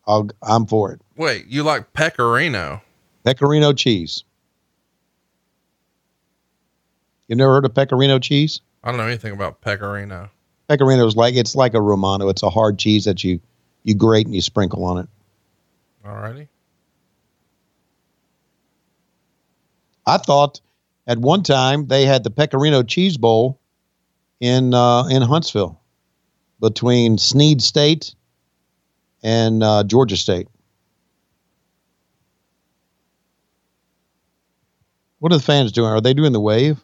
[0.06, 1.00] I'll, I'm for it.
[1.16, 2.80] Wait, you like pecorino?
[3.24, 4.24] Pecorino cheese.
[7.28, 8.60] You never heard of Pecorino cheese?
[8.82, 10.30] I don't know anything about pecorino.
[10.68, 12.28] Pecorino is like it's like a Romano.
[12.28, 13.40] It's a hard cheese that you
[13.84, 15.09] you grate and you sprinkle on it.
[16.05, 16.49] All righty.
[20.07, 20.60] I thought
[21.07, 23.60] at one time they had the Pecorino Cheese Bowl
[24.41, 25.81] in uh, in Huntsville
[26.60, 28.15] between Snead State
[29.23, 30.49] and uh, Georgia State.
[35.18, 35.91] What are the fans doing?
[35.91, 36.83] Are they doing the wave?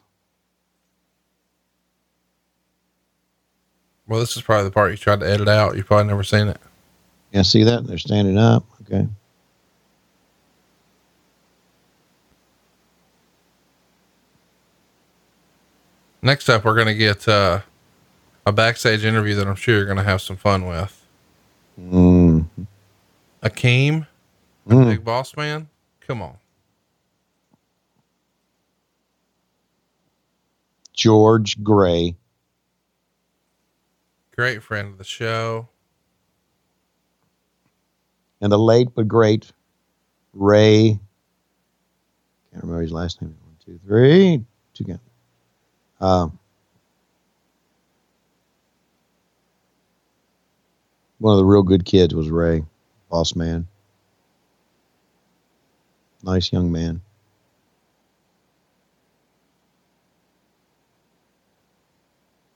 [4.07, 5.75] Well, this is probably the part you tried to edit out.
[5.75, 6.61] You've probably never seen it.
[7.31, 7.85] Yeah, see that?
[7.85, 8.65] They're standing up.
[8.81, 9.07] Okay.
[16.21, 17.61] Next up, we're going to get uh,
[18.45, 21.05] a backstage interview that I'm sure you're going to have some fun with.
[21.79, 22.47] Mm.
[23.43, 24.07] Akeem,
[24.67, 24.85] mm.
[24.89, 25.69] big boss man.
[26.01, 26.35] Come on.
[30.93, 32.15] George Gray.
[34.35, 35.69] Great friend of the show
[38.41, 39.51] and the late but great
[40.33, 40.99] Ray.
[42.51, 43.35] Can't remember his last name.
[43.43, 44.43] One, two, three.
[44.73, 44.99] Two again.
[45.99, 46.37] Um,
[51.17, 52.63] one of the real good kids was Ray,
[53.09, 53.67] boss man.
[56.23, 57.01] Nice young man.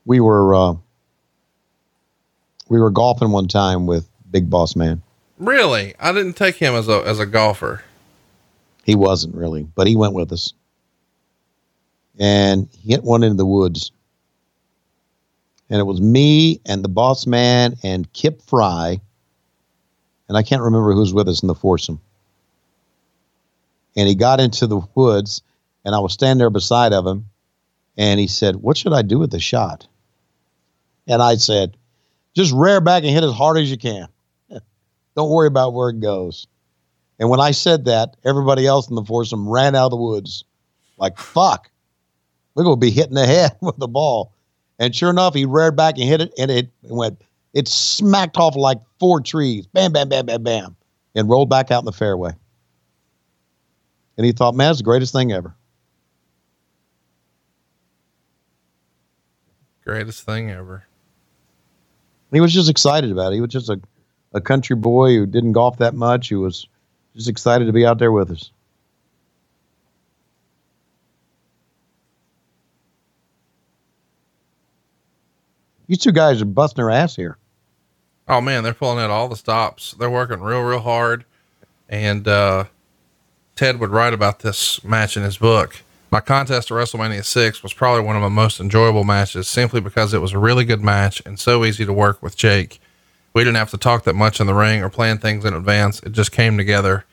[0.04, 0.74] We were uh,
[2.68, 5.02] we were golfing one time with Big Boss Man.
[5.38, 5.94] Really?
[5.98, 7.82] I didn't take him as a, as a golfer.
[8.84, 10.52] He wasn't really, but he went with us.
[12.18, 13.92] And he hit one into the woods.
[15.70, 19.00] And it was me and the boss man and Kip Fry.
[20.28, 22.00] And I can't remember who was with us in the foursome.
[23.96, 25.42] And he got into the woods
[25.84, 27.26] and I was standing there beside of him.
[27.96, 29.86] And he said, What should I do with the shot?
[31.06, 31.76] And I said,
[32.34, 34.08] Just rear back and hit as hard as you can.
[35.16, 36.46] Don't worry about where it goes.
[37.18, 40.44] And when I said that, everybody else in the foursome ran out of the woods
[40.96, 41.70] like, fuck,
[42.54, 44.32] we're going to be hitting the head with the ball.
[44.78, 47.20] And sure enough, he reared back and hit it, and it went,
[47.52, 49.66] it smacked off like four trees.
[49.66, 50.76] Bam, bam, bam, bam, bam.
[51.14, 52.32] And rolled back out in the fairway.
[54.16, 55.54] And he thought, man, it's the greatest thing ever.
[59.84, 60.86] Greatest thing ever.
[62.32, 63.36] He was just excited about it.
[63.36, 63.80] He was just a,
[64.34, 66.66] a country boy who didn't golf that much, who was
[67.14, 68.50] just excited to be out there with us.
[75.86, 77.36] You two guys are busting their ass here.
[78.28, 79.92] Oh man, they're pulling out all the stops.
[79.92, 81.24] They're working real, real hard.
[81.88, 82.64] And uh,
[83.56, 85.82] Ted would write about this match in his book.
[86.10, 90.12] My contest at WrestleMania 6 was probably one of my most enjoyable matches simply because
[90.12, 92.81] it was a really good match and so easy to work with Jake.
[93.34, 96.00] We didn't have to talk that much in the ring or plan things in advance.
[96.00, 97.04] It just came together.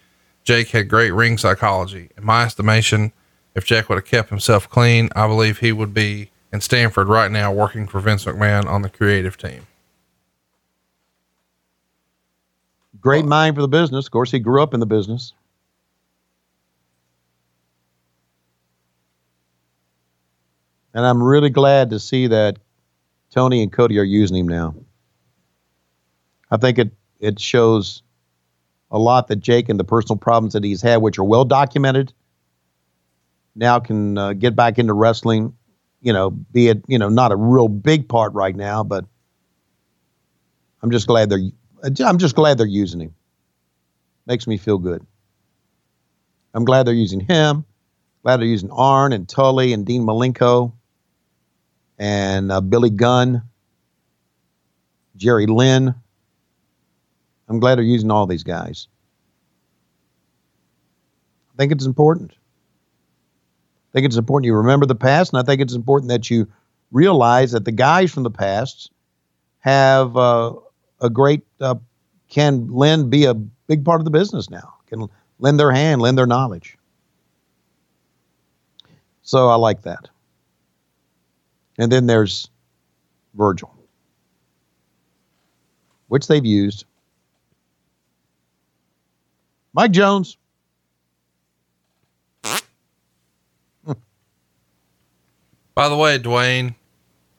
[0.44, 2.10] Jake had great ring psychology.
[2.18, 3.14] In my estimation,
[3.56, 7.32] if Jake would have kept himself clean, I believe he would be in Stamford right
[7.32, 9.68] now working for Vince McMahon on the creative team.
[13.00, 14.08] Great mind for the business.
[14.08, 15.34] Of course, he grew up in the business.
[20.94, 22.58] And I'm really glad to see that
[23.30, 24.76] Tony and Cody are using him now.
[26.52, 28.02] I think it, it shows
[28.92, 32.14] a lot that Jake and the personal problems that he's had, which are well documented,
[33.56, 35.56] now can uh, get back into wrestling.
[36.02, 39.06] You know, be it, you know, not a real big part right now, but
[40.82, 41.50] I'm just glad they're,
[42.06, 43.16] I'm just glad they're using him.
[44.26, 45.06] Makes me feel good.
[46.54, 47.66] I'm glad they're using him.
[48.24, 50.74] Glad they're using Arn and Tully and Dean Malenko
[51.98, 53.44] and uh, Billy Gunn,
[55.16, 55.96] Jerry Lynn.
[57.50, 58.88] I'm glad they're using all these guys.
[61.54, 62.32] I think it's important.
[62.32, 66.48] I think it's important you remember the past, and I think it's important that you
[66.92, 68.92] realize that the guys from the past
[69.60, 70.54] have uh,
[71.02, 71.76] a great uh,
[72.30, 74.76] can lend be a big part of the business now.
[74.88, 75.08] Can
[75.40, 76.78] lend their hand, lend their knowledge.
[79.24, 80.08] So I like that.
[81.78, 82.50] And then there's
[83.34, 83.74] Virgil,
[86.08, 86.86] which they've used.
[89.80, 90.36] Mike Jones.
[95.74, 96.76] By the way, Dwayne,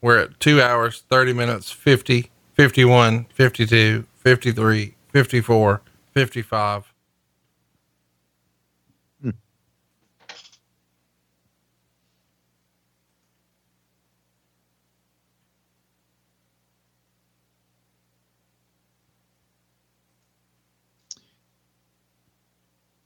[0.00, 5.82] we're at two hours, 30 minutes, 50, 51, 52, 53, 54,
[6.14, 6.89] 55.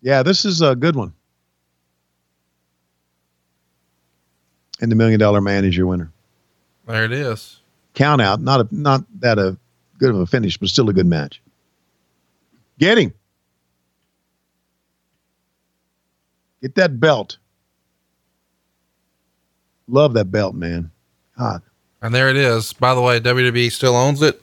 [0.04, 1.14] Yeah, this is a good one.
[4.82, 6.12] And the Million Dollar Man is your winner.
[6.86, 7.60] There it is.
[7.94, 9.56] Count out, not a not that a
[9.96, 11.40] good of a finish, but still a good match.
[12.78, 13.14] Get him.
[16.60, 17.38] Get that belt.
[19.88, 20.90] Love that belt, man.
[21.38, 21.62] God.
[22.02, 22.74] And there it is.
[22.74, 24.42] By the way, WWE still owns it.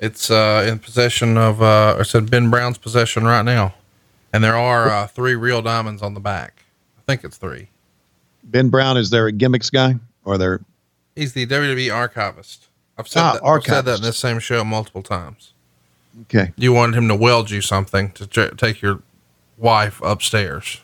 [0.00, 3.74] It's uh, in possession of, uh, or said Ben Brown's possession right now.
[4.32, 6.64] And there are uh, three real diamonds on the back.
[6.98, 7.68] I think it's three.
[8.44, 10.60] Ben Brown is there a gimmicks guy or there?
[11.16, 12.68] He's the WWE archivist.
[12.96, 14.02] I've said, Ah, that, I've said that in archivist.
[14.02, 15.52] this same show multiple times.
[16.22, 16.52] Okay.
[16.56, 19.02] You wanted him to weld you something to tr- take your
[19.56, 20.80] wife upstairs.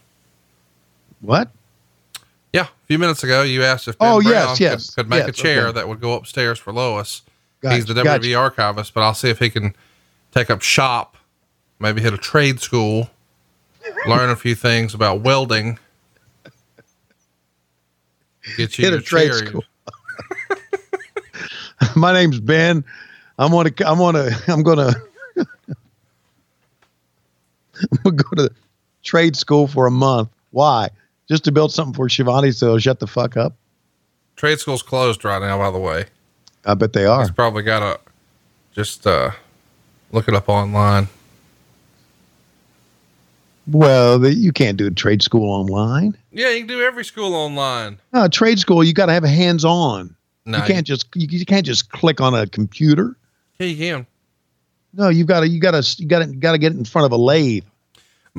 [1.21, 1.51] What?
[2.53, 5.11] Yeah, a few minutes ago, you asked if Ben Oh, Brown yes, yes, could, could
[5.11, 5.75] make a chair okay.
[5.75, 7.23] that would go upstairs for Lois.
[7.61, 8.35] Gotcha, He's the WWE gotcha.
[8.37, 9.75] archivist, but I'll see if he can
[10.33, 11.17] take up shop,
[11.81, 13.11] maybe hit a trade school,
[14.07, 15.79] learn a few things about welding.
[18.57, 19.65] Get you Hit a trade school.
[21.97, 22.85] My name's Ben.
[23.39, 23.71] I'm gonna.
[23.85, 24.31] I'm gonna.
[24.49, 24.93] I'm gonna.
[25.37, 25.47] I'm
[28.05, 28.51] gonna go to
[29.03, 30.29] trade school for a month.
[30.51, 30.89] Why?
[31.29, 33.55] Just to build something for Schiavone so shut the fuck up.
[34.37, 36.07] Trade school's closed right now, by the way.
[36.65, 37.21] I bet they are.
[37.21, 38.01] He's probably got to
[38.73, 39.31] just uh,
[40.13, 41.09] look it up online.
[43.67, 46.17] Well, the, you can't do a trade school online.
[46.33, 47.99] Yeah, you can do every school online.
[48.13, 50.15] No, trade school you got to have a hands on.
[50.45, 53.17] No, you can't just you, you can't just click on a computer.
[53.59, 54.07] Yeah, you can.
[54.93, 56.85] No, you got to you got to you got to got to get it in
[56.85, 57.65] front of a lathe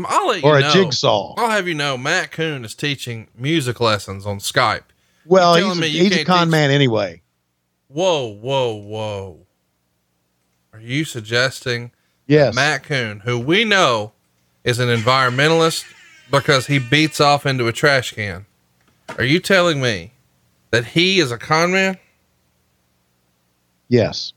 [0.04, 0.72] I'll let you or a know.
[0.72, 1.34] jigsaw.
[1.38, 4.84] I'll have you know, Matt Coon is teaching music lessons on Skype.
[5.26, 7.22] Well, he's, a, he's a con man anyway.
[7.88, 9.40] Whoa, whoa, whoa.
[10.74, 11.92] Are you suggesting
[12.28, 12.56] Yes.
[12.56, 14.12] Matt Coon, who we know
[14.66, 15.86] is an environmentalist
[16.30, 18.46] because he beats off into a trash can,
[19.18, 20.12] are you telling me
[20.72, 21.98] that he is a con man?
[23.88, 24.34] Yes.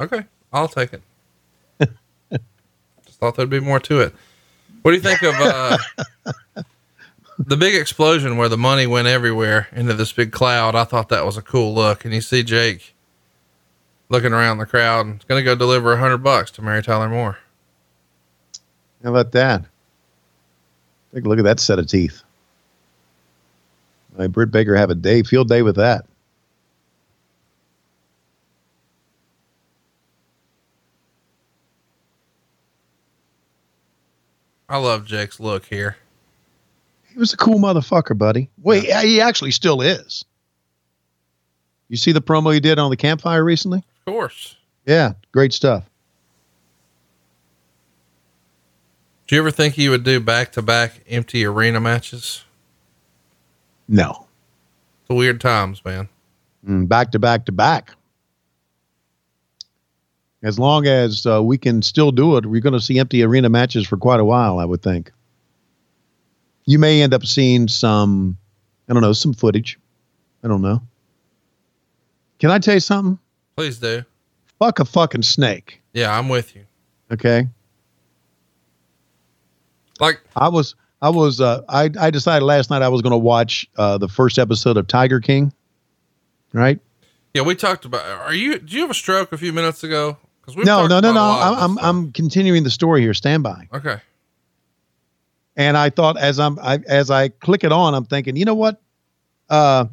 [0.00, 1.02] Okay, I'll take it.
[3.04, 4.14] Just thought there'd be more to it.
[4.82, 5.76] What do you think of uh,
[7.38, 10.74] the big explosion where the money went everywhere into this big cloud?
[10.74, 12.04] I thought that was a cool look.
[12.04, 12.94] And you see Jake
[14.08, 17.08] looking around the crowd and going to go deliver a hundred bucks to Mary Tyler
[17.08, 17.38] Moore.
[19.02, 19.64] How about that?
[21.14, 22.22] Take a look at that set of teeth.
[24.16, 26.04] My Britt Baker have a day field day with that.
[34.68, 35.96] I love Jake's look here.
[37.18, 38.48] He was a cool motherfucker, buddy.
[38.62, 40.24] Wait, yeah, he actually still is.
[41.88, 43.78] You see the promo he did on the campfire recently?
[43.78, 44.54] Of course.
[44.86, 45.82] Yeah, great stuff.
[49.26, 52.44] Do you ever think you would do back to back empty arena matches?
[53.88, 54.28] No.
[55.00, 56.08] It's weird times, man.
[56.64, 57.96] Mm, back to back to back.
[60.44, 63.48] As long as uh, we can still do it, we're going to see empty arena
[63.48, 65.10] matches for quite a while, I would think.
[66.68, 68.36] You may end up seeing some,
[68.90, 69.78] I don't know, some footage.
[70.44, 70.82] I don't know.
[72.40, 73.18] Can I tell you something?
[73.56, 74.04] Please do.
[74.58, 75.80] Fuck a fucking snake.
[75.94, 76.66] Yeah, I'm with you.
[77.10, 77.48] Okay.
[79.98, 83.16] Like I was, I was, uh, I, I decided last night I was going to
[83.16, 85.54] watch uh, the first episode of Tiger King.
[86.52, 86.78] Right?
[87.32, 88.04] Yeah, we talked about.
[88.04, 88.58] Are you?
[88.58, 90.18] Do you have a stroke a few minutes ago?
[90.42, 91.20] Because we No, no, no, no.
[91.22, 93.14] I'm, I'm, I'm continuing the story here.
[93.14, 93.68] Stand by.
[93.72, 94.02] Okay.
[95.58, 98.54] And I thought as I'm, I, as I click it on, I'm thinking, you know
[98.54, 98.80] what?
[99.50, 99.86] Uh,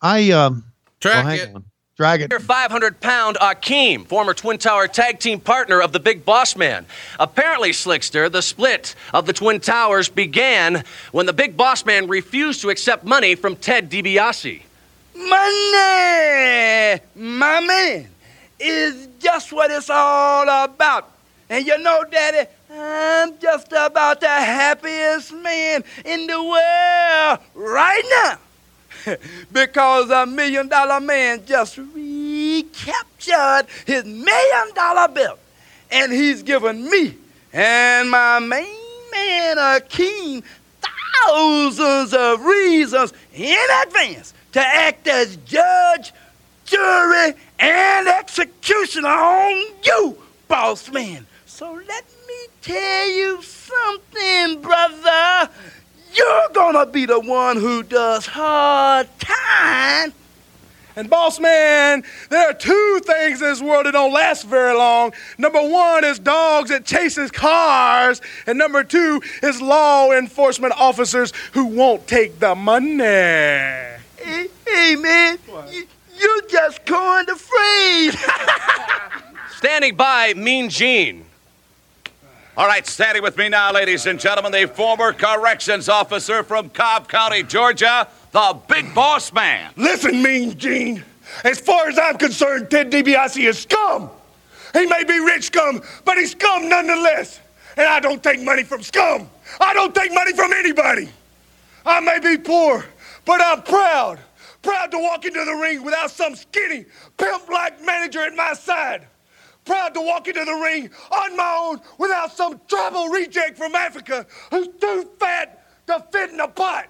[0.00, 0.64] I, um,
[1.00, 1.54] Track hang it.
[1.56, 1.64] on.
[1.96, 2.42] Drag it.
[2.42, 6.86] 500 pound Akeem, former Twin Tower tag team partner of the Big Boss Man.
[7.20, 10.82] Apparently, Slickster, the split of the Twin Towers began
[11.12, 14.62] when the Big Boss Man refused to accept money from Ted DiBiase.
[15.14, 18.08] Money, my man,
[18.58, 21.12] is just what it's all about.
[21.48, 28.38] And you know, Daddy, I'm just about the happiest man in the world right now.
[29.52, 35.38] because a million dollar man just recaptured his million dollar bill.
[35.90, 37.16] And he's given me
[37.54, 38.66] and my main
[39.12, 40.42] man a Akeem
[40.82, 46.12] thousands of reasons in advance to act as judge,
[46.64, 51.26] jury, and executioner on you, boss man.
[51.46, 52.23] So let me
[52.64, 55.50] tell you something, brother.
[56.14, 60.14] You're gonna be the one who does hard time.
[60.96, 65.12] And boss man, there are two things in this world that don't last very long.
[65.36, 71.66] Number one is dogs that chases cars, and number two is law enforcement officers who
[71.66, 73.02] won't take the money.
[73.02, 75.38] Hey, hey, man,
[75.70, 75.86] you,
[76.16, 78.16] you just coined the phrase.
[79.56, 81.26] Standing by, Mean Gene.
[82.56, 87.08] All right, standing with me now, ladies and gentlemen, the former corrections officer from Cobb
[87.08, 89.72] County, Georgia, the Big Boss Man.
[89.76, 91.02] Listen, Mean Gene,
[91.42, 94.08] As far as I'm concerned, Ted DiBiase is scum.
[94.72, 97.40] He may be rich scum, but he's scum nonetheless.
[97.76, 99.28] And I don't take money from scum.
[99.60, 101.08] I don't take money from anybody.
[101.84, 102.84] I may be poor,
[103.24, 104.20] but I'm proud.
[104.62, 109.08] Proud to walk into the ring without some skinny, pimp-like manager at my side.
[109.64, 114.26] Proud to walk into the ring on my own without some tribal reject from Africa
[114.50, 116.88] who's too fat to fit in a pot.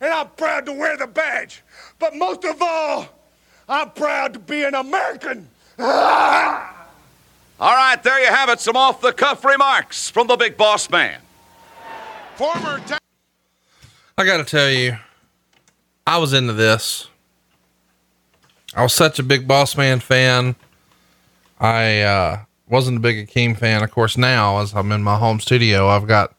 [0.00, 1.62] And I'm proud to wear the badge.
[1.98, 3.06] But most of all,
[3.68, 5.48] I'm proud to be an American.
[5.78, 5.86] All
[7.76, 8.58] right, there you have it.
[8.58, 11.20] Some off the cuff remarks from the big boss man.
[12.36, 12.98] Former ta-
[14.16, 14.96] I got to tell you,
[16.06, 17.06] I was into this.
[18.74, 20.56] I was such a big boss man fan.
[21.60, 23.82] I uh, wasn't a big Akeem fan.
[23.82, 26.34] Of course, now as I'm in my home studio, I've got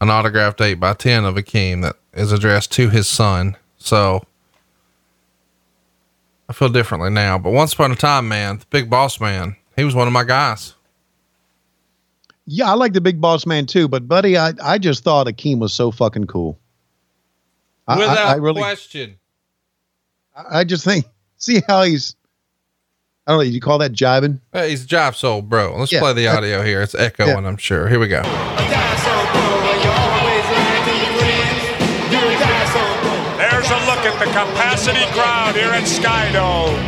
[0.00, 3.56] an autographed 8 by 10 of Akeem that is addressed to his son.
[3.78, 4.22] So
[6.48, 7.38] I feel differently now.
[7.38, 10.24] But once upon a time, man, the big boss man, he was one of my
[10.24, 10.74] guys.
[12.46, 15.58] Yeah, I like the big boss man too, but buddy, I, I just thought Akeem
[15.58, 16.58] was so fucking cool.
[17.86, 19.18] I- I- Without I really- question.
[20.50, 21.04] I just think,
[21.38, 22.14] see how he's,
[23.28, 24.40] I don't know, you call that jiving?
[24.54, 25.76] Hey, he's a jive soul, bro.
[25.76, 26.00] Let's Yeah.
[26.00, 26.80] play the audio here.
[26.80, 27.86] It's echoing, I'm sure.
[27.86, 28.22] Here we go.
[33.36, 36.78] There's a look at the capacity crowd here at Skydome.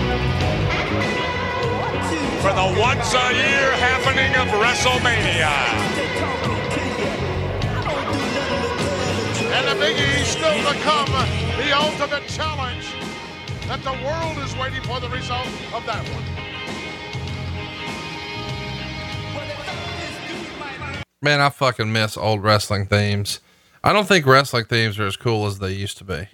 [2.41, 5.51] For the once a year happening of WrestleMania.
[9.53, 11.11] And the Big E still to come,
[11.59, 12.87] the ultimate challenge
[13.71, 16.25] that the world is waiting for the result of that one.
[21.23, 23.39] Man, I fucking miss old wrestling themes.
[23.85, 26.27] I don't think wrestling themes are as cool as they used to be.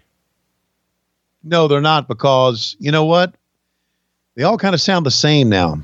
[1.42, 3.34] No, they're not because you know what?
[4.34, 5.82] They all kind of sound the same now.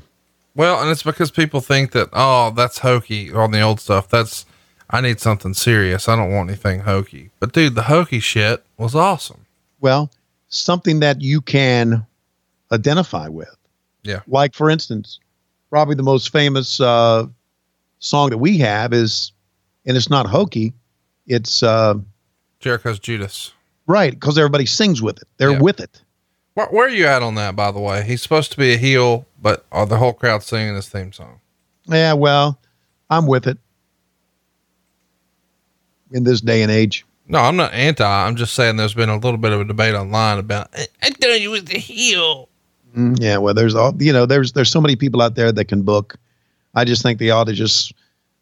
[0.55, 4.09] Well, and it's because people think that, oh, that's hokey on the old stuff.
[4.09, 4.47] That's,
[4.89, 6.09] I need something serious.
[6.09, 7.29] I don't want anything hokey.
[7.39, 9.45] But dude, the hokey shit was awesome.
[9.79, 10.09] Well,
[10.55, 12.05] something that you can
[12.71, 13.55] identify with.
[14.03, 14.21] Yeah.
[14.27, 15.19] Like, for instance,
[15.69, 17.25] probably the most famous uh,
[17.99, 19.31] song that we have is,
[19.85, 20.73] and it's not hokey,
[21.27, 21.95] it's uh,
[22.59, 23.53] Jericho's Judas.
[23.87, 25.27] right because everybody sings with it.
[25.37, 25.61] They're Yeah.
[25.61, 26.01] with it.
[26.53, 28.03] Where, where are you at on that, by the way?
[28.03, 31.39] He's supposed to be a heel, but are the whole crowd singing his theme song?
[31.85, 32.59] Yeah, well,
[33.09, 33.57] I'm with it
[36.11, 37.05] in this day and age.
[37.27, 38.03] No, I'm not anti.
[38.03, 41.09] I'm just saying there's been a little bit of a debate online about, I, I
[41.09, 42.49] thought he was the heel.
[42.95, 44.25] Mm, yeah, well, there's all you know.
[44.25, 46.15] There's there's so many people out there that can book.
[46.75, 47.93] I just think they ought to just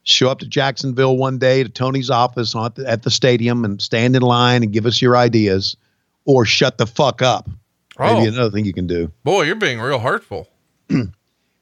[0.04, 3.82] show up to Jacksonville one day to Tony's office on the, at the stadium and
[3.82, 5.78] stand in line and give us your ideas,
[6.26, 7.50] or shut the fuck up.
[7.98, 8.14] Oh.
[8.16, 9.12] Maybe another thing you can do.
[9.24, 10.50] Boy, you're being real hurtful.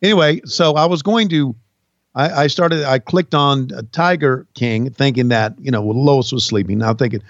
[0.01, 1.53] Anyway, so I was going to.
[2.19, 2.83] I, I started.
[2.83, 6.80] I clicked on uh, Tiger King, thinking that you know Lois was sleeping.
[6.80, 7.22] Now thinking,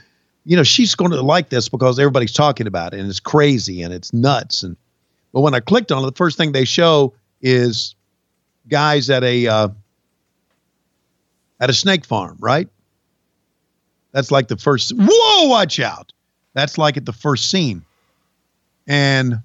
[0.45, 3.83] you know, she's going to like this because everybody's talking about it and it's crazy
[3.83, 4.63] and it's nuts.
[4.63, 4.75] And
[5.31, 7.93] but when I clicked on it, the first thing they show is
[8.67, 9.69] guys at a uh,
[11.59, 12.67] at a snake farm, right?
[14.11, 14.91] That's like the first.
[14.97, 15.49] Whoa!
[15.49, 16.13] Watch out!
[16.55, 17.85] That's like at the first scene,
[18.87, 19.39] and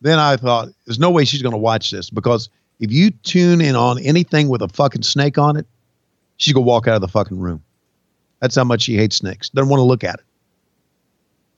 [0.00, 2.48] then I thought, there's no way she's going to watch this because
[2.80, 5.66] if you tune in on anything with a fucking snake on it,
[6.36, 7.62] she's going to walk out of the fucking room.
[8.40, 9.48] That's how much she hates snakes.
[9.50, 10.24] Doesn't want to look at it.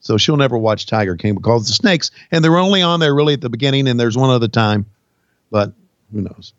[0.01, 3.33] So she'll never watch Tiger King because the snakes, and they're only on there really
[3.33, 4.85] at the beginning, and there's one other time,
[5.49, 5.73] but
[6.13, 6.53] who knows?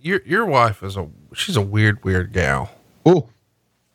[0.00, 2.70] Your your wife is a she's a weird weird gal.
[3.04, 3.28] Oh,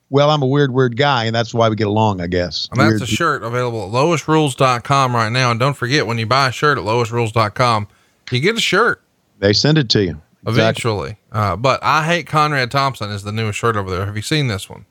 [0.10, 2.68] well, I'm a weird, weird guy, and that's why we get along, I guess.
[2.72, 5.52] And that's Weird a shirt available at LoisRules.com right now.
[5.52, 7.88] And don't forget when you buy a shirt at LoisRules.com,
[8.32, 9.02] you get a shirt
[9.40, 10.22] They send it to you.
[10.46, 11.18] eventually.
[11.32, 14.06] Uh, but I hate Conrad Thompson is the newest shirt over there.
[14.06, 14.86] Have you seen this one?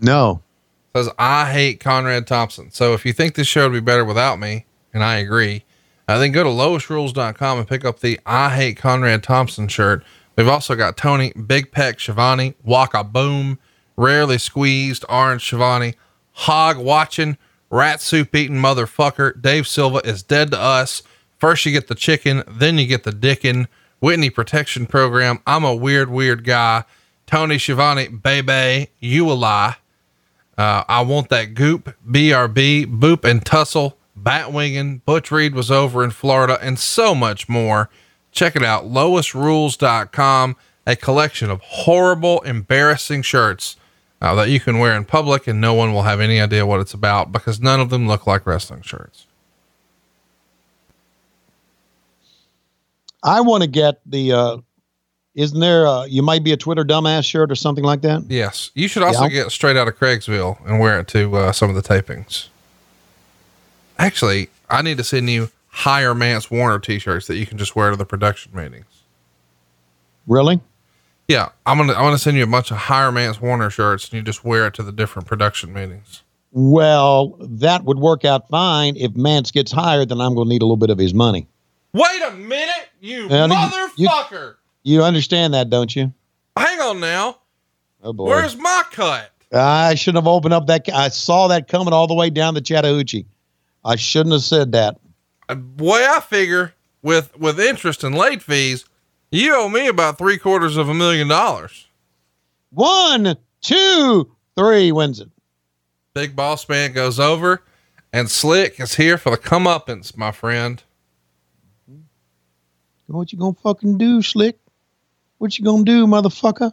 [0.00, 0.42] No.
[0.94, 2.70] says I hate Conrad Thompson.
[2.70, 5.64] So if you think this show would be better without me, and I agree,
[6.08, 10.04] uh, then go to LoisRules.com and pick up the I hate Conrad Thompson shirt.
[10.36, 13.58] We've also got Tony, Big Peck Schiavone, Waka Boom,
[13.96, 15.94] Rarely Squeezed, Orange Schiavone,
[16.32, 17.38] Hog Watching,
[17.70, 21.02] Rat Soup Eating Motherfucker, Dave Silva is dead to us.
[21.38, 23.68] First you get the chicken, then you get the dickin',
[24.00, 26.84] Whitney Protection Program, I'm a weird, weird guy,
[27.26, 29.76] Tony Schiavone, Baby, you a lie.
[30.58, 36.10] Uh, I want that goop, BRB, Boop and Tussle, Batwinging, Butch Reed was over in
[36.10, 37.88] Florida, and so much more.
[38.30, 40.56] Check it out, LoisRules.com,
[40.86, 43.76] a collection of horrible, embarrassing shirts
[44.22, 46.80] uh, that you can wear in public and no one will have any idea what
[46.80, 49.26] it's about because none of them look like wrestling shirts.
[53.22, 54.32] I want to get the.
[54.32, 54.56] uh
[55.34, 55.86] Isn't there?
[55.86, 58.22] Uh, you might be a Twitter dumbass shirt or something like that.
[58.28, 58.70] Yes.
[58.74, 59.28] You should also Yeah.
[59.30, 62.48] get straight out of Craigsville and wear it to uh, some of the tapings.
[63.98, 67.90] Actually, I need to send you higher Mance Warner t-shirts that you can just wear
[67.90, 68.86] to the production meetings.
[70.26, 70.60] Really?
[71.28, 74.14] Yeah, I'm gonna I'm gonna send you a bunch of higher Mance Warner shirts and
[74.14, 76.22] you just wear it to the different production meetings.
[76.52, 78.96] Well, that would work out fine.
[78.96, 81.48] If Mance gets hired, then I'm going to need a little bit of his money.
[81.92, 84.54] Wait a minute, you Well, you- you- motherfucker!
[84.84, 86.12] You understand that, don't you?
[86.56, 87.38] Hang on now.
[88.02, 88.26] Oh boy.
[88.26, 89.30] Where's my cut?
[89.52, 90.88] I shouldn't have opened up that.
[90.92, 93.24] I saw that coming all the way down the Chattahoochee.
[93.84, 94.98] I shouldn't have said that.
[95.48, 98.84] Uh, boy, I figure with with interest and late fees,
[99.34, 101.86] you owe me about three quarters of a million dollars.
[102.70, 105.28] One, two, three wins it.
[106.14, 107.62] Big boss man goes over,
[108.12, 110.82] and Slick is here for the comeuppance, my friend.
[113.06, 114.58] What you gonna fucking do, Slick?
[115.38, 116.72] What you gonna do, motherfucker?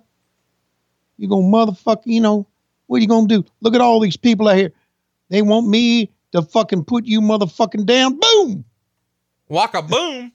[1.17, 2.47] You gonna motherfucker, you know,
[2.87, 3.43] what you gonna do?
[3.61, 4.71] Look at all these people out here.
[5.29, 8.19] They want me to fucking put you motherfucking down.
[8.19, 8.65] Boom!
[9.49, 10.31] Waka boom.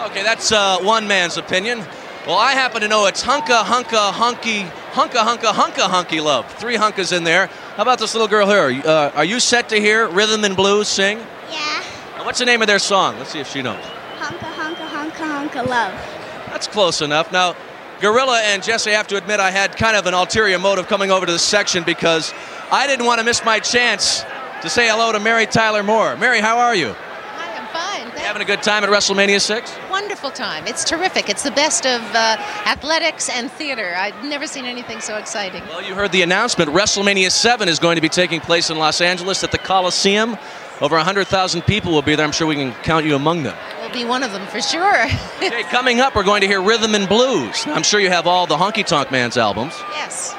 [0.00, 1.78] Okay, that's uh, one man's opinion.
[2.26, 6.50] Well, I happen to know it's hunka hunka hunky hunka hunka hunka hunky love.
[6.54, 7.46] Three hunkas in there.
[7.76, 8.82] How about this little girl here?
[8.84, 11.18] Uh, are you set to hear rhythm and blues sing?
[11.50, 11.84] Yeah.
[12.16, 13.18] And what's the name of their song?
[13.18, 13.82] Let's see if she knows.
[14.18, 15.92] Hunka, hunka, hunka, hunka, love.
[16.48, 17.30] That's close enough.
[17.30, 17.54] Now,
[18.00, 21.10] Gorilla and Jesse, I have to admit, I had kind of an ulterior motive coming
[21.10, 22.32] over to this section because
[22.72, 24.24] I didn't want to miss my chance
[24.62, 26.16] to say hello to Mary Tyler Moore.
[26.16, 26.88] Mary, how are you?
[27.36, 28.06] I am fine.
[28.06, 29.76] You having a good time at WrestleMania 6?
[29.90, 30.66] Wonderful time.
[30.66, 31.28] It's terrific.
[31.28, 32.36] It's the best of uh,
[32.66, 33.94] athletics and theater.
[33.96, 35.62] I've never seen anything so exciting.
[35.68, 36.70] Well, you heard the announcement.
[36.70, 40.36] WrestleMania 7 is going to be taking place in Los Angeles at the Coliseum.
[40.80, 42.26] Over 100,000 people will be there.
[42.26, 43.56] I'm sure we can count you among them.
[43.80, 45.04] We'll be one of them for sure.
[45.36, 47.64] Okay, coming up, we're going to hear Rhythm and Blues.
[47.66, 49.74] I'm sure you have all the Honky Tonk Man's albums.
[49.92, 50.34] yes.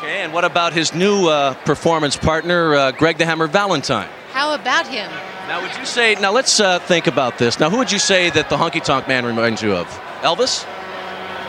[0.00, 4.08] Okay, and what about his new uh, performance partner, uh, Greg the Hammer Valentine?
[4.32, 5.10] How about him?
[5.46, 7.60] Now, would you say, now let's uh, think about this.
[7.60, 9.86] Now, who would you say that the Honky Tonk Man reminds you of?
[10.22, 10.64] Elvis?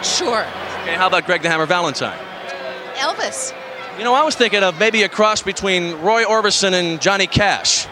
[0.04, 0.42] Sure.
[0.82, 2.20] Okay, how about Greg the Hammer Valentine?
[2.96, 3.54] Elvis.
[3.98, 7.88] You know, I was thinking of maybe a cross between Roy Orbison and Johnny Cash.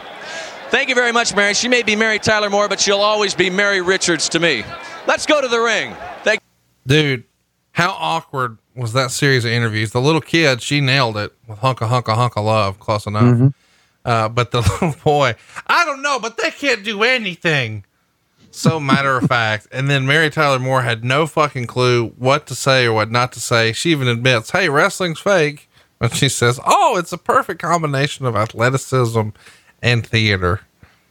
[0.71, 1.53] Thank you very much, Mary.
[1.53, 4.65] She may be Mary Tyler Moore, but she'll always be Mary Richards to me.
[5.07, 5.95] Let's go to the ring.
[6.23, 6.41] Thank
[6.85, 7.23] Dude,
[7.73, 9.91] how awkward was that series of interviews?
[9.91, 13.23] The little kid, she nailed it with hunka hunka hunka love, close enough.
[13.23, 13.53] Mhm.
[14.05, 15.35] Uh, but the little boy,
[15.67, 17.83] I don't know, but they can't do anything.
[18.51, 19.67] So matter of fact.
[19.71, 23.31] And then Mary Tyler Moore had no fucking clue what to say or what not
[23.33, 23.71] to say.
[23.73, 25.69] She even admits, hey, wrestling's fake.
[26.01, 29.29] And she says, oh, it's a perfect combination of athleticism
[29.81, 30.61] and theater.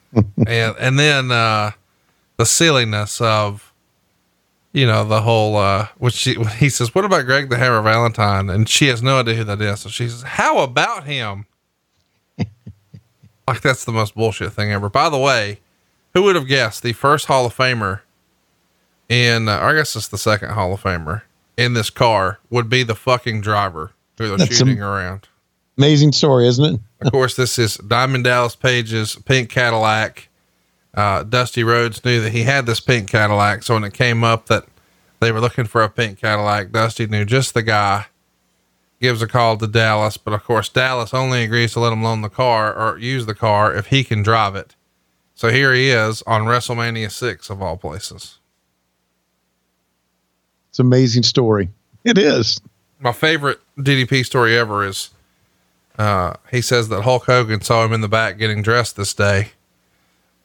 [0.46, 1.72] and and then uh,
[2.38, 3.67] the silliness of
[4.72, 8.50] you know the whole uh which she he says what about greg the hammer valentine
[8.50, 11.46] and she has no idea who that is so she says how about him
[13.48, 15.60] like that's the most bullshit thing ever by the way
[16.14, 18.00] who would have guessed the first hall of famer
[19.08, 21.22] in, uh, I guess it's the second Hall of Famer
[21.56, 25.28] in this car would be the fucking driver who they're That's shooting am- around.
[25.78, 26.80] Amazing story, isn't it?
[27.00, 30.27] Of course, this is Diamond Dallas Page's pink Cadillac.
[30.98, 33.62] Uh, Dusty Rhodes knew that he had this pink Cadillac.
[33.62, 34.64] So when it came up that
[35.20, 38.06] they were looking for a pink Cadillac, Dusty knew just the guy.
[39.00, 42.22] Gives a call to Dallas, but of course, Dallas only agrees to let him loan
[42.22, 44.74] the car or use the car if he can drive it.
[45.36, 48.40] So here he is on WrestleMania 6 of all places.
[50.70, 51.68] It's an amazing story.
[52.02, 52.60] It is.
[52.98, 55.10] My favorite DDP story ever is
[55.96, 59.52] uh, he says that Hulk Hogan saw him in the back getting dressed this day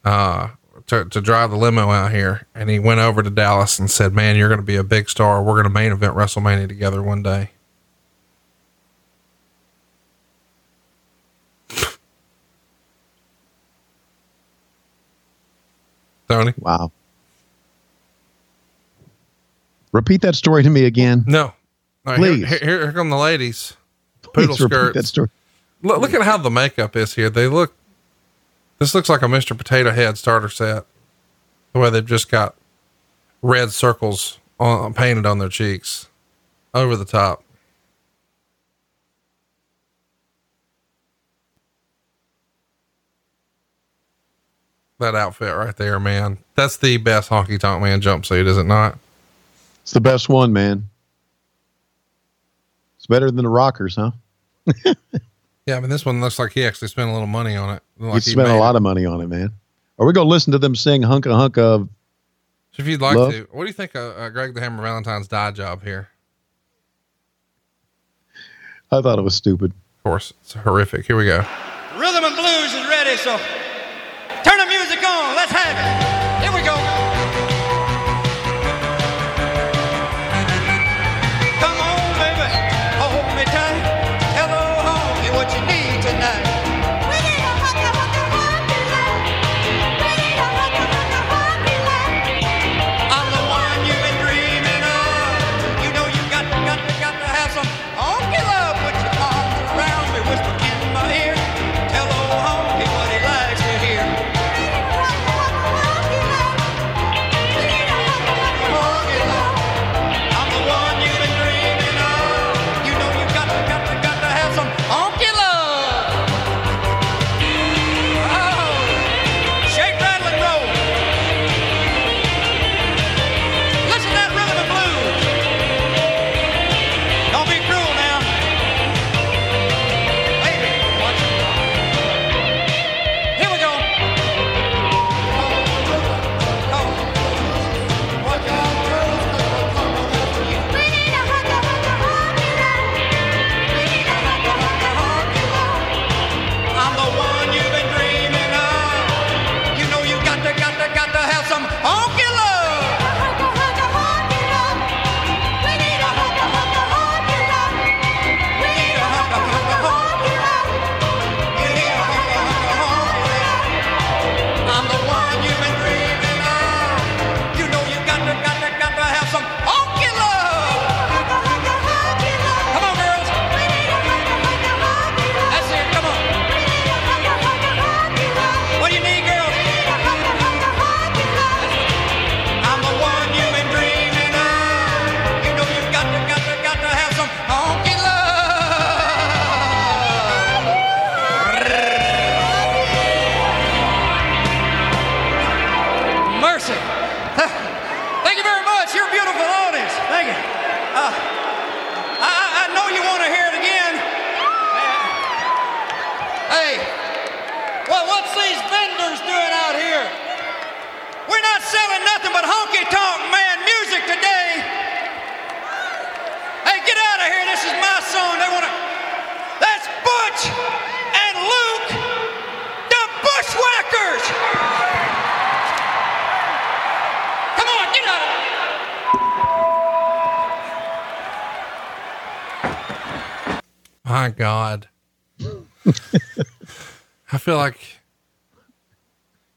[0.04, 0.50] uh,
[0.88, 2.48] to, to drive the limo out here.
[2.54, 5.10] And he went over to Dallas and said, Man, you're going to be a big
[5.10, 5.42] star.
[5.42, 7.52] We're going to main event WrestleMania together one day.
[16.28, 16.54] Tony?
[16.58, 16.92] Wow.
[19.92, 21.24] Repeat that story to me again.
[21.28, 21.54] No.
[22.06, 22.48] Right, Please.
[22.48, 23.78] Here, here, here come the ladies.
[24.34, 24.96] Poodle Please skirts.
[24.96, 25.30] that story.
[25.84, 27.30] Look, look at how the makeup is here.
[27.30, 27.76] They look,
[28.84, 29.58] this looks like a Mr.
[29.58, 30.86] Potato Head starter set.
[31.72, 32.54] The way they've just got
[33.42, 36.10] red circles on, painted on their cheeks
[36.74, 37.46] over the top.
[45.00, 46.40] That outfit right there, man.
[46.56, 48.98] That's the best honky tonk man jumpsuit, is it not?
[49.84, 50.90] It's the best one, man.
[52.98, 54.12] It's better than the Rockers, huh?
[55.66, 57.84] Yeah, I mean, this one looks like he actually spent a little money on it.
[57.98, 58.78] Like you he spent a lot it.
[58.78, 59.54] of money on it, man.
[59.98, 61.88] Are we going to listen to them sing Hunka Hunka?
[62.72, 63.32] So if you'd like Love?
[63.32, 66.10] to, what do you think of uh, Greg the Hammer Valentine's dye job here?
[68.92, 69.72] I thought it was stupid.
[69.72, 71.06] Of course, it's horrific.
[71.06, 71.38] Here we go.
[71.98, 73.40] Rhythm and blues is ready, so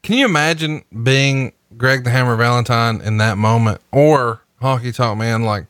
[0.07, 5.43] can you imagine being Greg the Hammer Valentine in that moment or Honky Tonk Man?
[5.43, 5.65] Like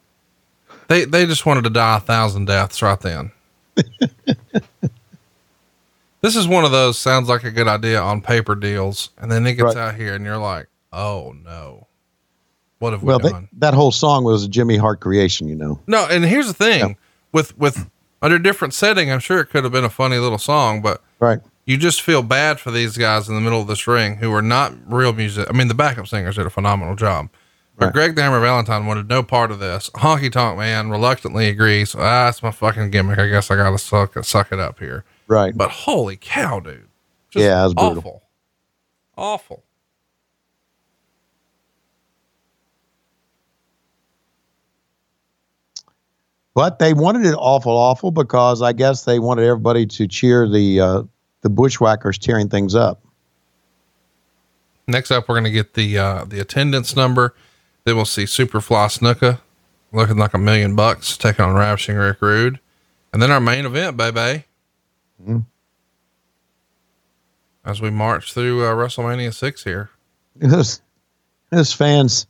[0.90, 3.32] they, they just wanted to die a thousand deaths right then.
[6.22, 9.10] this is one of those sounds like a good idea on paper deals.
[9.18, 11.88] And then it gets out here and you're like, oh no.
[12.78, 13.50] What have Well, we done?
[13.54, 15.80] that whole song was a Jimmy Hart creation, you know.
[15.88, 16.96] No, and here's the thing
[17.32, 17.90] with with
[18.22, 21.02] under a different setting, I'm sure it could have been a funny little song, but
[21.20, 21.40] right.
[21.68, 24.42] You just feel bad for these guys in the middle of this ring who are
[24.42, 25.48] not real music.
[25.50, 27.30] I mean, the backup singers did a phenomenal job.
[27.76, 27.94] But Right.
[27.94, 29.90] Greg the Hammer Valentine wanted no part of this.
[29.96, 31.94] Honky Tonk Man reluctantly agrees.
[31.94, 33.20] Ah, that's my fucking gimmick.
[33.20, 35.04] I guess I gotta suck it, suck it up here.
[35.28, 35.56] Right.
[35.56, 36.88] But holy cow, dude.
[37.30, 37.98] Just yeah, it was brutal.
[37.98, 38.24] awful.
[39.18, 39.64] Awful.
[46.56, 50.80] But they wanted it awful, awful because I guess they wanted everybody to cheer the
[50.80, 51.04] uh,
[51.48, 53.00] the bushwhackers tearing things up.
[54.86, 57.34] Next up, we're gonna get the uh, the attendance number.
[57.86, 59.40] Then we'll see Superfly Snuka
[59.94, 62.60] looking like a million bucks taking on Ravishing Rick Rude,
[63.14, 64.44] and then our main event, baby.
[65.26, 65.46] Mhm.
[67.64, 69.90] As we march through uh, WrestleMania six here.
[70.36, 70.82] This,
[71.50, 72.28] this fans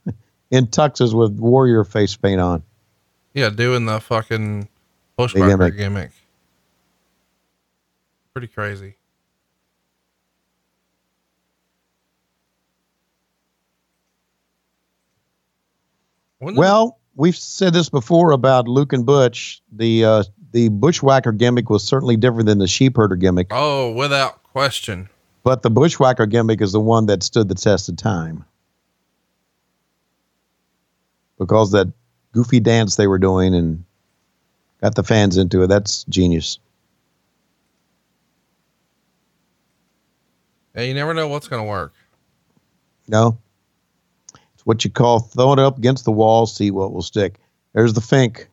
[0.52, 2.62] in tuxes with warrior face paint on.
[3.34, 4.68] Yeah, doing the fucking
[5.16, 5.78] bushwhacker gimmick.
[5.78, 6.12] gimmick.
[8.34, 8.97] Pretty crazy.
[16.40, 19.62] Well, we've said this before about Luke and Butch.
[19.72, 25.10] The uh, the bushwhacker gimmick was certainly different than the sheepherder gimmick, oh, without question.
[25.44, 28.46] but the bushwhacker gimmick is the one that stood the test of time
[31.38, 31.92] because that
[32.32, 33.84] goofy dance they were doing and
[34.82, 35.68] got the fans into it.
[35.68, 36.60] That's genius.
[40.76, 41.94] Yeah, you never know what's gonna work.
[43.08, 43.40] No,
[44.68, 47.36] what you call throwing it up against the wall, see what will stick.
[47.72, 48.50] There's the Fink.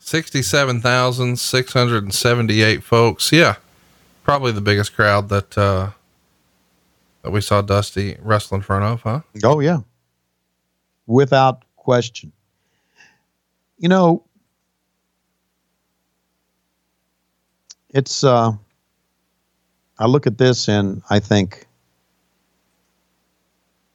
[0.00, 3.30] Sixty-seven thousand six hundred and seventy-eight folks.
[3.30, 3.54] Yeah,
[4.24, 5.90] probably the biggest crowd that uh,
[7.22, 9.20] that we saw Dusty wrestle in front of, huh?
[9.44, 9.78] Oh yeah,
[11.06, 12.32] without question.
[13.78, 14.24] You know,
[17.92, 18.24] it's.
[18.24, 18.52] uh
[19.98, 21.66] I look at this and I think,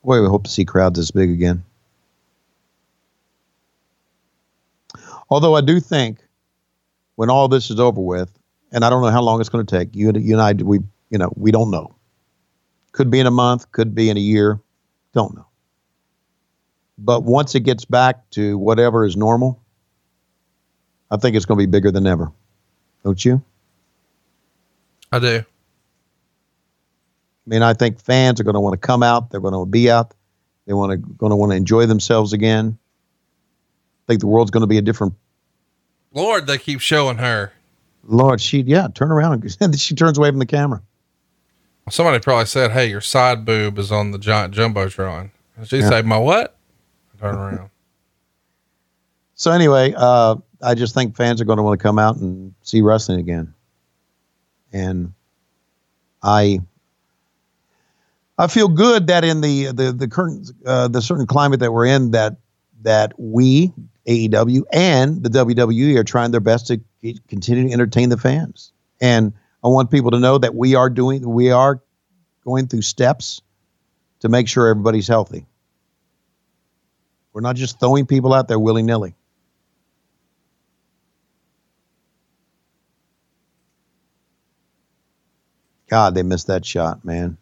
[0.03, 1.65] boy, we hope to see crowds this big again.
[5.29, 6.19] Although I do think,
[7.15, 8.31] when all this is over with,
[8.71, 9.93] and I don't know how long it's going to take.
[9.93, 11.93] You, you and I, we, you know, we don't know.
[12.93, 14.61] Could be in a month, could be in a year,
[15.13, 15.47] don't know.
[16.97, 19.61] But once it gets back to whatever is normal,
[21.11, 22.31] I think it's going to be bigger than ever.
[23.03, 23.41] Don't you?
[25.11, 25.37] I do.
[25.39, 25.43] I
[27.49, 29.29] mean, I think fans are going to want to come out.
[29.31, 30.13] They're going to be out.
[30.65, 32.77] They want to going to want to enjoy themselves again.
[32.79, 35.13] I think the world's going to be a different.
[36.13, 37.53] Lord, they keep showing her.
[38.03, 39.43] Lord, she yeah, turn around.
[39.61, 40.81] and she turns away from the camera.
[41.89, 45.89] Somebody probably said, "Hey, your side boob is on the giant jumbotron." And she Yeah.
[45.89, 46.57] said, "My what?"
[47.19, 47.69] Turn around.
[49.39, 52.55] So anyway, uh, I just think fans are going to want to come out and
[52.63, 53.53] see wrestling again.
[54.73, 55.13] And
[56.21, 56.59] I
[58.37, 61.85] I feel good that in the the the current uh, the certain climate that we're
[61.85, 62.37] in that
[62.83, 63.73] that we
[64.07, 66.79] AEW and the WWE are trying their best to
[67.27, 68.71] continue to entertain the fans.
[69.01, 71.81] And I want people to know that we are doing we are
[72.45, 73.41] going through steps
[74.21, 75.45] to make sure everybody's healthy.
[77.33, 79.13] We're not just throwing people out there willy nilly.
[85.89, 87.37] God, they missed that shot, man.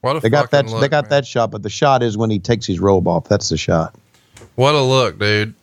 [0.00, 0.64] What a They got that.
[0.64, 3.06] fucking they look, got that shot, but the shot is when he takes his robe
[3.06, 3.28] off.
[3.28, 3.94] That's the shot.
[4.56, 5.54] What a look, dude.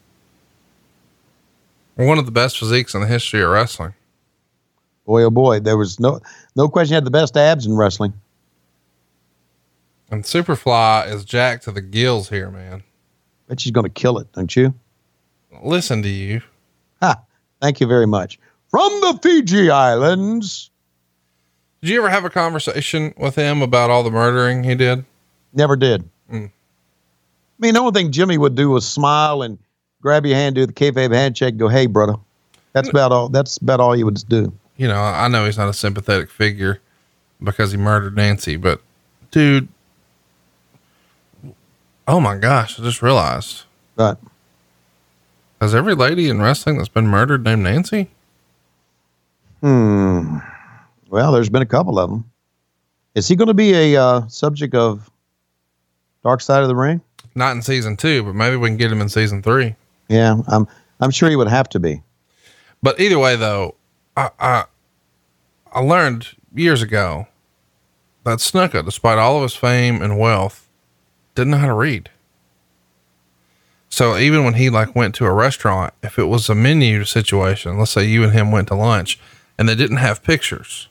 [1.95, 3.93] One of the best physiques in the history of wrestling.
[5.05, 6.21] Boy, oh boy, there was no
[6.55, 6.91] no question.
[6.91, 8.13] He had the best abs in wrestling.
[10.09, 12.83] And Superfly is jacked to the gills here, man.
[13.47, 14.73] Bet she's going to kill it, don't you?
[15.61, 16.41] Listen to you.
[17.01, 17.21] Ha!
[17.61, 18.39] Thank you very much.
[18.69, 20.69] From the Fiji Islands.
[21.81, 25.05] Did you ever have a conversation with him about all the murdering he did?
[25.53, 26.07] Never did.
[26.31, 26.45] Mm.
[26.47, 26.51] I
[27.59, 29.57] mean, the only thing Jimmy would do was smile and
[30.01, 32.15] grab your hand, do the kayfabe handshake, and go, "Hey, brother."
[32.73, 33.29] That's about all.
[33.29, 34.53] That's about all he would do.
[34.77, 36.79] You know, I know he's not a sympathetic figure
[37.43, 38.81] because he murdered Nancy, but
[39.31, 39.67] dude,
[42.07, 43.63] oh my gosh, I just realized.
[43.95, 44.17] Right.
[45.59, 48.09] Has every lady in wrestling that's been murdered named Nancy?
[49.61, 50.37] Hmm.
[51.09, 52.29] Well, there's been a couple of them.
[53.15, 55.09] Is he going to be a uh, subject of
[56.23, 57.01] Dark Side of the Ring?
[57.35, 59.75] Not in season two, but maybe we can get him in season three.
[60.07, 60.67] Yeah, I'm.
[61.01, 62.03] I'm sure he would have to be.
[62.83, 63.75] But either way, though,
[64.17, 64.65] I, I,
[65.71, 67.27] I learned years ago
[68.25, 70.67] that Snuka, despite all of his fame and wealth,
[71.35, 72.09] didn't know how to read.
[73.89, 77.79] So even when he like went to a restaurant, if it was a menu situation,
[77.79, 79.19] let's say you and him went to lunch
[79.59, 80.87] and they didn't have pictures.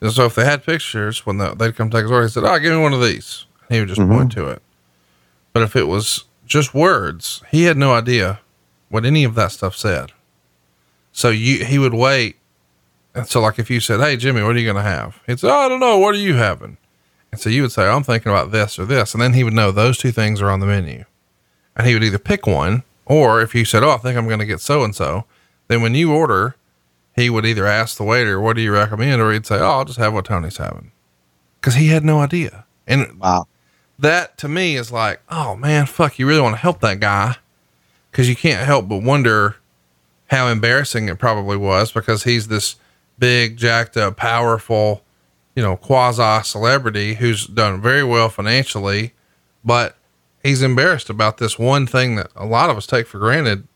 [0.00, 2.44] And so if they had pictures, when the, they'd come take his order, he said,
[2.44, 4.40] "Oh, give me one of these." And he would just point mm-hmm.
[4.40, 4.62] to it.
[5.52, 8.40] But if it was just words, he had no idea
[8.88, 10.12] what any of that stuff said.
[11.12, 12.36] So you he would wait.
[13.14, 15.20] And so like if you said, Hey Jimmy, what are you gonna have?
[15.26, 16.78] He'd say, oh, I don't know, what are you having?
[17.30, 19.12] And so you would say, oh, I'm thinking about this or this.
[19.12, 21.04] And then he would know those two things are on the menu.
[21.76, 24.46] And he would either pick one, or if you said, Oh, I think I'm gonna
[24.46, 25.26] get so and so,
[25.68, 26.56] then when you order,
[27.20, 29.20] he would either ask the waiter, What do you recommend?
[29.20, 30.92] Or he'd say, Oh, I'll just have what Tony's having.
[31.60, 32.64] Cause he had no idea.
[32.86, 33.46] And wow.
[33.98, 37.36] that to me is like, oh man, fuck, you really want to help that guy.
[38.12, 39.56] Cause you can't help but wonder
[40.28, 42.76] how embarrassing it probably was because he's this
[43.18, 45.02] big, jacked up, powerful,
[45.54, 49.12] you know, quasi celebrity who's done very well financially,
[49.64, 49.96] but
[50.42, 53.66] he's embarrassed about this one thing that a lot of us take for granted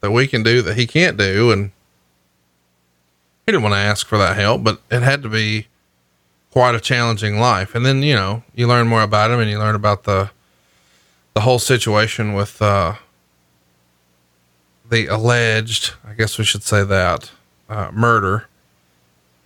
[0.00, 1.50] that we can do that he can't do.
[1.50, 1.72] And
[3.50, 5.66] he didn't want to ask for that help, but it had to be
[6.52, 7.74] quite a challenging life.
[7.74, 10.30] And then, you know, you learn more about him and you learn about the,
[11.34, 12.94] the whole situation with, uh,
[14.88, 17.32] the alleged, I guess we should say that,
[17.68, 18.46] uh, murder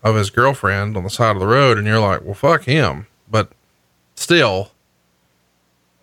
[0.03, 1.79] of his girlfriend on the side of the road.
[1.79, 3.07] And you're like, well, fuck him.
[3.31, 3.53] But
[4.17, 4.73] still,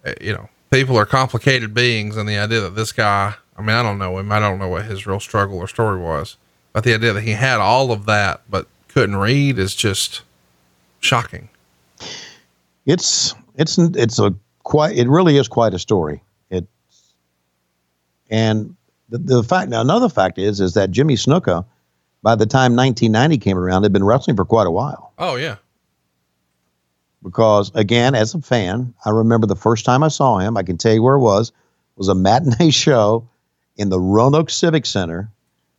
[0.04, 2.18] eh, you know, people are complicated beings.
[2.18, 4.32] And the idea that this guy, I mean, I don't know him.
[4.32, 6.38] I don't know what his real struggle or story was,
[6.74, 10.22] but the idea that he had all of that, but couldn't read is just
[11.00, 11.50] shocking.
[12.85, 14.33] It's, it's, it's a
[14.64, 16.22] quite, it really is quite a story.
[16.50, 16.66] It,
[18.30, 18.75] and
[19.11, 21.66] the, the fact now another fact is is that Jimmy Snuka,
[22.24, 25.14] by the time 1990 came around, had been wrestling for quite a while.
[25.19, 25.58] Oh yeah.
[27.22, 30.58] Because again, as a fan, I remember the first time I saw him.
[30.58, 31.50] I can tell you where it was.
[31.50, 33.27] It was a matinee show
[33.77, 35.30] in the Roanoke Civic Center.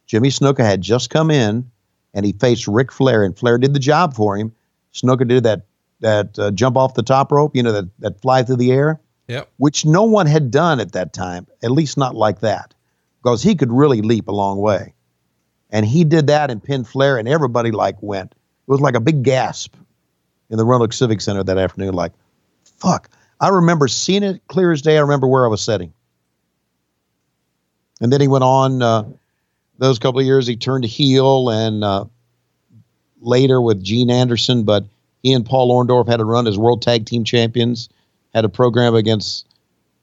[0.06, 1.70] Jimmy Snuka had just come in,
[2.14, 4.52] and he faced Ric Flair, and Flair did the job for him.
[4.92, 5.62] Snuka did that
[6.00, 9.00] that uh, jump off the top rope, you know, that that fly through the air.
[9.28, 9.48] Yep.
[9.56, 12.74] Which no one had done at that time, at least not like that
[13.22, 14.94] because he could really leap a long way.
[15.70, 18.32] And he did that and pinned Flair, and everybody like went.
[18.32, 19.74] It was like a big gasp
[20.50, 21.94] in the Roanoke Civic Center that afternoon.
[21.94, 22.12] Like,
[22.64, 23.08] fuck.
[23.40, 24.98] I remember seeing it clear as day.
[24.98, 25.92] I remember where I was sitting.
[28.00, 28.82] And then he went on.
[28.82, 29.04] Uh,
[29.82, 32.04] those couple of years, he turned heel, and uh,
[33.20, 34.62] later with Gene Anderson.
[34.62, 34.84] But
[35.22, 37.88] he and Paul Orndorff had a run as world tag team champions.
[38.32, 39.46] Had a program against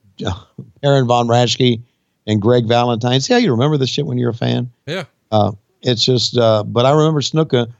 [0.82, 1.82] Baron von Raschke
[2.27, 3.22] and Greg Valentine.
[3.22, 4.69] See how you remember this shit when you're a fan?
[4.85, 5.06] Yeah.
[5.32, 7.72] Uh, it's just, uh, but I remember Snuka,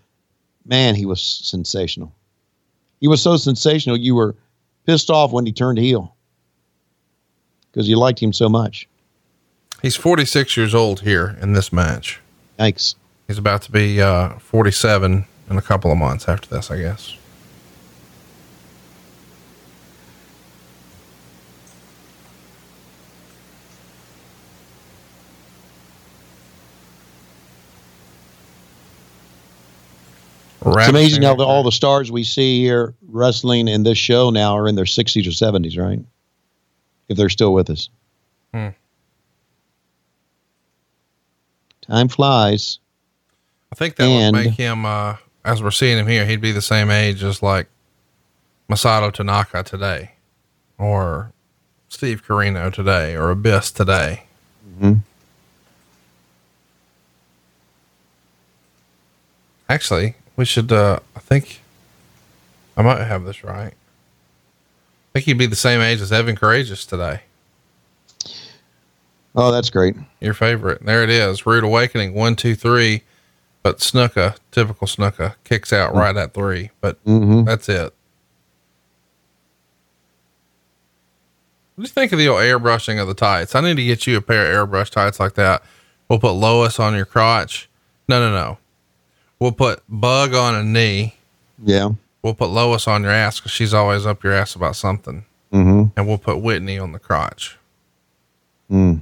[0.66, 2.16] man, he was sensational.
[3.00, 4.36] He was so sensational, you were
[4.86, 6.16] pissed off when he turned heel
[7.72, 8.89] because you liked him so much.
[9.82, 12.20] He's 46 years old here in this match.
[12.58, 12.96] Thanks.
[13.28, 17.16] He's about to be uh, 47 in a couple of months after this, I guess.
[30.66, 34.58] It's amazing how the, all the stars we see here wrestling in this show now
[34.58, 36.00] are in their 60s or 70s, right?
[37.08, 37.90] If they're still with us.
[38.54, 38.70] Hmm.
[41.90, 42.80] Time flies.
[43.72, 46.52] I think that and, would make him, uh, as we're seeing him here, he'd be
[46.52, 47.68] the same age as like
[48.70, 50.12] Masato Tanaka today,
[50.78, 51.32] or
[51.90, 54.24] Steve Corino today, or Abyss today.
[54.76, 54.94] Mm-hmm.
[59.68, 61.62] Actually, we should, uh, I think
[62.78, 63.74] I might have this right.
[63.74, 67.22] I think he'd be the same age as Evan Karagias today.
[69.42, 69.96] Oh, that's great.
[70.20, 70.86] Your favorite.
[70.86, 71.46] There it is.
[71.46, 73.04] Rude Awakening, one, two, three.
[73.64, 76.72] But Snuka, typical Snuka, kicks out right at three.
[76.82, 77.46] But mm-hmm.
[77.46, 77.94] that's it.
[81.76, 83.56] What do you think of the old airbrushing of the tights?
[83.56, 85.64] I need to get you a pair of airbrush tights like that.
[86.10, 87.70] We'll put Lois on your crotch.
[88.10, 88.58] No, no, no.
[89.40, 91.16] We'll put Bug on a knee.
[91.64, 91.92] Yeah.
[92.22, 95.24] We'll put Lois on your ass because she's always up your ass about something.
[95.54, 95.98] Mm-hmm.
[95.98, 97.58] And we'll put Whitney on the crotch.
[98.70, 99.02] Mm.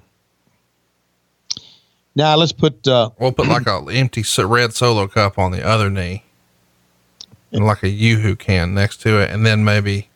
[2.18, 2.88] Now let's put.
[2.88, 6.24] Uh, we'll put like a empty red solo cup on the other knee,
[7.52, 10.10] and like a yoo-hoo can next to it, and then maybe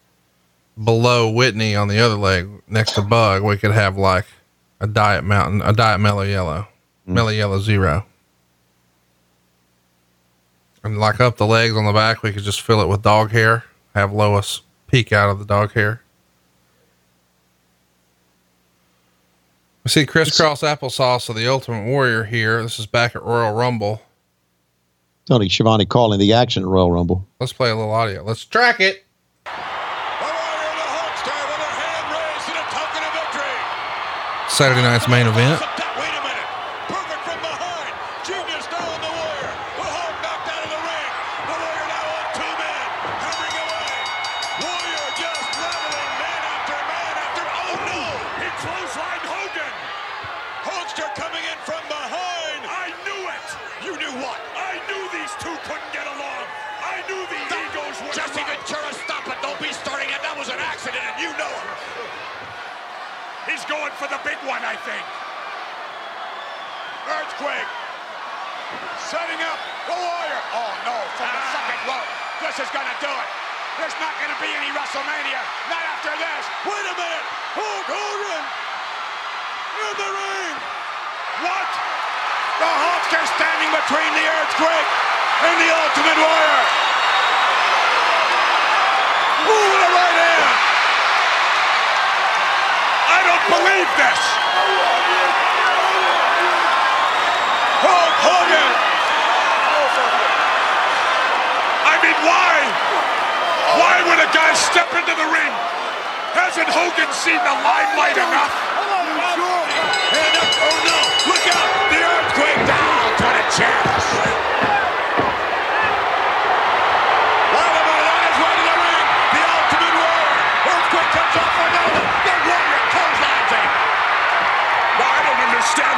[0.83, 4.25] below Whitney on the other leg next to Bug, we could have like
[4.79, 6.67] a diet mountain, a diet mellow yellow.
[7.05, 8.07] Mellow Yellow Zero.
[10.83, 13.29] And like up the legs on the back, we could just fill it with dog
[13.29, 13.65] hair.
[13.93, 16.01] Have Lois peek out of the dog hair.
[19.83, 22.61] We see crisscross applesauce of the Ultimate Warrior here.
[22.61, 23.99] This is back at Royal Rumble.
[25.25, 27.27] Tony Schiavone calling the action at Royal Rumble.
[27.39, 28.23] Let's play a little audio.
[28.23, 29.03] Let's track it.
[34.49, 35.63] Saturday night's main event.
[48.61, 49.73] Clothesline Hogan.
[50.61, 52.61] Hulkster coming in from behind.
[52.61, 53.47] I knew it.
[53.81, 54.37] You knew what?
[54.53, 56.45] I knew these two couldn't get along.
[56.85, 58.13] I knew the egos were.
[58.13, 59.41] Jesse Ventura, stop it.
[59.41, 60.21] Don't be starting it.
[60.21, 61.69] That was an accident, and you know it.
[63.49, 65.01] He's going for the big one, I think.
[67.17, 67.69] Earthquake.
[69.09, 69.57] Setting up
[69.89, 70.41] the Warrior.
[70.53, 72.09] Oh, no, from the second rope.
[72.45, 73.29] This is going to do it.
[73.81, 75.41] There's not going to be any WrestleMania.
[75.73, 76.43] Not after this.
[76.69, 77.25] Wait a minute.
[77.57, 78.43] Hulk Hogan
[79.81, 80.55] in the ring.
[81.43, 81.71] What?
[82.63, 84.89] The Hulkster standing between the Earthquake
[85.47, 86.63] and the Ultimate Warrior.
[89.51, 90.51] Ooh, what a right hand.
[93.11, 93.43] I don't
[93.81, 94.21] believe this.
[97.81, 98.71] Hulk Hogan.
[101.89, 102.53] I mean, why?
[103.81, 105.53] Why would a guy step into the ring?
[106.37, 108.53] Hasn't Hogan seen the limelight enough?
[110.13, 110.97] And up, oh no,
[111.31, 114.30] look out, the earthquake down to the chest.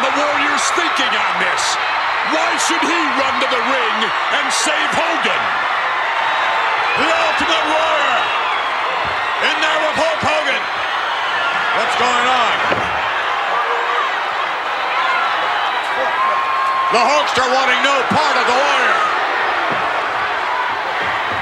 [0.04, 1.64] The warrior's thinking on this.
[2.36, 3.98] Why should he run to the ring
[4.36, 5.44] and save Hogan?
[7.00, 8.20] The ultimate warrior
[9.48, 10.64] in there with Hulk Hogan.
[11.80, 12.56] What's going on?
[16.92, 19.00] The Hulkster wanting no part of the warrior.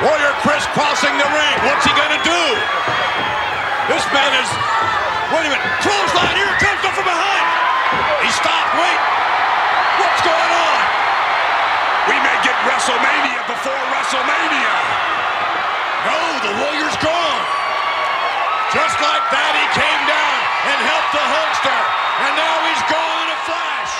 [0.05, 1.57] Warrior crisscrossing the ring.
[1.65, 2.43] What's he gonna do?
[3.89, 4.49] This man is.
[5.33, 5.65] Wait a minute.
[5.81, 6.37] Clothesline.
[6.37, 7.60] Here comes from behind.
[8.31, 8.71] He stopped.
[8.79, 9.01] Wait.
[9.99, 10.79] What's going on?
[12.07, 14.71] We may get WrestleMania before WrestleMania.
[16.07, 17.43] No, the Warrior's gone.
[18.71, 21.79] Just like that, he came down and helped the Hulkster.
[22.23, 23.91] And now he's gone in a flash.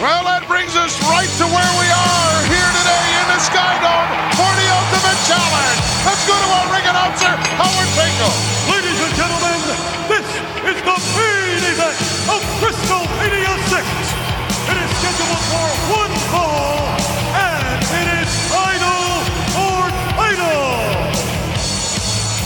[0.00, 4.08] Well, that brings us right to where we are here today in the Skydome
[4.40, 5.78] for the Ultimate Challenge.
[6.08, 8.32] Let's go to our ring announcer, Howard Finkel.
[8.72, 10.07] Ladies and gentlemen, this
[10.68, 11.96] is the main event
[12.28, 13.80] of WrestleMania 6.
[14.68, 16.84] It is scheduled for one fall,
[17.32, 19.24] and it is final
[19.56, 20.68] or final.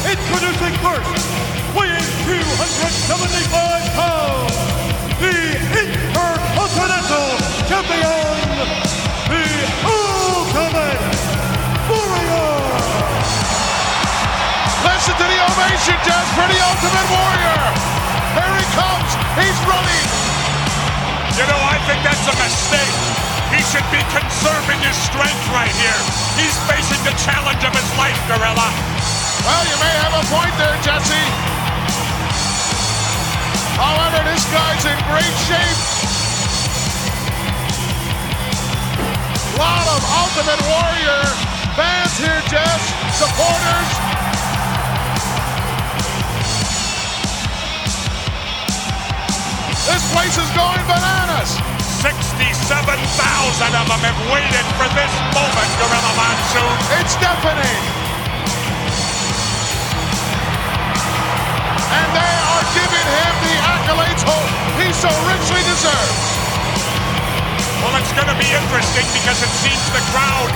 [0.06, 1.10] Introducing first,
[1.74, 4.54] weighing 275 pounds,
[5.18, 5.34] the
[5.82, 7.26] Intercontinental
[7.66, 8.38] Champion,
[9.34, 9.46] the
[9.82, 11.02] Ultimate
[11.90, 12.54] Warrior.
[14.86, 17.91] Listen to the ovation, Jess, for the Ultimate Warrior.
[18.72, 19.12] Comes.
[19.36, 20.06] He's running.
[21.36, 22.96] You know, I think that's a mistake.
[23.52, 26.00] He should be conserving his strength right here.
[26.40, 28.68] He's facing the challenge of his life, Gorilla.
[29.44, 31.26] Well, you may have a point there, Jesse.
[33.76, 35.80] However, this guy's in great shape.
[39.52, 41.24] A lot of Ultimate Warrior
[41.76, 42.82] fans here, Jess,
[43.16, 44.01] supporters.
[50.22, 51.50] Place is going bananas.
[51.98, 52.94] 67,000
[53.74, 56.76] of them have waited for this moment, Gorilla Monsoon.
[57.02, 57.82] It's deafening.
[61.90, 64.22] And they are giving him the accolades
[64.78, 66.22] he so richly deserves.
[67.82, 70.54] Well, it's going to be interesting because it seems the crowd,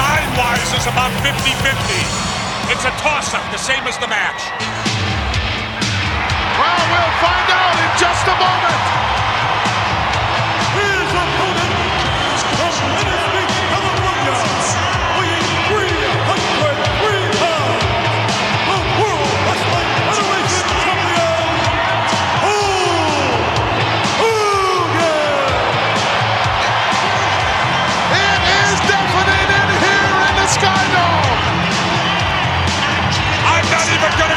[0.00, 2.72] sign-wise, is about 50-50.
[2.72, 4.48] It's a toss-up, the same as the match.
[6.56, 8.93] Well, we'll find out in just a moment.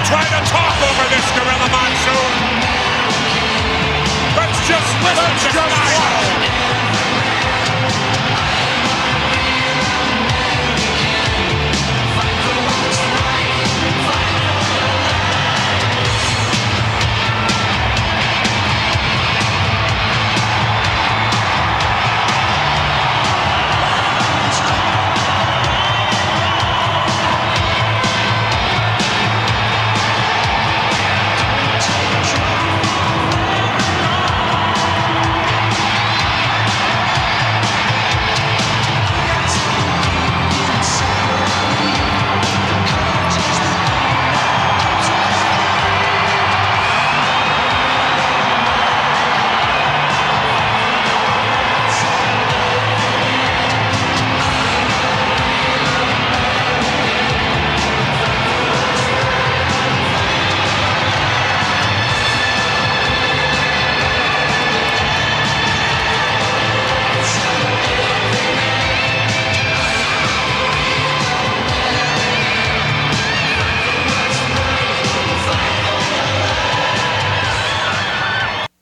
[0.07, 2.31] try to talk over this gorilla monsoon.
[4.39, 6.76] Let's just listen Let's to just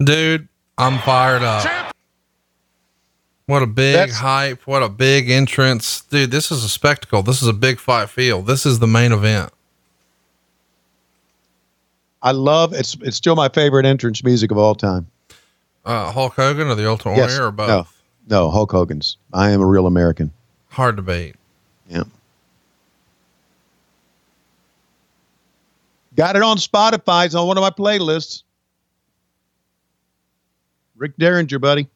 [0.05, 1.93] Dude, I'm fired up.
[3.47, 4.61] What a big That's- hype.
[4.65, 6.01] What a big entrance.
[6.01, 7.21] Dude, this is a spectacle.
[7.23, 8.47] This is a big fight field.
[8.47, 9.51] This is the main event.
[12.21, 12.95] I love it's.
[13.01, 15.07] It's still my favorite entrance music of all time.
[15.85, 17.29] Uh, Hulk Hogan or the Ultimate Yes.
[17.31, 17.67] Warrior or both?
[18.27, 19.17] No, no, Hulk Hogan's.
[19.31, 20.31] I am a real American.
[20.69, 21.35] Hard to beat.
[21.87, 22.03] Yeah.
[26.15, 27.25] Got it on Spotify.
[27.27, 28.41] It's on one of my playlists.
[30.97, 31.87] Rick Derringer, buddy.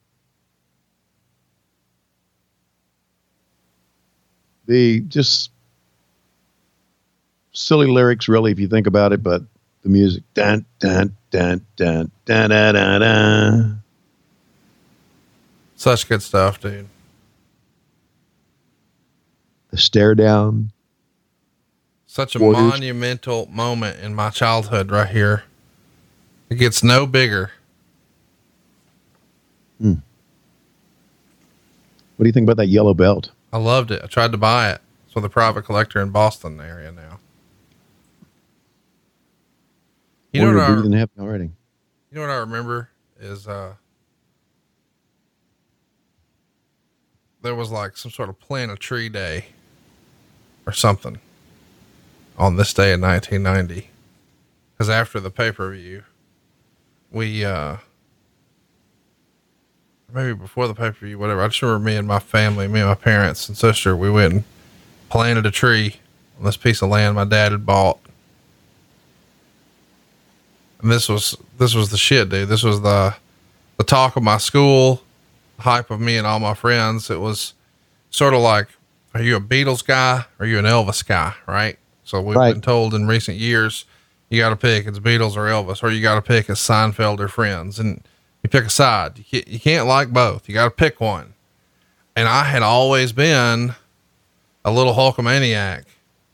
[4.66, 5.52] The just
[7.52, 9.42] silly lyrics, really, if you think about it, but
[9.84, 10.24] the music.
[10.34, 13.84] Dun, dun, dun, dun, dun, dun, dun, dun.
[15.76, 16.88] Such good stuff, dude.
[19.72, 20.72] The stare down.
[22.06, 22.72] Such a Warriors.
[22.72, 25.44] monumental moment in my childhood right here.
[26.50, 27.52] It gets no bigger.
[29.80, 29.98] What
[32.24, 33.32] do you think about that yellow belt?
[33.54, 34.02] I loved it.
[34.04, 34.82] I tried to buy it.
[35.06, 37.20] It's with a private collector in Boston area now.
[40.32, 41.52] You know what I, already.
[42.12, 43.74] You know what I remember is uh
[47.42, 49.48] there was like some sort of plant a tree day
[50.68, 51.20] or something
[52.38, 53.90] on this day in 1990
[54.74, 56.04] because after the pay-per-view
[57.12, 57.78] we uh
[60.14, 62.96] maybe before the pay-per-view whatever i just remember me and my family me and my
[62.96, 64.44] parents and sister we went and
[65.10, 65.96] planted a tree
[66.38, 68.00] on this piece of land my dad had bought
[70.82, 72.48] and this was this was the shit, dude.
[72.48, 73.14] This was the
[73.78, 75.02] the talk of my school,
[75.58, 77.10] hype of me and all my friends.
[77.10, 77.54] It was
[78.12, 78.70] sort of like,
[79.14, 80.20] are you a Beatles guy?
[80.40, 81.34] Or are you an Elvis guy?
[81.48, 81.78] Right.
[82.06, 82.54] So we've Right.
[82.54, 83.84] been told in recent years,
[84.30, 87.20] you got to pick it's Beatles or Elvis, or you got to pick it's Seinfeld
[87.20, 88.02] or Friends, and
[88.44, 89.18] you pick a side.
[89.18, 90.48] You can't, you can't like both.
[90.48, 91.34] You got to pick one.
[92.16, 93.76] And I had always been
[94.66, 95.86] a little Hulkamaniac.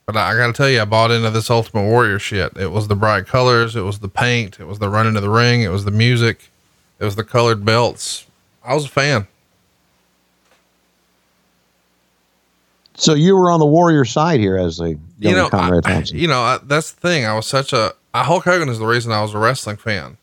[0.06, 2.56] But I, I got to tell you, I bought into this Ultimate Warrior shit.
[2.56, 5.30] It was the bright colors, it was the paint, it was the running to the
[5.30, 6.50] ring, it was the music,
[7.00, 8.26] it was the colored belts.
[8.64, 9.26] I was a fan.
[12.94, 15.92] So you were on the Warrior side here as a young you know, Conrad I-
[15.94, 16.18] Thompson.
[16.18, 17.26] you know, I, that's the thing.
[17.26, 20.16] I was such a I, Hulk Hogan is the reason I was a wrestling fan,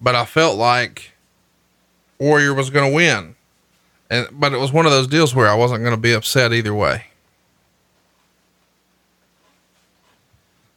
[0.00, 1.12] but I felt like
[2.18, 3.34] Warrior was going to win,
[4.10, 6.52] and but it was one of those deals where I wasn't going to be upset
[6.52, 7.04] either way.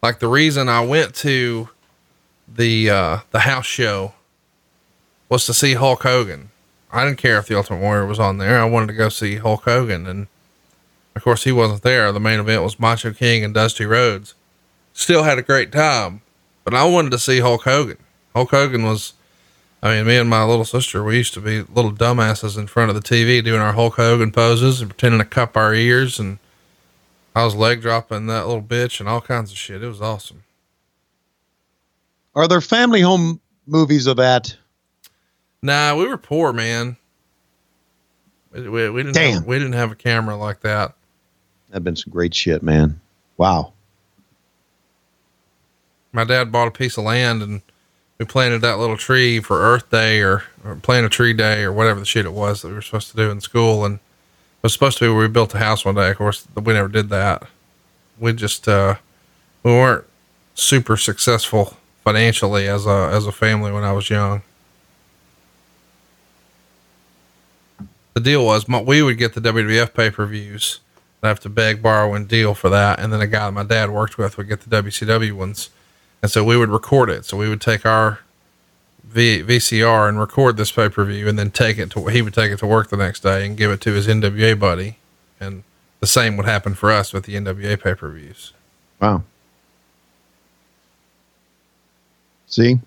[0.02, 1.70] Like the reason I went to
[2.48, 4.14] the uh, the house show
[5.28, 6.50] was to see Hulk Hogan.
[6.92, 8.60] I didn't care if the Ultimate Warrior was on there.
[8.60, 10.28] I wanted to go see Hulk Hogan, and
[11.16, 12.12] of course he wasn't there.
[12.12, 14.34] The main event was Macho King and Dusty Rhodes.
[14.94, 16.22] Still had a great time,
[16.64, 17.98] but I wanted to see Hulk Hogan.
[18.34, 19.14] Hulk Hogan was,
[19.82, 22.90] I mean, me and my little sister, we used to be little dumbasses in front
[22.90, 26.20] of the TV doing our Hulk Hogan poses and pretending to cup our ears.
[26.20, 26.38] And
[27.34, 29.82] I was leg dropping that little bitch and all kinds of shit.
[29.82, 30.44] It was awesome.
[32.36, 34.56] Are there family home movies of that?
[35.62, 36.98] Nah, we were poor, man.
[38.52, 39.34] We, we, we didn't Damn.
[39.36, 40.94] Have, we didn't have a camera like that.
[41.70, 43.00] That'd been some great shit, man.
[43.38, 43.74] Wow.
[46.12, 47.62] my dad bought a piece of land and
[48.20, 51.72] we planted that little tree for Earth Day or, or plant a tree day or
[51.72, 53.86] whatever the shit it was that we were supposed to do in school.
[53.86, 56.12] And it was supposed to be where we built a house one day.
[56.12, 57.44] Of course, we never did that.
[58.20, 58.96] We just, uh,
[59.64, 60.06] we weren't
[60.54, 64.42] super successful financially as a, as a family when I was young.
[68.20, 70.80] the deal was my, we would get the WWF pay per views.
[71.24, 73.00] I have to beg, borrow, and deal for that.
[73.00, 75.70] And then a guy that my dad worked with would get the WCW ones.
[76.22, 77.26] And so we would record it.
[77.26, 78.20] So we would take our
[79.04, 82.34] v, VCR and record this pay per view and then take it to, he would
[82.34, 84.98] take it to work the next day and give it to his NWA buddy.
[85.40, 85.64] And
[86.00, 88.54] the same would happen for us with the NWA pay per views.
[89.02, 89.24] Wow.
[92.48, 92.80] See,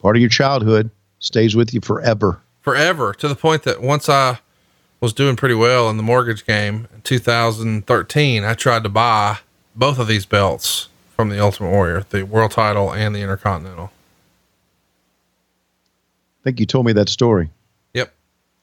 [0.00, 2.40] part of your childhood stays with you forever.
[2.62, 4.40] Forever to the point that once I
[5.00, 9.38] was doing pretty well in the mortgage game in 2013, I tried to buy
[9.74, 10.88] both of these belts
[11.20, 13.92] from the Ultimate Warrior, the world title and the Intercontinental.
[16.40, 17.50] I think you told me that story.
[17.92, 18.14] Yep.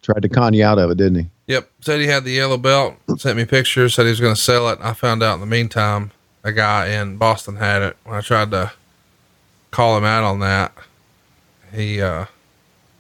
[0.02, 1.30] Tried to con you out of it, didn't he?
[1.46, 1.70] Yep.
[1.82, 4.70] Said he had the yellow belt, sent me pictures, said he was going to sell
[4.70, 4.80] it.
[4.82, 6.10] I found out in the meantime,
[6.44, 7.98] a guy in Boston had it.
[8.04, 8.72] When I tried to
[9.70, 10.74] call him out on that,
[11.72, 12.26] he, uh,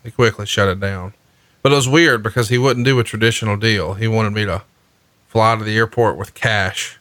[0.03, 1.13] he quickly shut it down.
[1.63, 3.95] But it was weird because he wouldn't do a traditional deal.
[3.95, 4.61] He wanted me to
[5.29, 6.99] fly to the airport with cash.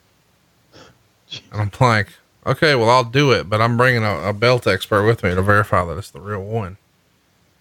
[1.52, 2.08] And I'm like,
[2.46, 5.42] okay, well, I'll do it, but I'm bringing a, a belt expert with me to
[5.42, 6.76] verify that it's the real one.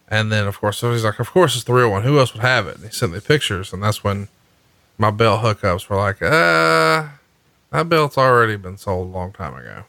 [0.07, 2.03] And then, of course, so he's like, of course it's the real one.
[2.03, 2.75] Who else would have it?
[2.75, 3.73] And he sent me pictures.
[3.73, 4.27] And that's when
[4.97, 7.07] my belt hookups were like, uh,
[7.71, 9.85] that belt's already been sold a long time ago.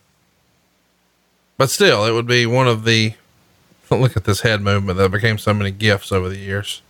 [1.58, 3.14] But still, it would be one of the,
[3.90, 6.80] look at this head movement that became so many gifts over the years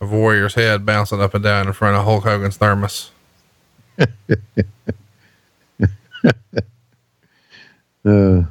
[0.00, 3.10] of Warrior's head bouncing up and down in front of Hulk Hogan's thermos.
[8.04, 8.42] Uh,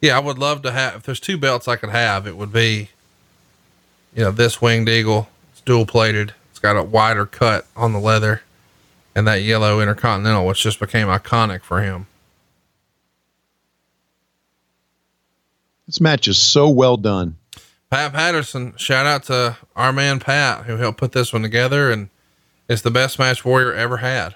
[0.00, 0.96] Yeah, I would love to have.
[0.96, 2.90] If there's two belts I could have, it would be,
[4.14, 5.28] you know, this winged eagle.
[5.52, 6.34] It's dual plated.
[6.50, 8.42] It's got a wider cut on the leather,
[9.14, 12.06] and that yellow intercontinental, which just became iconic for him.
[15.86, 17.36] this match is so well done.
[17.90, 22.10] Pat Patterson, shout out to our man Pat who helped put this one together, and
[22.68, 24.34] it's the best match Warrior ever had.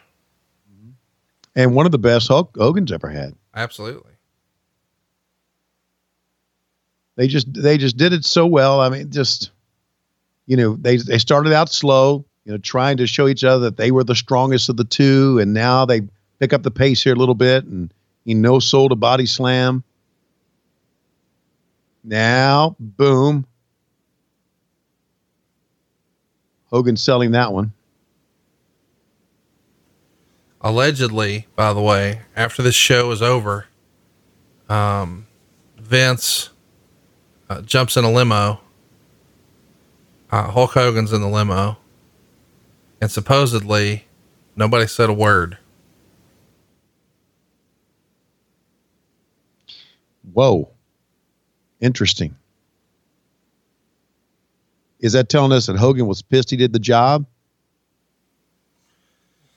[1.57, 3.35] And one of the best Hulk Hogan's ever had.
[3.55, 4.10] Absolutely.
[7.21, 8.81] They just they just did it so well.
[8.81, 9.51] I mean, just
[10.47, 13.77] you know, they they started out slow, you know, trying to show each other that
[13.77, 16.01] they were the strongest of the two, and now they
[16.39, 17.93] pick up the pace here a little bit, and
[18.25, 19.85] he no sold a body slam.
[22.03, 23.47] Now, boom.
[26.71, 27.75] Hogan selling that one.
[30.63, 33.67] allegedly, by the way, after this show is over,
[34.71, 35.27] um,
[35.77, 36.50] Vince
[37.51, 38.61] uh, jumps in a limo.
[40.31, 41.77] Uh, Hulk Hogan's in the limo,
[43.01, 44.07] and supposedly
[44.55, 45.59] nobody said a word.
[50.33, 50.71] Whoa.
[51.81, 52.37] Interesting.
[55.01, 57.27] Is that telling us that Hogan was pissed he did the job?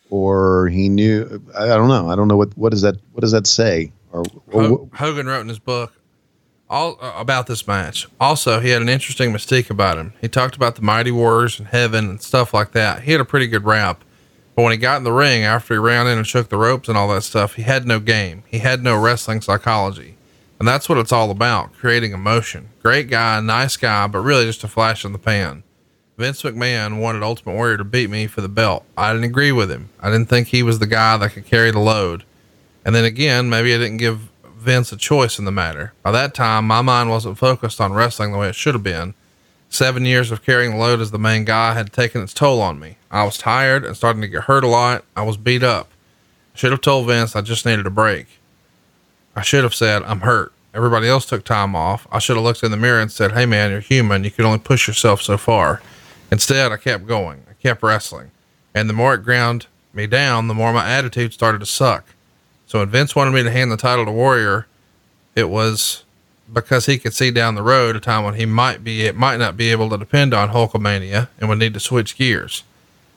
[0.10, 2.10] Or he knew I don't know.
[2.10, 3.92] I don't know what what does that what does that say?
[4.12, 5.94] Or, or Ho- Hogan wrote in his book
[6.70, 8.08] all uh, about this match.
[8.20, 10.14] Also, he had an interesting mystique about him.
[10.22, 13.04] He talked about the Mighty Warriors and heaven and stuff like that.
[13.04, 14.04] He had a pretty good rap.
[14.56, 16.88] But when he got in the ring after he ran in and shook the ropes
[16.88, 18.44] and all that stuff, he had no game.
[18.48, 20.16] He had no wrestling psychology.
[20.60, 22.70] And that's what it's all about creating emotion.
[22.82, 25.64] Great guy, nice guy, but really just a flash in the pan.
[26.18, 28.86] Vince McMahon wanted Ultimate Warrior to beat me for the belt.
[28.96, 29.90] I didn't agree with him.
[30.00, 32.24] I didn't think he was the guy that could carry the load.
[32.86, 34.30] And then again, maybe I didn't give
[34.64, 35.94] Vince a choice in the matter.
[36.02, 39.14] By that time, my mind wasn't focused on wrestling the way it should have been.
[39.70, 42.80] Seven years of carrying the load as the main guy had taken its toll on
[42.80, 42.98] me.
[43.12, 45.04] I was tired and starting to get hurt a lot.
[45.16, 45.90] I was beat up.
[46.54, 48.28] I should have told Vince I just needed a break.
[49.36, 50.54] I should have said, I'm hurt.
[50.74, 52.08] Everybody else took time off.
[52.12, 54.24] I should have looked in the mirror and said, Hey man, you're human.
[54.24, 55.82] You can only push yourself so far.
[56.32, 57.44] Instead, I kept going.
[57.50, 58.32] I kept wrestling.
[58.74, 62.06] And the more it ground me down, the more my attitude started to suck.
[62.74, 64.66] So when Vince wanted me to hand the title to Warrior,
[65.36, 66.04] it was
[66.52, 69.38] because he could see down the road a time when he might be, it might
[69.38, 72.64] not be able to depend on Hulkamania and would need to switch gears.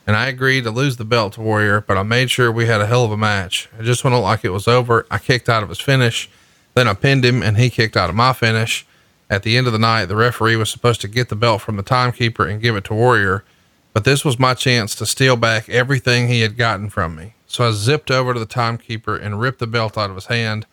[0.05, 2.81] And I agreed to lose the belt to Warrior, but I made sure we had
[2.81, 3.67] a hell of a match.
[3.79, 6.29] It just when it like it was over, I kicked out of his finish.
[6.75, 8.85] Then I pinned him and he kicked out of my finish.
[9.27, 11.77] At the end of the night, the referee was supposed to get the belt from
[11.77, 13.43] the timekeeper and give it to Warrior,
[13.91, 17.33] but this was my chance to steal back everything he had gotten from me.
[17.47, 20.65] So I zipped over to the timekeeper and ripped the belt out of his hand.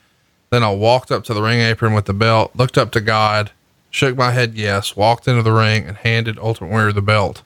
[0.51, 3.53] Then I walked up to the ring apron with the belt, looked up to God,
[3.91, 7.43] shook my head yes, walked into the ring, and handed Ultimate Warrior the belt.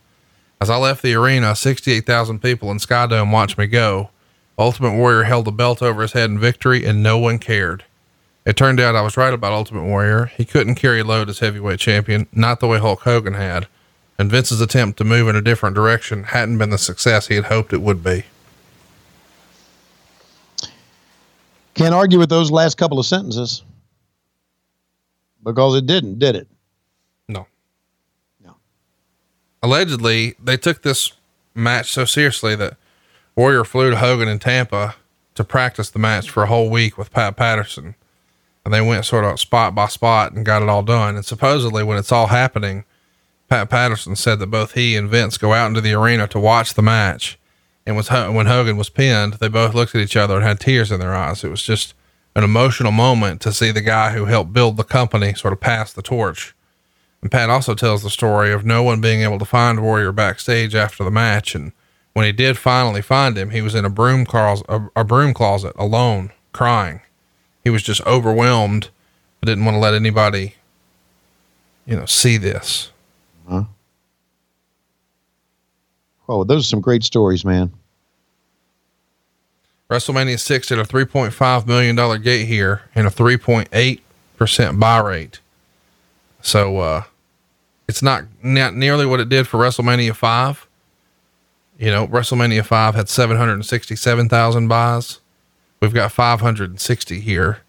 [0.60, 4.10] As I left the arena, 68,000 people in Skydome watched me go.
[4.58, 7.84] Ultimate Warrior held the belt over his head in victory, and no one cared.
[8.44, 10.32] It turned out I was right about Ultimate Warrior.
[10.36, 13.68] He couldn't carry load as heavyweight champion, not the way Hulk Hogan had.
[14.18, 17.44] and Vince's attempt to move in a different direction hadn't been the success he had
[17.44, 18.24] hoped it would be.
[21.78, 23.62] Can't argue with those last couple of sentences
[25.44, 26.48] because it didn't, did it?
[27.28, 27.46] No.
[28.44, 28.56] No.
[29.62, 31.12] Allegedly, they took this
[31.54, 32.76] match so seriously that
[33.36, 34.96] Warrior flew to Hogan in Tampa
[35.36, 37.94] to practice the match for a whole week with Pat Patterson.
[38.64, 41.14] And they went sort of spot by spot and got it all done.
[41.14, 42.84] And supposedly, when it's all happening,
[43.48, 46.74] Pat Patterson said that both he and Vince go out into the arena to watch
[46.74, 47.38] the match.
[47.88, 50.92] And was when Hogan was pinned, they both looked at each other and had tears
[50.92, 51.42] in their eyes.
[51.42, 51.94] It was just
[52.36, 55.90] an emotional moment to see the guy who helped build the company sort of pass
[55.90, 56.54] the torch.
[57.22, 60.74] And Pat also tells the story of no one being able to find Warrior backstage
[60.74, 61.54] after the match.
[61.54, 61.72] And
[62.12, 65.72] when he did finally find him, he was in a broom closet, a, broom closet
[65.76, 67.00] alone, crying.
[67.64, 68.90] He was just overwhelmed,
[69.40, 70.56] but didn't want to let anybody,
[71.86, 72.92] you know, see this.
[73.48, 73.64] Huh?
[76.28, 77.72] Oh, those are some great stories, man.
[79.90, 85.40] WrestleMania 6 at a $3.5 million gate here and a 3.8% buy rate.
[86.42, 87.02] So, uh,
[87.88, 90.66] it's not, not nearly what it did for WrestleMania 5.
[91.78, 95.20] You know, WrestleMania 5 had 767,000 buys.
[95.80, 97.60] We've got 560 here.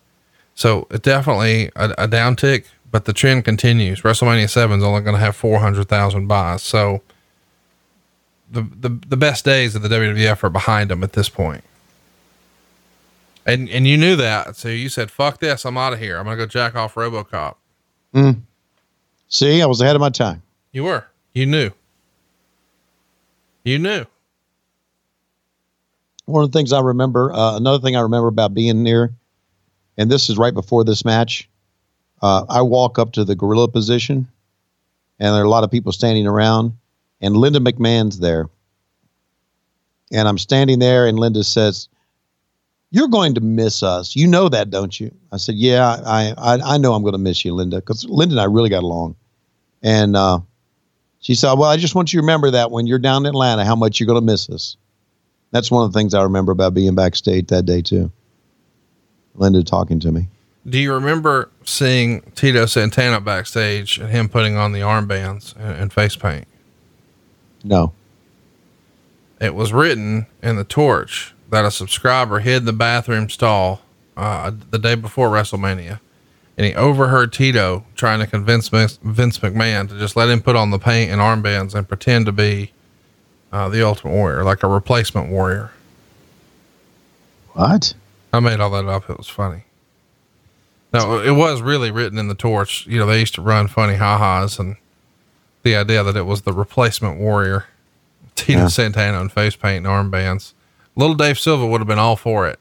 [0.56, 4.02] So it definitely a, a downtick, but the trend continues.
[4.02, 6.64] WrestleMania 7 is only going to have 400,000 buys.
[6.64, 7.02] So
[8.52, 11.64] the, the, the best days of the WWF are behind them at this point.
[13.46, 14.56] And, and you knew that.
[14.56, 15.66] So you said, fuck this.
[15.66, 16.18] I'm out of here.
[16.18, 17.56] I'm going to go jack off Robocop.
[18.14, 18.42] Mm.
[19.28, 20.42] See, I was ahead of my time.
[20.72, 21.72] You were, you knew.
[23.64, 24.06] You knew.
[26.26, 29.12] One of the things I remember, uh, another thing I remember about being there,
[29.98, 31.50] and this is right before this match.
[32.22, 34.28] Uh, I walk up to the gorilla position,
[35.20, 36.74] and there are a lot of people standing around,
[37.22, 38.50] and Linda McMahon's there.
[40.12, 41.88] And I'm standing there, and Linda says,
[42.90, 44.16] "You're going to miss us.
[44.16, 47.20] You know that, don't you?" I said, "Yeah, I I, I know I'm going to
[47.20, 49.16] miss you, Linda, because Linda and I really got along."
[49.82, 50.40] And uh,
[51.20, 53.66] she said, Well, I just want you to remember that when you're down in Atlanta,
[53.66, 54.78] how much you're going to miss us.
[55.52, 58.12] That's one of the things I remember about being backstage that day, too.
[59.36, 60.28] Linda talking to me.
[60.68, 65.94] Do you remember seeing Tito Santana backstage and him putting on the armbands and, and
[65.94, 66.48] face paint?
[67.64, 67.94] No.
[69.40, 73.82] It was written in the torch that a subscriber hid in the bathroom stall
[74.18, 76.00] uh, the day before WrestleMania
[76.60, 80.72] and he overheard Tito trying to convince Vince McMahon to just let him put on
[80.72, 82.74] the paint and armbands and pretend to be
[83.54, 85.72] uh, the Ultimate Warrior, like a replacement warrior.
[87.54, 87.94] What?
[88.34, 89.10] I made all that up.
[89.10, 89.64] It was funny.
[90.92, 92.86] No, it was really written in the torch.
[92.88, 94.76] You know, they used to run funny ha-has and
[95.64, 97.66] the idea that it was the replacement warrior,
[98.36, 98.68] Tito yeah.
[98.68, 100.54] Santana and face paint and armbands.
[100.96, 102.60] Little Dave Silva would have been all for it.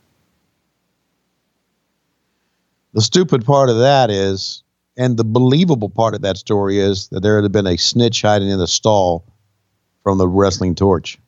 [2.95, 4.63] The stupid part of that is,
[4.97, 8.49] and the believable part of that story is that there had been a snitch hiding
[8.49, 9.25] in the stall
[10.03, 11.19] from the wrestling torch.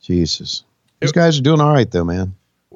[0.00, 0.64] Jesus.
[1.00, 2.34] These guys are doing all right though, man.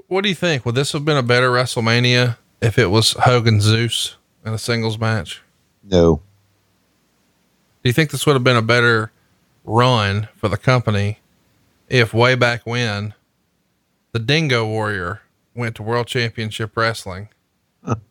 [0.09, 0.67] What do you think?
[0.67, 4.17] Would this have been a better WrestleMania if it was Hogan Zeus
[4.47, 5.43] in a singles match?
[5.83, 6.23] No.
[7.83, 9.11] Do you think this would have been a better
[9.65, 11.19] run for the company
[11.89, 13.15] if way back when
[14.13, 15.23] the Dingo Warrior
[15.55, 17.29] went to World Championship Wrestling,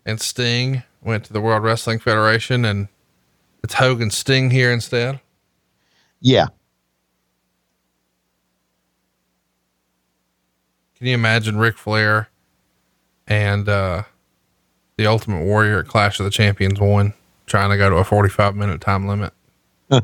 [0.06, 2.90] and Sting went to the World Wrestling Federation, and
[3.64, 5.22] it's Hogan Sting here instead.
[6.20, 6.48] Yeah.
[10.98, 12.30] Can you imagine Ric Flair
[13.26, 14.04] and uh,
[14.98, 17.14] the Ultimate Warrior at Clash of the Champions one
[17.46, 19.34] trying to go to a 45 minute time limit?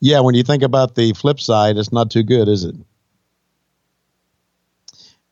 [0.00, 2.76] yeah, when you think about the flip side, it's not too good, is it?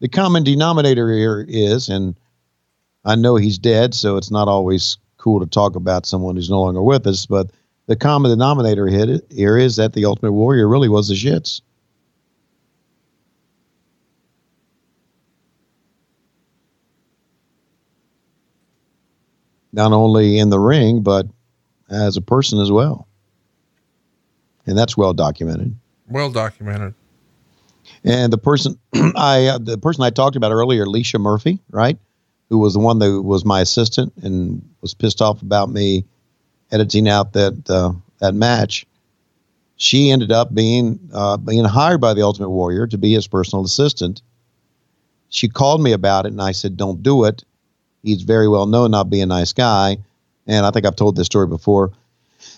[0.03, 2.17] the common denominator here is, and
[3.05, 6.61] I know he's dead, so it's not always cool to talk about someone who's no
[6.61, 7.51] longer with us, but
[7.87, 11.61] the common denominator here is that the Ultimate Warrior really was the shits.
[19.73, 21.27] Not only in the ring, but
[21.91, 23.07] as a person as well.
[24.67, 25.75] And that's well documented.
[26.09, 26.95] Well documented.
[28.05, 31.99] And the person I uh, the person I talked about earlier, Alicia Murphy, right,
[32.49, 36.05] who was the one that was my assistant and was pissed off about me
[36.71, 38.87] editing out that uh, that match.
[39.77, 43.65] She ended up being uh, being hired by the Ultimate Warrior to be his personal
[43.65, 44.23] assistant.
[45.29, 47.45] She called me about it, and I said, "Don't do it."
[48.03, 49.99] He's very well known not being a nice guy.
[50.47, 51.93] and I think I've told this story before.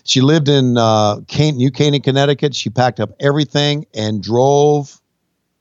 [0.05, 2.55] She lived in uh, New Canaan, Connecticut.
[2.55, 5.01] She packed up everything and drove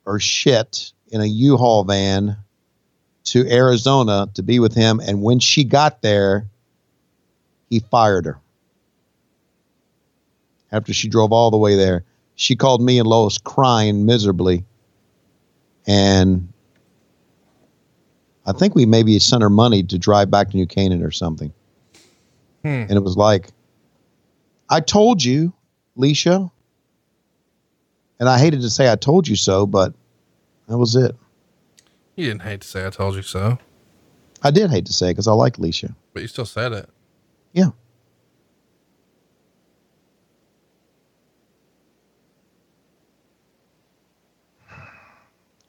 [0.06, 2.38] her shit in a U-Haul van
[3.26, 5.00] to Arizona to be with him.
[5.00, 6.48] And when she got there,
[7.70, 8.40] he fired her.
[10.72, 12.04] After she drove all the way there,
[12.36, 14.64] she called me and Lois crying miserably.
[15.86, 16.53] And
[18.46, 21.54] I think we maybe sent her money to drive back to New Canaan or something.
[22.62, 22.68] Hmm.
[22.68, 23.50] And it was like,
[24.70, 25.54] I told you,
[25.98, 26.52] Leisha.
[28.20, 29.94] And I hated to say I told you so, but
[30.68, 31.16] that was it.
[32.16, 33.58] You didn't hate to say I told you so,
[34.44, 35.96] I did hate to say because I like Leisha.
[36.14, 36.90] but you still said it.
[37.54, 37.70] Yeah.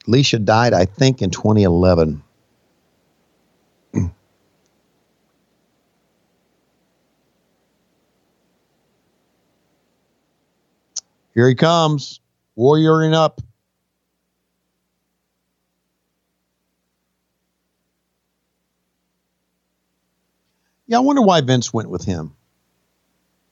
[0.06, 2.22] Leisha died, I think, in 2011.
[11.34, 12.20] Here he comes,
[12.56, 13.40] warrioring up.
[20.86, 22.34] Yeah, I wonder why Vince went with him.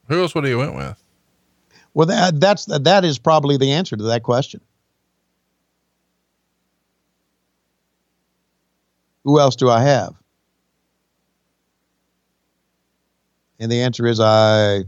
[0.09, 1.03] Who else would he went with?
[1.95, 4.61] Well, that that's that is probably the answer to that question.
[9.25, 10.15] Who else do I have?
[13.59, 14.85] And the answer is I.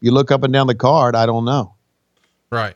[0.00, 1.16] You look up and down the card.
[1.16, 1.75] I don't know.
[2.56, 2.74] Right.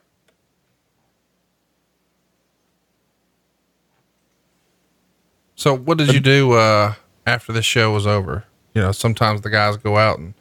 [5.55, 6.95] So what did you do uh,
[7.27, 8.45] after the show was over?
[8.75, 10.33] You know, sometimes the guys go out and No,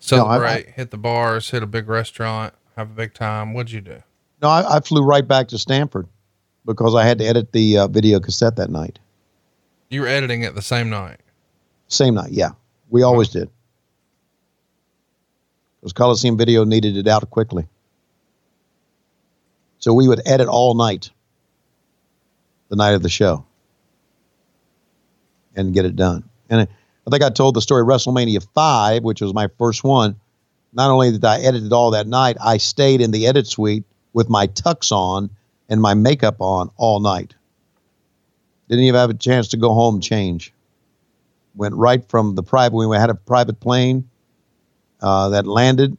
[0.00, 3.54] celebrate, I- hit the bars, hit a big restaurant, have a big time.
[3.54, 4.02] What'd you do?
[4.42, 6.06] No, I, I flew right back to Stamford
[6.66, 8.98] because I had to edit the uh, video cassette that night.
[9.88, 11.20] You were editing it the same night.
[11.88, 12.50] Same night, yeah.
[12.90, 13.48] We always did.
[15.80, 17.66] Because Coliseum Video needed it out quickly.
[19.78, 21.10] So we would edit all night,
[22.68, 23.44] the night of the show,
[25.54, 26.24] and get it done.
[26.48, 26.62] And
[27.06, 30.16] I think I told the story WrestleMania 5, which was my first one.
[30.72, 33.84] Not only did I edit it all that night, I stayed in the edit suite
[34.12, 35.30] with my tux on
[35.68, 37.34] and my makeup on all night.
[38.68, 40.52] Didn't even have a chance to go home change
[41.56, 42.76] went right from the private.
[42.76, 44.08] We had a private plane
[45.00, 45.96] uh, that landed,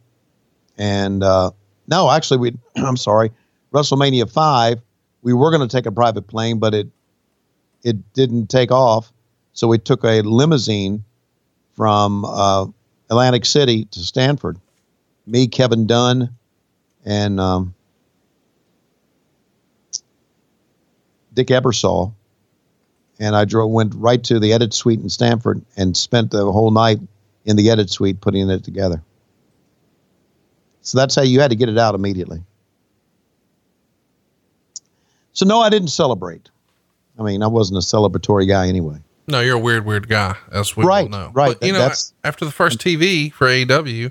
[0.78, 1.50] and uh,
[1.86, 2.56] no, actually, we.
[2.76, 3.32] I'm sorry,
[3.78, 4.80] WrestleMania five.
[5.22, 6.88] We were going to take a private plane, but it
[7.82, 9.12] it didn't take off,
[9.52, 11.04] so we took a limousine
[11.74, 12.66] from uh,
[13.10, 14.58] Atlantic City to Stamford.
[15.26, 16.34] Me, Kevin Dunn,
[17.04, 17.74] and um,
[21.34, 22.14] Dick Ebersol
[23.18, 26.70] and I drove went right to the edit suite in Stamford and spent the whole
[26.70, 27.00] night
[27.44, 29.02] in the edit suite putting it together.
[30.82, 32.42] So that's how you had to get it out immediately.
[35.38, 36.50] So no, I didn't celebrate.
[37.16, 38.96] I mean, I wasn't a celebratory guy anyway.
[39.28, 40.34] No, you're a weird, weird guy.
[40.50, 41.30] As we Right, all know.
[41.32, 41.56] right.
[41.56, 44.10] But, you know, That's- after the first TV for AEW,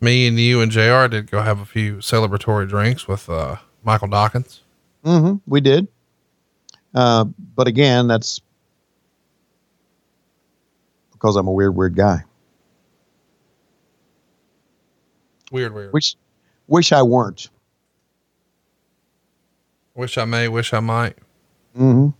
[0.00, 4.06] me and you and JR did go have a few celebratory drinks with uh, Michael
[4.06, 4.60] Dawkins.
[5.04, 5.88] Mm hmm we did.
[6.94, 7.24] Uh,
[7.56, 8.40] but again, that's
[11.14, 12.22] because I'm a weird, weird guy.
[15.50, 15.92] Weird, weird.
[15.92, 16.14] Wish,
[16.68, 17.48] wish I weren't.
[19.98, 21.16] Wish I may, wish I might.
[21.74, 22.10] hmm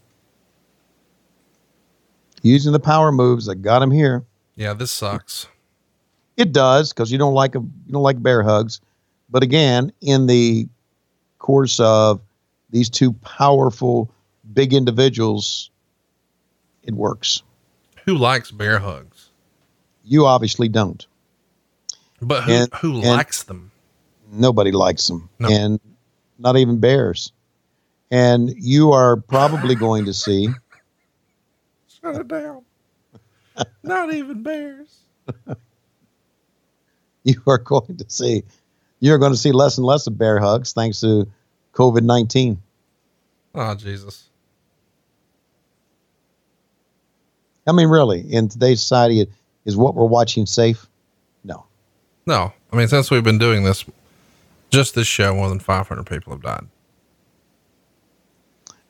[2.43, 4.25] Using the power moves that got him here.
[4.57, 5.47] Yeah, this sucks.
[6.37, 8.81] It does because you don't like a, you don't like bear hugs,
[9.31, 10.67] but again, in the
[11.39, 12.21] course of
[12.71, 14.11] these two powerful,
[14.53, 15.71] big individuals,
[16.83, 17.45] it works.
[18.07, 19.31] Who likes bear hugs?
[20.03, 21.07] You obviously don't.
[22.21, 23.71] But who, And- who and- likes them?
[24.33, 25.49] Nobody likes them, No.
[25.49, 25.79] and
[26.41, 27.31] not even bears.
[28.11, 30.49] And you are probably going to see.
[32.01, 32.63] Shut it down.
[33.83, 35.01] Not even bears.
[37.25, 38.43] You are going to see.
[39.01, 41.29] You're going to see less and less of bear hugs thanks to
[41.75, 42.63] COVID nineteen.
[43.55, 44.31] Oh, Jesus.
[47.67, 49.27] I mean, really, in today's society,
[49.67, 50.87] is what we're watching safe?
[51.45, 51.67] No.
[52.25, 53.85] No, I mean, since we've been doing this,
[54.71, 56.67] just this show, more than 500 people have died.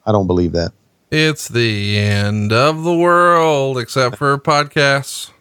[0.09, 0.73] I don't believe that.
[1.11, 5.33] It's the end of the world, except for podcasts.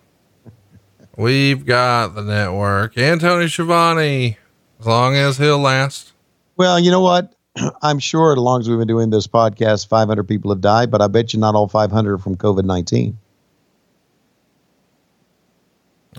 [1.15, 4.37] We've got the network and Tony Schiavone,
[4.81, 6.11] as long as he'll last.
[6.57, 7.33] Well, you know what?
[7.81, 11.01] I'm sure as long as we've been doing this podcast, 500 people have died, but
[11.01, 13.17] I bet you not all 500 are from COVID 19.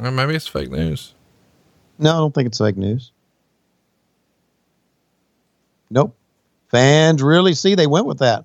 [0.00, 1.12] Or maybe it's fake news.
[1.98, 3.12] No, I don't think it's fake news.
[5.90, 6.17] Nope.
[6.70, 8.44] Fans really see they went with that.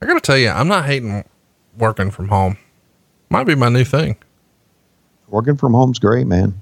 [0.00, 1.24] I gotta tell you, I'm not hating
[1.78, 2.56] working from home.
[3.30, 4.16] Might be my new thing.
[5.28, 6.60] Working from home's great, man.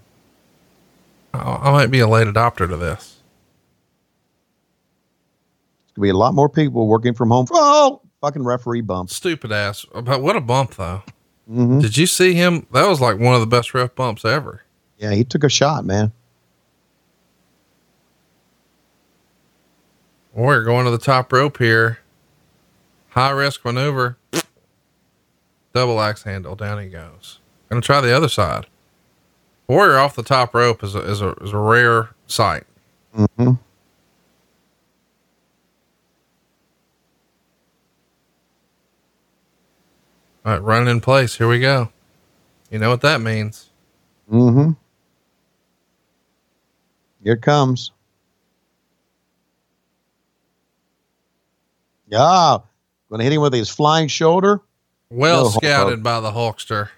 [1.35, 3.21] I, might be a late adopter to this.
[5.85, 7.47] It's gonna be a lot more people working from home.
[7.53, 9.11] Oh, fucking referee bump.
[9.11, 9.87] Stupid ass.
[9.93, 11.03] But what a bump though.
[11.51, 11.81] Mhm.
[11.83, 12.67] Did you see him?
[12.73, 14.63] That was like one of the best ref bumps ever.
[14.99, 16.13] Yeah, he took a shot, man.
[20.33, 21.99] We're going to the top rope here.
[23.11, 24.17] High risk maneuver.
[25.73, 26.55] Double axe handle.
[26.55, 27.41] Down he goes.
[27.69, 28.67] Gonna try the other side.
[29.69, 32.65] Warrior off the top rope is a, is a, is a rare sight.
[33.17, 33.53] Mm-hmm.
[40.45, 41.37] All right, running in place.
[41.37, 41.91] Here we go.
[42.71, 43.71] You know what that means.
[44.31, 44.73] Mm-hmm.
[47.23, 47.93] Here it comes.
[52.11, 52.59] Yeah.
[53.11, 54.61] Gonna hit him with his flying shoulder.
[55.11, 56.91] Well oh, No, scouted by the Hulkster.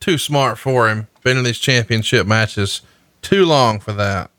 [0.00, 1.08] Too smart for him.
[1.22, 2.80] Been in these championship matches
[3.20, 4.30] too long for that.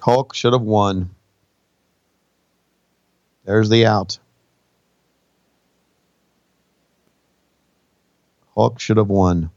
[0.00, 1.10] Hulk should have won.
[3.44, 4.18] There's the out.
[8.54, 9.50] Hulk should have won.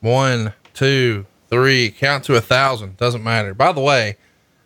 [0.00, 2.96] One, two, three, count to a thousand.
[2.96, 3.54] Doesn't matter.
[3.54, 4.16] By the way,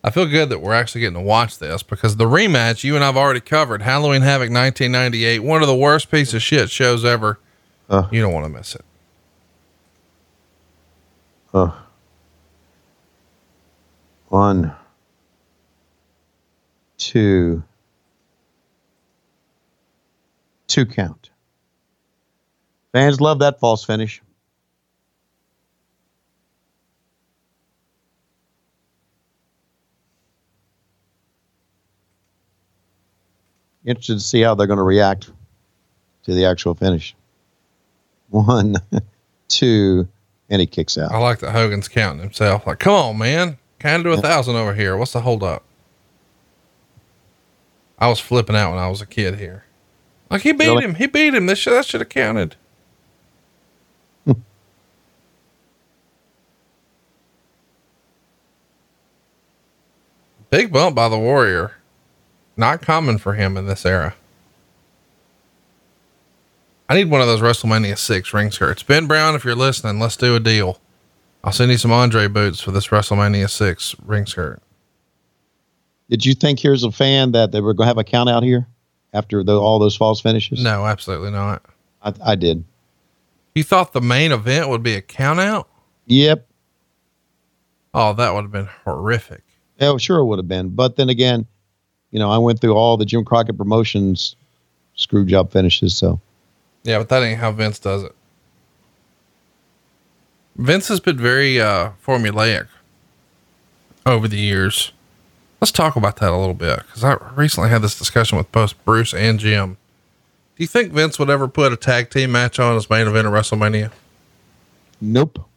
[0.02, 3.02] I feel good that we're actually getting to watch this because the rematch you and
[3.02, 7.38] I've already covered Halloween Havoc 1998, one of the worst piece of shit shows ever.
[7.88, 8.08] Uh.
[8.10, 8.84] you don't want to miss it.
[11.52, 11.70] Uh,
[14.28, 14.74] one,
[16.98, 17.62] two,
[20.66, 21.30] two count.
[22.92, 24.20] Fans love that false finish.
[33.84, 35.30] Interested to see how they're going to react
[36.24, 37.14] to the actual finish.
[38.30, 38.76] One,
[39.48, 40.08] two,
[40.48, 41.12] and he kicks out.
[41.12, 42.66] I like that Hogan's counting himself.
[42.66, 43.58] Like, come on, man.
[43.82, 44.96] I do a thousand over here?
[44.96, 45.62] What's the hold up?
[47.98, 49.64] I was flipping out when I was a kid here.
[50.30, 50.84] Like he beat Really?
[50.84, 50.94] him.
[50.94, 51.44] He beat him.
[51.46, 52.56] This should, that should have counted.
[60.50, 61.72] Big bump by the Warrior.
[62.57, 64.15] Not common for him in this era.
[66.89, 68.83] I need one of those WrestleMania 6 ring skirts.
[68.83, 70.78] Ben Brown, if you're listening, let's do a deal.
[71.42, 74.60] I'll send you some Andre boots for this WrestleMania 6 ring skirt.
[76.10, 78.42] Did you think here's a fan that they were going to have a count out
[78.42, 78.66] here
[79.12, 80.62] after the, all those false finishes?
[80.62, 81.62] No, absolutely not.
[82.02, 82.65] I, I did.
[83.55, 85.68] You thought the main event would be a count out?
[86.07, 86.47] Yep.
[87.94, 89.42] Oh, that would have been horrific.
[89.78, 90.70] Yeah, sure it would have been.
[90.70, 91.47] But then again,
[92.15, 94.36] you know, I went through all the Jim Crockett promotions
[94.94, 95.97] screw job finishes.
[95.97, 96.20] So
[96.84, 98.15] Yeah, but that ain't how Vince does it.
[100.57, 102.68] Vince has been very uh, formulaic
[104.07, 104.93] over the years.
[105.60, 108.83] Let's talk about that a little bit because I recently had this discussion with both
[108.84, 109.76] Bruce and Jim.
[110.57, 113.26] Do you think Vince would ever put a tag team match on as main event
[113.26, 113.91] at WrestleMania?
[115.01, 115.49] Nope.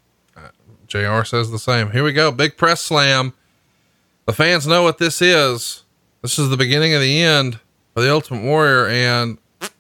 [0.87, 1.91] JR says the same.
[1.91, 2.31] Here we go.
[2.31, 3.33] Big press slam.
[4.25, 5.83] The fans know what this is.
[6.21, 7.59] This is the beginning of the end
[7.93, 9.37] for the Ultimate Warrior and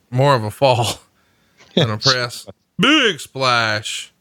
[0.09, 0.99] more of a fall
[1.75, 2.47] and a press.
[2.79, 4.13] Big splash.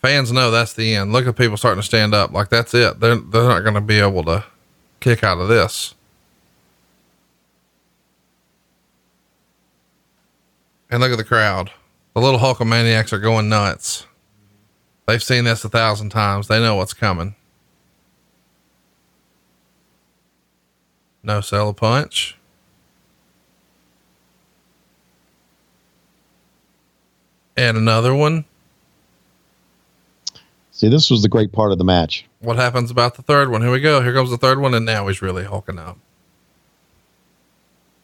[0.00, 1.12] Fans know that's the end.
[1.12, 2.30] Look at people starting to stand up.
[2.30, 3.00] Like that's it.
[3.00, 4.44] They're, they're not going to be able to
[5.00, 5.94] kick out of this.
[10.90, 11.70] And look at the crowd.
[12.14, 14.06] The little Hulkamaniacs are going nuts.
[15.06, 16.48] They've seen this a thousand times.
[16.48, 17.34] They know what's coming.
[21.24, 22.36] No sell a punch.
[27.56, 28.44] And another one.
[30.70, 32.26] see, this was the great part of the match.
[32.40, 33.62] What happens about the third one?
[33.62, 34.02] Here we go.
[34.02, 34.74] Here comes the third one.
[34.74, 35.96] And now he's really hulking up.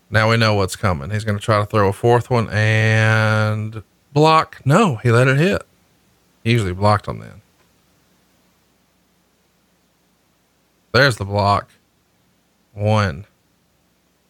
[0.08, 1.10] Now we know what's coming.
[1.10, 3.82] He's going to try to throw a fourth one and
[4.14, 4.60] block.
[4.64, 5.62] No, he let it hit.
[6.42, 7.42] He usually blocked on then.
[10.92, 11.70] There's the block.
[12.72, 13.26] One,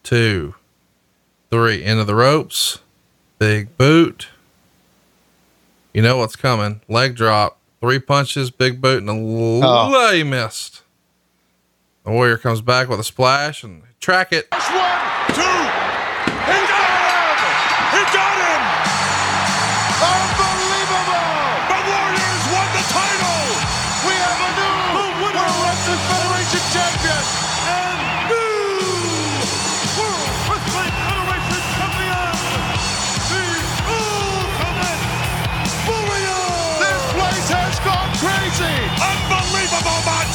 [0.03, 0.55] two,
[1.49, 1.83] three.
[1.83, 2.79] Into the ropes.
[3.39, 4.29] Big boot.
[5.93, 6.81] You know what's coming.
[6.87, 7.57] Leg drop.
[7.81, 10.11] Three punches, big boot, and a oh.
[10.13, 10.83] he missed.
[12.03, 14.47] The Warrior comes back with a splash and track it.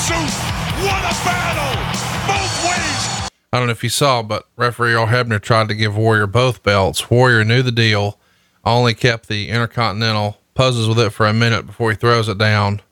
[0.08, 1.82] What a battle!
[2.32, 3.30] Both ways!
[3.52, 6.62] I don't know if you saw, but referee Earl Hebner tried to give Warrior both
[6.62, 7.10] belts.
[7.10, 8.16] Warrior knew the deal,
[8.64, 12.82] only kept the Intercontinental, puzzles with it for a minute before he throws it down.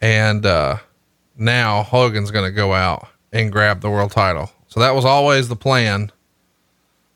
[0.00, 0.76] And uh,
[1.36, 4.52] now Hogan's going to go out and grab the world title.
[4.68, 6.12] So that was always the plan.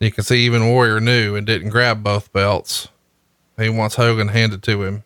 [0.00, 2.88] You can see even Warrior knew and didn't grab both belts.
[3.56, 5.04] He wants Hogan handed to him.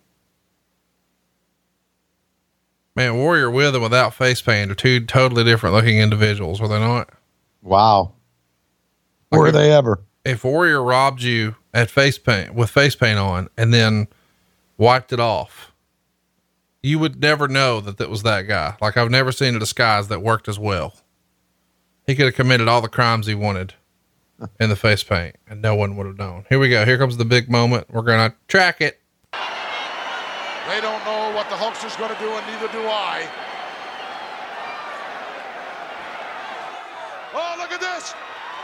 [2.95, 6.79] Man, Warrior with and without face paint are two totally different looking individuals, were they
[6.79, 7.09] not?
[7.63, 8.13] Wow.
[9.31, 10.01] Like Were if- they ever?
[10.25, 14.07] If Warrior robbed you at face paint with face paint on and then
[14.79, 15.73] wiped it off,
[16.81, 18.77] you would never know that that was that guy.
[18.81, 20.95] Like I've never seen a disguise that worked as well.
[22.07, 23.75] He could have committed all the crimes he wanted
[24.61, 26.45] in the face paint and no one would have known.
[26.49, 26.85] Here we go.
[26.85, 27.89] Here comes the big moment.
[27.91, 29.01] We're going to track it.
[31.43, 33.27] What the Hulkster's going to do, and neither do I.
[37.35, 38.15] Oh, look at this!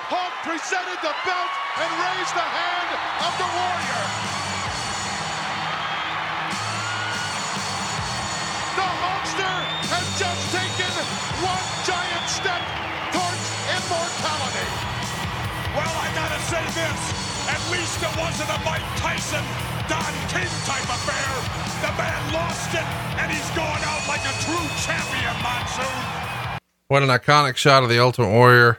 [0.06, 2.90] Hulk presented the belt and raised the hand
[3.26, 4.04] of the Warrior.
[8.78, 9.67] The Hulkster
[17.88, 19.42] At least it wasn't a Mike Tyson,
[19.88, 21.30] Don King type affair.
[21.80, 22.84] The man lost it,
[23.16, 26.58] and he's going out like a true champion, Monsoon.
[26.88, 28.78] What an iconic shot of the Ultimate Warrior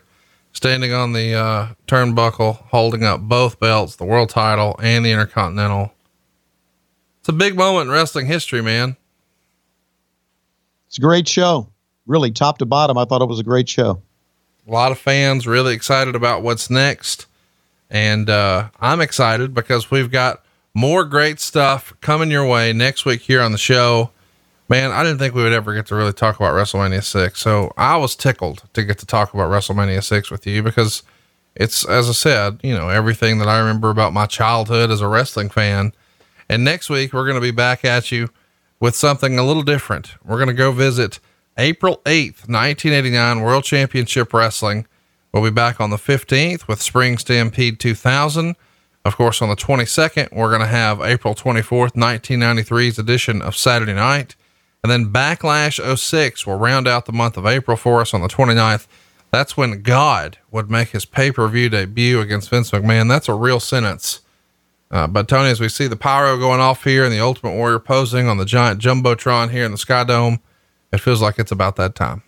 [0.54, 5.92] standing on the uh, turnbuckle, holding up both belts, the world title and the Intercontinental.
[7.22, 8.96] It's a big moment in wrestling history, man.
[10.88, 11.68] It's a great show.
[12.06, 14.04] Really, top to bottom, I thought it was a great show.
[14.68, 17.26] A lot of fans really excited about what's next.
[17.90, 20.43] And uh, I'm excited because we've got
[20.74, 24.11] more great stuff coming your way next week here on the show.
[24.68, 27.40] Man, I didn't think we would ever get to really talk about WrestleMania 6.
[27.40, 31.01] So I was tickled to get to talk about WrestleMania 6 with you because
[31.56, 35.08] it's, as I said, you know, everything that I remember about my childhood as a
[35.08, 35.93] wrestling fan.
[36.48, 38.30] And next week, we're going to be back at you
[38.80, 40.14] with something a little different.
[40.24, 41.19] We're going to go visit
[41.58, 44.88] April 8th, 1989 World Championship Wrestling.
[45.32, 48.56] We'll be back on the 15th with Spring Stampede 2000.
[49.06, 53.93] Of course, on the 22nd, we're going to have April 24th, 1993's edition of Saturday
[53.93, 54.35] Night.
[54.83, 58.27] And then Backlash 06 will round out the month of April for us on the
[58.27, 58.88] 29th.
[59.32, 63.08] That's when God would make his pay per view debut against Vince McMahon.
[63.08, 64.22] That's a real sentence.
[64.91, 67.80] Uh, but Tony, as we see the pyro going off here and the Ultimate Warrior
[67.80, 70.40] posing on the giant jumbotron here in the Sky Dome,
[70.91, 72.24] it feels like it's about that time.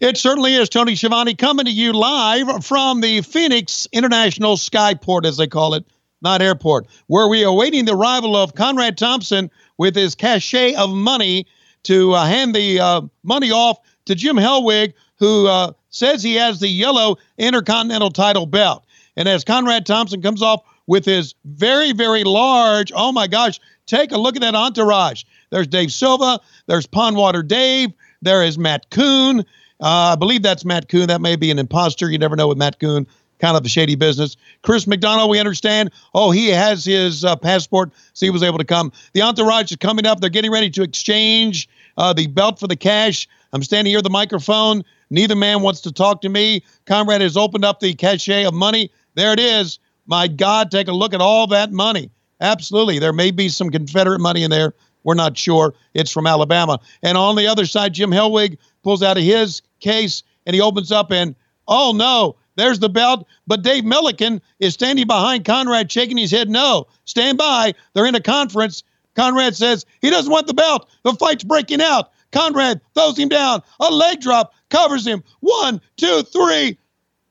[0.00, 0.68] It certainly is.
[0.68, 5.84] Tony Schiavone coming to you live from the Phoenix International Skyport, as they call it,
[6.22, 10.90] not airport, where we are awaiting the arrival of Conrad Thompson with his cachet of
[10.90, 11.46] money
[11.84, 16.60] to uh, hand the uh, money off to Jim Hellwig, who uh, says he has
[16.60, 18.84] the yellow Intercontinental title belt.
[19.16, 24.12] And as Conrad Thompson comes off with his very, very large, oh my gosh, take
[24.12, 25.24] a look at that entourage.
[25.50, 27.90] There's Dave Silva, there's Pondwater Dave,
[28.22, 29.44] there is Matt Coon.
[29.80, 31.08] Uh, I believe that's Matt Coon.
[31.08, 32.10] That may be an imposter.
[32.10, 33.06] You never know with Matt Coon,
[33.38, 34.36] kind of a shady business.
[34.62, 35.90] Chris McDonald, we understand.
[36.14, 38.92] Oh, he has his uh, passport, so he was able to come.
[39.12, 40.20] The entourage is coming up.
[40.20, 43.28] They're getting ready to exchange uh, the belt for the cash.
[43.52, 44.82] I'm standing here the microphone.
[45.10, 46.62] Neither man wants to talk to me.
[46.86, 48.90] Conrad has opened up the cachet of money.
[49.14, 49.78] There it is.
[50.06, 52.10] My God, take a look at all that money.
[52.40, 52.98] Absolutely.
[52.98, 54.74] There may be some Confederate money in there.
[55.04, 55.74] We're not sure.
[55.94, 56.80] It's from Alabama.
[57.02, 60.92] And on the other side, Jim Hellwig pulls out of his case and he opens
[60.92, 61.34] up and,
[61.66, 63.26] oh no, there's the belt.
[63.44, 67.74] But Dave Milliken is standing behind Conrad, shaking his head, no, stand by.
[67.92, 68.84] They're in a conference.
[69.16, 70.88] Conrad says he doesn't want the belt.
[71.02, 72.12] The fight's breaking out.
[72.30, 73.60] Conrad throws him down.
[73.80, 75.24] A leg drop covers him.
[75.40, 76.78] One, two, three.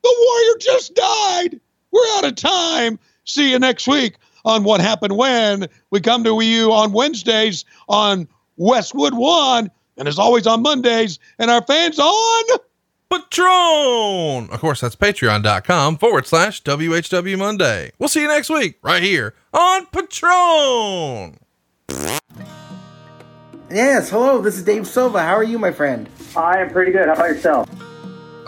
[0.02, 1.58] The Warrior just died.
[1.90, 2.98] We're out of time.
[3.24, 5.68] See you next week on What Happened When.
[5.90, 8.28] We come to you on Wednesdays on
[8.58, 12.58] Westwood One, and as always on Mondays, and our fans on
[13.10, 14.50] Patreon.
[14.50, 17.92] Of course, that's patreon.com forward slash WHW Monday.
[17.98, 21.36] We'll see you next week right here on Patreon.
[23.70, 25.22] Yes, hello, this is Dave Silva.
[25.22, 26.08] How are you, my friend?
[26.36, 27.06] I am pretty good.
[27.06, 27.68] How about yourself?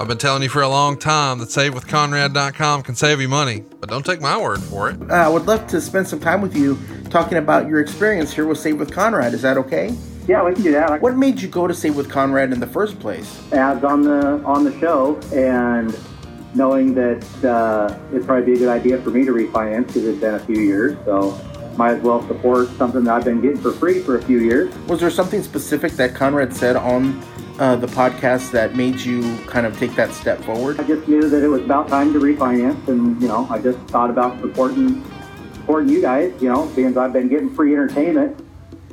[0.01, 3.91] I've been telling you for a long time that savewithconrad.com can save you money, but
[3.91, 5.11] don't take my word for it.
[5.11, 6.79] Uh, I would love to spend some time with you
[7.11, 9.35] talking about your experience here with Save with Conrad.
[9.35, 9.93] Is that okay?
[10.29, 11.01] Yeah, we can do that.
[11.01, 13.51] What made you go to Save with Conrad in the first place?
[13.51, 15.99] Ads on the on the show, and
[16.55, 20.21] knowing that uh, it'd probably be a good idea for me to refinance because it's
[20.21, 20.99] been a few years.
[21.07, 21.41] So
[21.79, 24.75] might as well support something that I've been getting for free for a few years.
[24.87, 27.25] Was there something specific that Conrad said on
[27.59, 30.79] uh, the podcast that made you kind of take that step forward?
[30.79, 33.79] I just knew that it was about time to refinance, and you know, I just
[33.89, 35.03] thought about supporting
[35.55, 36.35] supporting you guys.
[36.39, 38.45] You know, because I've been getting free entertainment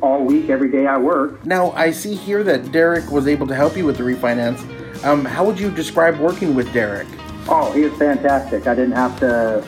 [0.02, 1.46] all week, every day I work.
[1.46, 4.60] Now, I see here that Derek was able to help you with the refinance.
[5.04, 7.08] Um, how would you describe working with Derek?
[7.48, 8.68] Oh, he was fantastic.
[8.68, 9.66] I didn't have to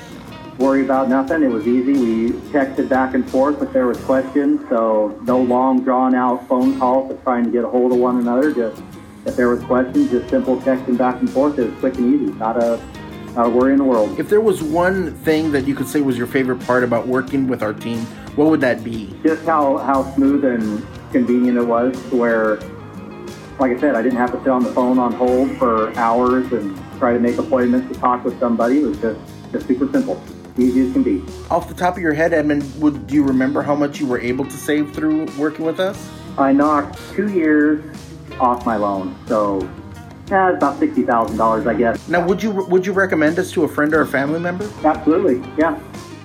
[0.58, 1.44] worry about nothing.
[1.44, 1.94] It was easy.
[1.94, 6.80] We texted back and forth if there was questions, so no long drawn out phone
[6.80, 8.52] calls of trying to get a hold of one another.
[8.52, 8.82] Just
[9.26, 11.60] if there was questions, just simple texting back and forth.
[11.60, 12.34] It was quick and easy.
[12.34, 12.82] Not a
[13.46, 14.20] worry in the world.
[14.20, 17.48] If there was one thing that you could say was your favorite part about working
[17.48, 18.00] with our team,
[18.36, 19.14] what would that be?
[19.24, 22.56] Just how how smooth and convenient it was, to where,
[23.60, 26.52] like I said, I didn't have to sit on the phone on hold for hours
[26.52, 28.82] and try to make appointments to talk with somebody.
[28.82, 29.20] It was just
[29.52, 30.22] just super simple
[30.60, 31.24] easy as can be.
[31.50, 34.20] Off the top of your head, Edmund, would do you remember how much you were
[34.20, 36.10] able to save through working with us?
[36.38, 37.84] I knocked two years
[38.40, 39.68] off my loan, so
[40.30, 42.08] yeah, it's about sixty thousand dollars, I guess.
[42.08, 44.70] Now, would you would you recommend us to a friend or a family member?
[44.84, 45.80] Absolutely, yeah.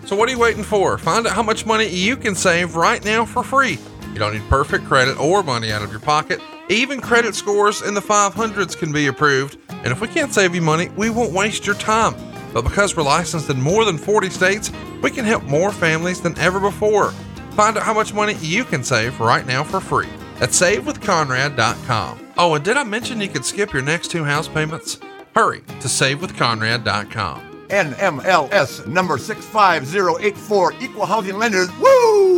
[0.04, 0.98] So what are you waiting for?
[0.98, 3.78] Find out how much money you can save right now for free.
[4.12, 6.40] You don't need perfect credit or money out of your pocket.
[6.68, 9.58] Even credit scores in the 500s can be approved.
[9.70, 12.14] And if we can't save you money, we won't waste your time.
[12.52, 16.38] But because we're licensed in more than 40 states, we can help more families than
[16.38, 17.12] ever before.
[17.52, 20.08] Find out how much money you can save right now for free
[20.40, 22.21] at savewithconrad.com.
[22.38, 24.98] Oh, and did I mention you could skip your next two house payments?
[25.34, 27.66] Hurry to savewithconrad.com.
[27.68, 31.68] NMLS number 65084 Equal Housing Lenders.
[31.78, 32.31] Woo!